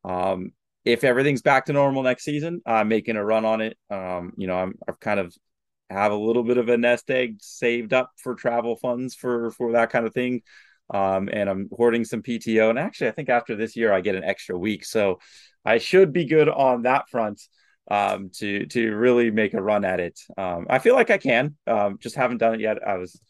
Um, 0.04 0.52
if 0.84 1.04
everything's 1.04 1.42
back 1.42 1.66
to 1.66 1.72
normal 1.72 2.02
next 2.02 2.24
season, 2.24 2.62
I'm 2.66 2.88
making 2.88 3.16
a 3.16 3.24
run 3.24 3.44
on 3.44 3.60
it. 3.60 3.76
Um, 3.90 4.32
you 4.36 4.46
know, 4.46 4.56
I'm 4.56 4.74
I've 4.88 5.00
kind 5.00 5.20
of 5.20 5.34
have 5.90 6.12
a 6.12 6.16
little 6.16 6.44
bit 6.44 6.56
of 6.58 6.68
a 6.68 6.78
nest 6.78 7.10
egg 7.10 7.36
saved 7.40 7.92
up 7.92 8.12
for 8.16 8.34
travel 8.34 8.76
funds 8.76 9.14
for 9.14 9.50
for 9.52 9.72
that 9.72 9.90
kind 9.90 10.06
of 10.06 10.14
thing. 10.14 10.42
Um, 10.92 11.28
and 11.32 11.48
I'm 11.48 11.68
hoarding 11.70 12.04
some 12.04 12.22
PTO. 12.22 12.70
And 12.70 12.78
actually, 12.78 13.08
I 13.08 13.12
think 13.12 13.28
after 13.28 13.54
this 13.56 13.76
year, 13.76 13.92
I 13.92 14.00
get 14.00 14.16
an 14.16 14.24
extra 14.24 14.58
week, 14.58 14.84
so 14.84 15.20
I 15.64 15.78
should 15.78 16.12
be 16.12 16.24
good 16.24 16.48
on 16.48 16.82
that 16.82 17.08
front 17.08 17.40
um, 17.90 18.30
to 18.38 18.66
to 18.66 18.94
really 18.94 19.30
make 19.30 19.54
a 19.54 19.62
run 19.62 19.84
at 19.84 20.00
it. 20.00 20.18
Um, 20.36 20.66
I 20.70 20.78
feel 20.78 20.94
like 20.94 21.10
I 21.10 21.18
can. 21.18 21.56
Um, 21.66 21.98
just 22.00 22.16
haven't 22.16 22.38
done 22.38 22.54
it 22.54 22.60
yet. 22.60 22.78
I 22.86 22.96
was, 22.96 23.20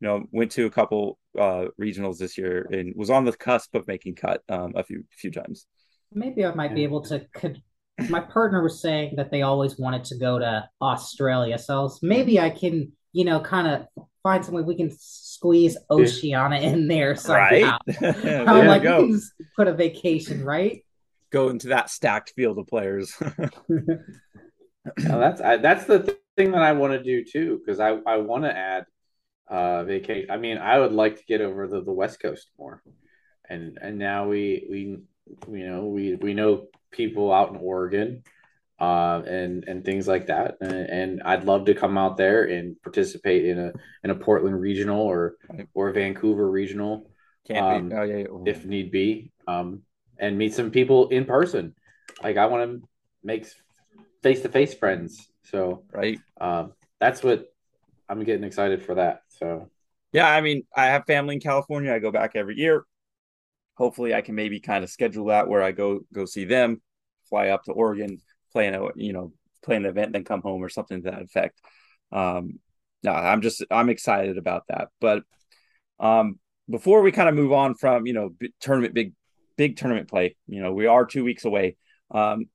you 0.00 0.08
know, 0.08 0.24
went 0.30 0.52
to 0.52 0.66
a 0.66 0.70
couple 0.70 1.18
uh, 1.38 1.66
regionals 1.80 2.18
this 2.18 2.38
year 2.38 2.66
and 2.70 2.94
was 2.96 3.10
on 3.10 3.24
the 3.24 3.32
cusp 3.32 3.74
of 3.74 3.86
making 3.88 4.14
cut 4.14 4.42
um, 4.48 4.72
a 4.76 4.84
few 4.84 5.04
few 5.10 5.30
times. 5.30 5.66
Maybe 6.12 6.44
I 6.44 6.54
might 6.54 6.74
be 6.74 6.84
able 6.84 7.02
to. 7.02 7.26
Could 7.34 7.62
my 8.08 8.20
partner 8.20 8.62
was 8.62 8.80
saying 8.80 9.14
that 9.16 9.30
they 9.30 9.42
always 9.42 9.78
wanted 9.78 10.04
to 10.04 10.18
go 10.18 10.38
to 10.38 10.68
Australia, 10.80 11.58
so 11.58 11.90
maybe 12.02 12.40
I 12.40 12.50
can, 12.50 12.92
you 13.12 13.24
know, 13.24 13.40
kind 13.40 13.68
of 13.68 14.06
find 14.22 14.44
some 14.44 14.54
way 14.54 14.62
we 14.62 14.76
can 14.76 14.90
squeeze 14.98 15.76
Oceania 15.90 16.60
in 16.60 16.88
there 16.88 17.14
somehow. 17.16 17.78
Right? 17.80 17.80
I'm 18.48 18.66
like, 18.66 18.82
we 18.82 18.88
can 18.88 19.20
put 19.56 19.68
a 19.68 19.72
vacation, 19.72 20.44
right? 20.44 20.82
go 21.30 21.48
into 21.48 21.68
that 21.68 21.90
stacked 21.90 22.32
field 22.36 22.58
of 22.58 22.66
players. 22.66 23.16
that's 24.96 25.40
I, 25.40 25.56
that's 25.56 25.84
the 25.84 26.00
th- 26.00 26.18
thing 26.36 26.52
that 26.52 26.62
I 26.62 26.72
want 26.72 26.92
to 26.92 27.02
do 27.02 27.24
too 27.24 27.58
because 27.58 27.80
I 27.80 27.90
I 28.06 28.18
want 28.18 28.44
to 28.44 28.56
add 28.56 28.84
uh 29.48 29.84
vacation. 29.84 30.30
I 30.30 30.36
mean, 30.36 30.58
I 30.58 30.78
would 30.78 30.92
like 30.92 31.16
to 31.16 31.24
get 31.24 31.40
over 31.40 31.66
the, 31.66 31.82
the 31.82 31.92
West 31.92 32.20
Coast 32.20 32.50
more, 32.58 32.82
and 33.48 33.78
and 33.80 33.98
now 33.98 34.28
we 34.28 34.66
we 34.68 34.98
you 35.48 35.70
know 35.70 35.86
we 35.86 36.14
we 36.16 36.34
know 36.34 36.66
people 36.90 37.32
out 37.32 37.50
in 37.50 37.56
Oregon. 37.56 38.22
Uh, 38.78 39.22
and 39.26 39.64
and 39.68 39.84
things 39.84 40.08
like 40.08 40.28
that, 40.28 40.56
and, 40.62 40.72
and, 40.72 41.22
I'd 41.22 41.44
love 41.44 41.66
to 41.66 41.74
come 41.74 41.98
out 41.98 42.16
there 42.16 42.44
and 42.44 42.80
participate 42.80 43.44
in 43.44 43.58
a 43.58 43.72
in 44.02 44.08
a 44.08 44.14
Portland 44.14 44.58
regional 44.58 45.02
or 45.02 45.34
or 45.74 45.92
Vancouver 45.92 46.50
regional, 46.50 47.10
um, 47.54 47.92
oh, 47.94 48.02
yeah, 48.04 48.16
yeah. 48.16 48.24
if 48.46 48.64
need 48.64 48.90
be. 48.90 49.32
Um, 49.46 49.82
and 50.20 50.38
meet 50.38 50.54
some 50.54 50.70
people 50.70 51.08
in 51.08 51.24
person. 51.24 51.74
Like 52.22 52.36
I 52.36 52.46
want 52.46 52.70
to 52.70 52.88
make 53.24 53.46
face 54.22 54.42
to 54.42 54.48
face 54.48 54.74
friends. 54.74 55.28
So 55.44 55.84
right, 55.92 56.20
um, 56.40 56.74
that's 57.00 57.22
what 57.24 57.46
I'm 58.08 58.22
getting 58.22 58.44
excited 58.44 58.82
for 58.82 58.96
that. 58.96 59.22
So 59.28 59.70
yeah, 60.12 60.28
I 60.28 60.40
mean, 60.40 60.64
I 60.76 60.86
have 60.86 61.04
family 61.06 61.36
in 61.36 61.40
California. 61.40 61.92
I 61.92 61.98
go 61.98 62.12
back 62.12 62.32
every 62.34 62.56
year. 62.56 62.84
Hopefully, 63.80 64.14
I 64.14 64.20
can 64.20 64.34
maybe 64.34 64.60
kind 64.60 64.84
of 64.84 64.90
schedule 64.90 65.26
that 65.26 65.48
where 65.48 65.62
I 65.62 65.72
go 65.72 66.00
go 66.12 66.26
see 66.26 66.44
them, 66.44 66.80
fly 67.28 67.48
up 67.48 67.64
to 67.64 67.72
Oregon, 67.72 68.20
play 68.52 68.66
in 68.66 68.74
a 68.74 68.88
you 68.94 69.12
know 69.12 69.32
play 69.64 69.76
an 69.76 69.86
event, 69.86 70.12
then 70.12 70.24
come 70.24 70.42
home 70.42 70.62
or 70.62 70.68
something 70.68 71.02
to 71.02 71.10
that 71.10 71.22
effect. 71.22 71.60
Um, 72.12 72.60
no, 73.02 73.12
I'm 73.12 73.40
just 73.40 73.64
I'm 73.70 73.88
excited 73.88 74.38
about 74.38 74.64
that. 74.68 74.88
But 75.00 75.22
um, 75.98 76.38
before 76.68 77.00
we 77.02 77.10
kind 77.10 77.28
of 77.28 77.34
move 77.34 77.52
on 77.52 77.74
from 77.74 78.06
you 78.06 78.12
know 78.12 78.34
tournament 78.60 78.94
big 78.94 79.14
big 79.56 79.76
tournament 79.76 80.08
play. 80.08 80.36
You 80.46 80.62
know, 80.62 80.72
we 80.72 80.86
are 80.86 81.04
two 81.04 81.24
weeks 81.24 81.44
away. 81.44 81.76
Um, 82.10 82.46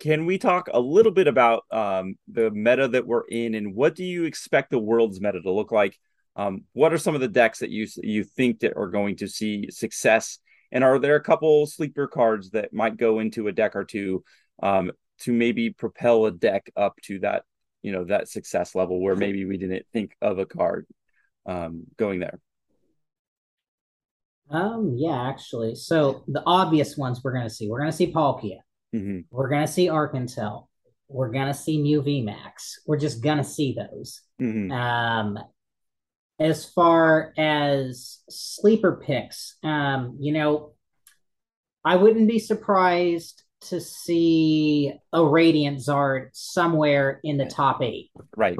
can 0.00 0.26
we 0.26 0.38
talk 0.38 0.70
a 0.72 0.80
little 0.80 1.12
bit 1.12 1.28
about 1.28 1.64
um, 1.70 2.16
the 2.26 2.50
meta 2.50 2.88
that 2.88 3.06
we're 3.06 3.26
in, 3.28 3.54
and 3.54 3.74
what 3.74 3.94
do 3.94 4.04
you 4.04 4.24
expect 4.24 4.70
the 4.70 4.78
world's 4.78 5.20
meta 5.20 5.42
to 5.42 5.50
look 5.50 5.72
like? 5.72 5.98
Um, 6.38 6.62
what 6.72 6.92
are 6.92 6.98
some 6.98 7.16
of 7.16 7.20
the 7.20 7.28
decks 7.28 7.58
that 7.58 7.70
you 7.70 7.88
you 8.02 8.22
think 8.22 8.60
that 8.60 8.76
are 8.76 8.86
going 8.86 9.16
to 9.16 9.28
see 9.28 9.70
success? 9.70 10.38
And 10.70 10.84
are 10.84 10.98
there 10.98 11.16
a 11.16 11.22
couple 11.22 11.66
sleeper 11.66 12.06
cards 12.06 12.50
that 12.50 12.72
might 12.72 12.96
go 12.96 13.18
into 13.18 13.48
a 13.48 13.52
deck 13.52 13.74
or 13.74 13.84
two 13.84 14.22
um, 14.62 14.92
to 15.20 15.32
maybe 15.32 15.70
propel 15.70 16.26
a 16.26 16.30
deck 16.30 16.70
up 16.76 16.94
to 17.02 17.18
that 17.20 17.42
you 17.82 17.90
know 17.90 18.04
that 18.04 18.28
success 18.28 18.76
level 18.76 19.00
where 19.00 19.16
maybe 19.16 19.44
we 19.44 19.56
didn't 19.56 19.86
think 19.92 20.12
of 20.22 20.38
a 20.38 20.46
card 20.46 20.86
um, 21.44 21.84
going 21.96 22.20
there? 22.20 22.38
Um, 24.48 24.94
yeah, 24.96 25.28
actually. 25.28 25.74
So 25.74 26.22
the 26.28 26.42
obvious 26.46 26.96
ones 26.96 27.20
we're 27.22 27.34
gonna 27.34 27.50
see. 27.50 27.68
We're 27.68 27.80
gonna 27.80 27.90
see 27.90 28.12
Palkia. 28.12 28.58
Mm-hmm. 28.94 29.20
We're 29.30 29.48
gonna 29.48 29.66
see 29.66 29.88
Arcantel. 29.88 30.68
We're 31.08 31.32
gonna 31.32 31.54
see 31.54 31.82
Mew 31.82 32.00
VMAX. 32.00 32.78
We're 32.86 32.96
just 32.98 33.22
gonna 33.22 33.44
see 33.44 33.74
those. 33.74 34.20
Mm-hmm. 34.40 34.70
Um, 34.70 35.38
as 36.38 36.64
far 36.64 37.32
as 37.36 38.18
sleeper 38.28 39.02
picks, 39.04 39.56
um, 39.62 40.16
you 40.20 40.32
know, 40.32 40.72
I 41.84 41.96
wouldn't 41.96 42.28
be 42.28 42.38
surprised 42.38 43.42
to 43.60 43.80
see 43.80 44.92
a 45.12 45.24
Radiant 45.24 45.78
Zard 45.78 46.28
somewhere 46.32 47.20
in 47.24 47.38
the 47.38 47.46
top 47.46 47.82
eight. 47.82 48.10
Right. 48.36 48.56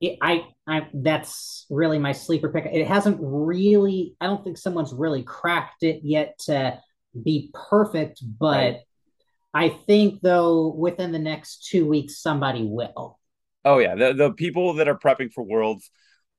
It, 0.00 0.18
I, 0.20 0.46
I, 0.66 0.88
that's 0.92 1.66
really 1.70 1.98
my 1.98 2.12
sleeper 2.12 2.50
pick. 2.50 2.66
It 2.66 2.86
hasn't 2.86 3.18
really. 3.20 4.14
I 4.20 4.26
don't 4.26 4.44
think 4.44 4.58
someone's 4.58 4.92
really 4.92 5.22
cracked 5.22 5.82
it 5.82 6.00
yet 6.02 6.38
to 6.40 6.78
be 7.24 7.50
perfect, 7.54 8.22
but 8.38 8.46
right. 8.46 8.76
I 9.54 9.68
think 9.70 10.20
though 10.20 10.68
within 10.68 11.12
the 11.12 11.18
next 11.18 11.66
two 11.68 11.86
weeks 11.86 12.18
somebody 12.18 12.64
will. 12.64 13.18
Oh 13.64 13.78
yeah, 13.78 13.94
the 13.94 14.12
the 14.12 14.32
people 14.32 14.74
that 14.74 14.88
are 14.88 14.98
prepping 14.98 15.32
for 15.32 15.42
Worlds 15.42 15.90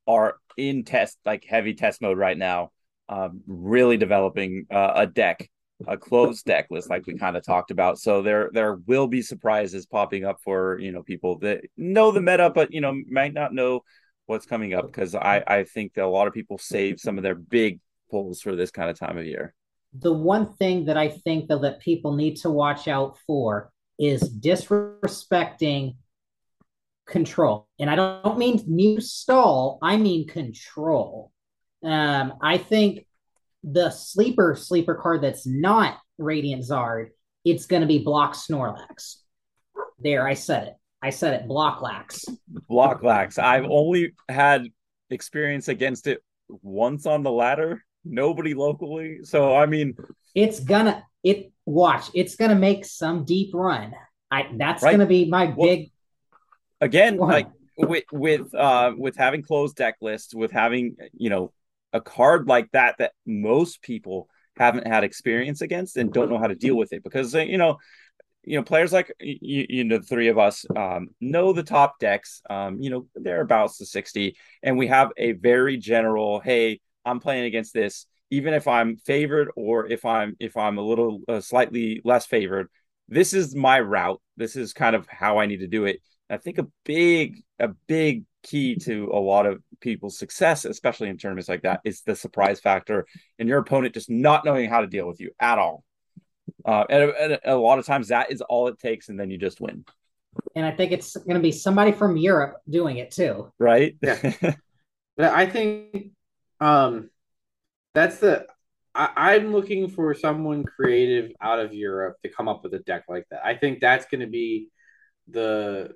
are 0.10 0.36
in 0.58 0.84
test 0.84 1.18
like 1.26 1.46
heavy 1.46 1.76
test 1.76 2.02
mode 2.02 2.18
right 2.18 2.38
now, 2.38 2.72
um, 3.08 3.42
really 3.48 3.96
developing 3.96 4.66
uh, 4.72 4.92
a 4.96 5.08
deck 5.08 5.48
a 5.88 5.98
closed 5.98 6.46
deck 6.46 6.68
list 6.70 6.90
like 6.90 7.06
we 7.08 7.18
kind 7.18 7.38
of 7.38 7.46
talked 7.46 7.72
about. 7.72 7.98
So 7.98 8.22
there 8.22 8.50
there 8.54 8.76
will 8.76 9.08
be 9.08 9.22
surprises 9.22 9.86
popping 9.86 10.26
up 10.26 10.40
for 10.44 10.78
you 10.80 10.92
know 10.92 11.04
people 11.04 11.38
that 11.40 11.62
know 11.78 12.12
the 12.12 12.22
meta 12.22 12.50
but 12.54 12.74
you 12.74 12.82
know 12.82 12.94
might 13.10 13.34
not 13.34 13.54
know 13.54 13.82
what's 14.26 14.46
coming 14.46 14.74
up 14.74 14.86
because 14.86 15.16
i 15.16 15.44
i 15.48 15.64
think 15.64 15.94
that 15.94 16.04
a 16.04 16.08
lot 16.08 16.28
of 16.28 16.34
people 16.34 16.58
save 16.58 17.00
some 17.00 17.18
of 17.18 17.24
their 17.24 17.36
big 17.36 17.80
pulls 18.12 18.42
for 18.42 18.56
this 18.56 18.72
kind 18.72 18.90
of 18.90 19.00
time 19.00 19.18
of 19.18 19.26
year. 19.26 19.54
The 19.94 20.14
one 20.14 20.54
thing 20.56 20.86
that 20.86 20.98
i 20.98 21.08
think 21.08 21.48
though 21.48 21.60
that 21.60 21.80
people 21.80 22.14
need 22.16 22.36
to 22.38 22.50
watch 22.50 22.88
out 22.88 23.18
for 23.26 23.72
is 23.98 24.22
disrespecting 24.24 25.96
control. 27.10 27.68
And 27.80 27.90
I 27.90 27.96
don't 27.96 28.38
mean 28.38 28.64
new 28.68 29.02
stall, 29.02 29.80
I 29.82 29.98
mean 29.98 30.28
control. 30.28 31.32
Um, 31.84 32.34
I 32.42 32.58
think 32.58 33.06
the 33.64 33.90
sleeper 33.90 34.56
sleeper 34.56 34.96
card 34.96 35.22
that's 35.22 35.46
not 35.46 35.98
Radiant 36.18 36.64
Zard, 36.64 37.10
it's 37.44 37.66
going 37.66 37.82
to 37.82 37.88
be 37.88 38.00
Block 38.00 38.34
Snorlax. 38.34 39.16
There, 40.00 40.28
I 40.28 40.34
said 40.34 40.68
it. 40.68 40.74
I 41.02 41.10
said 41.10 41.34
it. 41.34 41.48
Block 41.48 41.82
Lax. 41.82 42.26
Block 42.68 43.04
Lax. 43.04 43.38
I've 43.38 43.66
only 43.66 44.14
had 44.28 44.66
experience 45.10 45.68
against 45.68 46.08
it 46.08 46.22
once 46.50 47.06
on 47.06 47.24
the 47.24 47.32
ladder. 47.32 47.84
Nobody 48.04 48.54
locally. 48.54 49.20
So 49.24 49.56
I 49.56 49.66
mean, 49.66 49.96
it's 50.36 50.60
gonna 50.60 51.04
it. 51.24 51.52
Watch, 51.66 52.10
it's 52.14 52.36
gonna 52.36 52.56
make 52.56 52.86
some 52.86 53.26
deep 53.26 53.52
run. 53.54 53.94
I 54.32 54.50
that's 54.58 54.84
right? 54.84 54.92
gonna 54.92 55.06
be 55.06 55.26
my 55.26 55.54
well, 55.56 55.68
big. 55.68 55.92
Again, 56.82 57.18
one. 57.18 57.30
like 57.30 57.48
with 57.78 58.04
with 58.12 58.54
uh 58.54 58.94
with 58.98 59.16
having 59.16 59.42
closed 59.42 59.76
deck 59.76 59.96
lists, 60.02 60.34
with 60.34 60.52
having 60.52 60.96
you 61.14 61.30
know 61.30 61.52
a 61.94 62.02
card 62.02 62.48
like 62.48 62.72
that 62.72 62.96
that 63.00 63.14
most 63.26 63.82
people 63.82 64.30
haven't 64.58 64.88
had 64.88 65.04
experience 65.04 65.62
against 65.62 65.98
and 65.98 66.12
don't 66.12 66.30
know 66.30 66.38
how 66.38 66.48
to 66.48 66.56
deal 66.56 66.76
with 66.76 66.94
it. 66.94 67.04
Because 67.04 67.34
you 67.34 67.58
know 67.58 67.78
you 68.44 68.58
know 68.58 68.64
players 68.64 68.94
like 68.94 69.14
you, 69.20 69.66
you 69.70 69.84
know 69.84 69.98
the 69.98 70.04
three 70.04 70.30
of 70.30 70.38
us 70.38 70.66
um, 70.76 71.10
know 71.20 71.54
the 71.54 71.64
top 71.64 72.00
decks. 72.00 72.42
Um, 72.50 72.82
you 72.82 72.90
know 72.90 73.08
thereabouts 73.16 73.78
to 73.78 73.86
60 73.86 74.36
and 74.64 74.78
we 74.78 74.88
have 74.88 75.12
a 75.18 75.34
very 75.34 75.78
general 75.78 76.40
hey 76.40 76.80
i'm 77.06 77.20
playing 77.20 77.46
against 77.46 77.74
this. 77.74 78.06
Even 78.32 78.54
if 78.54 78.68
i'm 78.68 78.98
favored 78.98 79.50
or 79.56 79.88
if 79.88 80.06
i'm 80.06 80.36
if 80.40 80.56
i'm 80.56 80.78
a 80.78 80.82
little 80.82 81.22
uh, 81.28 81.42
slightly 81.42 82.02
less 82.04 82.26
favored 82.26 82.70
this 83.12 83.34
is 83.34 83.56
my 83.56 83.80
route. 83.80 84.22
This 84.38 84.56
is 84.56 84.74
kind 84.74 84.96
of 84.96 85.08
how 85.08 85.40
i 85.40 85.46
need 85.46 85.62
to 85.62 85.68
do 85.68 85.86
it 85.86 86.00
i 86.30 86.38
think 86.38 86.58
a 86.58 86.68
big 86.86 87.44
a 87.60 87.70
big 87.88 88.26
key 88.44 88.76
to 88.76 89.10
a 89.14 89.20
lot 89.20 89.46
of 89.46 89.62
people's 89.80 90.18
success, 90.18 90.66
especially 90.66 91.10
in 91.10 91.18
tournaments 91.18 91.50
like 91.50 91.64
that, 91.64 91.82
is 91.84 92.02
the 92.02 92.16
surprise 92.16 92.60
factor 92.60 93.06
and 93.38 93.50
your 93.50 93.60
opponent 93.60 93.94
just 93.94 94.10
not 94.10 94.46
knowing 94.46 94.70
how 94.70 94.82
to 94.82 94.88
deal 94.88 95.08
with 95.08 95.20
you 95.20 95.32
at 95.40 95.58
all. 95.58 95.84
Uh, 96.66 96.86
and, 96.90 97.12
and 97.12 97.40
a 97.46 97.56
lot 97.56 97.80
of 97.80 97.86
times 97.86 98.10
that 98.10 98.32
is 98.32 98.42
all 98.42 98.68
it 98.68 98.80
takes, 98.80 99.10
and 99.10 99.20
then 99.20 99.30
you 99.30 99.38
just 99.38 99.62
win. 99.62 99.86
And 100.56 100.66
I 100.66 100.72
think 100.72 100.92
it's 100.92 101.16
going 101.16 101.36
to 101.36 101.42
be 101.42 101.52
somebody 101.52 101.92
from 101.92 102.18
Europe 102.18 102.58
doing 102.70 102.98
it 102.98 103.12
too. 103.12 103.52
Right. 103.60 103.96
Yeah. 104.02 104.34
I 105.20 105.46
think 105.46 106.12
um, 106.60 107.10
that's 107.94 108.20
the. 108.20 108.48
I, 108.96 109.10
I'm 109.16 109.52
looking 109.52 109.90
for 109.90 110.14
someone 110.14 110.64
creative 110.64 111.32
out 111.42 111.60
of 111.60 111.74
Europe 111.74 112.18
to 112.24 112.30
come 112.30 112.48
up 112.48 112.64
with 112.64 112.74
a 112.74 112.80
deck 112.80 113.04
like 113.08 113.26
that. 113.32 113.46
I 113.46 113.56
think 113.56 113.80
that's 113.80 114.06
going 114.06 114.22
to 114.22 114.28
be 114.28 114.70
the 115.28 115.92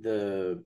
the 0.00 0.64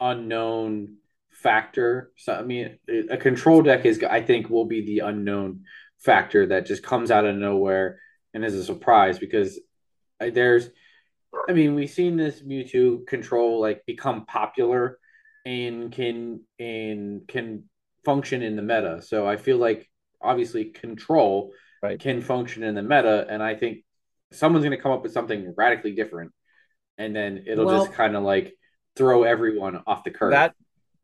unknown 0.00 0.96
factor. 1.30 2.12
So 2.16 2.34
I 2.34 2.42
mean, 2.42 2.78
a 3.10 3.16
control 3.16 3.62
deck 3.62 3.84
is 3.84 4.02
I 4.02 4.22
think 4.22 4.48
will 4.48 4.64
be 4.64 4.84
the 4.84 5.00
unknown 5.00 5.64
factor 5.98 6.46
that 6.46 6.66
just 6.66 6.82
comes 6.82 7.10
out 7.10 7.24
of 7.24 7.36
nowhere 7.36 8.00
and 8.34 8.44
is 8.44 8.54
a 8.54 8.64
surprise 8.64 9.18
because 9.18 9.58
there's 10.20 10.68
I 11.48 11.52
mean, 11.52 11.74
we've 11.74 11.90
seen 11.90 12.16
this 12.16 12.42
Mewtwo 12.42 13.06
control 13.06 13.60
like 13.60 13.84
become 13.86 14.26
popular 14.26 14.98
and 15.44 15.92
can 15.92 16.40
and 16.58 17.26
can 17.28 17.64
function 18.04 18.42
in 18.42 18.56
the 18.56 18.62
meta. 18.62 19.02
So 19.02 19.26
I 19.26 19.36
feel 19.36 19.58
like 19.58 19.88
obviously 20.20 20.66
control 20.66 21.52
right. 21.82 22.00
can 22.00 22.22
function 22.22 22.62
in 22.62 22.74
the 22.74 22.82
meta 22.82 23.26
and 23.28 23.42
I 23.42 23.54
think 23.54 23.84
someone's 24.32 24.64
going 24.64 24.76
to 24.76 24.82
come 24.82 24.92
up 24.92 25.02
with 25.02 25.12
something 25.12 25.54
radically 25.56 25.92
different 25.92 26.32
and 26.98 27.14
then 27.14 27.44
it'll 27.46 27.66
well, 27.66 27.84
just 27.84 27.96
kind 27.96 28.16
of 28.16 28.22
like 28.22 28.54
throw 28.96 29.22
everyone 29.22 29.82
off 29.86 30.04
the 30.04 30.10
curve. 30.10 30.32
That 30.32 30.54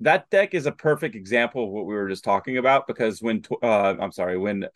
that 0.01 0.31
deck 0.31 0.55
is 0.55 0.67
a 0.67 0.73
perfect 0.73 1.15
example 1.15 1.65
of 1.65 1.71
what 1.71 1.87
we 1.87 1.95
were 1.95 2.09
just 2.09 2.25
talking 2.25 2.59
about 2.59 2.87
because 2.87 3.23
when 3.23 3.43
uh, 3.63 3.95
I'm 4.01 4.13
sorry 4.13 4.39
when 4.39 4.67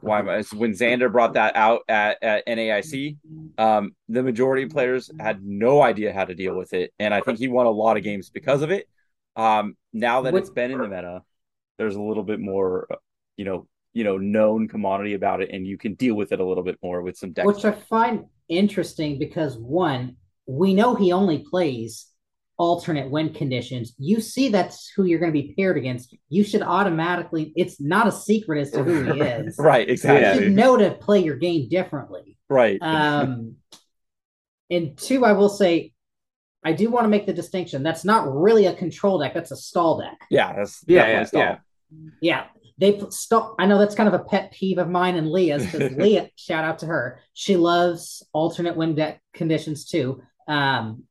why 0.00 0.22
when 0.22 0.72
Xander 0.72 1.10
brought 1.10 1.34
that 1.34 1.56
out 1.56 1.80
at, 1.88 2.22
at 2.22 2.46
NAIC, 2.46 3.16
um, 3.58 3.94
the 4.08 4.22
majority 4.22 4.62
of 4.62 4.70
players 4.70 5.10
had 5.18 5.42
no 5.44 5.82
idea 5.82 6.12
how 6.12 6.24
to 6.24 6.34
deal 6.34 6.56
with 6.56 6.72
it, 6.72 6.92
and 6.98 7.12
I 7.12 7.20
think 7.20 7.38
he 7.38 7.48
won 7.48 7.66
a 7.66 7.70
lot 7.70 7.96
of 7.96 8.04
games 8.04 8.30
because 8.30 8.62
of 8.62 8.70
it. 8.70 8.88
Um, 9.36 9.76
now 9.92 10.22
that 10.22 10.34
it's 10.34 10.50
been 10.50 10.70
in 10.70 10.78
the 10.78 10.88
meta, 10.88 11.22
there's 11.78 11.96
a 11.96 12.02
little 12.02 12.22
bit 12.22 12.38
more, 12.40 12.86
you 13.36 13.44
know, 13.44 13.66
you 13.92 14.04
know, 14.04 14.16
known 14.16 14.68
commodity 14.68 15.14
about 15.14 15.42
it, 15.42 15.50
and 15.52 15.66
you 15.66 15.76
can 15.76 15.94
deal 15.94 16.14
with 16.14 16.30
it 16.30 16.38
a 16.38 16.44
little 16.44 16.64
bit 16.64 16.78
more 16.82 17.02
with 17.02 17.16
some 17.16 17.32
decks. 17.32 17.46
Which 17.46 17.64
I 17.64 17.72
find 17.72 18.26
interesting 18.48 19.18
because 19.18 19.58
one, 19.58 20.16
we 20.46 20.74
know 20.74 20.94
he 20.94 21.12
only 21.12 21.38
plays 21.38 22.06
alternate 22.60 23.10
win 23.10 23.32
conditions, 23.32 23.94
you 23.98 24.20
see 24.20 24.50
that's 24.50 24.90
who 24.94 25.04
you're 25.04 25.18
going 25.18 25.32
to 25.32 25.42
be 25.42 25.54
paired 25.54 25.78
against. 25.78 26.14
You 26.28 26.44
should 26.44 26.62
automatically, 26.62 27.52
it's 27.56 27.80
not 27.80 28.06
a 28.06 28.12
secret 28.12 28.60
as 28.60 28.70
to 28.72 28.84
who 28.84 29.12
he 29.12 29.20
is. 29.22 29.56
right, 29.58 29.88
exactly. 29.88 30.42
You 30.42 30.48
should 30.48 30.56
know 30.56 30.76
to 30.76 30.90
play 30.90 31.20
your 31.20 31.36
game 31.36 31.68
differently. 31.70 32.36
Right. 32.50 32.78
Um, 32.82 33.56
and 34.68 34.96
two, 34.98 35.24
I 35.24 35.32
will 35.32 35.48
say, 35.48 35.92
I 36.62 36.74
do 36.74 36.90
want 36.90 37.04
to 37.04 37.08
make 37.08 37.24
the 37.24 37.32
distinction. 37.32 37.82
That's 37.82 38.04
not 38.04 38.30
really 38.30 38.66
a 38.66 38.74
control 38.74 39.18
deck. 39.18 39.32
That's 39.32 39.50
a 39.50 39.56
stall 39.56 39.98
deck. 39.98 40.18
Yeah, 40.30 40.52
that's 40.52 40.84
yeah, 40.86 41.06
yeah, 41.06 41.24
stall. 41.24 41.40
yeah. 41.40 41.58
Yeah, 42.20 42.44
they 42.76 43.00
stall. 43.08 43.54
I 43.58 43.64
know 43.64 43.78
that's 43.78 43.94
kind 43.94 44.08
of 44.08 44.14
a 44.14 44.24
pet 44.24 44.52
peeve 44.52 44.76
of 44.76 44.88
mine 44.88 45.16
and 45.16 45.30
Leah's 45.30 45.64
because 45.64 45.92
Leah, 45.96 46.28
shout 46.36 46.64
out 46.64 46.80
to 46.80 46.86
her. 46.86 47.20
She 47.32 47.56
loves 47.56 48.22
alternate 48.32 48.76
win 48.76 48.94
deck 48.94 49.22
conditions 49.32 49.86
too. 49.86 50.22
Um, 50.50 51.04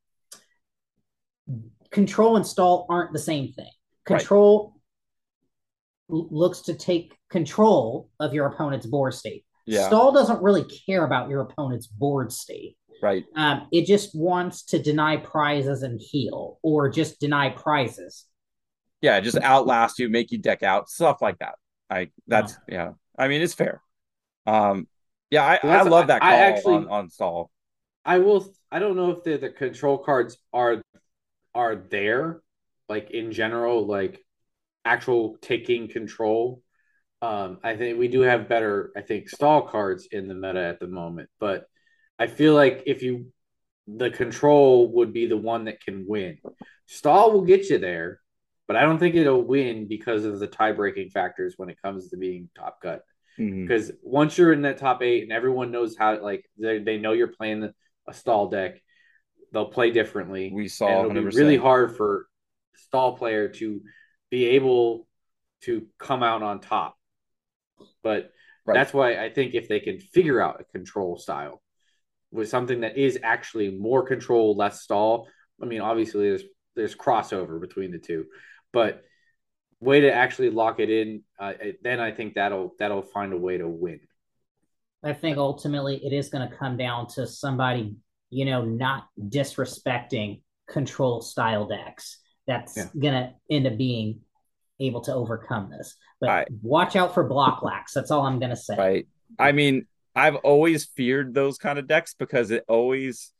control 1.92 2.36
and 2.36 2.46
stall 2.46 2.86
aren't 2.90 3.14
the 3.14 3.20
same 3.20 3.54
thing. 3.54 3.72
Control 4.06 4.76
right. 6.10 6.26
looks 6.30 6.62
to 6.62 6.74
take 6.74 7.16
control 7.30 8.10
of 8.20 8.34
your 8.34 8.48
opponent's 8.48 8.86
board 8.86 9.14
state. 9.14 9.46
Yeah. 9.66 9.88
Stall 9.88 10.12
doesn't 10.12 10.42
really 10.42 10.66
care 10.86 11.06
about 11.06 11.30
your 11.30 11.42
opponent's 11.42 11.88
board 11.88 12.34
state. 12.34 12.76
Right. 13.02 13.24
Um, 13.36 13.68
it 13.72 13.86
just 13.86 14.14
wants 14.14 14.64
to 14.66 14.82
deny 14.82 15.16
prizes 15.18 15.84
and 15.84 16.02
heal, 16.02 16.60
or 16.62 16.90
just 16.90 17.20
deny 17.22 17.50
prizes. 17.50 18.26
Yeah, 19.02 19.22
just 19.22 19.38
outlast 19.38 20.00
you, 20.00 20.10
make 20.10 20.32
you 20.32 20.38
deck 20.38 20.64
out, 20.64 20.90
stuff 20.90 21.22
like 21.22 21.40
that. 21.40 21.56
I 21.90 22.10
that's 22.28 22.58
yeah. 22.68 22.76
yeah. 22.76 22.92
I 23.18 23.30
mean, 23.30 23.42
it's 23.42 23.54
fair. 23.54 23.82
Um, 24.46 24.88
yeah, 25.30 25.46
I, 25.46 25.60
I 25.66 25.82
love 25.84 26.08
that 26.08 26.22
call 26.22 26.30
I 26.30 26.36
actually, 26.36 26.76
on, 26.76 26.88
on 26.90 27.10
stall. 27.10 27.52
I 28.06 28.20
will. 28.20 28.54
I 28.72 28.80
don't 28.80 28.95
know 28.95 29.12
if 29.12 29.24
the 29.24 29.38
the 29.38 29.50
control 29.50 29.97
cards 29.97 30.38
are 30.54 30.82
are 31.54 31.76
there, 31.76 32.41
like 32.88 33.12
in 33.12 33.32
general, 33.32 33.86
like 33.86 34.24
actual 34.86 35.38
taking 35.41 35.88
control. 35.88 36.62
Um, 37.22 37.60
I 37.64 37.76
think 37.76 38.00
we 38.00 38.08
do 38.08 38.22
have 38.22 38.47
better, 38.47 38.91
I 38.95 39.02
think, 39.02 39.30
stall 39.30 39.64
cards 39.64 40.08
in 40.12 40.28
the 40.28 40.36
meta 40.36 40.64
at 40.64 40.80
the 40.80 40.88
moment, 40.88 41.30
but 41.39 41.66
I 42.18 42.28
feel 42.28 42.54
like 42.54 42.84
if 42.86 43.04
you 43.04 43.32
the 43.97 44.10
control 44.10 44.91
would 44.93 45.14
be 45.14 45.26
the 45.26 45.38
one 45.38 45.66
that 45.66 45.82
can 45.82 46.06
win. 46.08 46.38
Stall 46.86 47.32
will 47.32 47.41
get 47.41 47.70
you 47.70 47.80
there, 47.80 48.20
but 48.68 48.76
I 48.76 48.82
don't 48.82 49.00
think 49.00 49.16
it'll 49.16 49.41
win 49.41 49.88
because 49.88 50.26
of 50.26 50.39
the 50.39 50.47
tie 50.47 50.74
breaking 50.74 51.10
factors 51.10 51.56
when 51.58 51.70
it 51.70 51.82
comes 51.82 52.10
to 52.10 52.18
being 52.18 52.50
top 52.56 52.82
cut. 52.82 53.02
Because 53.38 53.89
mm-hmm. 53.89 54.10
once 54.10 54.38
you're 54.38 54.54
in 54.54 54.64
that 54.64 54.78
top 54.78 55.02
eight 55.02 55.24
and 55.24 55.32
everyone 55.32 55.72
knows 55.72 55.95
how, 55.97 56.22
like 56.22 56.45
they, 56.58 56.80
they 56.80 56.97
know 56.97 57.14
you're 57.14 57.28
playing 57.28 57.72
a 58.10 58.14
stall 58.14 58.49
deck, 58.49 58.82
they'll 59.51 59.72
play 59.72 59.91
differently. 59.91 60.51
We 60.53 60.68
saw 60.68 61.05
it'll 61.05 61.12
100%. 61.12 61.32
be 61.32 61.38
really 61.38 61.57
hard 61.57 61.95
for 61.95 62.28
stall 62.76 63.18
player 63.18 63.49
to 63.49 63.82
be 64.30 64.45
able 64.49 65.07
to 65.62 65.88
come 65.97 66.24
out 66.24 66.43
on 66.43 66.60
top. 66.60 66.95
But 68.03 68.32
right. 68.66 68.74
that's 68.74 68.93
why 68.93 69.24
I 69.24 69.30
think 69.30 69.53
if 69.53 69.68
they 69.68 69.80
can 69.80 69.99
figure 69.99 70.41
out 70.41 70.62
a 70.62 70.64
control 70.64 71.18
style 71.18 71.62
with 72.32 72.49
something 72.49 72.82
that 72.82 72.97
is 72.97 73.20
actually 73.24 73.72
more 73.72 74.05
control, 74.05 74.55
less 74.55 74.82
stall. 74.82 75.28
I 75.62 75.66
mean, 75.66 75.82
obviously 75.82 76.30
there's 76.30 76.43
there's 76.76 76.95
crossover 76.95 77.60
between 77.60 77.91
the 77.91 77.99
two, 77.99 78.26
but 78.72 79.03
way 79.80 80.01
to 80.01 80.14
actually 80.14 80.49
lock 80.49 80.80
it 80.80 80.89
in, 80.89 81.24
uh, 81.39 81.53
then 81.82 81.99
I 81.99 82.12
think 82.12 82.36
that'll 82.36 82.76
that'll 82.80 83.01
find 83.01 83.34
a 83.34 83.38
way 83.38 83.57
to 83.57 83.68
win. 83.68 83.99
I 85.04 85.14
think 85.14 85.38
ultimately 85.38 86.04
it 86.06 86.14
is 86.14 86.30
going 86.30 86.47
to 86.47 86.56
come 86.56 86.78
down 86.78 87.08
to 87.16 87.26
somebody 87.26 87.95
you 88.30 88.45
know, 88.45 88.64
not 88.64 89.08
disrespecting 89.20 90.41
control 90.68 91.22
style 91.22 91.68
decks. 91.68 92.20
That's 92.47 92.78
yeah. 92.78 92.86
gonna 92.97 93.34
end 93.50 93.68
up 93.68 93.78
being 93.78 94.22
able 94.80 95.02
to 95.02 95.14
overcome 95.14 95.70
this. 95.70 95.95
But 96.20 96.28
right. 96.28 96.47
watch 96.62 96.95
out 96.95 97.14
for 97.14 97.24
Block 97.24 97.64
Lax. 97.64 97.93
That's 97.93 98.12
all 98.12 98.26
I'm 98.26 98.39
gonna 98.39 98.56
say. 98.56 98.78
Right. 98.78 99.08
I 99.38 99.52
mean, 99.52 99.88
I've 100.16 100.36
always 100.36 100.86
feared 100.86 101.34
those 101.34 101.58
kind 101.58 101.80
of 101.80 101.88
decks 101.88 102.16
because 102.18 102.52
it 102.52 102.66
always 102.68 103.32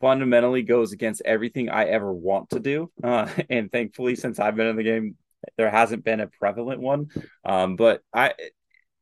fundamentally 0.00 0.62
goes 0.62 0.92
against 0.92 1.22
everything 1.24 1.70
I 1.70 1.84
ever 1.84 2.12
want 2.12 2.50
to 2.50 2.60
do. 2.60 2.90
Uh, 3.02 3.28
and 3.50 3.70
thankfully, 3.70 4.16
since 4.16 4.38
I've 4.38 4.56
been 4.56 4.66
in 4.66 4.76
the 4.76 4.82
game, 4.82 5.16
there 5.56 5.70
hasn't 5.70 6.04
been 6.04 6.20
a 6.20 6.26
prevalent 6.26 6.80
one. 6.80 7.08
Um, 7.44 7.76
but 7.76 8.02
I, 8.12 8.34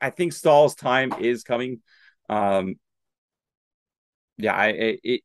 I 0.01 0.11
think 0.11 0.33
stall's 0.33 0.75
time 0.75 1.13
is 1.21 1.43
coming. 1.43 1.81
Um, 2.29 2.77
yeah, 4.39 4.55
I 4.55 4.99
it 5.03 5.21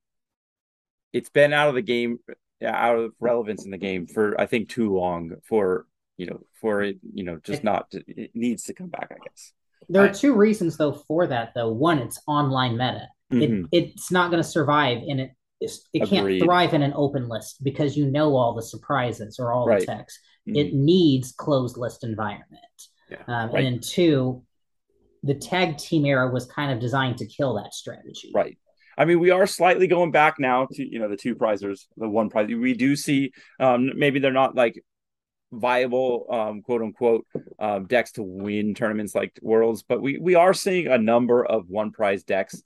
it's 1.14 1.30
been 1.30 1.54
out 1.54 1.70
of 1.70 1.76
the 1.76 1.82
game 1.82 2.20
out 2.64 2.98
of 2.98 3.14
relevance 3.20 3.66
in 3.66 3.72
the 3.72 3.78
game 3.78 4.08
for 4.08 4.40
I 4.40 4.46
think 4.46 4.70
too 4.70 4.94
long 4.94 5.32
for 5.44 5.86
you 6.18 6.28
know 6.28 6.42
for 6.62 6.84
it 6.84 6.98
you 7.14 7.24
know 7.24 7.40
just 7.44 7.64
not 7.64 7.90
to, 7.92 8.04
it 8.08 8.32
needs 8.34 8.64
to 8.66 8.74
come 8.74 8.88
back 8.88 9.12
I 9.12 9.18
guess. 9.24 9.54
There 9.90 10.06
are 10.06 10.14
two 10.14 10.36
reasons 10.36 10.78
though 10.78 10.94
for 10.94 11.28
that 11.28 11.54
though. 11.56 11.72
One, 11.72 12.00
it's 12.00 12.22
online 12.28 12.74
meta. 12.74 13.08
Mm-hmm. 13.32 13.66
It, 13.72 13.84
it's 13.94 14.12
not 14.12 14.30
going 14.30 14.42
to 14.42 14.48
survive 14.48 15.00
in 15.06 15.20
it. 15.20 15.32
It 15.60 16.08
can't 16.08 16.26
Agreed. 16.26 16.44
thrive 16.44 16.74
in 16.74 16.82
an 16.82 16.94
open 16.96 17.30
list 17.30 17.64
because 17.64 17.96
you 17.96 18.10
know 18.10 18.36
all 18.36 18.56
the 18.56 18.64
surprises 18.64 19.38
or 19.40 19.54
all 19.54 19.68
right. 19.68 19.80
the 19.82 19.86
text. 19.86 20.20
Mm-hmm. 20.48 20.56
It 20.56 20.74
needs 20.74 21.34
closed 21.34 21.78
list 21.78 22.04
environment. 22.04 22.62
Yeah. 23.10 23.18
Um, 23.28 23.52
right. 23.52 23.64
And 23.64 23.66
then 23.66 23.80
two, 23.80 24.44
the 25.24 25.36
tag 25.36 25.78
team 25.78 26.06
era 26.06 26.32
was 26.32 26.46
kind 26.46 26.72
of 26.72 26.80
designed 26.80 27.18
to 27.18 27.26
kill 27.26 27.56
that 27.56 27.74
strategy. 27.74 28.32
Right. 28.34 28.58
I 28.98 29.06
mean, 29.06 29.20
we 29.20 29.32
are 29.32 29.48
slightly 29.48 29.88
going 29.88 30.12
back 30.12 30.36
now 30.40 30.68
to 30.74 30.88
you 30.88 31.00
know 31.00 31.10
the 31.10 31.18
two 31.18 31.36
prizers, 31.36 31.86
the 31.98 32.10
one 32.10 32.30
prize. 32.30 32.48
We 32.48 32.74
do 32.74 32.96
see 32.96 33.32
um, 33.60 33.92
maybe 33.96 34.20
they're 34.20 34.32
not 34.32 34.56
like 34.56 34.84
viable 35.52 36.28
um, 36.30 36.62
quote 36.62 36.82
unquote 36.82 37.26
um, 37.60 37.86
decks 37.86 38.14
to 38.14 38.24
win 38.24 38.74
tournaments 38.74 39.14
like 39.14 39.38
worlds 39.42 39.84
but 39.84 40.02
we 40.02 40.18
we 40.18 40.36
are 40.36 40.54
seeing 40.54 40.88
a 40.88 40.98
number 40.98 41.46
of 41.46 41.68
one 41.68 41.92
prize 41.92 42.24
decks 42.24 42.64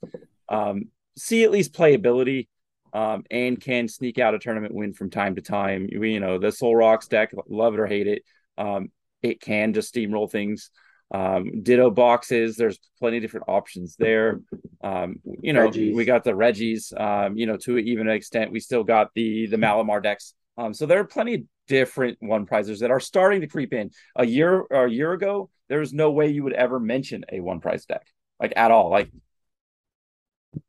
um, 0.50 0.84
see 1.18 1.44
at 1.44 1.52
least 1.52 1.74
playability 1.74 2.48
um, 2.94 3.24
and 3.32 3.60
can 3.60 3.88
sneak 3.88 4.20
out 4.20 4.36
a 4.36 4.40
tournament 4.40 4.74
win 4.74 4.94
from 4.94 5.10
time 5.10 5.36
to 5.36 5.42
time 5.42 5.88
you, 5.92 6.04
you 6.04 6.20
know 6.20 6.38
the 6.38 6.48
Solrocks 6.48 7.10
deck 7.10 7.32
love 7.50 7.74
it 7.74 7.80
or 7.80 7.88
hate 7.88 8.08
it 8.08 8.24
um, 8.58 8.90
it 9.24 9.42
can 9.42 9.74
just 9.74 9.94
steamroll 9.94 10.30
things 10.30 10.70
um, 11.14 11.62
ditto 11.62 11.92
boxes 11.92 12.56
there's 12.56 12.80
plenty 13.00 13.18
of 13.18 13.24
different 13.24 13.46
options 13.48 13.96
there 13.98 14.42
um, 14.84 15.18
you 15.42 15.54
know 15.54 15.66
Regis. 15.66 15.96
we 15.96 16.06
got 16.06 16.24
the 16.24 16.36
Regis 16.36 16.92
um, 16.98 17.38
you 17.38 17.46
know 17.46 17.58
to 17.58 17.78
even 17.78 18.08
an 18.08 18.16
extent 18.16 18.52
we 18.52 18.60
still 18.60 18.84
got 18.84 19.10
the 19.14 19.46
the 19.48 19.58
malamar 19.58 20.02
decks 20.02 20.34
um, 20.58 20.74
so 20.74 20.86
there 20.86 21.00
are 21.00 21.06
plenty 21.06 21.36
of 21.36 21.42
different 21.68 22.18
one 22.22 22.46
prizers 22.46 22.80
that 22.80 22.92
are 22.92 23.00
starting 23.00 23.42
to 23.42 23.48
creep 23.48 23.74
in. 23.74 23.92
A 24.16 24.26
year 24.26 24.62
or 24.62 24.86
a 24.86 24.92
year 24.92 25.12
ago, 25.14 25.50
there's 25.68 25.94
no 25.94 26.12
way 26.12 26.30
you 26.30 26.44
would 26.44 26.54
ever 26.54 26.80
mention 26.80 27.26
a 27.32 27.40
one 27.40 27.60
prize 27.60 27.86
deck 27.86 28.06
like 28.40 28.54
at 28.56 28.72
all. 28.72 28.90
Like 28.90 29.12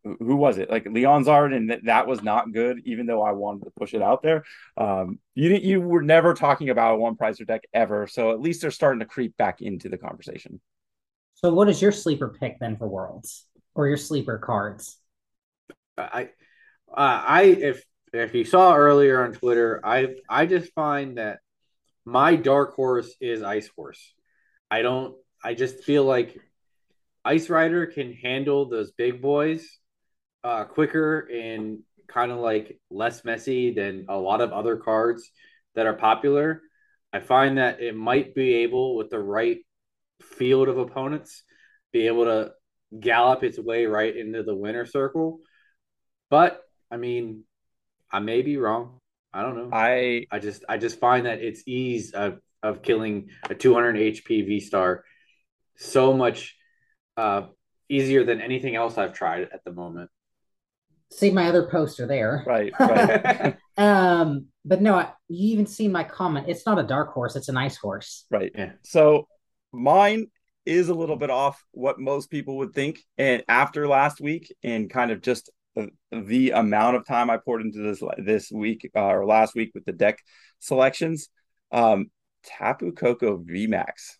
who 0.03 0.37
was 0.37 0.59
it? 0.59 0.71
Like 0.71 0.87
Leon's 0.87 1.29
art, 1.29 1.53
and 1.53 1.71
that, 1.71 1.85
that 1.85 2.07
was 2.07 2.23
not 2.23 2.53
good, 2.53 2.83
even 2.85 3.07
though 3.07 3.23
I 3.23 3.33
wanted 3.33 3.65
to 3.65 3.71
push 3.71 3.95
it 3.95 4.03
out 4.03 4.23
there. 4.23 4.45
Um, 4.77 5.19
you 5.35 5.55
you 5.55 5.81
were 5.81 6.03
never 6.03 6.35
talking 6.35 6.71
about 6.71 6.95
a 6.95 6.99
one 6.99 7.17
prizer 7.17 7.47
deck 7.47 7.63
ever, 7.73 8.07
so 8.07 8.33
at 8.33 8.41
least 8.41 8.63
they're 8.63 8.71
starting 8.71 9.01
to 9.01 9.07
creep 9.07 9.37
back 9.37 9.63
into 9.63 9.89
the 9.89 9.99
conversation. 9.99 10.61
So, 11.35 11.53
what 11.53 11.69
is 11.69 11.83
your 11.83 11.93
sleeper 11.93 12.35
pick 12.41 12.59
then 12.59 12.77
for 12.77 12.89
Worlds, 12.89 13.47
or 13.75 13.87
your 13.89 13.97
sleeper 13.97 14.39
cards? 14.39 14.97
I, 15.99 16.31
uh, 16.89 16.95
I 16.97 17.43
if 17.43 17.85
if 18.13 18.35
you 18.35 18.45
saw 18.45 18.75
earlier 18.75 19.23
on 19.23 19.33
Twitter, 19.33 19.81
I 19.85 20.15
I 20.29 20.47
just 20.47 20.73
find 20.75 21.19
that 21.19 21.41
my 22.05 22.37
dark 22.37 22.75
horse 22.75 23.15
is 23.21 23.43
Ice 23.43 23.69
Horse. 23.75 24.15
I 24.71 24.83
don't. 24.83 25.15
I 25.45 25.55
just 25.55 25.85
feel 25.85 26.05
like 26.05 26.41
Ice 27.27 27.51
Rider 27.51 27.87
can 27.87 28.13
handle 28.13 28.69
those 28.69 28.93
big 28.93 29.21
boys 29.21 29.67
uh, 30.45 30.65
quicker 30.65 31.29
and 31.33 31.81
kind 32.07 32.31
of 32.31 32.39
like 32.39 32.79
less 32.89 33.25
messy 33.25 33.75
than 33.75 34.07
a 34.09 34.17
lot 34.17 34.41
of 34.41 34.53
other 34.53 34.77
cards 34.77 35.29
that 35.75 35.87
are 35.87 35.95
popular. 35.95 36.63
I 37.13 37.19
find 37.19 37.59
that 37.59 37.81
it 37.81 37.97
might 37.97 38.35
be 38.35 38.55
able, 38.63 38.95
with 38.95 39.11
the 39.11 39.19
right 39.19 39.59
field 40.23 40.69
of 40.69 40.79
opponents, 40.79 41.43
be 41.93 42.07
able 42.07 42.27
to 42.27 42.53
gallop 43.01 43.43
its 43.43 43.59
way 43.59 43.87
right 43.87 44.17
into 44.17 44.45
the 44.45 44.55
winner 44.55 44.87
circle. 44.87 45.41
But 46.31 46.63
I 46.93 46.97
mean, 46.97 47.43
I 48.11 48.21
may 48.21 48.43
be 48.43 48.57
wrong. 48.57 49.01
I 49.33 49.43
don't 49.43 49.57
know. 49.57 49.71
I 49.77 50.27
I 50.31 50.39
just 50.39 50.65
I 50.69 50.79
just 50.79 51.01
find 51.01 51.27
that 51.27 51.41
its 51.41 51.65
ease 51.67 52.13
of 52.13 52.39
of 52.63 52.83
killing 52.83 53.31
a 53.51 53.55
200 53.55 53.97
HP 53.97 54.47
V 54.47 54.61
star 54.61 55.05
so 55.77 56.13
much 56.13 56.56
uh, 57.17 57.43
easier 57.89 58.25
than 58.25 58.41
anything 58.41 58.77
else 58.77 58.99
I've 58.99 59.13
tried 59.13 59.49
at 59.53 59.65
the 59.65 59.73
moment. 59.73 60.11
See 61.13 61.31
my 61.31 61.49
other 61.49 61.69
poster 61.69 62.07
there. 62.07 62.43
Right. 62.47 62.73
right. 62.79 63.57
um, 63.77 64.47
but 64.65 64.83
no, 64.83 64.95
I, 64.97 65.13
you 65.29 65.53
even 65.53 65.67
see 65.67 65.87
my 65.87 66.03
comment. 66.03 66.47
It's 66.49 66.67
not 66.67 66.79
a 66.79 66.83
dark 66.83 67.13
horse; 67.13 67.37
it's 67.37 67.49
a 67.49 67.53
nice 67.53 67.77
horse. 67.77 68.27
Right. 68.31 68.51
Yeah. 68.55 68.73
So 68.83 69.29
mine 69.73 70.27
is 70.65 70.89
a 70.89 70.95
little 70.95 71.17
bit 71.17 71.31
off 71.31 71.65
what 71.71 72.01
most 72.01 72.29
people 72.29 72.59
would 72.59 72.73
think, 72.73 72.99
and 73.17 73.45
after 73.49 73.87
last 73.87 74.21
week, 74.21 74.53
and 74.65 74.91
kind 74.91 75.13
of 75.13 75.23
just 75.23 75.51
the 76.11 76.51
amount 76.51 76.97
of 76.97 77.07
time 77.07 77.31
I 77.31 77.37
poured 77.37 77.63
into 77.63 77.79
this 77.79 78.03
this 78.19 78.51
week 78.51 78.91
uh, 78.97 79.01
or 79.01 79.27
last 79.27 79.55
week 79.55 79.73
with 79.75 79.85
the 79.85 79.93
deck 79.93 80.19
selections. 80.59 81.29
Um, 81.71 82.11
Tapu 82.45 82.93
Koko 82.93 83.39
VMAX. 83.39 84.17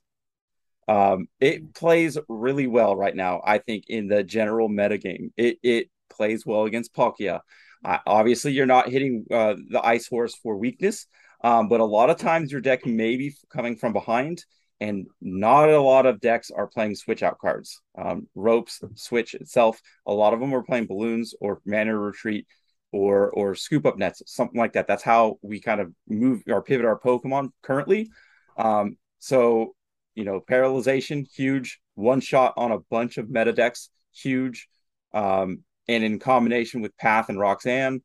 Um, 0.89 1.29
it 1.41 1.75
plays 1.75 2.17
really 2.29 2.67
well 2.67 2.95
right 2.97 3.15
now. 3.15 3.43
I 3.45 3.59
think 3.59 3.85
in 3.89 4.09
the 4.09 4.23
general 4.23 4.69
metagame, 4.69 5.33
it 5.37 5.59
it 5.63 5.91
plays 6.11 6.47
well 6.47 6.65
against 6.65 6.95
Palkia. 6.95 7.41
Uh, 7.85 7.99
obviously, 8.07 8.53
you're 8.53 8.67
not 8.67 8.89
hitting 8.89 9.27
uh, 9.31 9.55
the 9.71 9.85
Ice 9.85 10.07
Horse 10.09 10.35
for 10.35 10.57
weakness, 10.57 11.07
um, 11.43 11.69
but 11.69 11.81
a 11.81 11.85
lot 11.85 12.11
of 12.11 12.19
times 12.19 12.53
your 12.53 12.61
deck 12.61 12.87
may 12.87 13.17
be 13.17 13.35
coming 13.51 13.77
from 13.77 13.93
behind 13.93 14.45
and 14.81 15.07
not 15.21 15.71
a 15.71 15.81
lot 15.81 16.07
of 16.07 16.21
decks 16.21 16.51
are 16.51 16.67
playing 16.67 16.95
switch 16.95 17.23
out 17.23 17.39
cards. 17.39 17.81
Um, 17.97 18.29
ropes, 18.35 18.83
switch 18.95 19.35
itself, 19.35 19.81
a 20.07 20.13
lot 20.13 20.35
of 20.35 20.41
them 20.41 20.55
are 20.55 20.63
playing 20.63 20.87
balloons 20.87 21.35
or 21.41 21.61
mana 21.65 21.99
retreat 21.99 22.47
or 22.93 23.31
or 23.31 23.55
scoop 23.55 23.87
up 23.87 23.99
nets, 23.99 24.23
something 24.27 24.59
like 24.59 24.75
that. 24.75 24.87
That's 24.87 25.03
how 25.03 25.39
we 25.43 25.61
kind 25.61 25.81
of 25.81 25.93
move 26.09 26.43
or 26.47 26.63
pivot 26.63 26.87
our 26.87 26.99
Pokemon 26.99 27.51
currently. 27.63 28.11
Um, 28.57 28.97
so 29.19 29.75
you 30.17 30.25
know, 30.25 30.41
paralyzation, 30.41 31.27
huge. 31.33 31.79
One 31.95 32.21
shot 32.21 32.55
on 32.57 32.73
a 32.73 32.81
bunch 32.91 33.19
of 33.19 33.31
meta 33.31 33.53
decks, 33.53 33.91
huge. 34.13 34.69
Um, 35.15 35.61
and 35.87 36.03
in 36.03 36.19
combination 36.19 36.81
with 36.81 36.97
Path 36.97 37.29
and 37.29 37.39
Roxanne, 37.39 38.03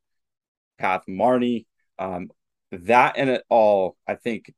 Path 0.78 1.02
Marnie, 1.08 1.66
um, 1.98 2.30
that 2.70 3.14
and 3.16 3.28
it 3.28 3.42
all, 3.48 3.96
I 4.06 4.14
think 4.14 4.52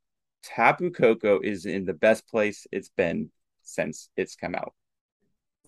Tapu 0.45 0.91
Koko 0.91 1.41
is 1.41 1.65
in 1.65 1.85
the 1.85 1.95
best 1.95 2.29
place 2.29 2.67
it's 2.71 2.91
been 2.91 3.31
since 3.63 4.11
it's 4.17 4.37
come 4.37 4.55
out. 4.55 4.75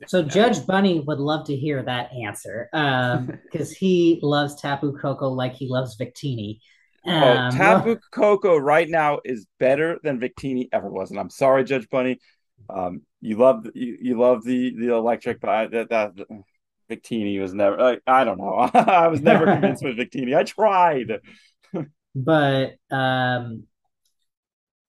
So 0.07 0.23
Judge 0.23 0.67
Bunny 0.67 1.01
would 1.01 1.19
love 1.19 1.47
to 1.47 1.57
hear 1.57 1.83
that 1.83 2.11
answer 2.13 2.69
because 2.73 3.71
um, 3.71 3.77
he 3.79 4.21
loves 4.23 4.61
Tapu 4.61 4.93
Koko 4.99 5.29
like 5.29 5.55
he 5.55 5.69
loves 5.69 5.97
Victini. 5.97 6.59
Oh, 7.07 7.13
um, 7.13 7.55
oh, 7.55 7.57
Tapu 7.57 7.97
Koko 8.11 8.57
right 8.57 8.89
now 8.89 9.21
is 9.25 9.47
better 9.59 9.99
than 10.03 10.19
Victini 10.19 10.69
ever 10.73 10.91
was, 10.91 11.11
and 11.11 11.21
I'm 11.21 11.31
sorry, 11.31 11.65
Judge 11.65 11.89
Bunny. 11.89 12.19
Um, 12.69 13.03
you 13.21 13.37
love 13.37 13.67
you, 13.75 13.97
you 14.01 14.19
love 14.19 14.45
the 14.45 14.75
the 14.77 14.95
electric, 14.95 15.41
but 15.41 15.51
I, 15.51 15.67
that 15.69 15.91
that 15.91 16.13
Victini 16.91 17.41
was 17.41 17.55
never. 17.55 17.81
I, 17.81 17.99
I 18.07 18.25
don't 18.25 18.39
know. 18.39 18.55
I 18.75 19.09
was 19.09 19.21
never 19.21 19.47
convinced 19.47 19.85
with 19.85 19.97
Victini. 19.97 20.37
I 20.37 20.43
tried, 20.43 21.21
but 22.15 22.75
um, 22.91 23.65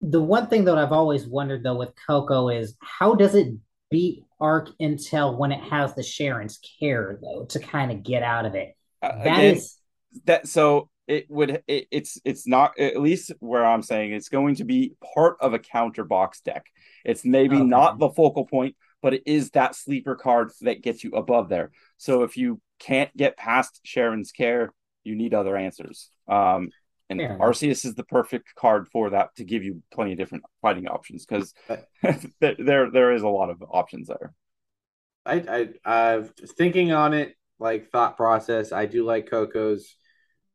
the 0.02 0.22
one 0.22 0.48
thing 0.48 0.66
that 0.66 0.78
I've 0.78 0.92
always 0.92 1.28
wondered 1.28 1.64
though 1.64 1.78
with 1.78 1.94
Koko 2.08 2.50
is 2.50 2.76
how 2.82 3.16
does 3.16 3.36
it 3.36 3.54
beat 3.90 4.24
Arc 4.40 4.70
Intel 4.82 5.38
when 5.38 5.52
it 5.52 5.62
has 5.70 5.94
the 5.94 6.04
Cheren's 6.04 6.60
Care 6.80 7.20
though 7.22 7.46
to 7.46 7.60
kind 7.60 7.92
of 7.92 8.04
get 8.04 8.24
out 8.24 8.46
of 8.46 8.56
it? 8.56 8.76
Uh, 9.02 9.10
that 9.10 9.22
again, 9.22 9.56
is 9.56 9.78
that 10.26 10.48
so 10.48 10.90
it 11.08 11.30
would 11.30 11.64
it, 11.68 11.88
it's 11.90 12.20
it's 12.26 12.48
not 12.48 12.78
at 12.78 13.00
least 13.00 13.32
where 13.40 13.66
I'm 13.66 13.82
saying 13.82 14.12
it's 14.12 14.30
going 14.30 14.56
to 14.56 14.66
be 14.66 14.94
part 15.14 15.38
of 15.40 15.54
a 15.54 15.60
counter 15.60 16.04
box 16.04 16.42
deck. 16.42 16.66
It's 17.06 17.24
maybe 17.24 17.56
okay. 17.56 17.66
not 17.66 17.98
the 17.98 18.10
focal 18.10 18.46
point, 18.46 18.76
but 19.02 19.14
it 19.14 19.24
is 19.26 19.52
that 19.52 19.76
sleeper 19.76 20.16
card 20.16 20.52
that 20.62 20.84
gets 20.84 21.04
you 21.04 21.12
above 21.12 21.50
there. 21.50 21.72
So 21.98 22.24
if 22.24 22.36
you 22.36 22.62
can't 22.80 23.16
get 23.16 23.38
past 23.38 23.82
Cheren's 23.86 24.32
Care, 24.32 24.74
you 25.04 25.16
need 25.16 25.34
other 25.34 25.56
answers. 25.56 26.10
Um, 26.28 26.70
and 27.10 27.22
yeah. 27.22 27.38
Arceus 27.38 27.86
is 27.86 27.96
the 27.96 28.04
perfect 28.04 28.54
card 28.56 28.90
for 28.90 29.12
that 29.12 29.34
to 29.38 29.46
give 29.46 29.64
you 29.64 29.82
plenty 29.94 30.12
of 30.12 30.18
different 30.18 30.44
fighting 30.62 30.88
options 30.88 31.26
because 31.26 31.54
there 32.40 32.92
there 32.92 33.14
is 33.14 33.22
a 33.22 33.30
lot 33.30 33.50
of 33.50 33.64
options 33.70 34.10
there. 34.10 34.34
I 35.26 35.70
I 35.86 36.14
I've 36.16 36.34
thinking 36.58 36.92
on 36.92 37.14
it 37.14 37.36
like 37.60 37.92
thought 37.92 38.18
process. 38.18 38.74
I 38.74 38.88
do 38.88 39.06
like 39.06 39.30
Koko's 39.30 39.96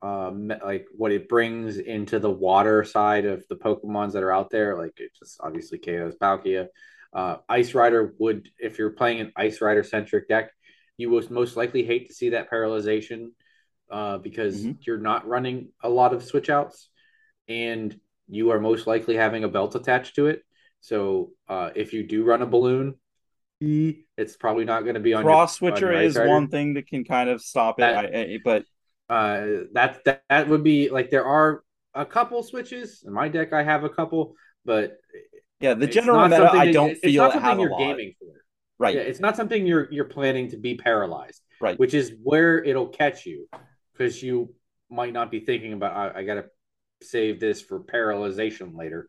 um 0.03 0.53
like 0.65 0.87
what 0.97 1.13
it 1.13 1.29
brings 1.29 1.79
into 1.79 2.19
the 2.19 2.31
water 2.31 2.85
side 2.85 3.25
of 3.25 3.45
the 3.49 3.57
Pokemons 3.57 4.13
that 4.13 4.23
are 4.23 4.33
out 4.33 4.51
there. 4.51 4.77
Like 4.77 4.99
it 4.99 5.13
just 5.19 5.41
obviously 5.41 5.79
KO's 5.79 6.17
Palkia. 6.17 6.67
Uh, 7.13 7.37
Ice 7.49 7.75
Rider 7.75 8.15
would 8.19 8.49
if 8.59 8.79
you're 8.79 8.91
playing 8.91 9.21
an 9.21 9.33
Ice 9.37 9.61
Rider 9.61 9.83
centric 9.83 10.29
deck, 10.29 10.51
you 10.97 11.11
would 11.11 11.31
most 11.31 11.57
likely 11.57 11.85
hate 11.85 12.09
to 12.09 12.15
see 12.15 12.31
that 12.31 12.51
paralyzation 12.51 13.29
uh, 13.91 14.19
because 14.19 14.61
mm-hmm. 14.61 14.73
you're 14.81 14.99
not 14.99 15.27
running 15.29 15.69
a 15.83 15.89
lot 15.89 16.15
of 16.15 16.25
switch 16.25 16.51
outs 16.51 16.89
and 17.49 17.99
you 18.29 18.51
are 18.51 18.61
most 18.61 18.87
likely 18.87 19.17
having 19.17 19.45
a 19.45 19.49
belt 19.49 19.75
attached 19.75 20.17
to 20.17 20.27
it. 20.27 20.43
So 20.81 21.33
uh, 21.49 21.71
if 21.75 21.93
you 21.93 22.07
do 22.07 22.25
run 22.25 22.43
a 22.43 22.47
balloon, 22.47 22.95
it's 24.17 24.37
probably 24.37 24.65
not 24.65 24.83
going 24.83 24.95
to 24.95 25.01
be 25.01 25.15
on 25.15 25.23
cross 25.23 25.57
switcher 25.57 25.93
is 25.93 26.19
one 26.19 26.49
thing 26.49 26.75
that 26.75 26.89
can 26.89 27.05
kind 27.05 27.29
of 27.29 27.41
stop 27.41 27.79
it. 27.79 27.83
That, 27.83 28.17
I, 28.17 28.39
but 28.43 28.65
Uh, 29.13 29.65
that, 29.75 30.03
that 30.07 30.23
that 30.31 30.49
would 30.49 30.65
be 30.65 30.89
like 30.89 31.11
there 31.11 31.27
are 31.27 31.63
a 31.93 32.07
couple 32.07 32.43
switches 32.43 33.05
in 33.07 33.13
my 33.13 33.29
deck. 33.29 33.53
I 33.53 33.63
have 33.63 33.85
a 33.85 33.91
couple, 33.91 34.35
but 34.65 34.97
yeah, 35.61 35.75
the 35.75 35.87
general 35.87 36.27
meta 36.27 36.51
I 36.51 36.73
don't 36.73 36.93
it's 36.93 37.01
feel 37.01 37.25
not 37.25 37.35
something 37.35 37.61
you're 37.61 37.77
gaming 37.77 38.15
for. 38.19 38.33
Right. 38.79 38.95
Yeah, 38.95 39.03
it's 39.03 39.21
not 39.21 39.37
something 39.37 39.67
you're 39.67 39.93
you're 39.93 40.07
planning 40.07 40.49
to 40.53 40.57
be 40.57 40.77
paralyzed. 40.77 41.43
Right. 41.61 41.79
Which 41.79 41.93
is 41.93 42.15
where 42.23 42.65
it'll 42.65 42.89
catch 42.89 43.27
you 43.27 43.49
because 43.93 44.23
you 44.23 44.55
might 44.89 45.13
not 45.13 45.31
be 45.31 45.41
thinking 45.41 45.75
about 45.75 45.95
I, 45.95 46.21
I 46.21 46.25
got 46.25 46.35
to 46.37 46.45
save 47.03 47.39
this 47.39 47.61
for 47.61 47.81
paralyzation 47.81 48.75
later. 48.75 49.09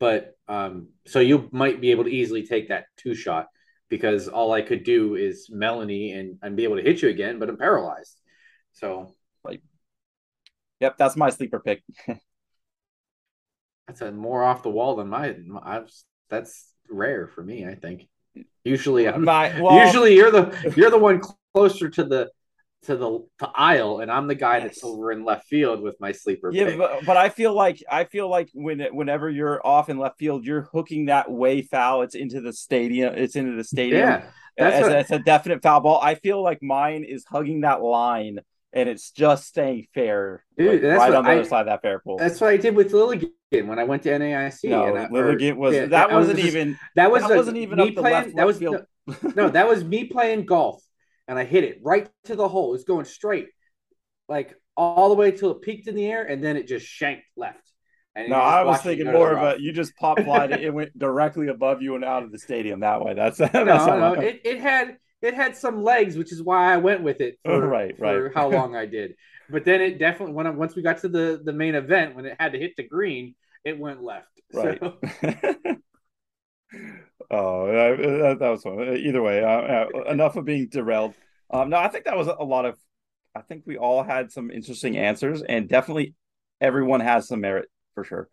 But 0.00 0.38
um, 0.48 0.88
so 1.06 1.20
you 1.20 1.50
might 1.52 1.82
be 1.82 1.90
able 1.90 2.04
to 2.04 2.10
easily 2.10 2.46
take 2.46 2.70
that 2.70 2.86
two 2.96 3.14
shot 3.14 3.48
because 3.90 4.26
all 4.26 4.52
I 4.52 4.62
could 4.62 4.84
do 4.84 5.16
is 5.16 5.50
Melony 5.52 6.18
and 6.18 6.38
and 6.40 6.56
be 6.56 6.64
able 6.64 6.76
to 6.76 6.82
hit 6.82 7.02
you 7.02 7.10
again, 7.10 7.38
but 7.38 7.50
I'm 7.50 7.58
paralyzed. 7.58 8.18
So 8.72 9.14
yep, 10.80 10.96
that's 10.96 11.16
my 11.16 11.30
sleeper 11.30 11.60
pick. 11.60 11.82
that's 13.86 14.00
a 14.00 14.12
more 14.12 14.42
off 14.42 14.62
the 14.62 14.70
wall 14.70 14.96
than 14.96 15.08
my. 15.08 15.34
I've, 15.62 15.90
that's 16.28 16.72
rare 16.90 17.28
for 17.28 17.42
me. 17.42 17.66
I 17.66 17.74
think. 17.74 18.08
Usually, 18.64 19.08
I'm, 19.08 19.24
my, 19.24 19.60
well, 19.60 19.84
usually 19.84 20.14
you're 20.14 20.30
the 20.30 20.74
you're 20.76 20.90
the 20.90 20.98
one 20.98 21.20
closer 21.54 21.88
to 21.88 22.04
the 22.04 22.30
to 22.84 22.96
the 22.96 23.26
to 23.38 23.50
aisle, 23.54 24.00
and 24.00 24.10
I'm 24.10 24.26
the 24.26 24.34
guy 24.34 24.58
yes. 24.58 24.64
that's 24.64 24.84
over 24.84 25.12
in 25.12 25.24
left 25.24 25.46
field 25.46 25.80
with 25.80 25.96
my 26.00 26.12
sleeper. 26.12 26.50
Yeah, 26.52 26.76
but, 26.76 27.04
but, 27.04 27.16
I 27.16 27.28
feel 27.28 27.54
like 27.54 27.82
I 27.90 28.04
feel 28.04 28.28
like 28.28 28.50
when 28.54 28.80
whenever 28.92 29.30
you're 29.30 29.64
off 29.66 29.88
in 29.88 29.98
left 29.98 30.18
field, 30.18 30.44
you're 30.44 30.68
hooking 30.72 31.06
that 31.06 31.30
way 31.30 31.62
foul. 31.62 32.02
It's 32.02 32.14
into 32.14 32.40
the 32.40 32.52
stadium. 32.52 33.14
It's 33.14 33.36
into 33.36 33.56
the 33.56 33.64
stadium. 33.64 34.00
Yeah, 34.00 34.24
that's 34.56 34.86
a, 34.86 34.98
it's 34.98 35.10
a 35.10 35.18
definite 35.18 35.62
foul 35.62 35.80
ball. 35.80 36.00
I 36.02 36.14
feel 36.14 36.42
like 36.42 36.62
mine 36.62 37.04
is 37.04 37.24
hugging 37.24 37.62
that 37.62 37.82
line. 37.82 38.40
And 38.74 38.88
it's 38.88 39.12
just 39.12 39.46
staying 39.46 39.86
fair, 39.94 40.44
Dude, 40.58 40.82
like, 40.82 40.98
right 40.98 41.14
on 41.14 41.24
the 41.24 41.30
I, 41.30 41.34
other 41.36 41.44
side 41.44 41.60
of 41.60 41.66
that 41.66 41.82
fair 41.82 42.00
pole. 42.00 42.18
That's 42.18 42.40
what 42.40 42.50
I 42.50 42.56
did 42.56 42.74
with 42.74 42.90
Lilligant 42.90 43.30
when 43.52 43.78
I 43.78 43.84
went 43.84 44.02
to 44.02 44.10
NAIC. 44.10 44.68
No, 44.68 44.86
and 44.86 44.98
I, 44.98 45.06
Lilligant 45.06 45.56
was 45.56 45.74
yeah, 45.74 45.86
that 45.86 46.10
wasn't 46.10 46.38
was 46.38 46.46
even 46.46 46.78
that 46.96 47.10
was 47.10 47.22
that 47.22 47.36
wasn't 47.36 47.56
even 47.58 47.78
me 47.78 47.92
playing. 47.92 48.34
that 48.34 48.46
was 48.46 48.58
field. 48.58 48.84
No, 49.06 49.32
no, 49.36 49.48
that 49.50 49.68
was 49.68 49.84
me 49.84 50.04
playing 50.04 50.44
golf 50.44 50.82
and 51.28 51.38
I 51.38 51.44
hit 51.44 51.64
it 51.64 51.80
right 51.82 52.08
to 52.24 52.36
the 52.36 52.48
hole. 52.48 52.74
It's 52.74 52.84
going 52.84 53.04
straight, 53.04 53.48
like 54.28 54.54
all 54.76 55.08
the 55.08 55.14
way 55.14 55.30
till 55.30 55.52
it 55.52 55.62
peaked 55.62 55.88
in 55.88 55.94
the 55.94 56.06
air, 56.06 56.24
and 56.24 56.42
then 56.42 56.56
it 56.56 56.66
just 56.66 56.86
shanked 56.86 57.24
left. 57.36 57.60
And 58.16 58.30
no, 58.30 58.36
I 58.36 58.62
was 58.62 58.80
thinking 58.80 59.10
more 59.10 59.32
of 59.32 59.58
a 59.58 59.60
you 59.60 59.72
just 59.72 59.96
pop 59.96 60.20
flied 60.20 60.52
it, 60.52 60.62
it 60.62 60.70
went 60.74 60.96
directly 60.96 61.48
above 61.48 61.82
you 61.82 61.94
and 61.96 62.04
out 62.04 62.22
of 62.22 62.30
the 62.30 62.38
stadium 62.38 62.80
that 62.80 63.04
way. 63.04 63.14
That's, 63.14 63.38
that's 63.38 63.54
no, 63.54 63.98
no. 63.98 64.12
It, 64.14 64.42
it 64.44 64.60
had 64.60 64.98
it 65.24 65.34
had 65.34 65.56
some 65.56 65.82
legs, 65.82 66.16
which 66.16 66.32
is 66.32 66.42
why 66.42 66.72
I 66.72 66.76
went 66.76 67.02
with 67.02 67.20
it 67.20 67.38
for, 67.44 67.66
right, 67.66 67.96
for 67.96 68.24
right. 68.24 68.32
how 68.34 68.50
long 68.50 68.76
I 68.76 68.86
did. 68.86 69.14
But 69.50 69.64
then 69.64 69.80
it 69.80 69.98
definitely 69.98 70.34
when 70.34 70.46
I, 70.46 70.50
once 70.50 70.74
we 70.74 70.82
got 70.82 70.98
to 70.98 71.08
the 71.08 71.40
the 71.42 71.52
main 71.52 71.74
event 71.74 72.14
when 72.14 72.26
it 72.26 72.36
had 72.38 72.52
to 72.52 72.58
hit 72.58 72.76
the 72.76 72.86
green, 72.86 73.34
it 73.64 73.78
went 73.78 74.02
left. 74.02 74.28
Right. 74.52 74.78
So. 74.80 74.98
Oh, 77.30 77.66
that, 77.66 78.38
that 78.38 78.48
was 78.48 78.62
fun. 78.62 78.80
Either 78.80 79.22
way, 79.22 79.42
uh, 79.42 79.48
uh, 79.48 80.02
enough 80.10 80.36
of 80.36 80.44
being 80.44 80.68
derailed. 80.68 81.14
Um, 81.50 81.70
no, 81.70 81.78
I 81.78 81.88
think 81.88 82.04
that 82.04 82.16
was 82.16 82.28
a 82.28 82.44
lot 82.44 82.66
of. 82.66 82.76
I 83.34 83.40
think 83.40 83.64
we 83.66 83.78
all 83.78 84.02
had 84.02 84.30
some 84.30 84.50
interesting 84.50 84.96
answers, 84.98 85.42
and 85.42 85.68
definitely 85.68 86.14
everyone 86.60 87.00
has 87.00 87.26
some 87.26 87.40
merit 87.40 87.68
for 87.94 88.04
sure. 88.04 88.28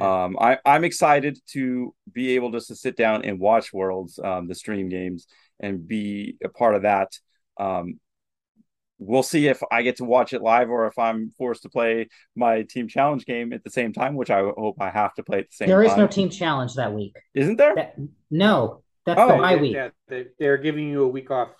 Um, 0.00 0.36
I, 0.40 0.58
I'm 0.64 0.84
excited 0.84 1.38
to 1.52 1.94
be 2.12 2.34
able 2.34 2.50
just 2.50 2.68
to 2.68 2.76
sit 2.76 2.96
down 2.96 3.24
and 3.24 3.38
watch 3.38 3.72
Worlds, 3.72 4.18
um, 4.22 4.46
the 4.46 4.54
stream 4.54 4.88
games, 4.88 5.26
and 5.60 5.86
be 5.86 6.36
a 6.42 6.48
part 6.48 6.74
of 6.74 6.82
that. 6.82 7.12
Um, 7.58 8.00
we'll 8.98 9.22
see 9.22 9.48
if 9.48 9.62
I 9.70 9.82
get 9.82 9.96
to 9.96 10.04
watch 10.04 10.32
it 10.32 10.42
live 10.42 10.70
or 10.70 10.86
if 10.86 10.98
I'm 10.98 11.32
forced 11.36 11.62
to 11.62 11.68
play 11.68 12.08
my 12.34 12.62
team 12.62 12.88
challenge 12.88 13.26
game 13.26 13.52
at 13.52 13.64
the 13.64 13.70
same 13.70 13.92
time, 13.92 14.14
which 14.14 14.30
I 14.30 14.40
hope 14.40 14.76
I 14.80 14.90
have 14.90 15.14
to 15.14 15.22
play 15.22 15.40
at 15.40 15.50
the 15.50 15.54
same 15.54 15.68
there 15.68 15.82
time. 15.82 15.86
There 15.86 15.92
is 15.92 15.98
no 15.98 16.06
team 16.06 16.30
challenge 16.30 16.74
that 16.74 16.92
week. 16.92 17.16
Isn't 17.34 17.56
there? 17.56 17.74
That, 17.74 17.96
no, 18.30 18.82
that's 19.04 19.20
oh, 19.20 19.28
the 19.28 19.34
bye 19.34 19.56
week. 19.56 19.74
Yeah, 19.74 19.90
they, 20.08 20.46
are 20.46 20.56
giving 20.56 20.88
you 20.88 21.04
a 21.04 21.08
week 21.08 21.30
off. 21.30 21.50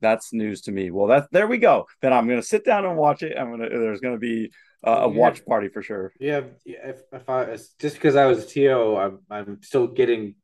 That's 0.00 0.32
news 0.32 0.62
to 0.62 0.72
me. 0.72 0.90
Well, 0.90 1.06
that 1.08 1.28
there 1.30 1.46
we 1.46 1.58
go. 1.58 1.86
Then 2.00 2.12
I'm 2.12 2.26
going 2.26 2.40
to 2.40 2.46
sit 2.46 2.64
down 2.64 2.84
and 2.84 2.96
watch 2.96 3.22
it. 3.22 3.36
I'm 3.38 3.50
gonna. 3.50 3.68
There's 3.68 4.00
going 4.00 4.14
to 4.14 4.20
be 4.20 4.50
a 4.82 5.08
watch 5.08 5.44
party 5.46 5.68
for 5.68 5.80
sure. 5.80 6.12
Yeah, 6.18 6.40
if, 6.64 7.02
if 7.12 7.28
I 7.28 7.56
just 7.78 7.94
because 7.94 8.16
I 8.16 8.26
was 8.26 8.44
a 8.44 8.46
TO, 8.48 8.96
I'm 8.96 9.20
I'm 9.30 9.62
still 9.62 9.86
getting 9.86 10.34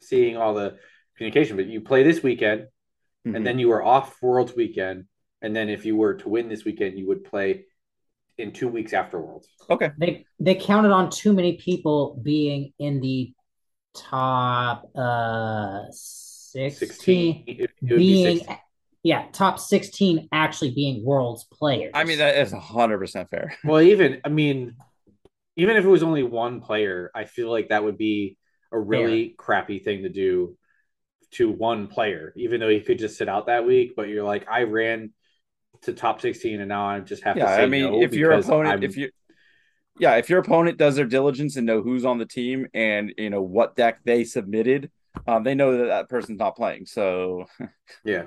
seeing 0.00 0.36
all 0.36 0.54
the 0.54 0.76
communication. 1.20 1.56
But 1.56 1.66
you 1.66 1.80
play 1.82 2.02
this 2.02 2.22
weekend, 2.22 2.62
mm-hmm. 2.62 3.36
and 3.36 3.46
then 3.46 3.58
you 3.58 3.70
are 3.72 3.84
off 3.84 4.16
Worlds 4.22 4.56
weekend, 4.56 5.04
and 5.42 5.54
then 5.54 5.68
if 5.68 5.84
you 5.84 5.96
were 5.96 6.14
to 6.14 6.28
win 6.28 6.48
this 6.48 6.64
weekend, 6.64 6.98
you 6.98 7.06
would 7.08 7.24
play 7.24 7.64
in 8.38 8.52
two 8.52 8.68
weeks 8.68 8.94
afterwards. 8.94 9.46
Okay. 9.68 9.90
They 9.98 10.24
they 10.38 10.54
counted 10.54 10.90
on 10.90 11.10
too 11.10 11.32
many 11.32 11.58
people 11.58 12.18
being 12.22 12.72
in 12.78 13.00
the 13.00 13.34
top 13.94 14.90
uh 14.96 15.82
16, 15.90 16.70
16. 16.88 17.44
It, 17.46 17.60
it 17.60 17.70
being 17.82 18.38
16. 18.38 18.56
yeah, 19.02 19.26
top 19.32 19.58
16 19.58 20.28
actually 20.32 20.70
being 20.70 21.04
world's 21.04 21.44
players. 21.44 21.90
I 21.94 22.04
mean 22.04 22.18
that 22.18 22.36
is 22.36 22.52
100% 22.52 23.28
fair. 23.28 23.54
Well, 23.64 23.82
even 23.82 24.22
I 24.24 24.30
mean 24.30 24.76
even 25.56 25.76
if 25.76 25.84
it 25.84 25.88
was 25.88 26.02
only 26.02 26.22
one 26.22 26.62
player, 26.62 27.10
I 27.14 27.24
feel 27.24 27.50
like 27.50 27.68
that 27.68 27.84
would 27.84 27.98
be 27.98 28.38
a 28.72 28.78
really 28.78 29.28
fair. 29.28 29.34
crappy 29.36 29.80
thing 29.80 30.04
to 30.04 30.08
do 30.08 30.56
to 31.32 31.50
one 31.50 31.86
player, 31.86 32.32
even 32.36 32.60
though 32.60 32.68
he 32.68 32.80
could 32.80 32.98
just 32.98 33.16
sit 33.16 33.28
out 33.28 33.46
that 33.46 33.66
week. 33.66 33.94
But 33.96 34.08
you're 34.08 34.24
like, 34.24 34.46
I 34.50 34.64
ran 34.64 35.12
to 35.82 35.92
top 35.92 36.20
16 36.20 36.60
and 36.60 36.68
now 36.68 36.86
I 36.86 37.00
just 37.00 37.22
have 37.24 37.36
yeah, 37.36 37.44
to 37.44 37.54
say 37.56 37.62
I 37.62 37.66
mean, 37.66 37.92
no 37.92 38.02
if 38.02 38.12
your 38.12 38.32
opponent, 38.32 38.74
I'm... 38.74 38.82
if 38.82 38.96
you, 38.96 39.10
yeah, 39.98 40.16
if 40.16 40.28
your 40.28 40.40
opponent 40.40 40.78
does 40.78 40.96
their 40.96 41.06
diligence 41.06 41.56
and 41.56 41.66
know 41.66 41.82
who's 41.82 42.04
on 42.04 42.18
the 42.18 42.26
team 42.26 42.66
and 42.74 43.12
you 43.16 43.30
know 43.30 43.42
what 43.42 43.76
deck 43.76 44.00
they 44.04 44.24
submitted, 44.24 44.90
um, 45.26 45.44
they 45.44 45.54
know 45.54 45.78
that 45.78 45.86
that 45.86 46.08
person's 46.08 46.38
not 46.38 46.56
playing. 46.56 46.86
So, 46.86 47.46
yeah. 48.04 48.24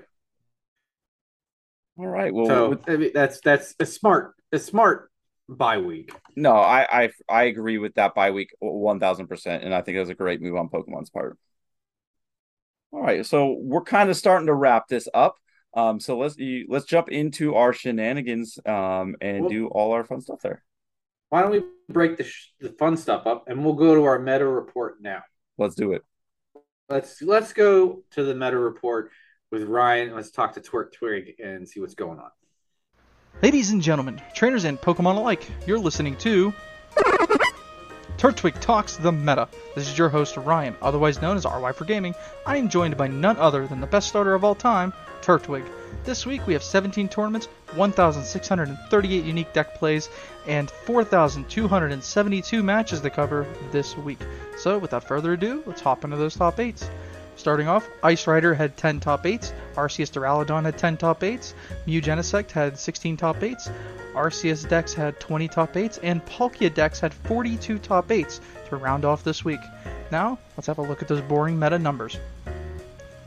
All 1.97 2.08
right. 2.08 2.34
Well, 2.34 2.47
so, 2.47 2.80
I 2.88 2.97
mean, 2.97 3.12
that's 3.14 3.39
that's 3.41 3.76
a 3.80 3.86
smart 3.86 4.34
a 4.51 4.60
smart 4.60 5.12
bye 5.47 5.78
week. 5.78 6.12
No, 6.36 6.56
I 6.56 7.04
I 7.04 7.12
I 7.30 7.43
agree 7.43 7.78
with 7.78 7.95
that 7.95 8.16
bye 8.16 8.32
week 8.32 8.49
one 8.60 8.99
thousand 8.99 9.28
percent, 9.28 9.64
and 9.64 9.74
I 9.74 9.82
think 9.82 9.95
it 9.95 9.99
was 9.99 10.10
a 10.10 10.16
great 10.16 10.41
move 10.41 10.56
on 10.56 10.70
Pokemon's 10.70 11.10
part. 11.10 11.38
All 12.93 13.01
right, 13.01 13.25
so 13.25 13.57
we're 13.59 13.81
kind 13.81 14.11
of 14.11 14.15
starting 14.15 14.45
to 14.45 14.53
wrap 14.53 14.87
this 14.87 15.07
up. 15.15 15.37
Um, 15.73 15.99
so 15.99 16.19
let's 16.19 16.35
let's 16.69 16.85
jump 16.85 17.09
into 17.09 17.55
our 17.55 17.73
shenanigans 17.73 18.59
um, 18.67 19.15
and 19.19 19.41
well, 19.41 19.49
do 19.49 19.67
all 19.67 19.93
our 19.93 20.03
fun 20.03 20.21
stuff 20.21 20.41
there. 20.43 20.63
Why 21.29 21.41
don't 21.41 21.49
we 21.49 21.63
break 21.89 22.17
the, 22.17 22.25
sh- 22.25 22.51
the 22.59 22.69
fun 22.69 22.95
stuff 22.95 23.25
up 23.25 23.45
and 23.47 23.65
we'll 23.65 23.73
go 23.73 23.95
to 23.95 24.03
our 24.03 24.19
meta 24.19 24.45
report 24.45 25.01
now. 25.01 25.23
Let's 25.57 25.73
do 25.73 25.93
it. 25.93 26.03
Let's 26.87 27.19
let's 27.23 27.53
go 27.53 28.03
to 28.11 28.23
the 28.23 28.35
meta 28.35 28.59
report 28.59 29.09
with 29.51 29.63
Ryan. 29.63 30.13
Let's 30.13 30.29
talk 30.29 30.53
to 30.53 30.61
Turtwig 30.61 31.33
and 31.43 31.67
see 31.67 31.79
what's 31.79 31.95
going 31.95 32.19
on. 32.19 32.29
Ladies 33.41 33.71
and 33.71 33.81
gentlemen, 33.81 34.21
trainers 34.35 34.65
and 34.65 34.79
Pokemon 34.79 35.17
alike, 35.17 35.49
you're 35.65 35.79
listening 35.79 36.15
to 36.17 36.53
Turtwig 38.24 38.57
Talks 38.61 38.95
the 38.95 39.11
Meta. 39.11 39.49
This 39.76 39.89
is 39.89 39.97
your 39.97 40.07
host, 40.07 40.38
Ryan, 40.38 40.78
otherwise 40.82 41.21
known 41.21 41.36
as 41.36 41.43
RY 41.43 41.74
for 41.74 41.84
Gaming. 41.84 42.15
I 42.45 42.55
am 42.55 42.69
joined 42.69 42.95
by 42.95 43.09
none 43.09 43.36
other 43.36 43.67
than 43.67 43.82
the 43.82 43.88
best 43.88 44.07
starter 44.07 44.34
of 44.34 44.45
all 44.45 44.55
time, 44.55 44.93
Turtwig. 45.21 45.65
This 46.05 46.26
week 46.26 46.47
we 46.47 46.53
have 46.53 46.63
17 46.63 47.09
tournaments, 47.09 47.49
1,638 47.76 49.26
unique 49.26 49.51
deck 49.51 49.76
plays, 49.76 50.07
and 50.47 50.71
4,272 50.71 52.63
matches 52.63 53.01
to 53.01 53.09
cover 53.09 53.45
this 53.74 53.97
week. 53.97 54.19
So, 54.57 54.78
without 54.78 55.03
further 55.03 55.34
ado, 55.34 55.61
let's 55.65 55.82
hop 55.82 56.05
into 56.05 56.15
those 56.15 56.36
top 56.36 56.55
8s. 56.55 56.88
Starting 57.36 57.67
off, 57.67 57.89
Ice 58.03 58.27
Rider 58.27 58.53
had 58.53 58.77
10 58.77 58.99
top 58.99 59.23
8s, 59.23 59.53
Arceus 59.75 60.11
Duraludon 60.11 60.63
had 60.63 60.77
10 60.77 60.97
top 60.97 61.21
8s, 61.21 61.53
Mew 61.86 62.01
Genesect 62.01 62.51
had 62.51 62.77
16 62.77 63.17
top 63.17 63.38
8s, 63.38 63.71
Arceus 64.13 64.67
Dex 64.67 64.93
had 64.93 65.19
20 65.19 65.47
top 65.47 65.73
8s, 65.73 65.99
and 66.03 66.23
Palkia 66.25 66.73
Dex 66.73 66.99
had 66.99 67.13
42 67.13 67.79
top 67.79 68.07
8s 68.07 68.39
to 68.69 68.75
round 68.75 69.03
off 69.03 69.23
this 69.23 69.43
week. 69.43 69.59
Now, 70.11 70.38
let's 70.55 70.67
have 70.67 70.77
a 70.77 70.84
look 70.84 71.01
at 71.01 71.07
those 71.07 71.21
boring 71.21 71.57
meta 71.57 71.79
numbers. 71.79 72.17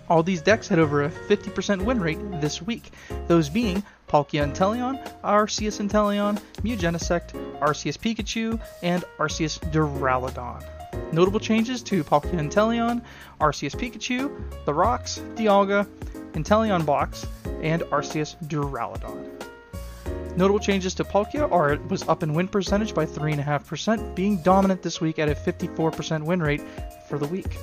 All 0.08 0.22
these 0.22 0.40
decks 0.40 0.68
had 0.68 0.78
over 0.78 1.02
a 1.02 1.10
50% 1.10 1.84
win 1.84 2.00
rate 2.00 2.18
this 2.40 2.62
week, 2.62 2.92
those 3.26 3.48
being 3.48 3.82
Palkia 4.08 4.48
Inteleon, 4.48 5.02
Arceus 5.22 5.80
Inteleon, 5.84 6.40
Mew 6.62 6.76
Genesect, 6.76 7.32
Arceus 7.58 7.98
Pikachu, 7.98 8.60
and 8.84 9.04
Arceus 9.18 9.58
Duraludon. 9.72 10.75
Notable 11.12 11.40
changes 11.40 11.82
to 11.84 12.04
Palkia 12.04 12.34
Inteleon, 12.34 13.02
Arceus 13.40 13.74
Pikachu, 13.74 14.30
the 14.64 14.74
Rocks, 14.74 15.20
Dialga, 15.34 15.86
Inteleon 16.32 16.84
Box, 16.84 17.26
and 17.62 17.82
Arceus 17.82 18.36
Duraludon. 18.48 19.32
Notable 20.36 20.60
changes 20.60 20.92
to 20.94 21.04
Palkia 21.04 21.50
are 21.50 21.72
it 21.72 21.88
was 21.88 22.06
up 22.08 22.22
in 22.22 22.34
win 22.34 22.46
percentage 22.46 22.94
by 22.94 23.06
3.5%, 23.06 24.14
being 24.14 24.42
dominant 24.42 24.82
this 24.82 25.00
week 25.00 25.18
at 25.18 25.30
a 25.30 25.34
54% 25.34 26.24
win 26.24 26.42
rate 26.42 26.62
for 27.08 27.18
the 27.18 27.26
week. 27.26 27.56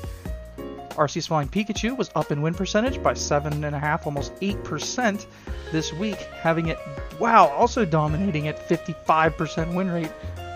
Arceus 0.96 1.28
Flying 1.28 1.48
Pikachu 1.48 1.96
was 1.96 2.10
up 2.16 2.32
in 2.32 2.42
win 2.42 2.54
percentage 2.54 3.02
by 3.02 3.14
7.5, 3.14 4.06
almost 4.06 4.34
8% 4.36 5.26
this 5.72 5.94
week, 5.94 6.18
having 6.42 6.68
it, 6.68 6.78
wow, 7.20 7.48
also 7.48 7.86
dominating 7.86 8.48
at 8.48 8.68
55% 8.68 9.76
win 9.76 9.90
rate, 9.90 10.12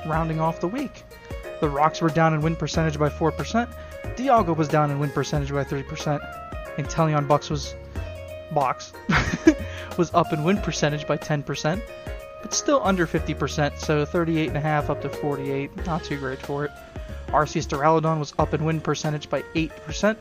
rounding 0.07 0.39
off 0.39 0.59
the 0.59 0.67
week. 0.67 1.03
The 1.59 1.69
Rocks 1.69 2.01
were 2.01 2.09
down 2.09 2.33
in 2.33 2.41
win 2.41 2.55
percentage 2.55 2.99
by 2.99 3.09
4%, 3.09 3.67
Dialga 4.15 4.55
was 4.55 4.67
down 4.67 4.89
in 4.91 4.99
win 4.99 5.11
percentage 5.11 5.51
by 5.51 5.63
3%, 5.63 6.19
and 6.77 6.87
Teleon 6.87 7.27
Bucks 7.27 7.49
was, 7.49 7.75
Box, 8.51 8.93
was 9.97 10.13
up 10.13 10.33
in 10.33 10.43
win 10.43 10.57
percentage 10.57 11.05
by 11.07 11.17
10%, 11.17 11.81
but 12.41 12.53
still 12.53 12.81
under 12.83 13.05
50%, 13.05 13.79
so 13.79 14.05
38.5 14.05 14.89
up 14.89 15.01
to 15.01 15.09
48, 15.09 15.85
not 15.85 16.03
too 16.03 16.17
great 16.17 16.39
for 16.39 16.65
it. 16.65 16.71
Arceus 17.27 17.67
Duraludon 17.67 18.19
was 18.19 18.33
up 18.39 18.53
in 18.53 18.63
win 18.63 18.79
percentage 18.79 19.29
by 19.29 19.41
8%, 19.53 20.17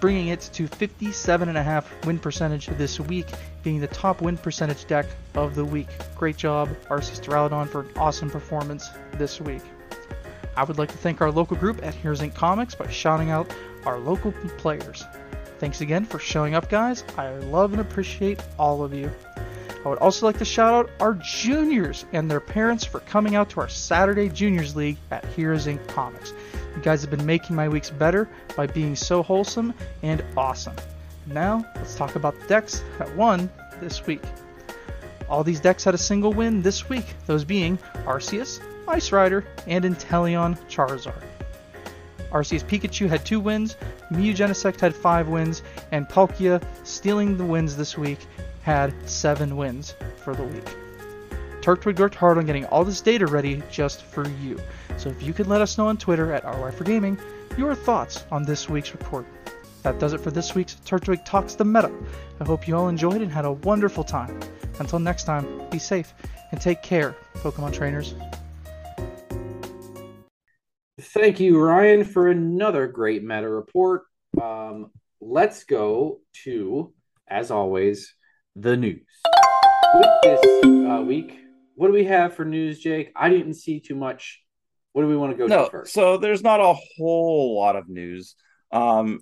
bringing 0.00 0.28
it 0.28 0.40
to 0.52 0.68
57.5 0.68 2.06
win 2.06 2.18
percentage 2.18 2.66
this 2.66 2.98
week, 3.00 3.26
being 3.62 3.80
the 3.80 3.86
top 3.86 4.20
win 4.20 4.36
percentage 4.36 4.86
deck 4.86 5.06
of 5.34 5.54
the 5.54 5.64
week. 5.64 5.88
Great 6.16 6.36
job, 6.36 6.68
Arceus 6.90 7.20
Duraludon, 7.24 7.68
for 7.68 7.82
an 7.82 7.88
awesome 7.96 8.28
performance 8.28 8.90
this 9.14 9.40
week. 9.40 9.62
I 10.56 10.64
would 10.64 10.78
like 10.78 10.90
to 10.92 10.98
thank 10.98 11.20
our 11.20 11.30
local 11.30 11.56
group 11.56 11.84
at 11.84 11.94
Heroes 11.94 12.20
Inc. 12.20 12.34
Comics 12.34 12.74
by 12.74 12.88
shouting 12.88 13.30
out 13.30 13.52
our 13.84 13.98
local 13.98 14.32
players. 14.58 15.04
Thanks 15.58 15.80
again 15.80 16.04
for 16.04 16.18
showing 16.18 16.54
up, 16.54 16.68
guys. 16.68 17.04
I 17.16 17.30
love 17.30 17.72
and 17.72 17.80
appreciate 17.80 18.40
all 18.58 18.82
of 18.84 18.92
you. 18.92 19.10
I 19.84 19.88
would 19.88 19.98
also 19.98 20.26
like 20.26 20.38
to 20.38 20.44
shout 20.44 20.72
out 20.72 20.90
our 21.00 21.14
juniors 21.14 22.06
and 22.12 22.30
their 22.30 22.40
parents 22.40 22.84
for 22.84 23.00
coming 23.00 23.34
out 23.34 23.50
to 23.50 23.60
our 23.60 23.68
Saturday 23.68 24.28
Juniors 24.28 24.74
League 24.74 24.96
at 25.10 25.24
Heroes 25.26 25.66
Inc. 25.66 25.86
Comics. 25.88 26.32
You 26.74 26.82
guys 26.82 27.02
have 27.02 27.10
been 27.10 27.26
making 27.26 27.54
my 27.54 27.68
weeks 27.68 27.90
better 27.90 28.28
by 28.56 28.66
being 28.66 28.96
so 28.96 29.22
wholesome 29.22 29.74
and 30.02 30.24
awesome. 30.36 30.74
Now, 31.26 31.66
let's 31.76 31.96
talk 31.96 32.16
about 32.16 32.38
the 32.40 32.46
decks 32.46 32.82
that 32.98 33.14
won 33.14 33.50
this 33.80 34.06
week. 34.06 34.22
All 35.28 35.44
these 35.44 35.60
decks 35.60 35.84
had 35.84 35.94
a 35.94 35.98
single 35.98 36.32
win 36.32 36.62
this 36.62 36.88
week, 36.88 37.06
those 37.26 37.44
being 37.44 37.78
Arceus, 38.06 38.60
Ice 38.88 39.12
Rider, 39.12 39.44
and 39.66 39.84
Inteleon 39.84 40.58
Charizard. 40.68 41.22
Arceus 42.30 42.64
Pikachu 42.64 43.08
had 43.08 43.24
two 43.24 43.40
wins, 43.40 43.76
Mew 44.10 44.34
Genesect 44.34 44.80
had 44.80 44.94
five 44.94 45.28
wins, 45.28 45.62
and 45.92 46.08
Palkia 46.08 46.62
stealing 46.82 47.36
the 47.36 47.44
wins 47.44 47.76
this 47.76 47.96
week 47.96 48.18
had 48.62 48.92
seven 49.08 49.56
wins 49.56 49.94
for 50.16 50.34
the 50.34 50.42
week. 50.42 50.64
Turtwig 51.60 51.98
worked 51.98 52.14
hard 52.14 52.36
on 52.36 52.44
getting 52.44 52.66
all 52.66 52.84
this 52.84 53.00
data 53.00 53.26
ready 53.26 53.62
just 53.70 54.02
for 54.02 54.28
you. 54.28 54.60
So 54.96 55.08
if 55.08 55.22
you 55.22 55.32
could 55.32 55.46
let 55.46 55.60
us 55.62 55.78
know 55.78 55.86
on 55.86 55.96
Twitter 55.96 56.32
at 56.32 56.44
RY 56.44 56.70
for 56.72 56.84
Gaming 56.84 57.18
your 57.56 57.74
thoughts 57.74 58.24
on 58.30 58.42
this 58.42 58.68
week's 58.68 58.92
report. 58.92 59.24
That 59.82 59.98
does 59.98 60.12
it 60.12 60.20
for 60.20 60.30
this 60.30 60.54
week's 60.54 60.74
Turtwig 60.86 61.24
Talks 61.24 61.54
the 61.54 61.64
Meta. 61.64 61.92
I 62.40 62.44
hope 62.44 62.66
you 62.66 62.76
all 62.76 62.88
enjoyed 62.88 63.22
and 63.22 63.30
had 63.30 63.44
a 63.44 63.52
wonderful 63.52 64.02
time. 64.02 64.40
Until 64.78 64.98
next 64.98 65.24
time, 65.24 65.46
be 65.70 65.78
safe 65.78 66.14
and 66.50 66.60
take 66.60 66.82
care, 66.82 67.14
Pokemon 67.36 67.72
trainers. 67.72 68.14
Thank 71.04 71.38
you, 71.38 71.60
Ryan, 71.60 72.02
for 72.02 72.28
another 72.28 72.86
great 72.86 73.22
meta 73.22 73.48
report. 73.48 74.04
Um, 74.40 74.90
let's 75.20 75.64
go 75.64 76.20
to, 76.44 76.94
as 77.28 77.50
always, 77.50 78.14
the 78.56 78.74
news. 78.74 79.04
With 79.94 80.08
this 80.22 80.64
uh, 80.64 81.02
week, 81.06 81.38
what 81.74 81.88
do 81.88 81.92
we 81.92 82.04
have 82.04 82.34
for 82.34 82.46
news, 82.46 82.80
Jake? 82.80 83.12
I 83.14 83.28
didn't 83.28 83.54
see 83.54 83.80
too 83.80 83.94
much. 83.94 84.42
What 84.92 85.02
do 85.02 85.08
we 85.08 85.16
want 85.16 85.32
to 85.32 85.36
go 85.36 85.46
no, 85.46 85.66
to 85.66 85.70
first? 85.70 85.92
So 85.92 86.16
there's 86.16 86.42
not 86.42 86.60
a 86.60 86.74
whole 86.96 87.58
lot 87.58 87.76
of 87.76 87.86
news. 87.88 88.34
Um, 88.72 89.20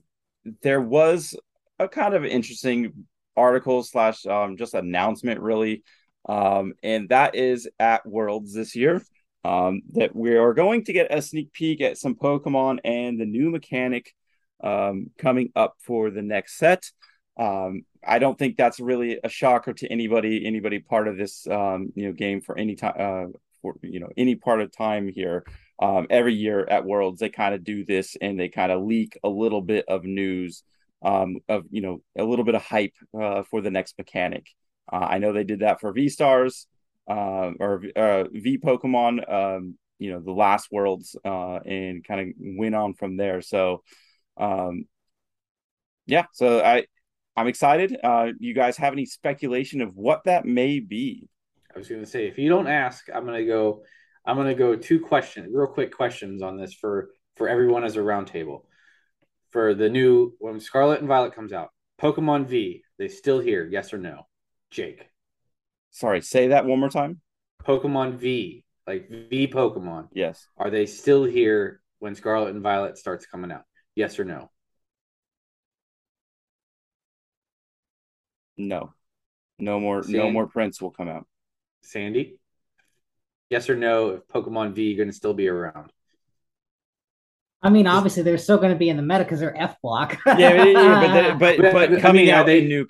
there 0.63 0.81
was 0.81 1.35
a 1.81 1.89
kind 1.89 2.15
of 2.15 2.25
interesting 2.25 3.07
article 3.37 3.83
slash 3.83 4.25
um, 4.25 4.57
just 4.57 4.75
announcement, 4.75 5.41
really, 5.41 5.83
um, 6.29 6.75
and 6.83 7.09
that 7.09 7.35
is 7.35 7.69
at 7.81 8.07
Worlds 8.07 8.55
this 8.55 8.77
year. 8.77 9.03
Um, 9.45 9.83
that 9.95 10.15
we 10.15 10.37
are 10.37 10.55
going 10.55 10.85
to 10.85 10.93
get 10.93 11.13
a 11.13 11.21
sneak 11.21 11.53
peek 11.53 11.81
at 11.81 11.99
some 11.99 12.15
Pokemon 12.15 12.79
and 12.85 13.21
the 13.21 13.27
new 13.27 13.51
mechanic 13.51 14.15
um, 14.63 15.11
coming 15.19 15.51
up 15.57 15.75
for 15.81 16.11
the 16.11 16.23
next 16.23 16.59
set. 16.59 16.91
Um, 17.37 17.83
I 18.07 18.19
don't 18.19 18.39
think 18.39 18.57
that's 18.57 18.79
really 18.79 19.19
a 19.23 19.29
shocker 19.29 19.73
to 19.73 19.89
anybody, 19.89 20.47
anybody 20.47 20.79
part 20.79 21.09
of 21.09 21.17
this, 21.17 21.47
um, 21.49 21.93
you 21.95 22.07
know, 22.07 22.13
game 22.13 22.41
for 22.41 22.57
any 22.57 22.77
time, 22.77 22.95
uh, 22.99 23.39
for 23.63 23.75
you 23.83 24.01
know, 24.01 24.11
any 24.17 24.35
part 24.35 24.61
of 24.61 24.71
time 24.77 25.09
here. 25.09 25.45
Um, 25.81 26.07
every 26.11 26.35
year 26.35 26.65
at 26.65 26.85
Worlds, 26.85 27.19
they 27.19 27.29
kind 27.29 27.55
of 27.55 27.65
do 27.65 27.85
this 27.85 28.17
and 28.21 28.39
they 28.39 28.49
kind 28.49 28.71
of 28.71 28.83
leak 28.83 29.19
a 29.25 29.29
little 29.29 29.63
bit 29.63 29.85
of 29.89 30.05
news, 30.05 30.63
um, 31.03 31.39
of 31.49 31.65
you 31.71 31.81
know, 31.81 32.03
a 32.17 32.23
little 32.23 32.45
bit 32.45 32.55
of 32.55 32.63
hype 32.63 32.95
uh, 33.19 33.43
for 33.43 33.61
the 33.61 33.71
next 33.71 33.99
mechanic. 33.99 34.47
Uh, 34.93 35.07
I 35.11 35.19
know 35.19 35.33
they 35.33 35.45
did 35.45 35.61
that 35.61 35.81
for 35.81 35.93
V 35.93 36.09
Stars 36.09 36.67
uh, 37.09 37.53
or 37.59 37.83
uh, 37.97 38.25
V 38.33 38.59
Pokemon, 38.59 39.31
um, 39.31 39.77
you 39.99 40.13
know, 40.13 40.21
the 40.21 40.33
last 40.33 40.69
Worlds, 40.71 41.17
uh, 41.25 41.57
and 41.57 42.05
kind 42.05 42.21
of 42.21 42.27
went 42.39 42.75
on 42.75 42.95
from 42.95 43.17
there. 43.17 43.41
So, 43.43 43.83
um, 44.37 44.87
yeah, 46.07 46.27
so 46.33 46.63
I 46.63 46.87
I'm 47.37 47.47
excited. 47.47 47.97
Uh, 48.03 48.29
you 48.39 48.55
guys 48.55 48.77
have 48.77 48.93
any 48.93 49.07
speculation 49.07 49.81
of 49.81 49.97
what 49.97 50.25
that 50.25 50.45
may 50.45 50.81
be? 50.81 51.29
I 51.75 51.79
was 51.79 51.89
going 51.89 52.03
to 52.03 52.07
say, 52.07 52.27
if 52.27 52.39
you 52.39 52.49
don't 52.49 52.67
ask, 52.67 53.07
I'm 53.13 53.25
going 53.25 53.41
to 53.41 53.47
go. 53.47 53.83
I'm 54.25 54.37
going 54.37 54.49
to 54.49 54.55
go 54.55 54.77
two 54.77 55.01
questions, 55.01 55.49
real 55.53 55.67
quick 55.67 55.95
questions 55.95 56.43
on 56.43 56.57
this 56.57 56.73
for 56.73 57.11
for 57.37 57.49
everyone 57.49 57.85
as 57.85 57.97
a 57.97 58.01
roundtable. 58.01 58.63
For 59.51 59.75
the 59.75 59.89
new 59.89 60.35
when 60.39 60.61
Scarlet 60.61 61.01
and 61.01 61.09
Violet 61.09 61.35
comes 61.35 61.53
out, 61.53 61.71
Pokemon 62.01 62.47
V, 62.47 62.83
they 62.99 63.09
still 63.09 63.41
here? 63.41 63.69
Yes 63.71 63.93
or 63.93 63.99
no? 63.99 64.27
Jake. 64.71 65.12
Sorry, 65.93 66.23
say 66.23 66.49
that 66.49 66.65
one 66.67 66.81
more 66.81 66.89
time. 66.89 67.21
Pokemon 67.65 68.17
V, 68.17 68.65
like 68.87 69.09
V 69.09 69.47
Pokemon. 69.47 70.09
Yes. 70.13 70.49
Are 70.57 70.71
they 70.71 70.87
still 70.87 71.25
here 71.25 71.81
when 72.01 72.15
Scarlet 72.15 72.55
and 72.55 72.63
Violet 72.63 72.99
starts 72.99 73.27
coming 73.27 73.53
out? 73.53 73.63
Yes 73.95 74.19
or 74.19 74.25
no? 74.25 74.51
No. 78.57 78.95
No 79.59 79.79
more 79.79 80.03
no 80.09 80.31
more 80.31 80.47
prints 80.47 80.81
will 80.81 80.91
come 80.91 81.09
out. 81.09 81.27
Sandy? 81.83 82.39
Yes 83.51 83.69
or 83.69 83.77
no 83.77 84.11
if 84.11 84.27
Pokemon 84.29 84.73
V 84.73 84.97
going 84.97 85.11
to 85.11 85.15
still 85.15 85.35
be 85.35 85.47
around? 85.47 85.93
I 87.65 87.71
mean, 87.71 87.87
obviously 87.87 88.25
they're 88.25 88.39
still 88.39 88.57
going 88.57 88.73
to 88.73 88.79
be 88.79 88.89
in 88.89 88.97
the 88.97 89.05
meta 89.05 89.23
because 89.23 89.39
they're 89.39 89.57
F 89.57 89.81
block. 89.81 90.19
yeah, 90.27 90.65
yeah, 90.65 91.35
but 91.39 91.59
but, 91.59 91.73
but 91.73 92.01
coming 92.01 92.23
I 92.23 92.27
mean, 92.27 92.31
out 92.31 92.47
they 92.47 92.65
new. 92.65 92.87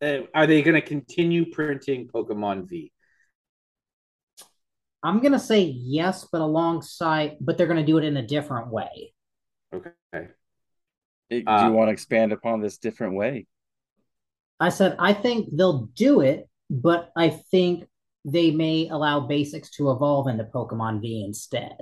Uh, 0.00 0.20
are 0.34 0.46
they 0.46 0.62
going 0.62 0.80
to 0.80 0.86
continue 0.86 1.50
printing 1.50 2.08
Pokemon 2.08 2.68
V? 2.68 2.90
I'm 5.02 5.20
going 5.20 5.32
to 5.32 5.38
say 5.38 5.60
yes, 5.60 6.26
but 6.32 6.40
alongside, 6.40 7.36
but 7.38 7.58
they're 7.58 7.66
going 7.66 7.80
to 7.80 7.86
do 7.86 7.98
it 7.98 8.04
in 8.04 8.16
a 8.16 8.26
different 8.26 8.68
way. 8.68 9.12
Okay. 9.74 9.90
do 11.30 11.36
you 11.36 11.46
uh, 11.46 11.70
want 11.70 11.88
to 11.88 11.92
expand 11.92 12.32
upon 12.32 12.62
this 12.62 12.78
different 12.78 13.14
way? 13.14 13.46
I 14.58 14.70
said 14.70 14.96
I 14.98 15.12
think 15.12 15.48
they'll 15.52 15.90
do 15.94 16.20
it, 16.20 16.48
but 16.70 17.10
I 17.14 17.28
think 17.28 17.86
they 18.24 18.50
may 18.50 18.88
allow 18.88 19.20
basics 19.20 19.68
to 19.72 19.90
evolve 19.90 20.28
into 20.28 20.44
Pokemon 20.44 21.02
V 21.02 21.24
instead. 21.24 21.76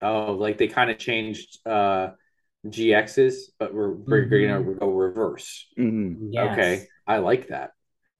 Oh, 0.00 0.32
like 0.32 0.58
they 0.58 0.68
kind 0.68 0.90
of 0.90 0.98
changed 0.98 1.58
uh 1.66 2.10
GXs, 2.66 3.34
but 3.58 3.74
we're 3.74 3.92
we're 3.92 4.26
mm-hmm. 4.26 4.64
gonna 4.64 4.78
go 4.78 4.90
reverse. 4.90 5.66
Mm-hmm. 5.78 6.32
Yes. 6.32 6.52
Okay, 6.52 6.86
I 7.06 7.18
like 7.18 7.48
that. 7.48 7.72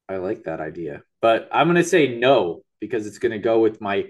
I 0.08 0.16
like 0.16 0.44
that 0.44 0.60
idea, 0.60 1.02
but 1.20 1.48
I'm 1.52 1.66
gonna 1.66 1.84
say 1.84 2.18
no 2.18 2.62
because 2.80 3.06
it's 3.06 3.18
gonna 3.18 3.38
go 3.38 3.60
with 3.60 3.80
my 3.80 4.06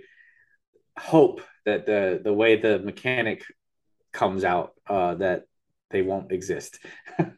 hope 0.99 1.43
that 1.65 1.87
the 1.87 2.21
the 2.23 2.33
way 2.33 2.57
the 2.57 2.79
mechanic 2.79 3.45
comes 4.13 4.45
out 4.45 4.73
uh, 4.87 5.15
that 5.17 5.45
they 5.91 6.03
won't 6.03 6.33
exist. 6.33 6.79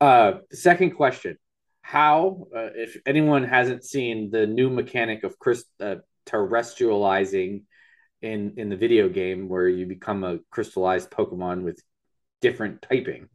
uh, 0.00 0.32
second 0.52 0.90
question: 0.92 1.36
How, 1.82 2.46
uh, 2.54 2.70
if 2.74 2.96
anyone 3.06 3.44
hasn't 3.44 3.84
seen 3.84 4.30
the 4.30 4.46
new 4.46 4.70
mechanic 4.70 5.24
of 5.24 5.38
Chris, 5.38 5.64
uh, 5.80 5.96
terastallizing 6.26 7.62
in 8.22 8.54
in 8.56 8.68
the 8.68 8.76
video 8.76 9.08
game 9.08 9.48
where 9.48 9.68
you 9.68 9.86
become 9.86 10.24
a 10.24 10.38
crystallized 10.50 11.10
Pokemon 11.10 11.62
with 11.62 11.80
different 12.40 12.82
typing. 12.82 13.28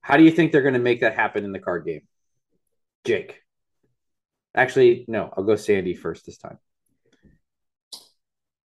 How 0.00 0.16
do 0.16 0.24
you 0.24 0.30
think 0.30 0.52
they're 0.52 0.62
going 0.62 0.74
to 0.74 0.80
make 0.80 1.00
that 1.00 1.14
happen 1.14 1.44
in 1.44 1.52
the 1.52 1.58
card 1.58 1.84
game? 1.84 2.02
Jake. 3.04 3.40
Actually, 4.54 5.04
no, 5.08 5.32
I'll 5.36 5.44
go 5.44 5.56
Sandy 5.56 5.94
first 5.94 6.26
this 6.26 6.38
time. 6.38 6.58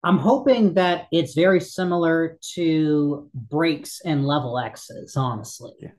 I'm 0.03 0.17
hoping 0.19 0.75
that 0.75 1.07
it's 1.11 1.33
very 1.33 1.59
similar 1.59 2.37
to 2.53 3.29
breaks 3.33 4.01
and 4.05 4.25
level 4.25 4.59
X's, 4.59 5.15
honestly. 5.15 5.73
Yeah. 5.79 5.89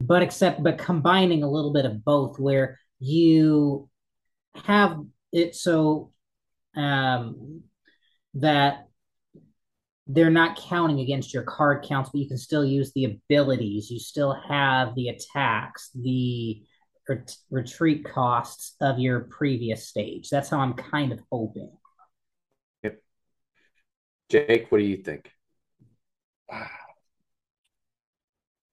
But 0.00 0.22
except 0.22 0.62
but 0.62 0.78
combining 0.78 1.42
a 1.42 1.50
little 1.50 1.72
bit 1.72 1.84
of 1.84 2.04
both 2.04 2.38
where 2.38 2.78
you 3.00 3.88
have 4.64 4.98
it 5.32 5.54
so 5.54 6.12
um 6.74 7.62
that 8.40 8.88
they're 10.06 10.30
not 10.30 10.58
counting 10.58 11.00
against 11.00 11.34
your 11.34 11.42
card 11.42 11.84
counts, 11.86 12.10
but 12.10 12.20
you 12.20 12.28
can 12.28 12.38
still 12.38 12.64
use 12.64 12.92
the 12.92 13.04
abilities. 13.04 13.90
You 13.90 13.98
still 13.98 14.32
have 14.48 14.94
the 14.94 15.08
attacks, 15.08 15.90
the 15.94 16.62
ret- 17.08 17.36
retreat 17.50 18.04
costs 18.04 18.74
of 18.80 18.98
your 18.98 19.20
previous 19.20 19.86
stage. 19.86 20.30
That's 20.30 20.48
how 20.48 20.60
I'm 20.60 20.74
kind 20.74 21.12
of 21.12 21.20
hoping. 21.30 21.70
Yep. 22.82 23.02
Jake, 24.30 24.72
what 24.72 24.78
do 24.78 24.84
you 24.84 24.96
think? 24.96 25.30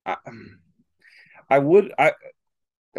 I, 0.07 0.17
I 1.49 1.57
would 1.59 1.91
I 1.97 2.11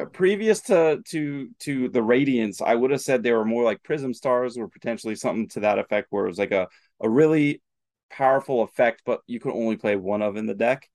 previous 0.04 0.60
to 0.60 1.00
to 1.06 1.48
to 1.58 1.88
the 1.88 2.00
radiants 2.00 2.60
i 2.60 2.74
would 2.74 2.90
have 2.90 3.00
said 3.00 3.22
they 3.22 3.32
were 3.32 3.44
more 3.46 3.64
like 3.64 3.82
prism 3.82 4.12
stars 4.12 4.58
or 4.58 4.68
potentially 4.68 5.14
something 5.14 5.48
to 5.48 5.60
that 5.60 5.78
effect 5.78 6.08
where 6.10 6.26
it 6.26 6.28
was 6.28 6.38
like 6.38 6.52
a 6.52 6.68
a 7.00 7.08
really 7.08 7.62
powerful 8.10 8.62
effect, 8.62 9.02
but 9.04 9.20
you 9.26 9.40
could 9.40 9.52
only 9.52 9.76
play 9.76 9.96
one 9.96 10.22
of 10.22 10.36
in 10.36 10.46
the 10.46 10.54
deck. 10.54 10.88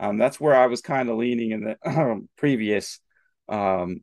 Um, 0.00 0.18
that's 0.18 0.38
where 0.40 0.54
I 0.54 0.66
was 0.66 0.80
kind 0.80 1.08
of 1.08 1.16
leaning 1.16 1.50
in 1.50 1.64
the 1.64 1.76
um, 1.84 2.28
previous. 2.36 3.00
Um, 3.48 4.02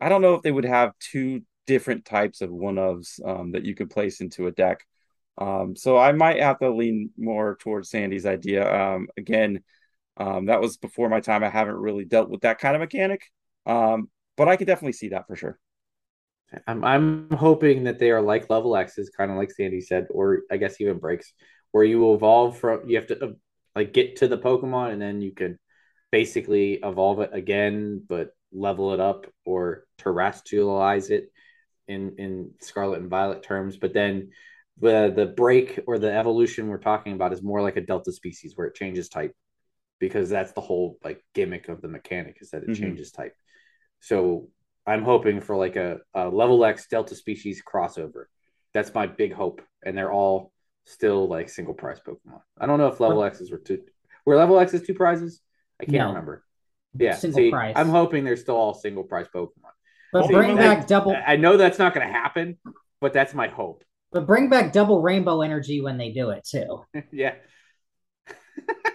I 0.00 0.08
don't 0.08 0.22
know 0.22 0.34
if 0.34 0.42
they 0.42 0.52
would 0.52 0.64
have 0.64 0.92
two 0.98 1.42
different 1.66 2.04
types 2.04 2.40
of 2.40 2.50
one 2.50 2.76
ofs 2.76 3.24
um, 3.26 3.52
that 3.52 3.64
you 3.64 3.74
could 3.74 3.90
place 3.90 4.20
into 4.20 4.46
a 4.46 4.52
deck. 4.52 4.80
Um, 5.38 5.76
so 5.76 5.96
I 5.96 6.12
might 6.12 6.40
have 6.40 6.58
to 6.58 6.70
lean 6.70 7.10
more 7.16 7.56
towards 7.56 7.90
Sandy's 7.90 8.26
idea. 8.26 8.70
Um, 8.70 9.08
again, 9.16 9.62
um, 10.16 10.46
that 10.46 10.60
was 10.60 10.76
before 10.76 11.08
my 11.08 11.20
time. 11.20 11.44
I 11.44 11.48
haven't 11.48 11.76
really 11.76 12.04
dealt 12.04 12.30
with 12.30 12.42
that 12.42 12.58
kind 12.58 12.74
of 12.74 12.80
mechanic, 12.80 13.22
um, 13.66 14.10
but 14.36 14.48
I 14.48 14.56
could 14.56 14.66
definitely 14.66 14.92
see 14.92 15.08
that 15.10 15.26
for 15.26 15.36
sure. 15.36 15.58
I'm 16.66 16.84
I'm 16.84 17.30
hoping 17.30 17.84
that 17.84 17.98
they 17.98 18.10
are 18.10 18.20
like 18.20 18.50
level 18.50 18.76
X's, 18.76 19.10
kind 19.10 19.30
of 19.30 19.36
like 19.36 19.50
Sandy 19.50 19.80
said, 19.80 20.06
or 20.10 20.42
I 20.50 20.58
guess 20.58 20.80
even 20.80 20.98
breaks, 20.98 21.32
where 21.70 21.84
you 21.84 22.14
evolve 22.14 22.58
from 22.58 22.88
you 22.88 22.96
have 22.96 23.06
to 23.08 23.24
uh, 23.24 23.32
like 23.74 23.92
get 23.92 24.16
to 24.16 24.28
the 24.28 24.38
Pokemon 24.38 24.92
and 24.92 25.00
then 25.00 25.22
you 25.22 25.32
can 25.32 25.58
basically 26.10 26.74
evolve 26.74 27.20
it 27.20 27.30
again, 27.32 28.02
but 28.06 28.30
level 28.52 28.92
it 28.92 29.00
up 29.00 29.26
or 29.46 29.84
terastallize 29.98 31.10
it 31.10 31.32
in 31.88 32.16
in 32.18 32.50
Scarlet 32.60 33.00
and 33.00 33.10
Violet 33.10 33.42
terms. 33.42 33.78
But 33.78 33.94
then 33.94 34.30
the 34.78 35.12
the 35.14 35.26
break 35.26 35.80
or 35.86 35.98
the 35.98 36.12
evolution 36.12 36.68
we're 36.68 36.78
talking 36.78 37.14
about 37.14 37.32
is 37.32 37.42
more 37.42 37.62
like 37.62 37.76
a 37.76 37.80
Delta 37.80 38.12
species 38.12 38.52
where 38.54 38.66
it 38.66 38.74
changes 38.74 39.08
type, 39.08 39.34
because 40.02 40.28
that's 40.28 40.50
the 40.50 40.60
whole 40.60 40.98
like 41.04 41.24
gimmick 41.32 41.68
of 41.68 41.80
the 41.80 41.86
mechanic 41.86 42.38
is 42.40 42.50
that 42.50 42.64
it 42.64 42.70
mm-hmm. 42.70 42.82
changes 42.82 43.12
type. 43.12 43.36
So 44.00 44.48
I'm 44.84 45.04
hoping 45.04 45.40
for 45.40 45.56
like 45.56 45.76
a, 45.76 45.98
a 46.12 46.28
level 46.28 46.64
X 46.64 46.88
Delta 46.88 47.14
species 47.14 47.62
crossover. 47.64 48.24
That's 48.74 48.92
my 48.92 49.06
big 49.06 49.32
hope, 49.32 49.62
and 49.86 49.96
they're 49.96 50.10
all 50.10 50.50
still 50.86 51.28
like 51.28 51.48
single 51.48 51.72
prize 51.72 52.00
Pokemon. 52.04 52.40
I 52.58 52.66
don't 52.66 52.78
know 52.78 52.88
if 52.88 52.98
level 52.98 53.22
X's 53.22 53.52
were 53.52 53.58
two. 53.58 53.84
Were 54.26 54.34
level 54.34 54.58
X's 54.58 54.82
two 54.84 54.94
prizes? 54.94 55.40
I 55.80 55.84
can't 55.84 55.98
no. 55.98 56.08
remember. 56.08 56.44
Yeah, 56.98 57.14
single 57.14 57.38
see, 57.38 57.50
prize. 57.50 57.74
I'm 57.76 57.88
hoping 57.88 58.24
they're 58.24 58.36
still 58.36 58.56
all 58.56 58.74
single 58.74 59.04
prize 59.04 59.28
Pokemon. 59.32 59.70
But 60.12 60.26
see, 60.26 60.34
bring 60.34 60.56
back 60.56 60.88
double. 60.88 61.16
I 61.16 61.36
know 61.36 61.56
that's 61.56 61.78
not 61.78 61.94
going 61.94 62.04
to 62.04 62.12
happen, 62.12 62.58
but 63.00 63.12
that's 63.12 63.34
my 63.34 63.46
hope. 63.46 63.84
But 64.10 64.26
bring 64.26 64.48
back 64.48 64.72
double 64.72 65.00
rainbow 65.00 65.42
energy 65.42 65.80
when 65.80 65.96
they 65.96 66.10
do 66.10 66.30
it 66.30 66.44
too. 66.44 66.84
yeah. 67.12 67.34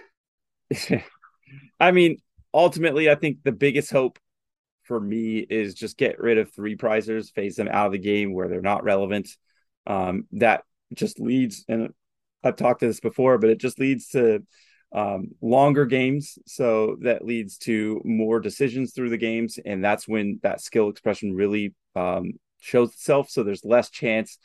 I 1.80 1.90
mean, 1.92 2.18
ultimately, 2.52 3.10
I 3.10 3.14
think 3.14 3.38
the 3.42 3.52
biggest 3.52 3.90
hope 3.90 4.18
for 4.84 4.98
me 4.98 5.38
is 5.38 5.74
just 5.74 5.98
get 5.98 6.18
rid 6.18 6.38
of 6.38 6.52
three 6.52 6.76
prizers, 6.76 7.32
phase 7.32 7.56
them 7.56 7.68
out 7.68 7.86
of 7.86 7.92
the 7.92 7.98
game 7.98 8.32
where 8.32 8.48
they're 8.48 8.60
not 8.60 8.84
relevant. 8.84 9.28
Um, 9.86 10.26
that 10.32 10.62
just 10.94 11.20
leads, 11.20 11.64
and 11.68 11.92
I've 12.42 12.56
talked 12.56 12.80
to 12.80 12.86
this 12.86 13.00
before, 13.00 13.38
but 13.38 13.50
it 13.50 13.58
just 13.58 13.78
leads 13.78 14.08
to 14.08 14.42
um, 14.92 15.28
longer 15.40 15.86
games. 15.86 16.38
So 16.46 16.96
that 17.02 17.24
leads 17.24 17.58
to 17.58 18.00
more 18.04 18.40
decisions 18.40 18.92
through 18.92 19.10
the 19.10 19.18
games. 19.18 19.58
And 19.64 19.84
that's 19.84 20.08
when 20.08 20.40
that 20.42 20.60
skill 20.60 20.88
expression 20.88 21.34
really 21.34 21.74
um, 21.94 22.32
shows 22.60 22.92
itself. 22.92 23.28
So 23.30 23.42
there's 23.42 23.64
less 23.64 23.90
chance, 23.90 24.38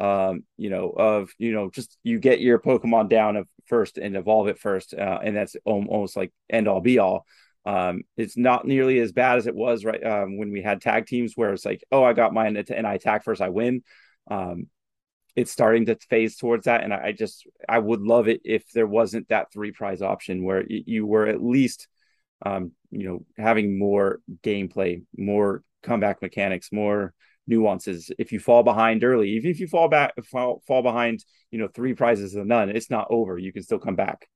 um, 0.00 0.44
you 0.56 0.70
know, 0.70 0.90
of, 0.90 1.30
you 1.38 1.52
know, 1.52 1.70
just 1.70 1.96
you 2.02 2.18
get 2.18 2.40
your 2.40 2.58
Pokemon 2.58 3.10
down 3.10 3.36
of 3.36 3.46
first 3.66 3.98
and 3.98 4.16
evolve 4.16 4.48
it 4.48 4.58
first. 4.58 4.94
Uh, 4.94 5.18
and 5.22 5.36
that's 5.36 5.56
almost 5.64 6.16
like 6.16 6.32
end 6.48 6.68
all 6.68 6.80
be 6.80 6.98
all. 6.98 7.26
Um, 7.66 8.02
it's 8.16 8.36
not 8.36 8.66
nearly 8.66 8.98
as 9.00 9.12
bad 9.12 9.36
as 9.36 9.46
it 9.46 9.54
was 9.54 9.84
right 9.84 10.02
um, 10.04 10.38
when 10.38 10.50
we 10.50 10.62
had 10.62 10.80
tag 10.80 11.06
teams 11.06 11.34
where 11.36 11.52
it's 11.52 11.66
like, 11.66 11.84
oh, 11.92 12.02
I 12.02 12.14
got 12.14 12.32
mine 12.32 12.56
and 12.56 12.86
I 12.86 12.94
attack 12.94 13.24
first, 13.24 13.42
I 13.42 13.50
win. 13.50 13.82
Um, 14.30 14.68
it's 15.36 15.52
starting 15.52 15.86
to 15.86 15.96
phase 16.08 16.36
towards 16.36 16.64
that, 16.64 16.82
and 16.82 16.92
I 16.92 17.12
just 17.12 17.46
I 17.68 17.78
would 17.78 18.00
love 18.00 18.26
it 18.28 18.40
if 18.44 18.70
there 18.72 18.86
wasn't 18.86 19.28
that 19.28 19.52
three 19.52 19.70
prize 19.70 20.02
option 20.02 20.42
where 20.42 20.64
you 20.66 21.06
were 21.06 21.26
at 21.26 21.42
least, 21.42 21.86
um, 22.44 22.72
you 22.90 23.08
know, 23.08 23.24
having 23.38 23.78
more 23.78 24.20
gameplay, 24.42 25.02
more 25.16 25.62
comeback 25.82 26.20
mechanics, 26.20 26.72
more 26.72 27.14
nuances. 27.50 28.10
If 28.18 28.32
you 28.32 28.40
fall 28.40 28.62
behind 28.62 29.04
early, 29.04 29.30
even 29.32 29.50
if 29.50 29.60
you 29.60 29.66
fall 29.66 29.88
back 29.88 30.14
fall, 30.24 30.62
fall 30.66 30.82
behind, 30.82 31.22
you 31.50 31.58
know, 31.58 31.68
three 31.68 31.92
prizes 31.92 32.32
to 32.32 32.44
none, 32.44 32.70
it's 32.70 32.88
not 32.88 33.08
over. 33.10 33.36
You 33.36 33.52
can 33.52 33.62
still 33.62 33.78
come 33.78 33.96
back. 33.96 34.26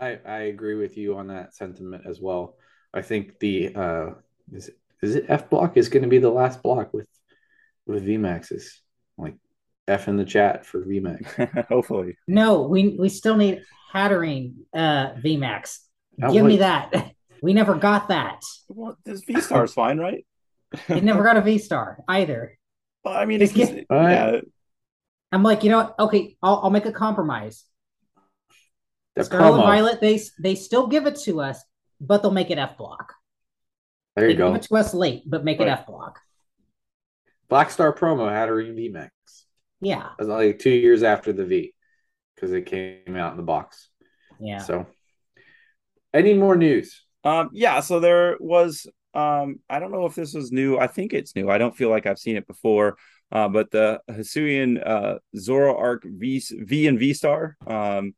I, 0.00 0.18
I 0.26 0.38
agree 0.54 0.74
with 0.74 0.96
you 0.96 1.16
on 1.16 1.28
that 1.28 1.54
sentiment 1.54 2.04
as 2.08 2.20
well. 2.20 2.56
I 2.92 3.02
think 3.02 3.38
the 3.38 3.74
uh 3.76 4.10
is 4.52 4.68
it, 4.68 4.78
is 5.02 5.14
it 5.14 5.26
F 5.28 5.48
block 5.48 5.76
is 5.76 5.88
going 5.88 6.02
to 6.02 6.08
be 6.08 6.18
the 6.18 6.30
last 6.30 6.62
block 6.62 6.92
with 6.92 7.08
with 7.86 8.04
VMAXs. 8.04 8.64
Like 9.16 9.36
F 9.86 10.08
in 10.08 10.16
the 10.16 10.24
chat 10.24 10.66
for 10.66 10.84
VMAX. 10.84 11.66
Hopefully. 11.68 12.16
No, 12.26 12.62
we 12.62 12.96
we 12.98 13.08
still 13.08 13.36
need 13.36 13.62
Hatterene 13.94 14.54
uh 14.74 15.12
VMAX. 15.12 15.78
Give 16.32 16.44
me 16.44 16.58
that. 16.58 17.12
We 17.42 17.54
never 17.54 17.74
got 17.74 18.06
that. 18.08 18.40
Well, 18.68 18.96
this 19.04 19.24
V 19.24 19.40
Star 19.40 19.64
is 19.64 19.74
fine, 19.74 19.98
right? 19.98 20.24
It 20.88 21.04
never 21.04 21.22
got 21.22 21.36
a 21.36 21.40
V 21.40 21.58
Star 21.58 21.98
either. 22.08 22.58
Well, 23.04 23.14
I 23.14 23.24
mean, 23.24 23.42
it's, 23.42 23.56
it's, 23.56 23.84
yeah. 23.90 24.40
I'm 25.32 25.42
like, 25.42 25.64
you 25.64 25.70
know 25.70 25.78
what? 25.78 25.94
Okay, 25.98 26.36
I'll, 26.42 26.60
I'll 26.64 26.70
make 26.70 26.86
a 26.86 26.92
compromise. 26.92 27.64
The 29.16 29.24
Scarlet 29.24 29.58
promo. 29.58 29.62
Violet, 29.64 30.00
they 30.00 30.20
they 30.38 30.54
still 30.54 30.86
give 30.86 31.06
it 31.06 31.16
to 31.24 31.40
us, 31.40 31.62
but 32.00 32.22
they'll 32.22 32.30
make 32.30 32.50
it 32.50 32.58
F 32.58 32.78
block. 32.78 33.14
There 34.16 34.28
you 34.28 34.34
they 34.34 34.38
go. 34.38 34.48
Give 34.48 34.56
it 34.56 34.68
to 34.68 34.76
us 34.76 34.94
late, 34.94 35.22
but 35.26 35.44
make 35.44 35.58
right. 35.58 35.68
it 35.68 35.72
F 35.72 35.86
block. 35.86 36.20
Black 37.48 37.70
Star 37.70 37.92
promo 37.92 38.30
had 38.30 38.48
a 38.48 38.52
VMAX. 38.52 39.10
Yeah, 39.80 40.06
it 40.18 40.20
was 40.20 40.28
like 40.28 40.58
two 40.58 40.70
years 40.70 41.02
after 41.02 41.32
the 41.32 41.44
V 41.44 41.74
because 42.34 42.52
it 42.52 42.66
came 42.66 43.16
out 43.16 43.32
in 43.32 43.36
the 43.36 43.42
box. 43.42 43.88
Yeah. 44.40 44.58
So, 44.58 44.86
any 46.14 46.34
more 46.34 46.56
news? 46.56 47.04
Um, 47.24 47.50
yeah. 47.52 47.80
So 47.80 48.00
there 48.00 48.36
was. 48.38 48.86
Um, 49.14 49.60
I 49.68 49.78
don't 49.78 49.92
know 49.92 50.06
if 50.06 50.14
this 50.14 50.34
was 50.34 50.52
new. 50.52 50.78
I 50.78 50.86
think 50.86 51.12
it's 51.12 51.36
new. 51.36 51.50
I 51.50 51.58
don't 51.58 51.76
feel 51.76 51.90
like 51.90 52.06
I've 52.06 52.18
seen 52.18 52.36
it 52.36 52.46
before. 52.46 52.96
Uh, 53.30 53.48
but 53.48 53.70
the 53.70 54.00
Hisuian 54.10 54.86
uh, 54.86 55.18
Zoroark 55.34 56.00
V 56.04 56.42
V 56.52 56.86
and 56.86 56.98
V 56.98 57.14
Star. 57.14 57.56
Um, 57.66 58.14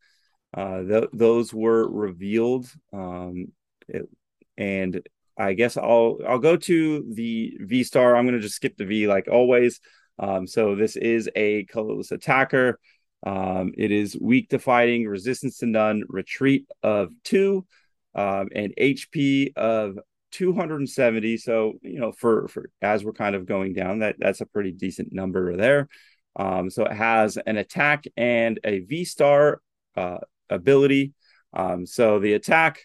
uh, 0.52 0.82
th- 0.82 1.10
those 1.12 1.52
were 1.52 1.88
revealed, 1.88 2.66
um, 2.92 3.48
it, 3.88 4.08
and 4.56 5.02
I 5.36 5.54
guess 5.54 5.76
I'll 5.76 6.18
I'll 6.26 6.38
go 6.38 6.56
to 6.56 7.12
the 7.12 7.56
V 7.60 7.82
star. 7.82 8.16
I'm 8.16 8.24
going 8.24 8.36
to 8.36 8.40
just 8.40 8.54
skip 8.54 8.76
the 8.76 8.86
V 8.86 9.08
like 9.08 9.28
always. 9.28 9.80
Um, 10.18 10.46
so 10.46 10.76
this 10.76 10.94
is 10.94 11.28
a 11.34 11.64
colorless 11.64 12.12
attacker. 12.12 12.78
Um, 13.26 13.72
it 13.76 13.90
is 13.90 14.16
weak 14.20 14.50
to 14.50 14.60
fighting, 14.60 15.06
resistance 15.06 15.58
to 15.58 15.66
none, 15.66 16.04
retreat 16.08 16.66
of 16.82 17.12
two, 17.24 17.66
um, 18.14 18.48
and 18.54 18.74
HP 18.78 19.56
of 19.56 19.98
270. 20.34 21.36
So 21.36 21.74
you 21.82 22.00
know, 22.00 22.12
for 22.12 22.48
for 22.48 22.68
as 22.82 23.04
we're 23.04 23.12
kind 23.12 23.34
of 23.34 23.46
going 23.46 23.72
down, 23.72 24.00
that 24.00 24.16
that's 24.18 24.40
a 24.40 24.46
pretty 24.46 24.72
decent 24.72 25.12
number 25.12 25.56
there. 25.56 25.88
Um, 26.36 26.70
so 26.70 26.84
it 26.84 26.92
has 26.92 27.36
an 27.36 27.56
attack 27.56 28.04
and 28.16 28.58
a 28.64 28.80
V 28.80 29.04
star 29.04 29.60
uh, 29.96 30.18
ability. 30.50 31.12
Um, 31.52 31.86
so 31.86 32.18
the 32.18 32.32
attack, 32.32 32.80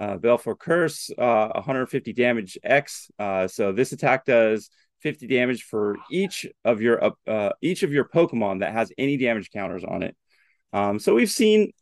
uh, 0.00 0.16
Baleful 0.16 0.56
Curse, 0.56 1.10
uh, 1.16 1.48
150 1.54 2.12
damage 2.12 2.58
X. 2.64 3.10
Uh, 3.18 3.46
so 3.46 3.70
this 3.70 3.92
attack 3.92 4.24
does 4.24 4.68
50 5.02 5.28
damage 5.28 5.62
for 5.62 5.96
each 6.10 6.46
of 6.64 6.82
your 6.82 7.12
uh, 7.28 7.50
each 7.62 7.84
of 7.84 7.92
your 7.92 8.08
Pokemon 8.08 8.60
that 8.60 8.72
has 8.72 8.92
any 8.98 9.16
damage 9.16 9.50
counters 9.50 9.84
on 9.84 10.02
it. 10.02 10.16
Um, 10.72 10.98
so 10.98 11.14
we've 11.14 11.30
seen 11.30 11.72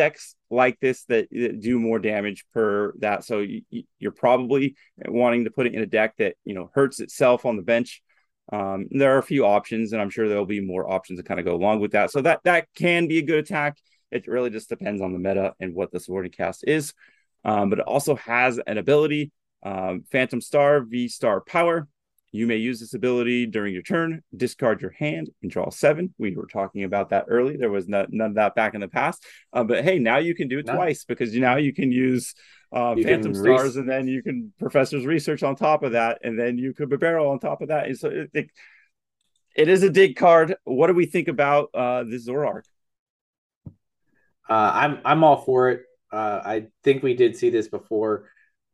decks 0.00 0.34
like 0.48 0.80
this 0.80 1.04
that, 1.04 1.28
that, 1.30 1.60
do 1.60 1.78
more 1.78 1.98
damage 1.98 2.46
per 2.54 2.94
that. 3.00 3.22
So 3.22 3.40
you, 3.40 3.62
you're 3.98 4.12
probably 4.12 4.76
wanting 5.04 5.44
to 5.44 5.50
put 5.50 5.66
it 5.66 5.74
in 5.74 5.82
a 5.82 5.86
deck 5.86 6.14
that 6.16 6.36
you 6.44 6.54
know 6.54 6.70
hurts 6.74 7.00
itself 7.00 7.44
on 7.44 7.56
the 7.56 7.62
bench. 7.62 8.02
Um, 8.50 8.86
there 8.90 9.14
are 9.14 9.18
a 9.18 9.22
few 9.22 9.44
options, 9.44 9.92
and 9.92 10.00
I'm 10.00 10.08
sure 10.08 10.26
there'll 10.26 10.46
be 10.46 10.62
more 10.62 10.90
options 10.90 11.18
to 11.18 11.22
kind 11.22 11.38
of 11.38 11.44
go 11.44 11.54
along 11.54 11.80
with 11.80 11.92
that. 11.92 12.10
So 12.10 12.22
that 12.22 12.40
that 12.44 12.68
can 12.74 13.08
be 13.08 13.18
a 13.18 13.22
good 13.22 13.40
attack. 13.40 13.76
It 14.10 14.26
really 14.26 14.48
just 14.48 14.70
depends 14.70 15.02
on 15.02 15.12
the 15.12 15.18
meta 15.18 15.52
and 15.60 15.74
what 15.74 15.92
the 15.92 16.00
supporting 16.00 16.32
cast 16.32 16.64
is. 16.66 16.94
Um, 17.44 17.68
but 17.68 17.80
it 17.80 17.84
also 17.86 18.16
has 18.16 18.58
an 18.66 18.78
ability, 18.78 19.32
um, 19.62 20.04
Phantom 20.10 20.40
Star, 20.40 20.80
V 20.80 21.08
Star 21.08 21.42
Power. 21.42 21.88
You 22.32 22.46
may 22.46 22.56
use 22.56 22.78
this 22.78 22.94
ability 22.94 23.46
during 23.46 23.74
your 23.74 23.82
turn, 23.82 24.22
discard 24.36 24.80
your 24.80 24.92
hand, 24.92 25.30
and 25.42 25.50
draw 25.50 25.70
seven. 25.70 26.14
We 26.16 26.36
were 26.36 26.46
talking 26.46 26.84
about 26.84 27.10
that 27.10 27.24
early. 27.28 27.56
There 27.56 27.70
was 27.70 27.88
not, 27.88 28.12
none 28.12 28.30
of 28.30 28.34
that 28.36 28.54
back 28.54 28.74
in 28.74 28.80
the 28.80 28.88
past. 28.88 29.24
Uh, 29.52 29.64
but 29.64 29.82
hey, 29.84 29.98
now 29.98 30.18
you 30.18 30.34
can 30.34 30.46
do 30.46 30.58
it 30.58 30.66
no. 30.66 30.74
twice 30.74 31.04
because 31.04 31.34
now 31.34 31.56
you 31.56 31.72
can 31.72 31.90
use 31.90 32.34
uh, 32.72 32.94
Phantom 32.94 33.34
Stars, 33.34 33.74
re- 33.74 33.80
and 33.80 33.90
then 33.90 34.06
you 34.06 34.22
can 34.22 34.52
Professor's 34.60 35.04
Research 35.04 35.42
on 35.42 35.56
top 35.56 35.82
of 35.82 35.92
that, 35.92 36.18
and 36.22 36.38
then 36.38 36.56
you 36.56 36.72
could 36.72 36.88
Barrel 37.00 37.30
on 37.30 37.40
top 37.40 37.62
of 37.62 37.68
that. 37.68 37.86
And 37.86 37.98
so 37.98 38.08
it, 38.08 38.30
it, 38.32 38.50
it 39.56 39.68
is 39.68 39.82
a 39.82 39.90
dig 39.90 40.14
card. 40.14 40.54
What 40.64 40.86
do 40.86 40.94
we 40.94 41.06
think 41.06 41.26
about 41.26 41.70
uh, 41.74 42.04
the 42.04 42.20
Zoroark? 42.24 42.62
Uh, 44.48 44.70
I'm 44.74 45.00
I'm 45.04 45.24
all 45.24 45.42
for 45.42 45.70
it. 45.70 45.82
Uh, 46.12 46.40
I 46.44 46.66
think 46.84 47.02
we 47.02 47.14
did 47.14 47.36
see 47.36 47.50
this 47.50 47.68
before. 47.68 48.30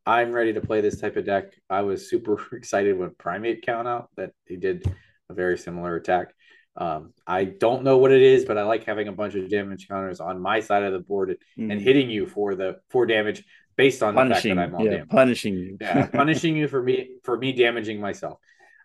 I'm 0.06 0.32
ready 0.32 0.52
to 0.52 0.60
play 0.60 0.80
this 0.80 1.00
type 1.00 1.16
of 1.16 1.26
deck. 1.26 1.52
I 1.68 1.82
was 1.82 2.08
super 2.08 2.38
excited 2.52 2.96
when 2.98 3.10
Primate 3.18 3.62
count 3.62 3.88
out 3.88 4.10
that 4.16 4.32
he 4.46 4.56
did 4.56 4.86
a 5.28 5.34
very 5.34 5.58
similar 5.58 5.96
attack. 5.96 6.32
Um, 6.76 7.12
I 7.26 7.44
don't 7.44 7.84
know 7.84 7.98
what 7.98 8.12
it 8.12 8.22
is, 8.22 8.44
but 8.44 8.58
I 8.58 8.62
like 8.62 8.84
having 8.84 9.08
a 9.08 9.12
bunch 9.12 9.34
of 9.34 9.48
damage 9.48 9.88
counters 9.88 10.20
on 10.20 10.40
my 10.40 10.60
side 10.60 10.82
of 10.82 10.92
the 10.92 10.98
board 10.98 11.36
mm. 11.58 11.72
and 11.72 11.80
hitting 11.80 12.10
you 12.10 12.26
for 12.26 12.54
the 12.54 12.76
for 12.90 13.06
damage 13.06 13.44
based 13.76 14.02
on 14.02 14.14
punishing, 14.14 14.54
the 14.54 14.60
fact 14.60 14.72
that 14.72 14.76
I'm 14.76 14.80
on 14.80 14.84
yeah, 14.84 14.90
damage. 14.98 15.08
Punishing 15.08 15.54
you. 15.54 15.78
yeah, 15.80 16.06
punishing 16.12 16.56
you 16.56 16.68
for 16.68 16.82
me 16.82 17.16
for 17.24 17.36
me 17.36 17.52
damaging 17.52 18.00
myself. 18.00 18.38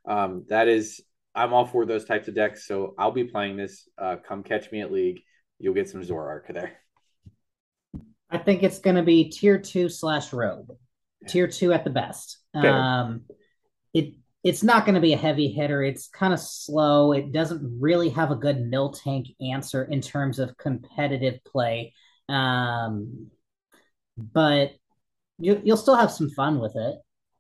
Um, 0.06 0.46
that 0.48 0.70
is 0.70 1.02
I'm 1.36 1.54
all 1.54 1.66
for 1.66 1.86
those 1.86 2.06
types 2.06 2.28
of 2.28 2.36
decks. 2.36 2.66
So 2.66 2.94
I'll 2.98 3.12
be 3.12 3.26
playing 3.26 3.58
this. 3.58 3.88
Uh, 3.98 4.18
come 4.26 4.44
catch 4.44 4.72
me 4.72 4.82
at 4.82 4.92
League. 4.92 5.22
You'll 5.60 5.74
get 5.74 5.90
some 5.90 6.02
Zoroark 6.02 6.52
there. 6.54 6.74
I 8.30 8.38
think 8.38 8.64
it's 8.64 8.80
going 8.80 8.96
to 8.96 9.04
be 9.04 9.30
tier 9.30 9.60
two 9.60 9.90
slash 9.90 10.32
rogue, 10.32 10.72
tier 11.28 11.48
two 11.48 11.74
at 11.74 11.84
the 11.84 11.90
best. 11.90 12.38
Um, 12.54 13.22
it 13.94 14.16
it's 14.44 14.64
not 14.64 14.86
going 14.86 14.96
to 14.96 15.02
be 15.02 15.14
a 15.14 15.18
heavy 15.18 15.50
hitter. 15.50 15.84
It's 15.84 16.08
kind 16.08 16.34
of 16.34 16.40
slow. 16.40 17.12
It 17.12 17.32
doesn't 17.32 17.80
really 17.80 18.10
have 18.10 18.32
a 18.32 18.36
good 18.36 18.60
mill 18.60 18.92
tank 18.92 19.28
answer 19.40 19.84
in 19.84 20.02
terms 20.02 20.40
of 20.40 20.58
competitive 20.58 21.44
play. 21.44 21.94
Um, 22.28 23.28
but 24.18 24.72
you, 25.38 25.62
you'll 25.64 25.78
still 25.78 25.96
have 25.96 26.12
some 26.12 26.30
fun 26.30 26.60
with 26.60 26.76
it. 26.76 26.96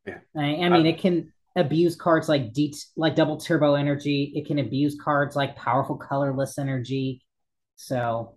Yeah. 0.05 0.19
I, 0.35 0.41
I 0.41 0.69
mean, 0.69 0.85
I, 0.85 0.89
it 0.89 0.99
can 0.99 1.31
abuse 1.55 1.95
cards 1.95 2.29
like 2.29 2.53
D 2.53 2.75
like 2.95 3.15
double 3.15 3.37
turbo 3.37 3.75
energy. 3.75 4.31
It 4.35 4.45
can 4.45 4.59
abuse 4.59 4.97
cards 5.01 5.35
like 5.35 5.55
powerful 5.55 5.97
colorless 5.97 6.57
energy. 6.57 7.23
So 7.75 8.35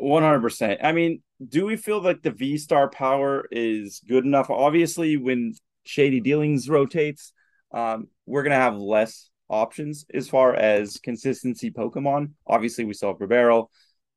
100%. 0.00 0.78
I 0.82 0.92
mean, 0.92 1.22
do 1.46 1.64
we 1.66 1.76
feel 1.76 2.02
like 2.02 2.22
the 2.22 2.30
V 2.30 2.58
star 2.58 2.90
power 2.90 3.46
is 3.50 4.02
good 4.08 4.24
enough? 4.24 4.50
Obviously, 4.50 5.16
when 5.16 5.54
Shady 5.84 6.20
Dealings 6.20 6.68
rotates, 6.68 7.32
um, 7.72 8.08
we're 8.26 8.42
going 8.42 8.50
to 8.50 8.56
have 8.56 8.76
less 8.76 9.30
options 9.48 10.04
as 10.12 10.28
far 10.28 10.54
as 10.54 10.98
consistency 11.02 11.70
Pokemon. 11.70 12.32
Obviously, 12.46 12.84
we 12.84 12.94
still 12.94 13.10
have 13.10 13.18
Bibarel. 13.18 13.66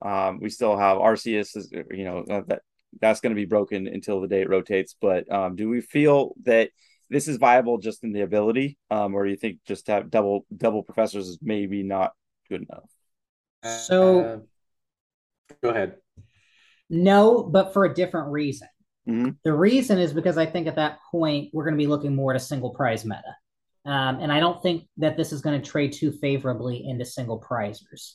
Um, 0.02 0.40
we 0.42 0.50
still 0.50 0.78
have 0.78 0.98
Arceus, 0.98 1.56
you 1.92 2.04
know, 2.04 2.26
uh, 2.30 2.42
that 2.48 2.62
that's 3.02 3.22
going 3.22 3.32
to 3.32 3.40
be 3.40 3.46
broken 3.46 3.88
until 3.88 4.22
the 4.22 4.28
day 4.28 4.42
it 4.42 4.50
rotates. 4.50 4.96
But 5.00 5.32
um, 5.32 5.56
do 5.56 5.70
we 5.70 5.82
feel 5.82 6.34
that 6.44 6.70
this 7.10 7.28
is 7.28 7.38
viable 7.38 7.78
just 7.78 8.04
in 8.04 8.12
the 8.12 8.22
ability, 8.22 8.78
um, 8.92 9.14
or 9.14 9.24
do 9.26 9.32
you 9.32 9.38
think 9.38 9.60
just 9.66 9.86
to 9.86 9.94
have 9.94 10.10
double 10.10 10.46
double 10.56 10.84
professors 10.84 11.28
is 11.28 11.40
maybe 11.42 11.84
not 11.84 12.12
good 12.50 12.66
enough? 12.70 12.90
So, 13.86 14.20
uh, 14.20 14.38
go 15.62 15.70
ahead. 15.70 15.96
No, 16.90 17.44
but 17.44 17.74
for 17.74 17.86
a 17.86 17.94
different 17.94 18.32
reason. 18.32 18.68
Mm-hmm. 19.08 19.32
The 19.44 19.54
reason 19.54 19.98
is 20.00 20.14
because 20.14 20.38
I 20.38 20.46
think 20.46 20.68
at 20.68 20.78
that 20.78 21.00
point 21.12 21.50
we're 21.54 21.66
going 21.66 21.76
to 21.76 21.84
be 21.84 21.88
looking 21.88 22.16
more 22.16 22.32
at 22.32 22.38
a 22.38 22.44
single 22.44 22.70
prize 22.70 23.04
meta, 23.04 23.36
um, 23.86 24.20
and 24.20 24.32
I 24.32 24.40
don't 24.40 24.62
think 24.62 24.88
that 24.98 25.18
this 25.18 25.34
is 25.34 25.42
going 25.42 25.62
to 25.62 25.70
trade 25.70 25.94
too 25.94 26.12
favorably 26.12 26.86
into 26.88 27.06
single 27.06 27.42
prizers. 27.42 28.14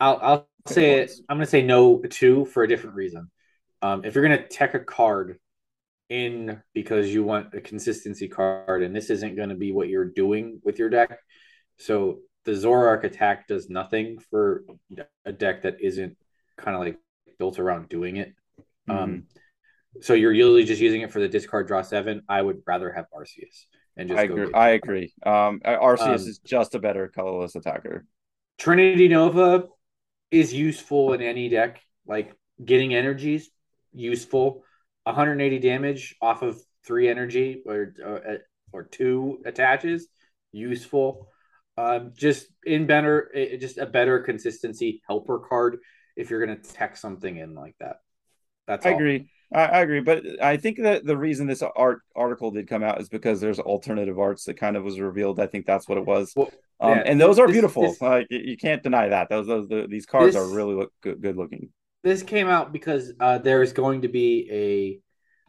I'll, 0.00 0.18
I'll 0.22 0.48
say 0.66 1.00
it. 1.00 1.12
I'm 1.28 1.36
going 1.36 1.44
to 1.44 1.50
say 1.50 1.62
no 1.62 1.98
too 1.98 2.46
for 2.46 2.62
a 2.62 2.68
different 2.68 2.96
reason. 2.96 3.30
Um, 3.82 4.04
if 4.04 4.14
you're 4.14 4.26
going 4.26 4.38
to 4.38 4.48
tech 4.48 4.74
a 4.74 4.80
card 4.80 5.38
in 6.08 6.62
because 6.74 7.12
you 7.12 7.24
want 7.24 7.54
a 7.54 7.60
consistency 7.60 8.28
card, 8.28 8.82
and 8.82 8.94
this 8.94 9.10
isn't 9.10 9.36
going 9.36 9.48
to 9.48 9.54
be 9.54 9.72
what 9.72 9.88
you're 9.88 10.04
doing 10.04 10.60
with 10.64 10.78
your 10.78 10.90
deck. 10.90 11.18
So 11.78 12.18
the 12.44 12.52
Zoroark 12.52 13.04
attack 13.04 13.46
does 13.46 13.70
nothing 13.70 14.18
for 14.30 14.64
a 15.24 15.32
deck 15.32 15.62
that 15.62 15.80
isn't 15.80 16.16
kind 16.56 16.76
of 16.76 16.82
like 16.82 16.98
built 17.38 17.58
around 17.58 17.88
doing 17.88 18.16
it. 18.16 18.34
Um, 18.88 18.96
mm-hmm. 18.96 19.02
Um, 19.02 19.26
so 20.00 20.14
you're 20.14 20.32
usually 20.32 20.64
just 20.64 20.80
using 20.80 21.02
it 21.02 21.12
for 21.12 21.20
the 21.20 21.28
discard 21.28 21.66
draw 21.66 21.82
seven. 21.82 22.22
I 22.28 22.40
would 22.40 22.62
rather 22.66 22.90
have 22.92 23.06
Arceus 23.14 23.66
and 23.96 24.08
just. 24.08 24.18
I 24.18 24.22
agree. 24.22 24.52
I 24.54 24.68
agree. 24.70 25.12
Um, 25.24 25.60
Arceus 25.64 26.06
um, 26.06 26.14
is 26.14 26.40
just 26.44 26.74
a 26.74 26.78
better 26.78 27.08
colorless 27.08 27.54
attacker. 27.54 28.06
Trinity 28.58 29.08
Nova 29.08 29.64
is 30.30 30.54
useful 30.54 31.12
in 31.12 31.20
any 31.20 31.48
deck. 31.48 31.80
Like 32.06 32.34
getting 32.64 32.94
energies, 32.94 33.50
useful. 33.92 34.64
180 35.04 35.58
damage 35.58 36.14
off 36.22 36.42
of 36.42 36.62
three 36.86 37.08
energy 37.08 37.62
or 37.66 37.92
or, 38.04 38.26
uh, 38.26 38.36
or 38.72 38.84
two 38.84 39.42
attaches, 39.44 40.08
useful. 40.52 41.28
Um, 41.76 42.12
just 42.14 42.46
in 42.64 42.86
better, 42.86 43.30
just 43.58 43.78
a 43.78 43.86
better 43.86 44.20
consistency 44.20 45.02
helper 45.08 45.38
card 45.38 45.78
if 46.16 46.28
you're 46.28 46.44
going 46.44 46.60
to 46.60 46.70
tech 46.72 46.96
something 46.96 47.36
in 47.36 47.54
like 47.54 47.74
that. 47.80 47.96
That's 48.66 48.84
I 48.84 48.90
all. 48.90 48.96
agree. 48.96 49.30
I, 49.54 49.64
I, 49.64 49.80
agree, 49.80 50.00
but 50.00 50.24
I 50.40 50.56
think 50.56 50.78
that 50.82 51.04
the 51.04 51.16
reason 51.16 51.46
this 51.46 51.62
art 51.62 52.00
article 52.16 52.50
did 52.50 52.68
come 52.68 52.82
out 52.82 53.00
is 53.00 53.08
because 53.08 53.40
there's 53.40 53.58
alternative 53.58 54.18
arts 54.18 54.44
that 54.44 54.54
kind 54.54 54.76
of 54.76 54.84
was 54.84 54.98
revealed. 54.98 55.40
I 55.40 55.46
think 55.46 55.66
that's 55.66 55.88
what 55.88 55.98
it 55.98 56.06
was. 56.06 56.32
Well, 56.34 56.50
um, 56.80 56.96
yeah, 56.96 57.02
and 57.04 57.20
those 57.20 57.38
are 57.38 57.46
this, 57.46 57.54
beautiful. 57.54 57.82
This, 57.82 58.00
like 58.00 58.26
you 58.30 58.56
can't 58.56 58.82
deny 58.82 59.08
that. 59.08 59.28
Those 59.28 59.46
those 59.46 59.68
the, 59.68 59.86
these 59.88 60.06
cards 60.06 60.34
this, 60.34 60.42
are 60.42 60.54
really 60.54 60.74
look 60.74 60.92
good, 61.02 61.20
good 61.20 61.36
looking 61.36 61.70
this 62.02 62.22
came 62.22 62.48
out 62.48 62.72
because 62.72 63.12
uh, 63.20 63.38
there 63.38 63.62
is 63.62 63.72
going 63.72 64.02
to 64.02 64.08
be 64.08 65.00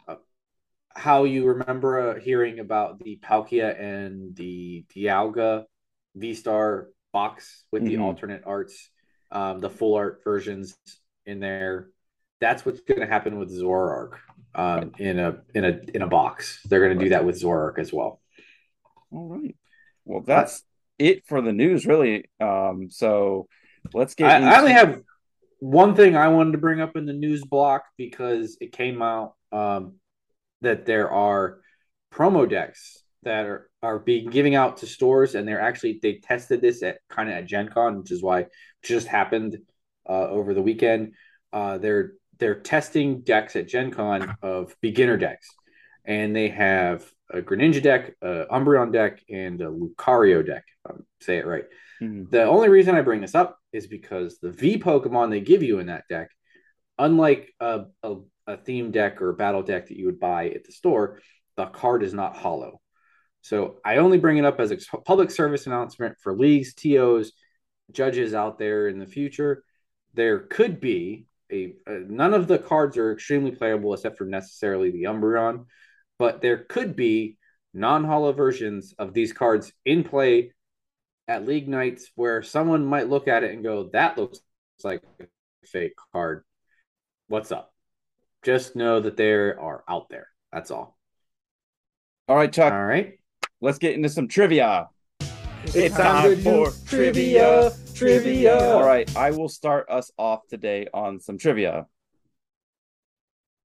a, 0.07 0.11
a 0.11 0.17
how 0.95 1.23
you 1.23 1.45
remember 1.45 2.11
uh, 2.11 2.19
hearing 2.19 2.59
about 2.59 2.99
the 2.99 3.19
Palkia 3.23 3.79
and 3.79 4.35
the 4.35 4.85
Dialga 4.95 5.65
V 6.15 6.33
Star 6.33 6.89
box 7.11 7.63
with 7.71 7.83
mm-hmm. 7.83 7.95
the 7.95 8.01
alternate 8.01 8.43
arts, 8.45 8.89
um, 9.31 9.59
the 9.59 9.69
full 9.69 9.95
art 9.95 10.21
versions 10.23 10.75
in 11.25 11.39
there. 11.39 11.89
That's 12.41 12.65
what's 12.65 12.81
going 12.81 12.99
to 12.99 13.07
happen 13.07 13.39
with 13.39 13.51
Zoroark 13.51 14.13
um, 14.55 14.91
in 14.97 15.19
a 15.19 15.37
in 15.53 15.63
a 15.63 15.79
in 15.93 16.01
a 16.01 16.07
box. 16.07 16.61
They're 16.65 16.85
going 16.85 16.97
to 16.97 17.03
do 17.03 17.09
that 17.11 17.25
with 17.25 17.41
Zoroark 17.41 17.79
as 17.79 17.93
well. 17.93 18.21
All 19.11 19.27
right. 19.27 19.55
Well, 20.05 20.21
that's 20.21 20.63
it 20.99 21.25
for 21.27 21.41
the 21.41 21.53
news, 21.53 21.85
really. 21.85 22.29
Um, 22.39 22.89
so 22.89 23.47
let's 23.93 24.15
get. 24.15 24.29
I, 24.29 24.37
into- 24.37 24.49
I 24.49 24.59
only 24.59 24.71
have 24.73 25.01
one 25.59 25.95
thing 25.95 26.17
I 26.17 26.27
wanted 26.27 26.51
to 26.53 26.57
bring 26.57 26.81
up 26.81 26.97
in 26.97 27.05
the 27.05 27.13
news 27.13 27.43
block 27.45 27.85
because 27.97 28.57
it 28.59 28.73
came 28.73 29.01
out 29.01 29.35
um, 29.51 29.95
that 30.61 30.85
there 30.85 31.09
are 31.09 31.59
promo 32.13 32.49
decks 32.49 33.02
that 33.23 33.45
are, 33.45 33.69
are 33.81 33.99
being 33.99 34.29
giving 34.29 34.55
out 34.55 34.77
to 34.77 34.87
stores 34.87 35.35
and 35.35 35.47
they're 35.47 35.61
actually 35.61 35.99
they 36.01 36.15
tested 36.15 36.61
this 36.61 36.83
at 36.83 36.99
kind 37.09 37.29
of 37.29 37.35
at 37.35 37.45
Gen 37.45 37.69
Con, 37.69 37.99
which 37.99 38.11
is 38.11 38.21
why 38.21 38.47
just 38.83 39.07
happened 39.07 39.57
uh, 40.07 40.27
over 40.27 40.53
the 40.53 40.61
weekend. 40.61 41.13
Uh, 41.51 41.77
they're 41.77 42.13
they're 42.39 42.55
testing 42.55 43.21
decks 43.21 43.55
at 43.55 43.67
Gen 43.67 43.91
Con 43.91 44.35
of 44.41 44.75
beginner 44.81 45.17
decks. 45.17 45.47
And 46.05 46.35
they 46.35 46.49
have 46.49 47.09
a 47.31 47.41
Greninja 47.41 47.81
deck, 47.81 48.15
a 48.21 48.45
Umbreon 48.51 48.91
deck, 48.91 49.21
and 49.29 49.61
a 49.61 49.67
Lucario 49.67 50.45
deck. 50.45 50.65
say 51.21 51.37
it 51.37 51.45
right. 51.45 51.63
Mm-hmm. 52.01 52.29
The 52.29 52.43
only 52.43 52.69
reason 52.69 52.95
I 52.95 53.01
bring 53.01 53.21
this 53.21 53.35
up 53.35 53.57
is 53.71 53.87
because 53.87 54.39
the 54.39 54.51
V 54.51 54.77
Pokemon 54.77 55.29
they 55.29 55.39
give 55.39 55.63
you 55.63 55.79
in 55.79 55.87
that 55.87 56.03
deck, 56.09 56.29
unlike 56.97 57.53
a, 57.59 57.85
a, 58.03 58.15
a 58.47 58.57
theme 58.57 58.91
deck 58.91 59.21
or 59.21 59.29
a 59.29 59.35
battle 59.35 59.63
deck 59.63 59.87
that 59.87 59.97
you 59.97 60.07
would 60.07 60.19
buy 60.19 60.49
at 60.49 60.65
the 60.65 60.73
store, 60.73 61.19
the 61.55 61.65
card 61.67 62.03
is 62.03 62.13
not 62.13 62.35
hollow. 62.35 62.81
So 63.43 63.75
I 63.83 63.97
only 63.97 64.17
bring 64.17 64.37
it 64.37 64.45
up 64.45 64.61
as 64.61 64.71
a 64.71 64.77
public 65.05 65.29
service 65.29 65.67
announcement 65.67 66.15
for 66.21 66.33
leagues, 66.33 66.73
TOs, 66.73 67.33
judges 67.91 68.33
out 68.33 68.57
there 68.57 68.87
in 68.87 68.99
the 68.99 69.05
future. 69.05 69.65
There 70.13 70.39
could 70.39 70.79
be 70.79 71.25
a, 71.51 71.73
a 71.85 71.99
none 71.99 72.33
of 72.33 72.47
the 72.47 72.57
cards 72.57 72.97
are 72.97 73.11
extremely 73.11 73.51
playable 73.51 73.93
except 73.93 74.17
for 74.17 74.23
necessarily 74.23 74.91
the 74.91 75.03
Umbreon, 75.03 75.65
but 76.17 76.41
there 76.41 76.57
could 76.57 76.95
be 76.95 77.37
non-hollow 77.73 78.31
versions 78.31 78.93
of 78.97 79.13
these 79.13 79.33
cards 79.33 79.73
in 79.83 80.05
play 80.05 80.53
at 81.27 81.45
league 81.45 81.67
nights 81.67 82.11
where 82.15 82.43
someone 82.43 82.85
might 82.85 83.09
look 83.09 83.27
at 83.27 83.43
it 83.43 83.51
and 83.51 83.61
go, 83.61 83.89
that 83.91 84.17
looks 84.17 84.39
like 84.85 85.03
a 85.19 85.25
fake 85.67 85.95
card. 86.13 86.45
What's 87.27 87.51
up? 87.51 87.73
Just 88.41 88.75
know 88.75 89.01
that 89.01 89.17
they 89.17 89.31
are 89.31 89.83
out 89.89 90.07
there. 90.09 90.27
That's 90.53 90.71
all. 90.71 90.97
All 92.29 92.37
right, 92.37 92.51
Chuck. 92.51 92.71
All 92.71 92.85
right. 92.85 93.19
Let's 93.63 93.77
get 93.77 93.93
into 93.93 94.09
some 94.09 94.27
trivia. 94.27 94.89
It's, 95.63 95.73
it's 95.73 95.95
time, 95.95 96.33
time 96.33 96.43
for 96.43 96.73
trivia, 96.85 97.71
trivia. 97.95 98.59
All 98.59 98.85
right, 98.85 99.09
I 99.15 99.31
will 99.31 99.47
start 99.47 99.89
us 99.89 100.11
off 100.17 100.45
today 100.49 100.87
on 100.93 101.21
some 101.21 101.37
trivia. 101.37 101.87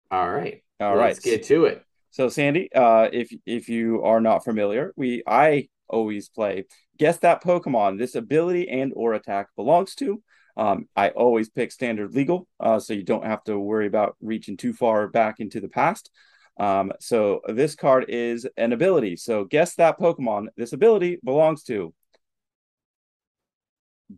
All 0.10 0.28
right. 0.28 0.64
All 0.80 0.98
Let's 0.98 1.20
right. 1.20 1.24
get 1.24 1.44
to 1.44 1.66
it. 1.66 1.86
So 2.10 2.28
Sandy, 2.28 2.74
uh, 2.74 3.10
if 3.14 3.32
if 3.46 3.70
you 3.70 4.02
are 4.02 4.20
not 4.20 4.44
familiar, 4.44 4.94
we 4.96 5.22
I 5.28 5.70
always 5.88 6.28
play 6.28 6.66
guess 6.98 7.18
that 7.18 7.44
Pokemon 7.44 8.00
this 8.00 8.16
ability 8.16 8.70
and 8.70 8.94
or 8.96 9.14
attack 9.14 9.50
belongs 9.56 9.94
to. 9.98 10.24
Um, 10.58 10.88
I 10.96 11.10
always 11.10 11.50
pick 11.50 11.72
standard 11.72 12.16
legal, 12.16 12.48
uh, 12.60 12.80
so 12.80 12.94
you 12.94 13.04
don't 13.04 13.28
have 13.28 13.44
to 13.44 13.60
worry 13.60 13.86
about 13.86 14.16
reaching 14.22 14.58
too 14.58 14.74
far 14.74 15.08
back 15.08 15.40
into 15.40 15.62
the 15.62 15.70
past. 15.70 16.10
Um, 16.58 16.92
so 17.00 17.42
this 17.48 17.76
card 17.76 18.06
is 18.10 18.48
an 18.58 18.74
ability. 18.74 19.16
So 19.18 19.46
guess 19.46 19.76
that 19.76 20.00
Pokemon 20.00 20.48
this 20.56 20.74
ability 20.74 21.20
belongs 21.24 21.64
to. 21.64 21.94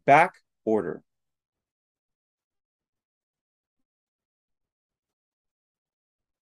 Back 0.06 0.34
order. 0.66 1.02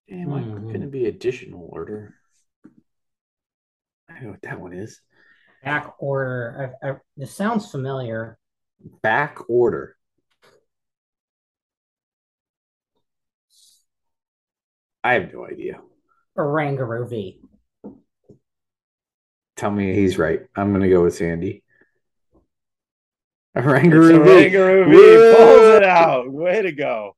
Damn, 0.10 0.28
mm-hmm. 0.28 0.56
I'm 0.56 0.68
going 0.68 0.82
to 0.82 0.88
be 0.88 1.06
additional 1.06 1.70
order. 1.72 2.16
I 4.10 4.20
know 4.20 4.32
what 4.32 4.42
that 4.42 4.60
one 4.60 4.74
is. 4.74 5.02
Back 5.64 5.94
order. 6.00 6.76
I, 6.84 6.90
I, 6.90 6.96
this 7.16 7.36
sounds 7.36 7.72
familiar. 7.72 8.38
Back 9.02 9.38
order. 9.48 9.96
I 15.04 15.14
have 15.14 15.34
no 15.34 15.46
idea. 15.46 15.82
Oranguru 16.38 17.10
V. 17.10 17.40
Tell 19.56 19.72
me 19.72 19.94
he's 19.94 20.18
right. 20.18 20.42
I'm 20.56 20.70
going 20.70 20.82
to 20.82 20.90
go 20.90 21.04
with 21.04 21.16
Sandy. 21.16 21.64
Oranguru 23.56 24.24
V. 24.24 24.56
Oranguru 24.56 24.90
V 24.90 25.38
pulls 25.38 25.76
it 25.76 25.84
out. 25.84 26.32
Way 26.32 26.62
to 26.62 26.72
go. 26.72 27.16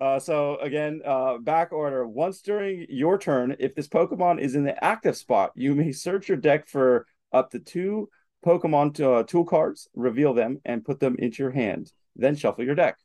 Uh, 0.00 0.18
so 0.18 0.56
again, 0.58 1.00
uh, 1.04 1.38
back 1.38 1.72
order. 1.72 2.06
Once 2.06 2.42
during 2.42 2.86
your 2.88 3.18
turn, 3.18 3.56
if 3.58 3.74
this 3.74 3.88
Pokemon 3.88 4.40
is 4.40 4.54
in 4.54 4.64
the 4.64 4.84
active 4.84 5.16
spot, 5.16 5.52
you 5.54 5.74
may 5.74 5.92
search 5.92 6.28
your 6.28 6.36
deck 6.36 6.68
for 6.68 7.06
up 7.32 7.50
to 7.52 7.58
two 7.58 8.08
Pokemon 8.44 8.94
to, 8.96 9.10
uh, 9.10 9.22
tool 9.22 9.44
cards, 9.44 9.88
reveal 9.94 10.34
them, 10.34 10.60
and 10.64 10.84
put 10.84 11.00
them 11.00 11.16
into 11.18 11.42
your 11.42 11.52
hand. 11.52 11.90
Then 12.16 12.36
shuffle 12.36 12.64
your 12.64 12.74
deck. 12.74 12.98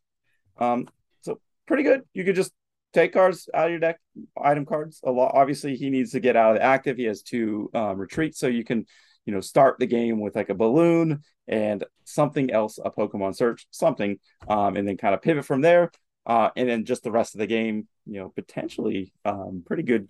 Um, 0.58 0.88
so 1.22 1.40
pretty 1.66 1.84
good. 1.84 2.04
You 2.14 2.26
could 2.26 2.36
just 2.36 2.52
take 2.94 3.14
cards 3.14 3.50
out 3.54 3.66
of 3.66 3.72
your 3.72 3.80
deck, 3.80 4.00
item 4.42 4.66
cards. 4.66 5.02
A 5.04 5.12
lot. 5.12 5.32
Obviously, 5.36 5.76
he 5.76 5.90
needs 5.90 6.12
to 6.12 6.20
get 6.20 6.36
out 6.36 6.52
of 6.52 6.58
the 6.58 6.64
active. 6.64 6.98
He 6.98 7.06
has 7.06 7.22
two 7.22 7.70
um, 7.74 7.98
retreats, 7.98 8.40
so 8.40 8.48
you 8.48 8.64
can, 8.64 8.86
you 9.26 9.34
know, 9.34 9.42
start 9.42 9.78
the 9.80 9.86
game 9.86 10.20
with 10.20 10.36
like 10.36 10.50
a 10.50 10.56
balloon 10.56 11.24
and 11.48 11.84
something 12.04 12.52
else, 12.52 12.80
a 12.84 12.92
Pokemon 12.92 13.36
search, 13.36 13.68
something, 13.72 14.20
um, 14.48 14.76
and 14.76 14.88
then 14.88 14.98
kind 14.98 15.16
of 15.16 15.22
pivot 15.22 15.46
from 15.46 15.62
there. 15.62 15.92
Uh, 16.26 16.50
and 16.56 16.70
then 16.70 16.86
just 16.86 17.02
the 17.04 17.12
rest 17.12 17.34
of 17.34 17.40
the 17.40 17.48
game, 17.48 17.88
you 18.06 18.20
know, 18.20 18.30
potentially 18.30 19.12
um, 19.26 19.64
pretty 19.66 19.82
good 19.82 20.08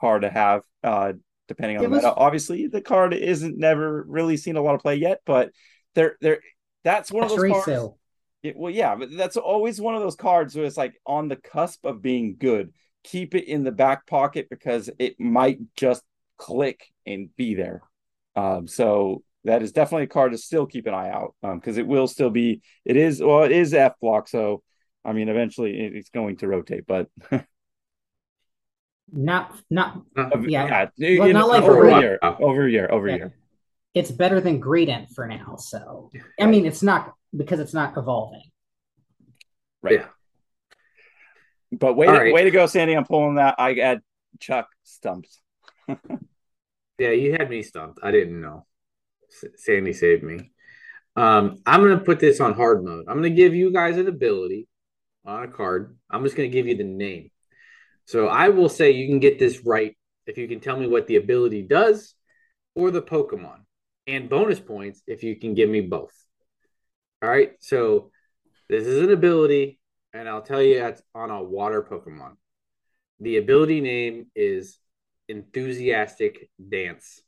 card 0.00 0.22
to 0.22 0.30
have, 0.30 0.62
uh, 0.82 1.12
depending 1.46 1.76
on 1.76 1.84
it 1.84 1.88
the 1.88 1.90
was... 1.90 2.02
meta. 2.04 2.14
Obviously, 2.14 2.68
the 2.68 2.80
card 2.80 3.12
isn't 3.12 3.58
never 3.58 4.04
really 4.08 4.38
seen 4.38 4.56
a 4.56 4.62
lot 4.62 4.74
of 4.74 4.80
play 4.80 4.96
yet, 4.96 5.20
but 5.26 5.50
there, 5.94 6.16
there, 6.22 6.40
that's 6.84 7.10
one 7.10 7.22
that's 7.22 7.34
of 7.34 7.38
those 7.38 7.42
resale. 7.42 7.88
cards. 7.88 7.97
It, 8.42 8.56
well, 8.56 8.72
yeah, 8.72 8.94
but 8.94 9.16
that's 9.16 9.36
always 9.36 9.80
one 9.80 9.94
of 9.94 10.02
those 10.02 10.16
cards 10.16 10.54
where 10.54 10.64
it's 10.64 10.76
like 10.76 11.00
on 11.06 11.28
the 11.28 11.36
cusp 11.36 11.84
of 11.84 12.02
being 12.02 12.36
good. 12.38 12.72
Keep 13.04 13.34
it 13.34 13.48
in 13.48 13.64
the 13.64 13.72
back 13.72 14.06
pocket 14.06 14.48
because 14.50 14.90
it 14.98 15.18
might 15.18 15.58
just 15.76 16.02
click 16.36 16.86
and 17.06 17.34
be 17.36 17.54
there. 17.54 17.82
Um, 18.36 18.68
so 18.68 19.22
that 19.44 19.62
is 19.62 19.72
definitely 19.72 20.04
a 20.04 20.08
card 20.08 20.32
to 20.32 20.38
still 20.38 20.66
keep 20.66 20.86
an 20.86 20.94
eye 20.94 21.10
out 21.10 21.34
because 21.42 21.76
um, 21.76 21.80
it 21.80 21.86
will 21.86 22.06
still 22.06 22.30
be. 22.30 22.62
It 22.84 22.96
is 22.96 23.20
well, 23.20 23.42
it 23.42 23.52
is 23.52 23.74
F 23.74 23.94
block, 24.00 24.28
so 24.28 24.62
I 25.04 25.12
mean, 25.12 25.28
eventually 25.28 25.78
it's 25.78 26.10
going 26.10 26.36
to 26.38 26.48
rotate, 26.48 26.86
but 26.86 27.08
not 29.12 29.58
not 29.70 30.02
uh, 30.16 30.38
yeah, 30.40 30.88
yeah 30.96 31.18
well, 31.18 31.32
not 31.32 31.48
like 31.48 31.62
over 31.62 31.88
a 31.88 32.00
year, 32.00 32.18
over 32.22 32.66
a 32.66 32.70
year, 32.70 32.88
over 32.90 33.08
a 33.08 33.16
year. 33.16 33.34
It's 33.94 34.10
better 34.10 34.40
than 34.40 34.60
Greedent 34.60 35.10
for 35.10 35.26
now. 35.26 35.56
So 35.56 36.10
I 36.38 36.46
mean, 36.46 36.66
it's 36.66 36.82
not 36.82 37.14
because 37.36 37.60
it's 37.60 37.74
not 37.74 37.96
evolving. 37.96 38.42
Right. 39.82 40.00
Yeah. 40.00 40.06
But 41.70 41.94
way 41.94 42.06
to, 42.06 42.12
right. 42.12 42.32
way 42.32 42.44
to 42.44 42.50
go, 42.50 42.66
Sandy! 42.66 42.96
I'm 42.96 43.04
pulling 43.04 43.34
that. 43.34 43.56
I 43.58 43.74
had 43.74 44.00
Chuck 44.40 44.68
stumped. 44.84 45.28
yeah, 46.98 47.10
you 47.10 47.32
had 47.32 47.50
me 47.50 47.62
stumped. 47.62 48.00
I 48.02 48.10
didn't 48.10 48.40
know. 48.40 48.66
Sandy 49.56 49.92
saved 49.92 50.22
me. 50.22 50.50
Um, 51.14 51.58
I'm 51.66 51.82
gonna 51.82 51.98
put 51.98 52.20
this 52.20 52.40
on 52.40 52.54
hard 52.54 52.82
mode. 52.84 53.04
I'm 53.06 53.16
gonna 53.16 53.30
give 53.30 53.54
you 53.54 53.70
guys 53.70 53.98
an 53.98 54.08
ability 54.08 54.66
on 55.28 55.44
a 55.44 55.48
card. 55.48 55.96
I'm 56.10 56.24
just 56.24 56.36
going 56.36 56.50
to 56.50 56.54
give 56.54 56.66
you 56.66 56.76
the 56.76 56.84
name. 56.84 57.30
So 58.06 58.26
I 58.26 58.48
will 58.48 58.68
say 58.68 58.92
you 58.92 59.06
can 59.06 59.20
get 59.20 59.38
this 59.38 59.64
right 59.64 59.96
if 60.26 60.38
you 60.38 60.48
can 60.48 60.60
tell 60.60 60.76
me 60.76 60.86
what 60.86 61.06
the 61.06 61.16
ability 61.16 61.62
does 61.62 62.14
or 62.74 62.90
the 62.90 63.02
Pokemon, 63.02 63.58
and 64.06 64.30
bonus 64.30 64.60
points 64.60 65.02
if 65.06 65.22
you 65.22 65.36
can 65.36 65.54
give 65.54 65.68
me 65.68 65.80
both. 65.80 66.12
All 67.22 67.28
right. 67.28 67.52
So 67.60 68.10
this 68.68 68.86
is 68.86 69.02
an 69.02 69.10
ability, 69.10 69.78
and 70.12 70.28
I'll 70.28 70.42
tell 70.42 70.62
you 70.62 70.84
it's 70.84 71.02
on 71.14 71.30
a 71.30 71.42
water 71.42 71.82
Pokemon. 71.82 72.36
The 73.20 73.38
ability 73.38 73.80
name 73.80 74.26
is 74.36 74.78
Enthusiastic 75.28 76.50
Dance. 76.68 77.22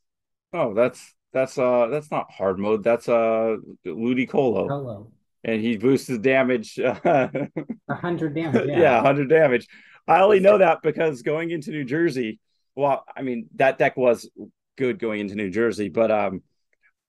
Oh, 0.53 0.75
that's 0.75 1.15
that's 1.33 1.59
uh 1.59 1.89
that's 1.89 2.11
not 2.11 2.31
hard 2.31 2.59
mode. 2.59 2.85
That's 2.85 3.09
uh 3.09 3.57
Ludicolo. 3.85 4.69
Hello 4.69 5.13
and 5.45 5.61
he 5.61 5.77
boosts 5.77 6.09
his 6.09 6.19
damage. 6.19 6.79
A 6.79 7.39
hundred 7.89 8.35
damage. 8.35 8.67
Yeah, 8.69 8.81
yeah 8.81 9.01
hundred 9.01 9.29
damage. 9.29 9.69
I 10.07 10.21
only 10.21 10.41
know 10.41 10.59
that 10.59 10.83
because 10.83 11.23
going 11.23 11.51
into 11.51 11.71
New 11.71 11.85
Jersey, 11.85 12.41
well, 12.75 13.05
I 13.15 13.23
mean 13.23 13.49
that 13.57 13.79
deck 13.79 13.97
was 13.97 14.29
good 14.77 14.99
going 14.99 15.21
into 15.21 15.35
New 15.35 15.51
Jersey, 15.51 15.89
but 15.89 16.11
um, 16.11 16.43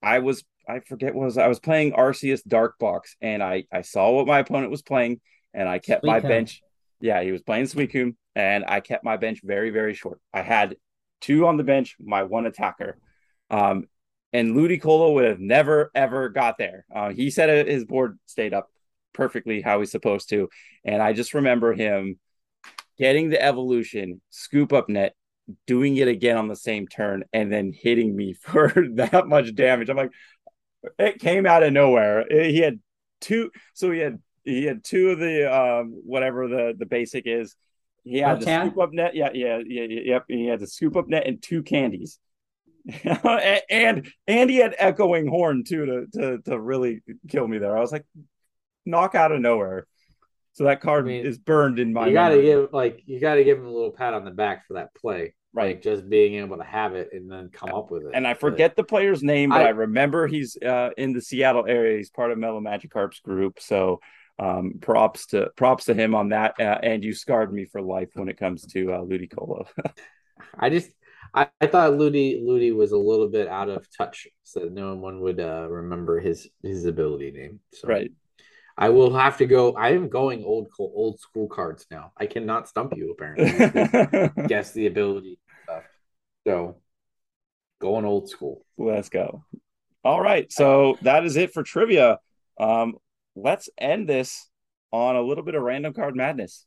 I 0.02 0.20
was 0.20 0.44
I 0.68 0.80
forget 0.80 1.14
was 1.14 1.38
I 1.38 1.48
was 1.48 1.60
playing 1.60 1.92
Arceus 1.92 2.42
Dark 2.46 2.78
Box, 2.78 3.16
and 3.20 3.42
I 3.42 3.64
I 3.72 3.82
saw 3.82 4.10
what 4.12 4.26
my 4.26 4.38
opponent 4.38 4.70
was 4.70 4.82
playing, 4.82 5.20
and 5.52 5.68
I 5.68 5.78
kept 5.78 6.04
my 6.04 6.20
bench. 6.20 6.62
Yeah, 7.00 7.22
he 7.22 7.32
was 7.32 7.42
playing 7.42 7.66
Suicune, 7.66 8.14
and 8.34 8.64
I 8.66 8.80
kept 8.80 9.04
my 9.04 9.16
bench 9.16 9.40
very 9.42 9.70
very 9.70 9.94
short. 9.94 10.20
I 10.32 10.42
had 10.42 10.76
two 11.20 11.46
on 11.46 11.56
the 11.56 11.64
bench, 11.64 11.96
my 12.00 12.22
one 12.22 12.46
attacker. 12.46 12.98
Um, 13.50 13.86
and 14.32 14.56
Ludicolo 14.56 15.14
would 15.14 15.24
have 15.24 15.40
never 15.40 15.90
ever 15.94 16.28
got 16.28 16.58
there. 16.58 16.86
Uh, 16.94 17.10
he 17.10 17.30
said 17.30 17.66
his 17.66 17.84
board 17.84 18.18
stayed 18.26 18.54
up 18.54 18.68
perfectly 19.12 19.60
how 19.60 19.80
he's 19.80 19.90
supposed 19.90 20.28
to, 20.30 20.48
and 20.84 21.02
I 21.02 21.12
just 21.12 21.34
remember 21.34 21.74
him 21.74 22.18
getting 22.98 23.30
the 23.30 23.42
evolution, 23.42 24.20
scoop 24.30 24.72
up 24.72 24.88
net, 24.88 25.14
doing 25.66 25.96
it 25.96 26.08
again 26.08 26.36
on 26.36 26.48
the 26.48 26.56
same 26.56 26.86
turn, 26.86 27.24
and 27.32 27.52
then 27.52 27.72
hitting 27.76 28.14
me 28.14 28.32
for 28.40 28.72
that 28.94 29.26
much 29.26 29.54
damage. 29.54 29.88
I'm 29.88 29.96
like, 29.96 30.12
it 30.98 31.20
came 31.20 31.46
out 31.46 31.62
of 31.62 31.72
nowhere. 31.72 32.24
He 32.28 32.58
had 32.58 32.80
two, 33.20 33.50
so 33.74 33.90
he 33.90 34.00
had 34.00 34.18
he 34.44 34.64
had 34.64 34.84
two 34.84 35.10
of 35.10 35.18
the 35.18 35.52
um 35.52 36.00
whatever 36.04 36.48
the 36.48 36.74
the 36.76 36.86
basic 36.86 37.26
is. 37.26 37.56
He 38.04 38.18
had 38.18 38.40
the 38.40 38.44
scoop 38.44 38.78
up 38.78 38.92
net, 38.92 39.14
yeah, 39.14 39.30
yeah, 39.32 39.60
yeah, 39.64 39.84
yep. 39.88 40.24
He 40.26 40.46
had 40.46 40.60
the 40.60 40.66
scoop 40.66 40.96
up 40.96 41.08
net 41.08 41.26
and 41.26 41.40
two 41.40 41.62
candies. 41.62 42.18
and 43.70 44.08
and 44.26 44.50
he 44.50 44.56
had 44.56 44.74
echoing 44.76 45.28
horn 45.28 45.62
too 45.64 45.86
to 45.86 46.06
to 46.12 46.38
to 46.42 46.58
really 46.58 47.00
kill 47.28 47.46
me 47.46 47.58
there. 47.58 47.76
I 47.76 47.80
was 47.80 47.92
like, 47.92 48.04
knock 48.84 49.14
out 49.14 49.30
of 49.30 49.40
nowhere. 49.40 49.86
So 50.54 50.64
that 50.64 50.80
card 50.80 51.04
I 51.04 51.08
mean, 51.08 51.26
is 51.26 51.38
burned 51.38 51.78
in 51.78 51.92
my. 51.92 52.08
You 52.08 52.12
got 52.12 52.30
to 52.30 52.42
give 52.42 52.72
like 52.72 53.02
you 53.06 53.20
got 53.20 53.36
to 53.36 53.44
give 53.44 53.58
him 53.58 53.66
a 53.66 53.70
little 53.70 53.92
pat 53.92 54.14
on 54.14 54.24
the 54.24 54.30
back 54.32 54.66
for 54.66 54.74
that 54.74 54.94
play, 54.94 55.34
right? 55.52 55.76
Like 55.76 55.82
just 55.82 56.08
being 56.08 56.34
able 56.34 56.56
to 56.58 56.64
have 56.64 56.94
it 56.94 57.10
and 57.12 57.30
then 57.30 57.50
come 57.52 57.72
up 57.72 57.90
with 57.90 58.04
it. 58.04 58.12
And 58.14 58.26
I 58.26 58.34
forget 58.34 58.72
but, 58.72 58.82
the 58.82 58.88
player's 58.88 59.22
name, 59.22 59.50
but 59.50 59.62
I, 59.62 59.66
I 59.66 59.70
remember 59.70 60.26
he's 60.26 60.56
uh, 60.56 60.90
in 60.96 61.12
the 61.12 61.20
Seattle 61.20 61.66
area. 61.66 61.98
He's 61.98 62.10
part 62.10 62.30
of 62.30 62.38
Mellow 62.38 62.60
Magikarp's 62.60 63.20
group, 63.20 63.60
so 63.60 64.00
um, 64.38 64.74
props 64.80 65.26
to 65.26 65.50
props 65.56 65.86
to 65.86 65.94
him 65.94 66.14
on 66.14 66.30
that. 66.30 66.54
Uh, 66.58 66.78
and 66.82 67.04
you 67.04 67.14
scarred 67.14 67.52
me 67.52 67.64
for 67.66 67.82
life 67.82 68.10
when 68.14 68.28
it 68.28 68.38
comes 68.38 68.66
to 68.66 68.92
uh, 68.92 68.98
Ludicolo. 68.98 69.66
I 70.58 70.70
just 70.70 70.90
I, 71.34 71.48
I 71.60 71.66
thought 71.66 71.94
Ludi 71.94 72.42
Ludi 72.44 72.72
was 72.72 72.92
a 72.92 72.98
little 72.98 73.28
bit 73.28 73.48
out 73.48 73.68
of 73.68 73.86
touch, 73.96 74.26
so 74.42 74.68
no 74.72 74.94
one 74.94 75.20
would 75.20 75.40
uh, 75.40 75.66
remember 75.68 76.20
his 76.20 76.48
his 76.62 76.84
ability 76.84 77.30
name. 77.30 77.60
So 77.72 77.88
right. 77.88 78.10
I 78.76 78.88
will 78.88 79.14
have 79.14 79.36
to 79.38 79.46
go. 79.46 79.74
I 79.74 79.90
am 79.90 80.08
going 80.08 80.44
old 80.44 80.68
old 80.78 81.20
school 81.20 81.46
cards 81.46 81.86
now. 81.90 82.12
I 82.16 82.26
cannot 82.26 82.68
stump 82.68 82.94
you 82.96 83.12
apparently. 83.12 84.46
guess 84.48 84.72
the 84.72 84.86
ability. 84.86 85.38
So 86.46 86.76
going 87.80 88.04
old 88.04 88.28
school. 88.28 88.64
Let's 88.78 89.08
go. 89.08 89.44
All 90.04 90.20
right. 90.20 90.50
So 90.50 90.98
that 91.02 91.24
is 91.24 91.36
it 91.36 91.52
for 91.52 91.62
trivia. 91.62 92.18
Um, 92.58 92.94
let's 93.34 93.68
end 93.78 94.08
this 94.08 94.48
on 94.92 95.16
a 95.16 95.22
little 95.22 95.44
bit 95.44 95.54
of 95.54 95.62
random 95.62 95.92
card 95.92 96.16
madness. 96.16 96.66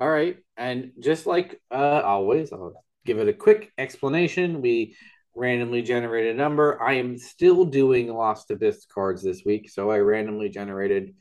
All 0.00 0.10
right. 0.10 0.36
And 0.56 0.92
just 1.00 1.26
like 1.26 1.60
uh, 1.70 2.02
always, 2.04 2.52
I'll 2.52 2.74
give 3.04 3.18
it 3.18 3.28
a 3.28 3.32
quick 3.32 3.72
explanation. 3.78 4.60
We 4.60 4.96
randomly 5.34 5.82
generated 5.82 6.34
a 6.34 6.38
number. 6.38 6.80
I 6.82 6.94
am 6.94 7.18
still 7.18 7.64
doing 7.64 8.12
Lost 8.12 8.50
Abyss 8.50 8.86
cards 8.92 9.22
this 9.22 9.42
week, 9.44 9.70
so 9.70 9.90
I 9.90 9.98
randomly 9.98 10.48
generated 10.48 11.14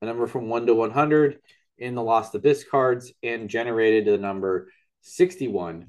a 0.00 0.06
number 0.06 0.26
from 0.26 0.48
1 0.48 0.66
to 0.66 0.74
100 0.74 1.38
in 1.78 1.94
the 1.94 2.02
Lost 2.02 2.34
Abyss 2.34 2.64
cards 2.70 3.12
and 3.22 3.48
generated 3.48 4.06
the 4.06 4.18
number 4.18 4.70
61. 5.02 5.88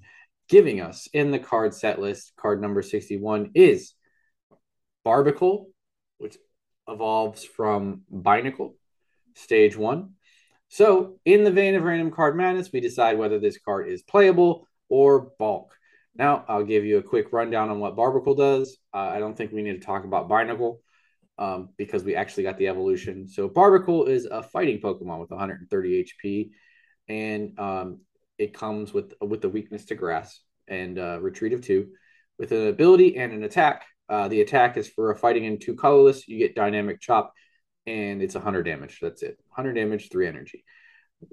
Giving 0.49 0.81
us 0.81 1.07
in 1.13 1.29
the 1.29 1.37
card 1.37 1.75
set 1.75 2.01
list, 2.01 2.33
card 2.35 2.59
number 2.59 2.81
61 2.81 3.51
is 3.53 3.93
Barbaracle, 5.05 5.65
which 6.17 6.37
evolves 6.87 7.43
from 7.43 8.01
Binacle, 8.11 8.73
stage 9.35 9.77
one. 9.77 10.13
So, 10.67 11.19
in 11.23 11.43
the 11.43 11.51
vein 11.51 11.75
of 11.75 11.83
random 11.83 12.09
card 12.11 12.35
madness, 12.35 12.71
we 12.71 12.79
decide 12.79 13.17
whether 13.17 13.39
this 13.39 13.59
card 13.59 13.89
is 13.89 14.01
playable 14.01 14.67
or 14.89 15.31
bulk. 15.37 15.75
Now, 16.15 16.45
I'll 16.47 16.63
give 16.63 16.83
you 16.83 16.97
a 16.97 17.03
quick 17.03 17.31
rundown 17.31 17.69
on 17.69 17.79
what 17.79 17.95
Barbaracle 17.95 18.37
does. 18.37 18.77
Uh, 18.93 18.97
I 18.97 19.19
don't 19.19 19.37
think 19.37 19.51
we 19.51 19.61
need 19.61 19.79
to 19.79 19.85
talk 19.85 20.03
about 20.03 20.29
Binacle 20.29 20.77
um, 21.37 21.69
because 21.77 22.03
we 22.03 22.15
actually 22.15 22.43
got 22.43 22.57
the 22.57 22.67
evolution. 22.67 23.27
So, 23.27 23.49
Barbaracle 23.49 24.07
is 24.07 24.25
a 24.25 24.41
fighting 24.41 24.79
Pokemon 24.79 25.19
with 25.19 25.29
130 25.29 26.03
HP, 26.03 26.49
and 27.07 27.59
um, 27.59 27.99
it 28.39 28.53
comes 28.53 28.93
with 28.93 29.13
with 29.21 29.41
the 29.41 29.49
weakness 29.49 29.85
to 29.85 29.95
grass 29.95 30.39
and 30.67 30.97
uh, 30.97 31.19
retreat 31.21 31.53
of 31.53 31.61
two, 31.61 31.89
with 32.39 32.51
an 32.51 32.67
ability 32.67 33.17
and 33.17 33.33
an 33.33 33.43
attack. 33.43 33.85
Uh, 34.07 34.27
the 34.27 34.41
attack 34.41 34.77
is 34.77 34.87
for 34.87 35.11
a 35.11 35.15
fighting 35.15 35.45
in 35.45 35.59
two 35.59 35.75
colorless. 35.75 36.27
You 36.27 36.39
get 36.39 36.55
dynamic 36.55 36.99
chop, 36.99 37.33
and 37.85 38.23
it's 38.23 38.35
100 38.35 38.63
damage. 38.63 38.99
That's 39.01 39.21
it. 39.21 39.37
100 39.49 39.73
damage, 39.73 40.09
three 40.09 40.27
energy. 40.27 40.63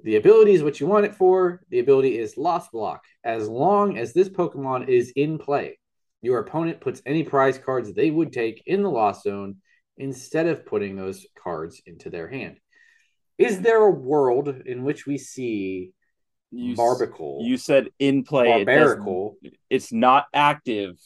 The 0.03 0.17
ability 0.17 0.53
is 0.53 0.63
what 0.63 0.79
you 0.79 0.85
want 0.85 1.05
it 1.05 1.15
for. 1.15 1.61
The 1.69 1.79
ability 1.79 2.19
is 2.19 2.37
Lost 2.37 2.71
Block. 2.71 3.03
As 3.23 3.47
long 3.47 3.97
as 3.97 4.13
this 4.13 4.27
Pokemon 4.27 4.89
is 4.89 5.13
in 5.15 5.37
play, 5.37 5.79
your 6.21 6.39
opponent 6.39 6.81
puts 6.81 7.01
any 7.05 7.23
prize 7.23 7.57
cards 7.57 7.93
they 7.93 8.11
would 8.11 8.33
take 8.33 8.61
in 8.65 8.83
the 8.83 8.91
Lost 8.91 9.23
Zone 9.23 9.57
instead 9.97 10.45
of 10.47 10.65
putting 10.65 10.95
those 10.95 11.25
cards 11.41 11.81
into 11.85 12.09
their 12.09 12.27
hand. 12.27 12.59
Is 13.37 13.61
there 13.61 13.81
a 13.81 13.91
world 13.91 14.49
in 14.65 14.83
which 14.83 15.05
we 15.05 15.17
see 15.17 15.93
you, 16.51 16.75
Barbaracle? 16.75 17.45
You 17.45 17.57
said 17.57 17.89
in 17.99 18.23
play. 18.23 18.65
Barbaracle. 18.65 19.33
It 19.41 19.57
it's 19.69 19.91
not 19.91 20.25
active. 20.33 20.97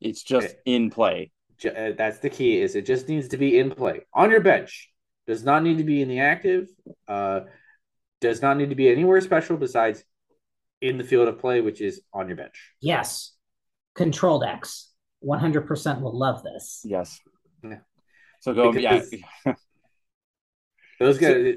It's 0.00 0.22
just 0.22 0.48
it, 0.48 0.60
in 0.64 0.90
play. 0.90 1.30
Uh, 1.64 1.92
that's 1.96 2.18
the 2.18 2.30
key. 2.30 2.60
Is 2.60 2.74
it 2.74 2.86
just 2.86 3.08
needs 3.08 3.28
to 3.28 3.36
be 3.36 3.58
in 3.58 3.70
play 3.70 4.00
on 4.14 4.30
your 4.30 4.40
bench. 4.40 4.90
Does 5.26 5.44
not 5.44 5.62
need 5.62 5.78
to 5.78 5.84
be 5.84 6.02
in 6.02 6.08
the 6.08 6.20
active. 6.20 6.68
Uh, 7.06 7.40
does 8.20 8.42
not 8.42 8.56
need 8.56 8.70
to 8.70 8.74
be 8.74 8.88
anywhere 8.88 9.20
special 9.20 9.56
besides 9.56 10.02
in 10.80 10.98
the 10.98 11.04
field 11.04 11.28
of 11.28 11.38
play, 11.38 11.60
which 11.60 11.80
is 11.80 12.00
on 12.12 12.28
your 12.28 12.36
bench. 12.36 12.72
Yes. 12.80 13.32
controlled 13.94 14.44
X. 14.44 14.90
100% 15.24 16.00
will 16.00 16.18
love 16.18 16.42
this. 16.42 16.80
Yes. 16.84 17.20
Yeah. 17.62 17.78
So 18.40 18.54
go, 18.54 18.72
because 18.72 19.12
yeah. 19.44 19.54
those 20.98 21.18
guys, 21.18 21.56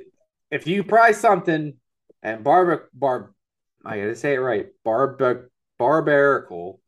if 0.52 0.68
you 0.68 0.84
prize 0.84 1.18
something 1.18 1.74
and 2.24 2.44
barb, 2.44 2.82
barb, 2.94 3.32
I 3.86 4.00
gotta 4.00 4.16
say 4.16 4.34
it 4.34 4.40
right, 4.40 4.68
barb, 4.84 5.22
Barbaracle 5.80 6.80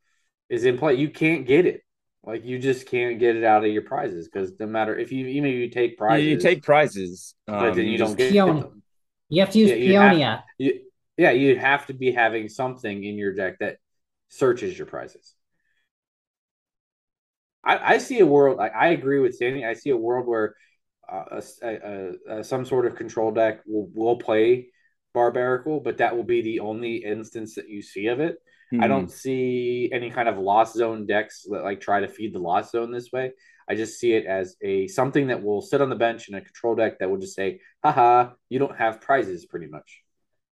is 0.50 0.64
in 0.66 0.78
play, 0.78 0.96
you 0.96 1.10
can't 1.10 1.46
get 1.46 1.66
it. 1.66 1.82
Like 2.24 2.44
you 2.44 2.58
just 2.58 2.88
can't 2.88 3.20
get 3.20 3.36
it 3.36 3.44
out 3.44 3.64
of 3.64 3.72
your 3.72 3.84
prizes 3.84 4.28
because 4.28 4.52
no 4.60 4.66
matter 4.66 4.98
if 4.98 5.12
you 5.12 5.28
even 5.28 5.52
if 5.52 5.56
you 5.56 5.70
take 5.70 5.96
prizes, 5.96 6.26
you 6.26 6.40
take 6.40 6.64
prizes, 6.64 7.36
but 7.46 7.70
um, 7.70 7.76
then 7.76 7.86
you, 7.86 7.92
you 7.92 7.98
don't 8.00 8.18
get 8.18 8.34
them. 8.34 8.82
You 9.30 9.42
have 9.42 9.52
to 9.52 9.60
use 9.60 9.70
yeah, 9.70 9.76
Peonia. 9.76 10.30
Have, 10.30 10.44
you, 10.58 10.80
yeah, 11.18 11.32
you 11.32 11.60
have 11.60 11.86
to 11.88 11.94
be 11.94 12.12
having 12.12 12.50
something 12.50 13.04
in 13.04 13.16
your 13.16 13.34
deck 13.34 13.60
that 13.60 13.78
searches 14.30 14.76
your 14.76 14.88
prizes. 14.88 15.36
I, 17.64 17.96
I 17.96 17.98
see 18.00 18.20
a 18.20 18.26
world. 18.26 18.60
I, 18.60 18.70
I 18.70 18.88
agree 18.88 19.20
with 19.20 19.36
Sandy. 19.36 19.64
I 19.64 19.74
see 19.74 19.92
a 19.92 19.98
world 19.98 20.26
where 20.26 20.56
uh, 21.12 21.42
a, 21.62 21.68
a, 21.68 22.38
a, 22.40 22.44
some 22.44 22.66
sort 22.66 22.88
of 22.88 22.96
control 22.96 23.32
deck 23.32 23.62
will 23.68 23.90
will 23.94 24.18
play 24.18 24.70
Barbaracle, 25.16 25.84
but 25.84 25.98
that 25.98 26.16
will 26.16 26.24
be 26.24 26.42
the 26.42 26.60
only 26.60 26.98
instance 26.98 27.56
that 27.56 27.70
you 27.70 27.82
see 27.82 28.08
of 28.08 28.20
it. 28.20 28.38
Mm-hmm. 28.74 28.84
I 28.84 28.88
don't 28.88 29.12
see 29.12 29.90
any 29.94 30.10
kind 30.10 30.28
of 30.28 30.38
lost 30.38 30.76
zone 30.76 31.06
decks 31.06 31.46
that 31.50 31.64
like 31.64 31.82
try 31.82 32.02
to 32.02 32.08
feed 32.08 32.34
the 32.34 32.40
lost 32.40 32.72
zone 32.72 32.92
this 32.92 33.12
way. 33.12 33.32
I 33.68 33.76
just 33.76 34.00
see 34.00 34.14
it 34.14 34.26
as 34.26 34.56
a 34.62 34.88
something 34.88 35.28
that 35.28 35.42
will 35.42 35.62
sit 35.62 35.82
on 35.82 35.90
the 35.90 35.96
bench 35.96 36.30
in 36.30 36.36
a 36.36 36.42
control 36.42 36.76
deck 36.76 37.00
that 37.00 37.10
will 37.10 37.18
just 37.18 37.36
say, 37.36 37.62
haha, 37.84 38.32
you 38.50 38.60
don't 38.60 38.78
have 38.78 39.02
prizes 39.02 39.46
pretty 39.46 39.68
much. 39.68 40.02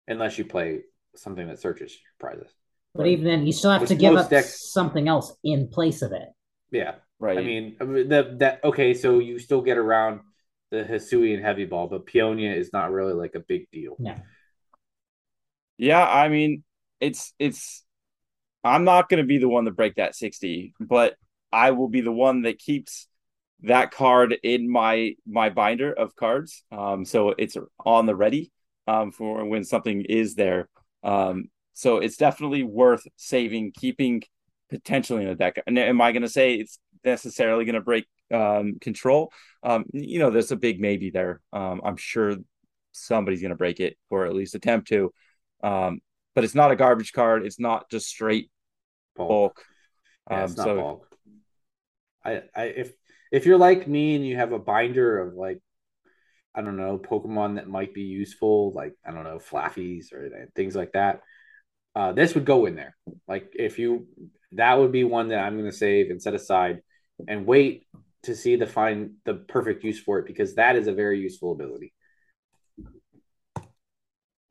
Unless 0.07 0.37
you 0.37 0.45
play 0.45 0.81
something 1.15 1.47
that 1.47 1.59
searches 1.59 1.91
your 1.91 2.13
prizes. 2.19 2.53
But 2.93 3.07
even 3.07 3.25
then, 3.25 3.45
you 3.45 3.53
still 3.53 3.71
have 3.71 3.81
Which 3.81 3.89
to 3.89 3.95
give 3.95 4.15
up 4.15 4.29
decks... 4.29 4.71
something 4.71 5.07
else 5.07 5.33
in 5.43 5.67
place 5.67 6.01
of 6.01 6.11
it. 6.11 6.29
Yeah. 6.71 6.95
Right. 7.19 7.37
I 7.37 7.43
mean, 7.43 7.75
that 8.09 8.39
that 8.39 8.63
okay, 8.63 8.93
so 8.93 9.19
you 9.19 9.39
still 9.39 9.61
get 9.61 9.77
around 9.77 10.21
the 10.71 10.83
Hisuian 10.83 11.41
heavy 11.41 11.65
ball, 11.65 11.87
but 11.87 12.05
Peonia 12.05 12.53
is 12.53 12.73
not 12.73 12.91
really 12.91 13.13
like 13.13 13.35
a 13.35 13.39
big 13.39 13.69
deal. 13.71 13.95
Yeah. 13.99 14.19
Yeah, 15.77 16.05
I 16.05 16.29
mean, 16.29 16.63
it's 16.99 17.33
it's 17.39 17.83
I'm 18.63 18.83
not 18.83 19.09
going 19.09 19.23
to 19.23 19.27
be 19.27 19.39
the 19.39 19.49
one 19.49 19.65
to 19.65 19.71
break 19.71 19.95
that 19.95 20.15
60, 20.15 20.73
but 20.79 21.15
I 21.51 21.71
will 21.71 21.89
be 21.89 22.01
the 22.01 22.11
one 22.11 22.43
that 22.43 22.59
keeps 22.59 23.07
that 23.63 23.91
card 23.91 24.35
in 24.43 24.69
my 24.71 25.15
my 25.27 25.49
binder 25.49 25.93
of 25.93 26.15
cards. 26.15 26.63
Um, 26.71 27.05
so 27.05 27.31
it's 27.37 27.57
on 27.85 28.05
the 28.05 28.15
ready 28.15 28.51
um, 28.87 29.11
for 29.11 29.45
when 29.45 29.63
something 29.63 30.03
is 30.03 30.35
there. 30.35 30.69
Um, 31.03 31.45
so 31.73 31.97
it's 31.97 32.17
definitely 32.17 32.63
worth 32.63 33.07
saving, 33.17 33.73
keeping 33.73 34.23
potentially 34.69 35.23
in 35.23 35.29
a 35.29 35.35
deck. 35.35 35.61
And 35.67 35.77
am 35.79 36.01
I 36.01 36.11
going 36.11 36.21
to 36.23 36.29
say 36.29 36.55
it's 36.55 36.79
necessarily 37.03 37.65
going 37.65 37.75
to 37.75 37.81
break 37.81 38.05
um, 38.31 38.77
control? 38.81 39.31
Um, 39.63 39.85
you 39.93 40.19
know, 40.19 40.29
there's 40.31 40.51
a 40.51 40.55
big 40.57 40.79
maybe 40.79 41.09
there. 41.11 41.41
Um, 41.53 41.81
I'm 41.83 41.97
sure 41.97 42.35
somebody's 42.91 43.41
going 43.41 43.51
to 43.51 43.55
break 43.57 43.79
it 43.79 43.97
or 44.09 44.25
at 44.25 44.33
least 44.35 44.55
attempt 44.55 44.89
to. 44.89 45.13
Um, 45.63 46.01
but 46.33 46.43
it's 46.43 46.55
not 46.55 46.71
a 46.71 46.75
garbage 46.75 47.11
card. 47.11 47.45
It's 47.45 47.59
not 47.59 47.89
just 47.89 48.07
straight 48.07 48.49
bulk. 49.15 49.29
bulk. 49.29 49.65
Yeah, 50.29 50.43
it's 50.43 50.51
um, 50.53 50.57
not 50.57 50.65
so, 50.65 50.75
bulk. 50.75 51.07
I, 52.23 52.41
I 52.55 52.63
if 52.63 52.91
if 53.31 53.45
you're 53.45 53.57
like 53.57 53.87
me 53.87 54.15
and 54.15 54.25
you 54.25 54.35
have 54.37 54.51
a 54.51 54.59
binder 54.59 55.19
of 55.19 55.33
like 55.33 55.59
I 56.53 56.61
don't 56.61 56.77
know 56.77 56.97
Pokemon 56.97 57.55
that 57.55 57.67
might 57.67 57.93
be 57.93 58.03
useful, 58.03 58.71
like 58.73 58.93
I 59.05 59.11
don't 59.11 59.23
know 59.23 59.39
Flaaffies 59.39 60.13
or 60.13 60.49
things 60.55 60.75
like 60.75 60.91
that, 60.93 61.21
uh, 61.95 62.11
this 62.11 62.35
would 62.35 62.45
go 62.45 62.65
in 62.65 62.75
there. 62.75 62.95
Like 63.27 63.51
if 63.53 63.79
you 63.79 64.07
that 64.53 64.77
would 64.77 64.91
be 64.91 65.03
one 65.03 65.29
that 65.29 65.39
I'm 65.39 65.57
going 65.57 65.69
to 65.69 65.75
save 65.75 66.09
and 66.09 66.21
set 66.21 66.33
aside 66.33 66.81
and 67.27 67.45
wait 67.45 67.87
to 68.23 68.35
see 68.35 68.55
the 68.55 68.67
find 68.67 69.13
the 69.25 69.33
perfect 69.33 69.83
use 69.83 69.99
for 69.99 70.19
it 70.19 70.27
because 70.27 70.55
that 70.55 70.75
is 70.75 70.87
a 70.87 70.93
very 70.93 71.19
useful 71.19 71.53
ability. 71.53 71.93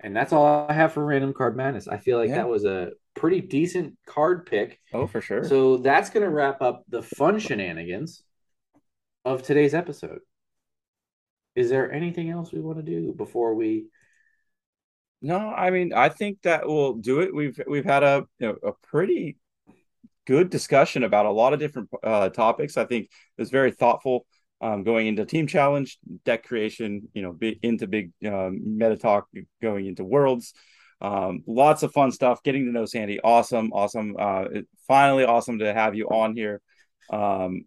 And 0.02 0.16
that's 0.16 0.32
all 0.32 0.66
I 0.68 0.72
have 0.72 0.92
for 0.92 1.04
random 1.04 1.34
card 1.34 1.56
madness. 1.56 1.86
I 1.86 1.98
feel 1.98 2.18
like 2.18 2.30
yeah. 2.30 2.36
that 2.36 2.48
was 2.48 2.64
a 2.64 2.92
pretty 3.14 3.40
decent 3.40 3.96
card 4.06 4.46
pick. 4.46 4.80
Oh, 4.92 5.06
for 5.06 5.20
sure. 5.20 5.44
So 5.44 5.76
that's 5.76 6.10
going 6.10 6.24
to 6.24 6.30
wrap 6.30 6.62
up 6.62 6.84
the 6.88 7.02
fun 7.02 7.38
shenanigans 7.38 8.22
of 9.24 9.42
today's 9.42 9.74
episode. 9.74 10.20
Is 11.54 11.68
there 11.68 11.92
anything 11.92 12.30
else 12.30 12.52
we 12.52 12.60
want 12.60 12.78
to 12.78 12.82
do 12.82 13.12
before 13.12 13.54
we? 13.54 13.86
No, 15.20 15.36
I 15.36 15.70
mean, 15.70 15.92
I 15.92 16.08
think 16.08 16.40
that 16.42 16.66
will 16.66 16.94
do 16.94 17.20
it. 17.20 17.34
We've 17.34 17.60
we've 17.66 17.84
had 17.84 18.02
a 18.02 18.24
you 18.38 18.48
know, 18.48 18.56
a 18.70 18.72
pretty 18.86 19.36
good 20.26 20.48
discussion 20.48 21.04
about 21.04 21.26
a 21.26 21.30
lot 21.30 21.52
of 21.52 21.58
different 21.58 21.90
uh, 22.02 22.30
topics. 22.30 22.78
I 22.78 22.86
think 22.86 23.06
it 23.06 23.42
was 23.42 23.50
very 23.50 23.72
thoughtful 23.72 24.26
um, 24.60 24.82
going 24.82 25.06
into 25.06 25.24
team 25.24 25.46
challenge, 25.46 25.98
deck 26.24 26.44
creation, 26.44 27.08
you 27.14 27.22
know, 27.22 27.36
into 27.62 27.86
big 27.86 28.12
um, 28.26 28.78
meta 28.78 28.96
talk, 28.96 29.28
going 29.62 29.86
into 29.86 30.04
worlds. 30.04 30.52
Um, 31.00 31.42
lots 31.46 31.82
of 31.82 31.92
fun 31.92 32.12
stuff. 32.12 32.42
Getting 32.42 32.66
to 32.66 32.72
know 32.72 32.84
Sandy, 32.84 33.20
awesome, 33.20 33.72
awesome. 33.72 34.16
Uh, 34.18 34.44
it, 34.52 34.68
finally, 34.86 35.24
awesome 35.24 35.60
to 35.60 35.72
have 35.72 35.94
you 35.94 36.06
on 36.08 36.36
here. 36.36 36.60
Um, 37.10 37.62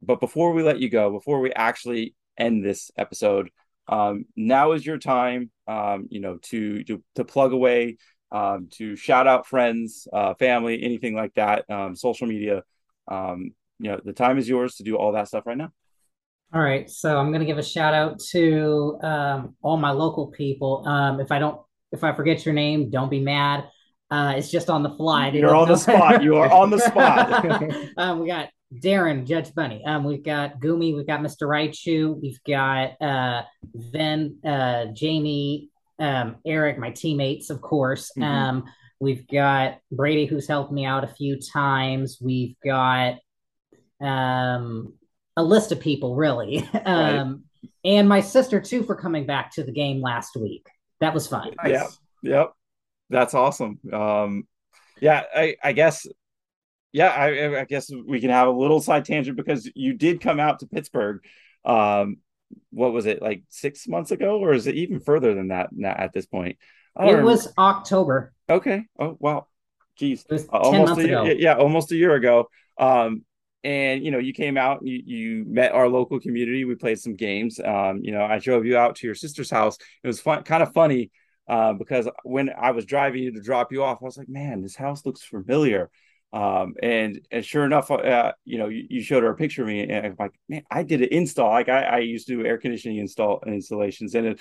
but 0.00 0.20
before 0.20 0.52
we 0.52 0.62
let 0.62 0.80
you 0.80 0.88
go, 0.88 1.10
before 1.10 1.40
we 1.40 1.52
actually 1.52 2.14
end 2.38 2.64
this 2.64 2.90
episode, 2.96 3.50
um, 3.88 4.24
now 4.36 4.72
is 4.72 4.86
your 4.86 4.98
time. 4.98 5.50
Um, 5.66 6.06
you 6.10 6.20
know, 6.20 6.38
to 6.44 6.82
to 6.84 7.02
to 7.16 7.24
plug 7.24 7.52
away, 7.52 7.98
um, 8.30 8.68
to 8.72 8.96
shout 8.96 9.26
out 9.26 9.46
friends, 9.46 10.08
uh, 10.12 10.34
family, 10.34 10.82
anything 10.82 11.14
like 11.14 11.34
that, 11.34 11.68
um, 11.70 11.94
social 11.94 12.26
media. 12.26 12.62
Um, 13.06 13.50
you 13.78 13.90
know, 13.90 14.00
the 14.02 14.12
time 14.12 14.38
is 14.38 14.48
yours 14.48 14.76
to 14.76 14.82
do 14.82 14.96
all 14.96 15.12
that 15.12 15.28
stuff 15.28 15.44
right 15.46 15.58
now. 15.58 15.72
All 16.54 16.60
right, 16.60 16.88
so 16.90 17.16
I'm 17.16 17.32
gonna 17.32 17.46
give 17.46 17.56
a 17.56 17.62
shout 17.62 17.94
out 17.94 18.20
to 18.30 18.98
um, 19.02 19.56
all 19.62 19.78
my 19.78 19.90
local 19.90 20.26
people. 20.26 20.86
Um, 20.86 21.18
if 21.18 21.32
I 21.32 21.38
don't, 21.38 21.58
if 21.92 22.04
I 22.04 22.12
forget 22.12 22.44
your 22.44 22.54
name, 22.54 22.90
don't 22.90 23.10
be 23.10 23.20
mad. 23.20 23.64
Uh, 24.10 24.34
it's 24.36 24.50
just 24.50 24.68
on 24.68 24.82
the 24.82 24.90
fly. 24.90 25.28
You're 25.30 25.54
on 25.54 25.68
the 25.68 25.76
spot. 25.76 26.22
You 26.22 26.36
are 26.36 26.52
on 26.52 26.68
the 26.68 26.78
spot. 26.78 27.46
um, 27.96 28.20
we 28.20 28.26
got 28.26 28.50
Darren, 28.74 29.26
Judge 29.26 29.54
Bunny. 29.54 29.82
Um, 29.86 30.04
we've 30.04 30.22
got 30.22 30.60
Gumi. 30.60 30.94
We've 30.94 31.06
got 31.06 31.20
Mr. 31.20 31.48
Raichu. 31.48 32.20
We've 32.20 32.38
got 32.46 33.00
uh, 33.00 33.44
Ven, 33.74 34.36
uh, 34.44 34.86
Jamie, 34.92 35.70
um, 35.98 36.36
Eric, 36.44 36.78
my 36.78 36.90
teammates, 36.90 37.48
of 37.48 37.62
course. 37.62 38.10
Mm-hmm. 38.10 38.22
Um, 38.22 38.64
we've 39.00 39.26
got 39.26 39.78
Brady, 39.90 40.26
who's 40.26 40.46
helped 40.46 40.72
me 40.72 40.84
out 40.84 41.04
a 41.04 41.08
few 41.08 41.38
times. 41.40 42.18
We've 42.20 42.56
got 42.62 43.16
um 44.02 44.92
a 45.36 45.42
list 45.42 45.72
of 45.72 45.80
people 45.80 46.16
really. 46.16 46.68
Right. 46.74 47.16
Um, 47.16 47.44
and 47.84 48.08
my 48.08 48.20
sister 48.20 48.60
too 48.60 48.82
for 48.82 48.94
coming 48.94 49.26
back 49.26 49.52
to 49.52 49.64
the 49.64 49.72
game 49.72 50.00
last 50.00 50.36
week. 50.36 50.66
That 51.00 51.14
was 51.14 51.26
fun. 51.26 51.52
Nice. 51.62 51.72
Yep. 51.72 51.90
Yep. 52.22 52.52
That's 53.10 53.34
awesome. 53.34 53.78
Um, 53.92 54.46
yeah, 55.00 55.22
I, 55.34 55.56
I 55.62 55.72
guess 55.72 56.06
yeah, 56.92 57.08
I, 57.08 57.60
I, 57.60 57.64
guess 57.64 57.90
we 58.06 58.20
can 58.20 58.30
have 58.30 58.48
a 58.48 58.52
little 58.52 58.80
side 58.80 59.06
tangent 59.06 59.36
because 59.36 59.70
you 59.74 59.94
did 59.94 60.20
come 60.20 60.38
out 60.38 60.60
to 60.60 60.66
Pittsburgh. 60.66 61.20
Um, 61.64 62.18
what 62.70 62.92
was 62.92 63.06
it 63.06 63.22
like 63.22 63.44
six 63.48 63.88
months 63.88 64.10
ago, 64.10 64.38
or 64.38 64.52
is 64.52 64.66
it 64.66 64.74
even 64.74 65.00
further 65.00 65.34
than 65.34 65.48
that 65.48 65.70
at 65.82 66.12
this 66.12 66.26
point? 66.26 66.58
It 66.98 67.02
remember. 67.02 67.24
was 67.24 67.52
October. 67.56 68.32
Okay. 68.48 68.84
Oh 68.98 69.16
wow. 69.18 69.46
Jeez. 69.98 70.24
Uh, 70.30 70.56
almost 70.56 71.00
a 71.00 71.06
year, 71.06 71.32
yeah, 71.32 71.56
almost 71.56 71.92
a 71.92 71.96
year 71.96 72.14
ago. 72.14 72.48
Um, 72.78 73.24
and 73.64 74.04
you 74.04 74.10
know, 74.10 74.18
you 74.18 74.32
came 74.32 74.56
out, 74.56 74.84
you 74.84 75.02
you 75.04 75.44
met 75.46 75.72
our 75.72 75.88
local 75.88 76.20
community. 76.20 76.64
We 76.64 76.74
played 76.74 76.98
some 76.98 77.14
games. 77.14 77.60
Um, 77.60 78.00
you 78.02 78.12
know, 78.12 78.24
I 78.24 78.38
drove 78.38 78.66
you 78.66 78.76
out 78.76 78.96
to 78.96 79.06
your 79.06 79.14
sister's 79.14 79.50
house. 79.50 79.76
It 80.02 80.06
was 80.06 80.20
fun, 80.20 80.42
kind 80.42 80.62
of 80.62 80.72
funny 80.72 81.10
uh, 81.48 81.72
because 81.72 82.08
when 82.24 82.50
I 82.50 82.70
was 82.70 82.84
driving 82.86 83.22
you 83.22 83.32
to 83.32 83.40
drop 83.40 83.72
you 83.72 83.82
off, 83.82 83.98
I 84.00 84.04
was 84.04 84.16
like, 84.16 84.28
man, 84.28 84.62
this 84.62 84.76
house 84.76 85.04
looks 85.04 85.22
familiar. 85.22 85.90
Um, 86.32 86.74
and 86.82 87.20
and 87.30 87.44
sure 87.44 87.64
enough, 87.64 87.90
uh, 87.90 88.32
you 88.44 88.58
know, 88.58 88.68
you, 88.68 88.86
you, 88.88 89.02
showed 89.02 89.22
her 89.22 89.30
a 89.30 89.36
picture 89.36 89.62
of 89.62 89.68
me, 89.68 89.82
and 89.82 90.06
I'm 90.06 90.16
like, 90.18 90.32
man, 90.48 90.62
I 90.70 90.82
did 90.82 91.02
an 91.02 91.08
install. 91.10 91.50
Like 91.50 91.68
I, 91.68 91.82
I 91.82 91.98
used 91.98 92.26
to 92.28 92.36
do 92.36 92.46
air 92.46 92.56
conditioning 92.56 92.96
install 92.98 93.42
and 93.44 93.54
installations, 93.54 94.14
and 94.14 94.26
it, 94.26 94.40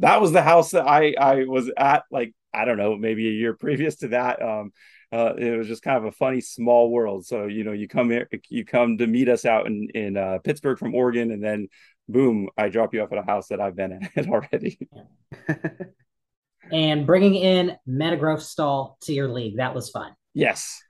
that 0.00 0.20
was 0.20 0.32
the 0.32 0.42
house 0.42 0.72
that 0.72 0.86
I 0.86 1.14
I 1.18 1.44
was 1.44 1.70
at. 1.78 2.04
Like 2.10 2.34
I 2.52 2.66
don't 2.66 2.76
know, 2.76 2.94
maybe 2.96 3.26
a 3.26 3.32
year 3.32 3.54
previous 3.54 3.96
to 3.96 4.08
that. 4.08 4.42
Um, 4.42 4.72
uh, 5.12 5.34
it 5.36 5.56
was 5.56 5.66
just 5.66 5.82
kind 5.82 5.96
of 5.96 6.04
a 6.04 6.12
funny 6.12 6.40
small 6.40 6.90
world. 6.90 7.26
So 7.26 7.46
you 7.46 7.64
know, 7.64 7.72
you 7.72 7.88
come 7.88 8.10
here, 8.10 8.28
you 8.48 8.64
come 8.64 8.98
to 8.98 9.06
meet 9.06 9.28
us 9.28 9.44
out 9.44 9.66
in 9.66 9.88
in 9.94 10.16
uh, 10.16 10.38
Pittsburgh 10.38 10.78
from 10.78 10.94
Oregon, 10.94 11.32
and 11.32 11.42
then 11.42 11.68
boom, 12.08 12.48
I 12.56 12.68
drop 12.68 12.94
you 12.94 13.02
off 13.02 13.12
at 13.12 13.18
a 13.18 13.22
house 13.22 13.48
that 13.48 13.60
I've 13.60 13.76
been 13.76 14.08
at 14.16 14.28
already. 14.28 14.78
and 16.72 17.06
bringing 17.06 17.34
in 17.34 17.76
Metagross 17.88 18.42
Stall 18.42 18.98
to 19.02 19.12
your 19.12 19.28
league, 19.28 19.56
that 19.56 19.74
was 19.74 19.90
fun. 19.90 20.12
Yes. 20.34 20.80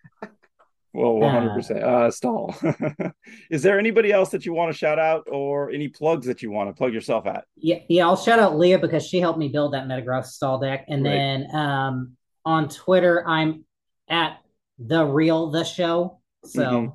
Well, 0.93 1.15
100%. 1.15 1.83
Uh, 1.83 2.11
stall. 2.11 2.55
Is 3.51 3.63
there 3.63 3.79
anybody 3.79 4.11
else 4.11 4.31
that 4.31 4.45
you 4.45 4.53
want 4.53 4.73
to 4.73 4.77
shout 4.77 4.99
out 4.99 5.29
or 5.31 5.71
any 5.71 5.87
plugs 5.87 6.27
that 6.27 6.43
you 6.43 6.51
want 6.51 6.69
to 6.69 6.75
plug 6.75 6.93
yourself 6.93 7.27
at? 7.27 7.45
Yeah, 7.57 7.79
yeah, 7.89 8.07
I'll 8.07 8.17
shout 8.17 8.41
out 8.41 8.59
Leah 8.59 8.81
because 8.81 9.07
she 9.07 9.21
helped 9.21 9.39
me 9.39 9.49
build 9.49 9.75
that 9.75 9.87
Metagross 9.87 10.27
stall 10.27 10.59
deck. 10.59 10.87
And 10.89 11.05
right. 11.05 11.11
then 11.11 11.55
um, 11.55 12.17
on 12.45 12.69
Twitter, 12.69 13.27
I'm 13.27 13.65
at 14.11 14.41
the 14.79 15.05
real 15.05 15.51
the 15.51 15.65
show. 15.65 16.21
So, 16.45 16.63
mm-hmm. 16.63 16.95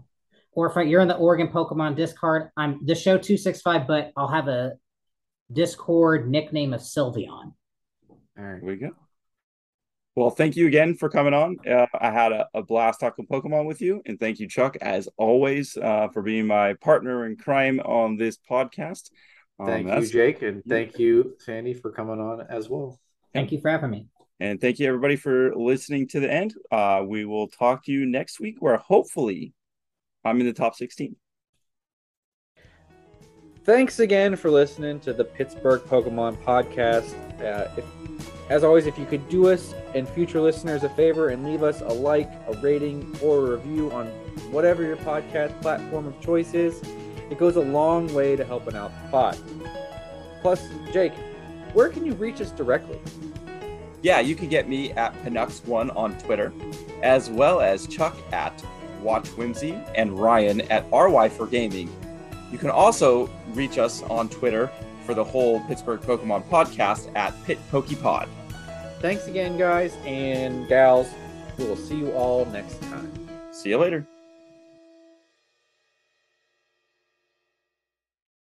or 0.52 0.68
if 0.70 0.88
you're 0.88 1.02
in 1.02 1.08
the 1.08 1.16
Oregon 1.16 1.48
Pokemon 1.48 1.96
Discord, 1.96 2.50
I'm 2.58 2.86
the 2.86 2.96
show 2.96 3.18
265, 3.18 3.88
but 3.88 4.12
I'll 4.18 4.28
have 4.28 4.48
a 4.48 4.74
Discord 5.52 6.30
nickname 6.30 6.74
of 6.74 6.82
Sylveon. 6.82 7.54
All 8.38 8.44
right, 8.44 8.62
we 8.62 8.76
go. 8.76 8.92
Well, 10.16 10.30
thank 10.30 10.56
you 10.56 10.68
again 10.68 10.96
for 10.96 11.10
coming 11.10 11.34
on. 11.34 11.58
Uh, 11.70 11.88
I 12.00 12.10
had 12.10 12.32
a, 12.32 12.48
a, 12.54 12.64
blast 12.64 13.02
talking 13.02 13.28
Pokemon 13.28 13.66
with 13.66 13.82
you, 13.82 14.02
and 14.06 14.18
thank 14.18 14.40
you, 14.40 14.48
Chuck, 14.48 14.78
as 14.80 15.10
always, 15.18 15.76
uh, 15.76 16.08
for 16.14 16.22
being 16.22 16.48
my 16.48 16.74
partner 16.76 17.26
in 17.26 17.36
crime 17.36 17.82
on 17.82 18.16
this 18.16 18.38
podcast. 18.50 19.12
Um, 19.60 19.68
thank 19.68 19.88
you, 19.88 20.08
Jake, 20.08 20.42
and 20.42 20.64
thank 20.64 21.00
you, 21.00 21.36
Sandy, 21.40 21.74
for 21.74 21.92
coming 21.92 22.22
on 22.22 22.46
as 22.50 22.70
well. 22.70 22.98
Thank 23.34 23.52
you 23.52 23.60
for 23.60 23.70
having 23.70 23.90
me. 23.90 24.08
And 24.40 24.60
thank 24.60 24.80
you, 24.80 24.88
everybody, 24.88 25.16
for 25.16 25.56
listening 25.56 26.08
to 26.10 26.20
the 26.20 26.32
end. 26.32 26.54
Uh, 26.72 27.04
we 27.06 27.26
will 27.26 27.48
talk 27.48 27.86
to 27.86 27.92
you 27.92 28.06
next 28.06 28.40
week, 28.40 28.58
where 28.60 28.78
hopefully 28.78 29.54
I'm 30.24 30.40
in 30.40 30.46
the 30.46 30.54
top 30.54 30.76
16. 30.76 31.16
Thanks 33.64 34.00
again 34.00 34.36
for 34.36 34.52
listening 34.52 35.00
to 35.02 35.14
the 35.14 35.24
Pittsburgh 35.24 35.82
Pokemon 35.82 36.38
podcast. 36.44 37.14
Uh, 37.42 37.70
if 37.78 37.86
as 38.50 38.64
always, 38.64 38.86
if 38.86 39.00
you 39.00 39.06
could 39.06 39.28
do 39.28 39.50
us 39.50 39.74
and 39.96 40.08
future 40.08 40.40
listeners 40.40 40.84
a 40.84 40.90
favor 40.90 41.30
and 41.30 41.44
leave 41.44 41.64
us 41.64 41.82
a 41.82 41.88
like, 41.88 42.32
a 42.48 42.54
rating, 42.62 43.18
or 43.24 43.40
a 43.40 43.58
review 43.58 43.92
on 43.92 44.06
whatever 44.52 44.84
your 44.84 44.98
podcast 44.98 45.60
platform 45.62 46.06
of 46.06 46.20
choice 46.22 46.54
is, 46.54 46.80
it 47.32 47.40
goes 47.40 47.56
a 47.56 47.62
long 47.62 48.14
way 48.14 48.36
to 48.36 48.46
helping 48.46 48.76
out 48.76 48.92
the 49.04 49.10
pod. 49.10 49.38
Plus, 50.42 50.68
Jake, 50.94 51.14
where 51.74 51.90
can 51.90 52.06
you 52.06 52.14
reach 52.14 52.40
us 52.40 52.52
directly? 52.52 53.00
Yeah, 54.06 54.20
you 54.20 54.36
can 54.36 54.50
get 54.50 54.70
me 54.70 54.92
at 54.92 55.16
Penucks1 55.24 55.96
on 55.96 56.16
Twitter, 56.20 56.54
as 57.02 57.28
well 57.28 57.60
as 57.60 57.88
Chuck 57.88 58.16
at 58.32 58.64
Watch 59.02 59.28
Whimsy 59.30 59.72
and 59.96 60.20
Ryan 60.20 60.62
at 60.70 60.86
RY 60.92 61.28
for 61.30 61.48
Gaming. 61.48 61.90
You 62.52 62.60
can 62.60 62.70
also 62.70 63.28
reach 63.56 63.80
us 63.80 64.04
on 64.04 64.30
Twitter 64.30 64.70
for 65.08 65.16
the 65.16 65.24
whole 65.24 65.60
Pittsburgh 65.62 66.02
Pokemon 66.02 66.48
podcast 66.50 67.12
at 67.16 67.34
Pit 67.46 67.58
Pokepod. 67.72 68.28
Thanks 69.00 69.26
again, 69.26 69.58
guys 69.58 69.96
and 70.06 70.68
gals. 70.68 71.12
We 71.58 71.66
will 71.66 71.76
see 71.76 71.96
you 71.96 72.12
all 72.12 72.46
next 72.46 72.80
time. 72.84 73.12
See 73.52 73.70
you 73.70 73.80
later. 73.80 74.06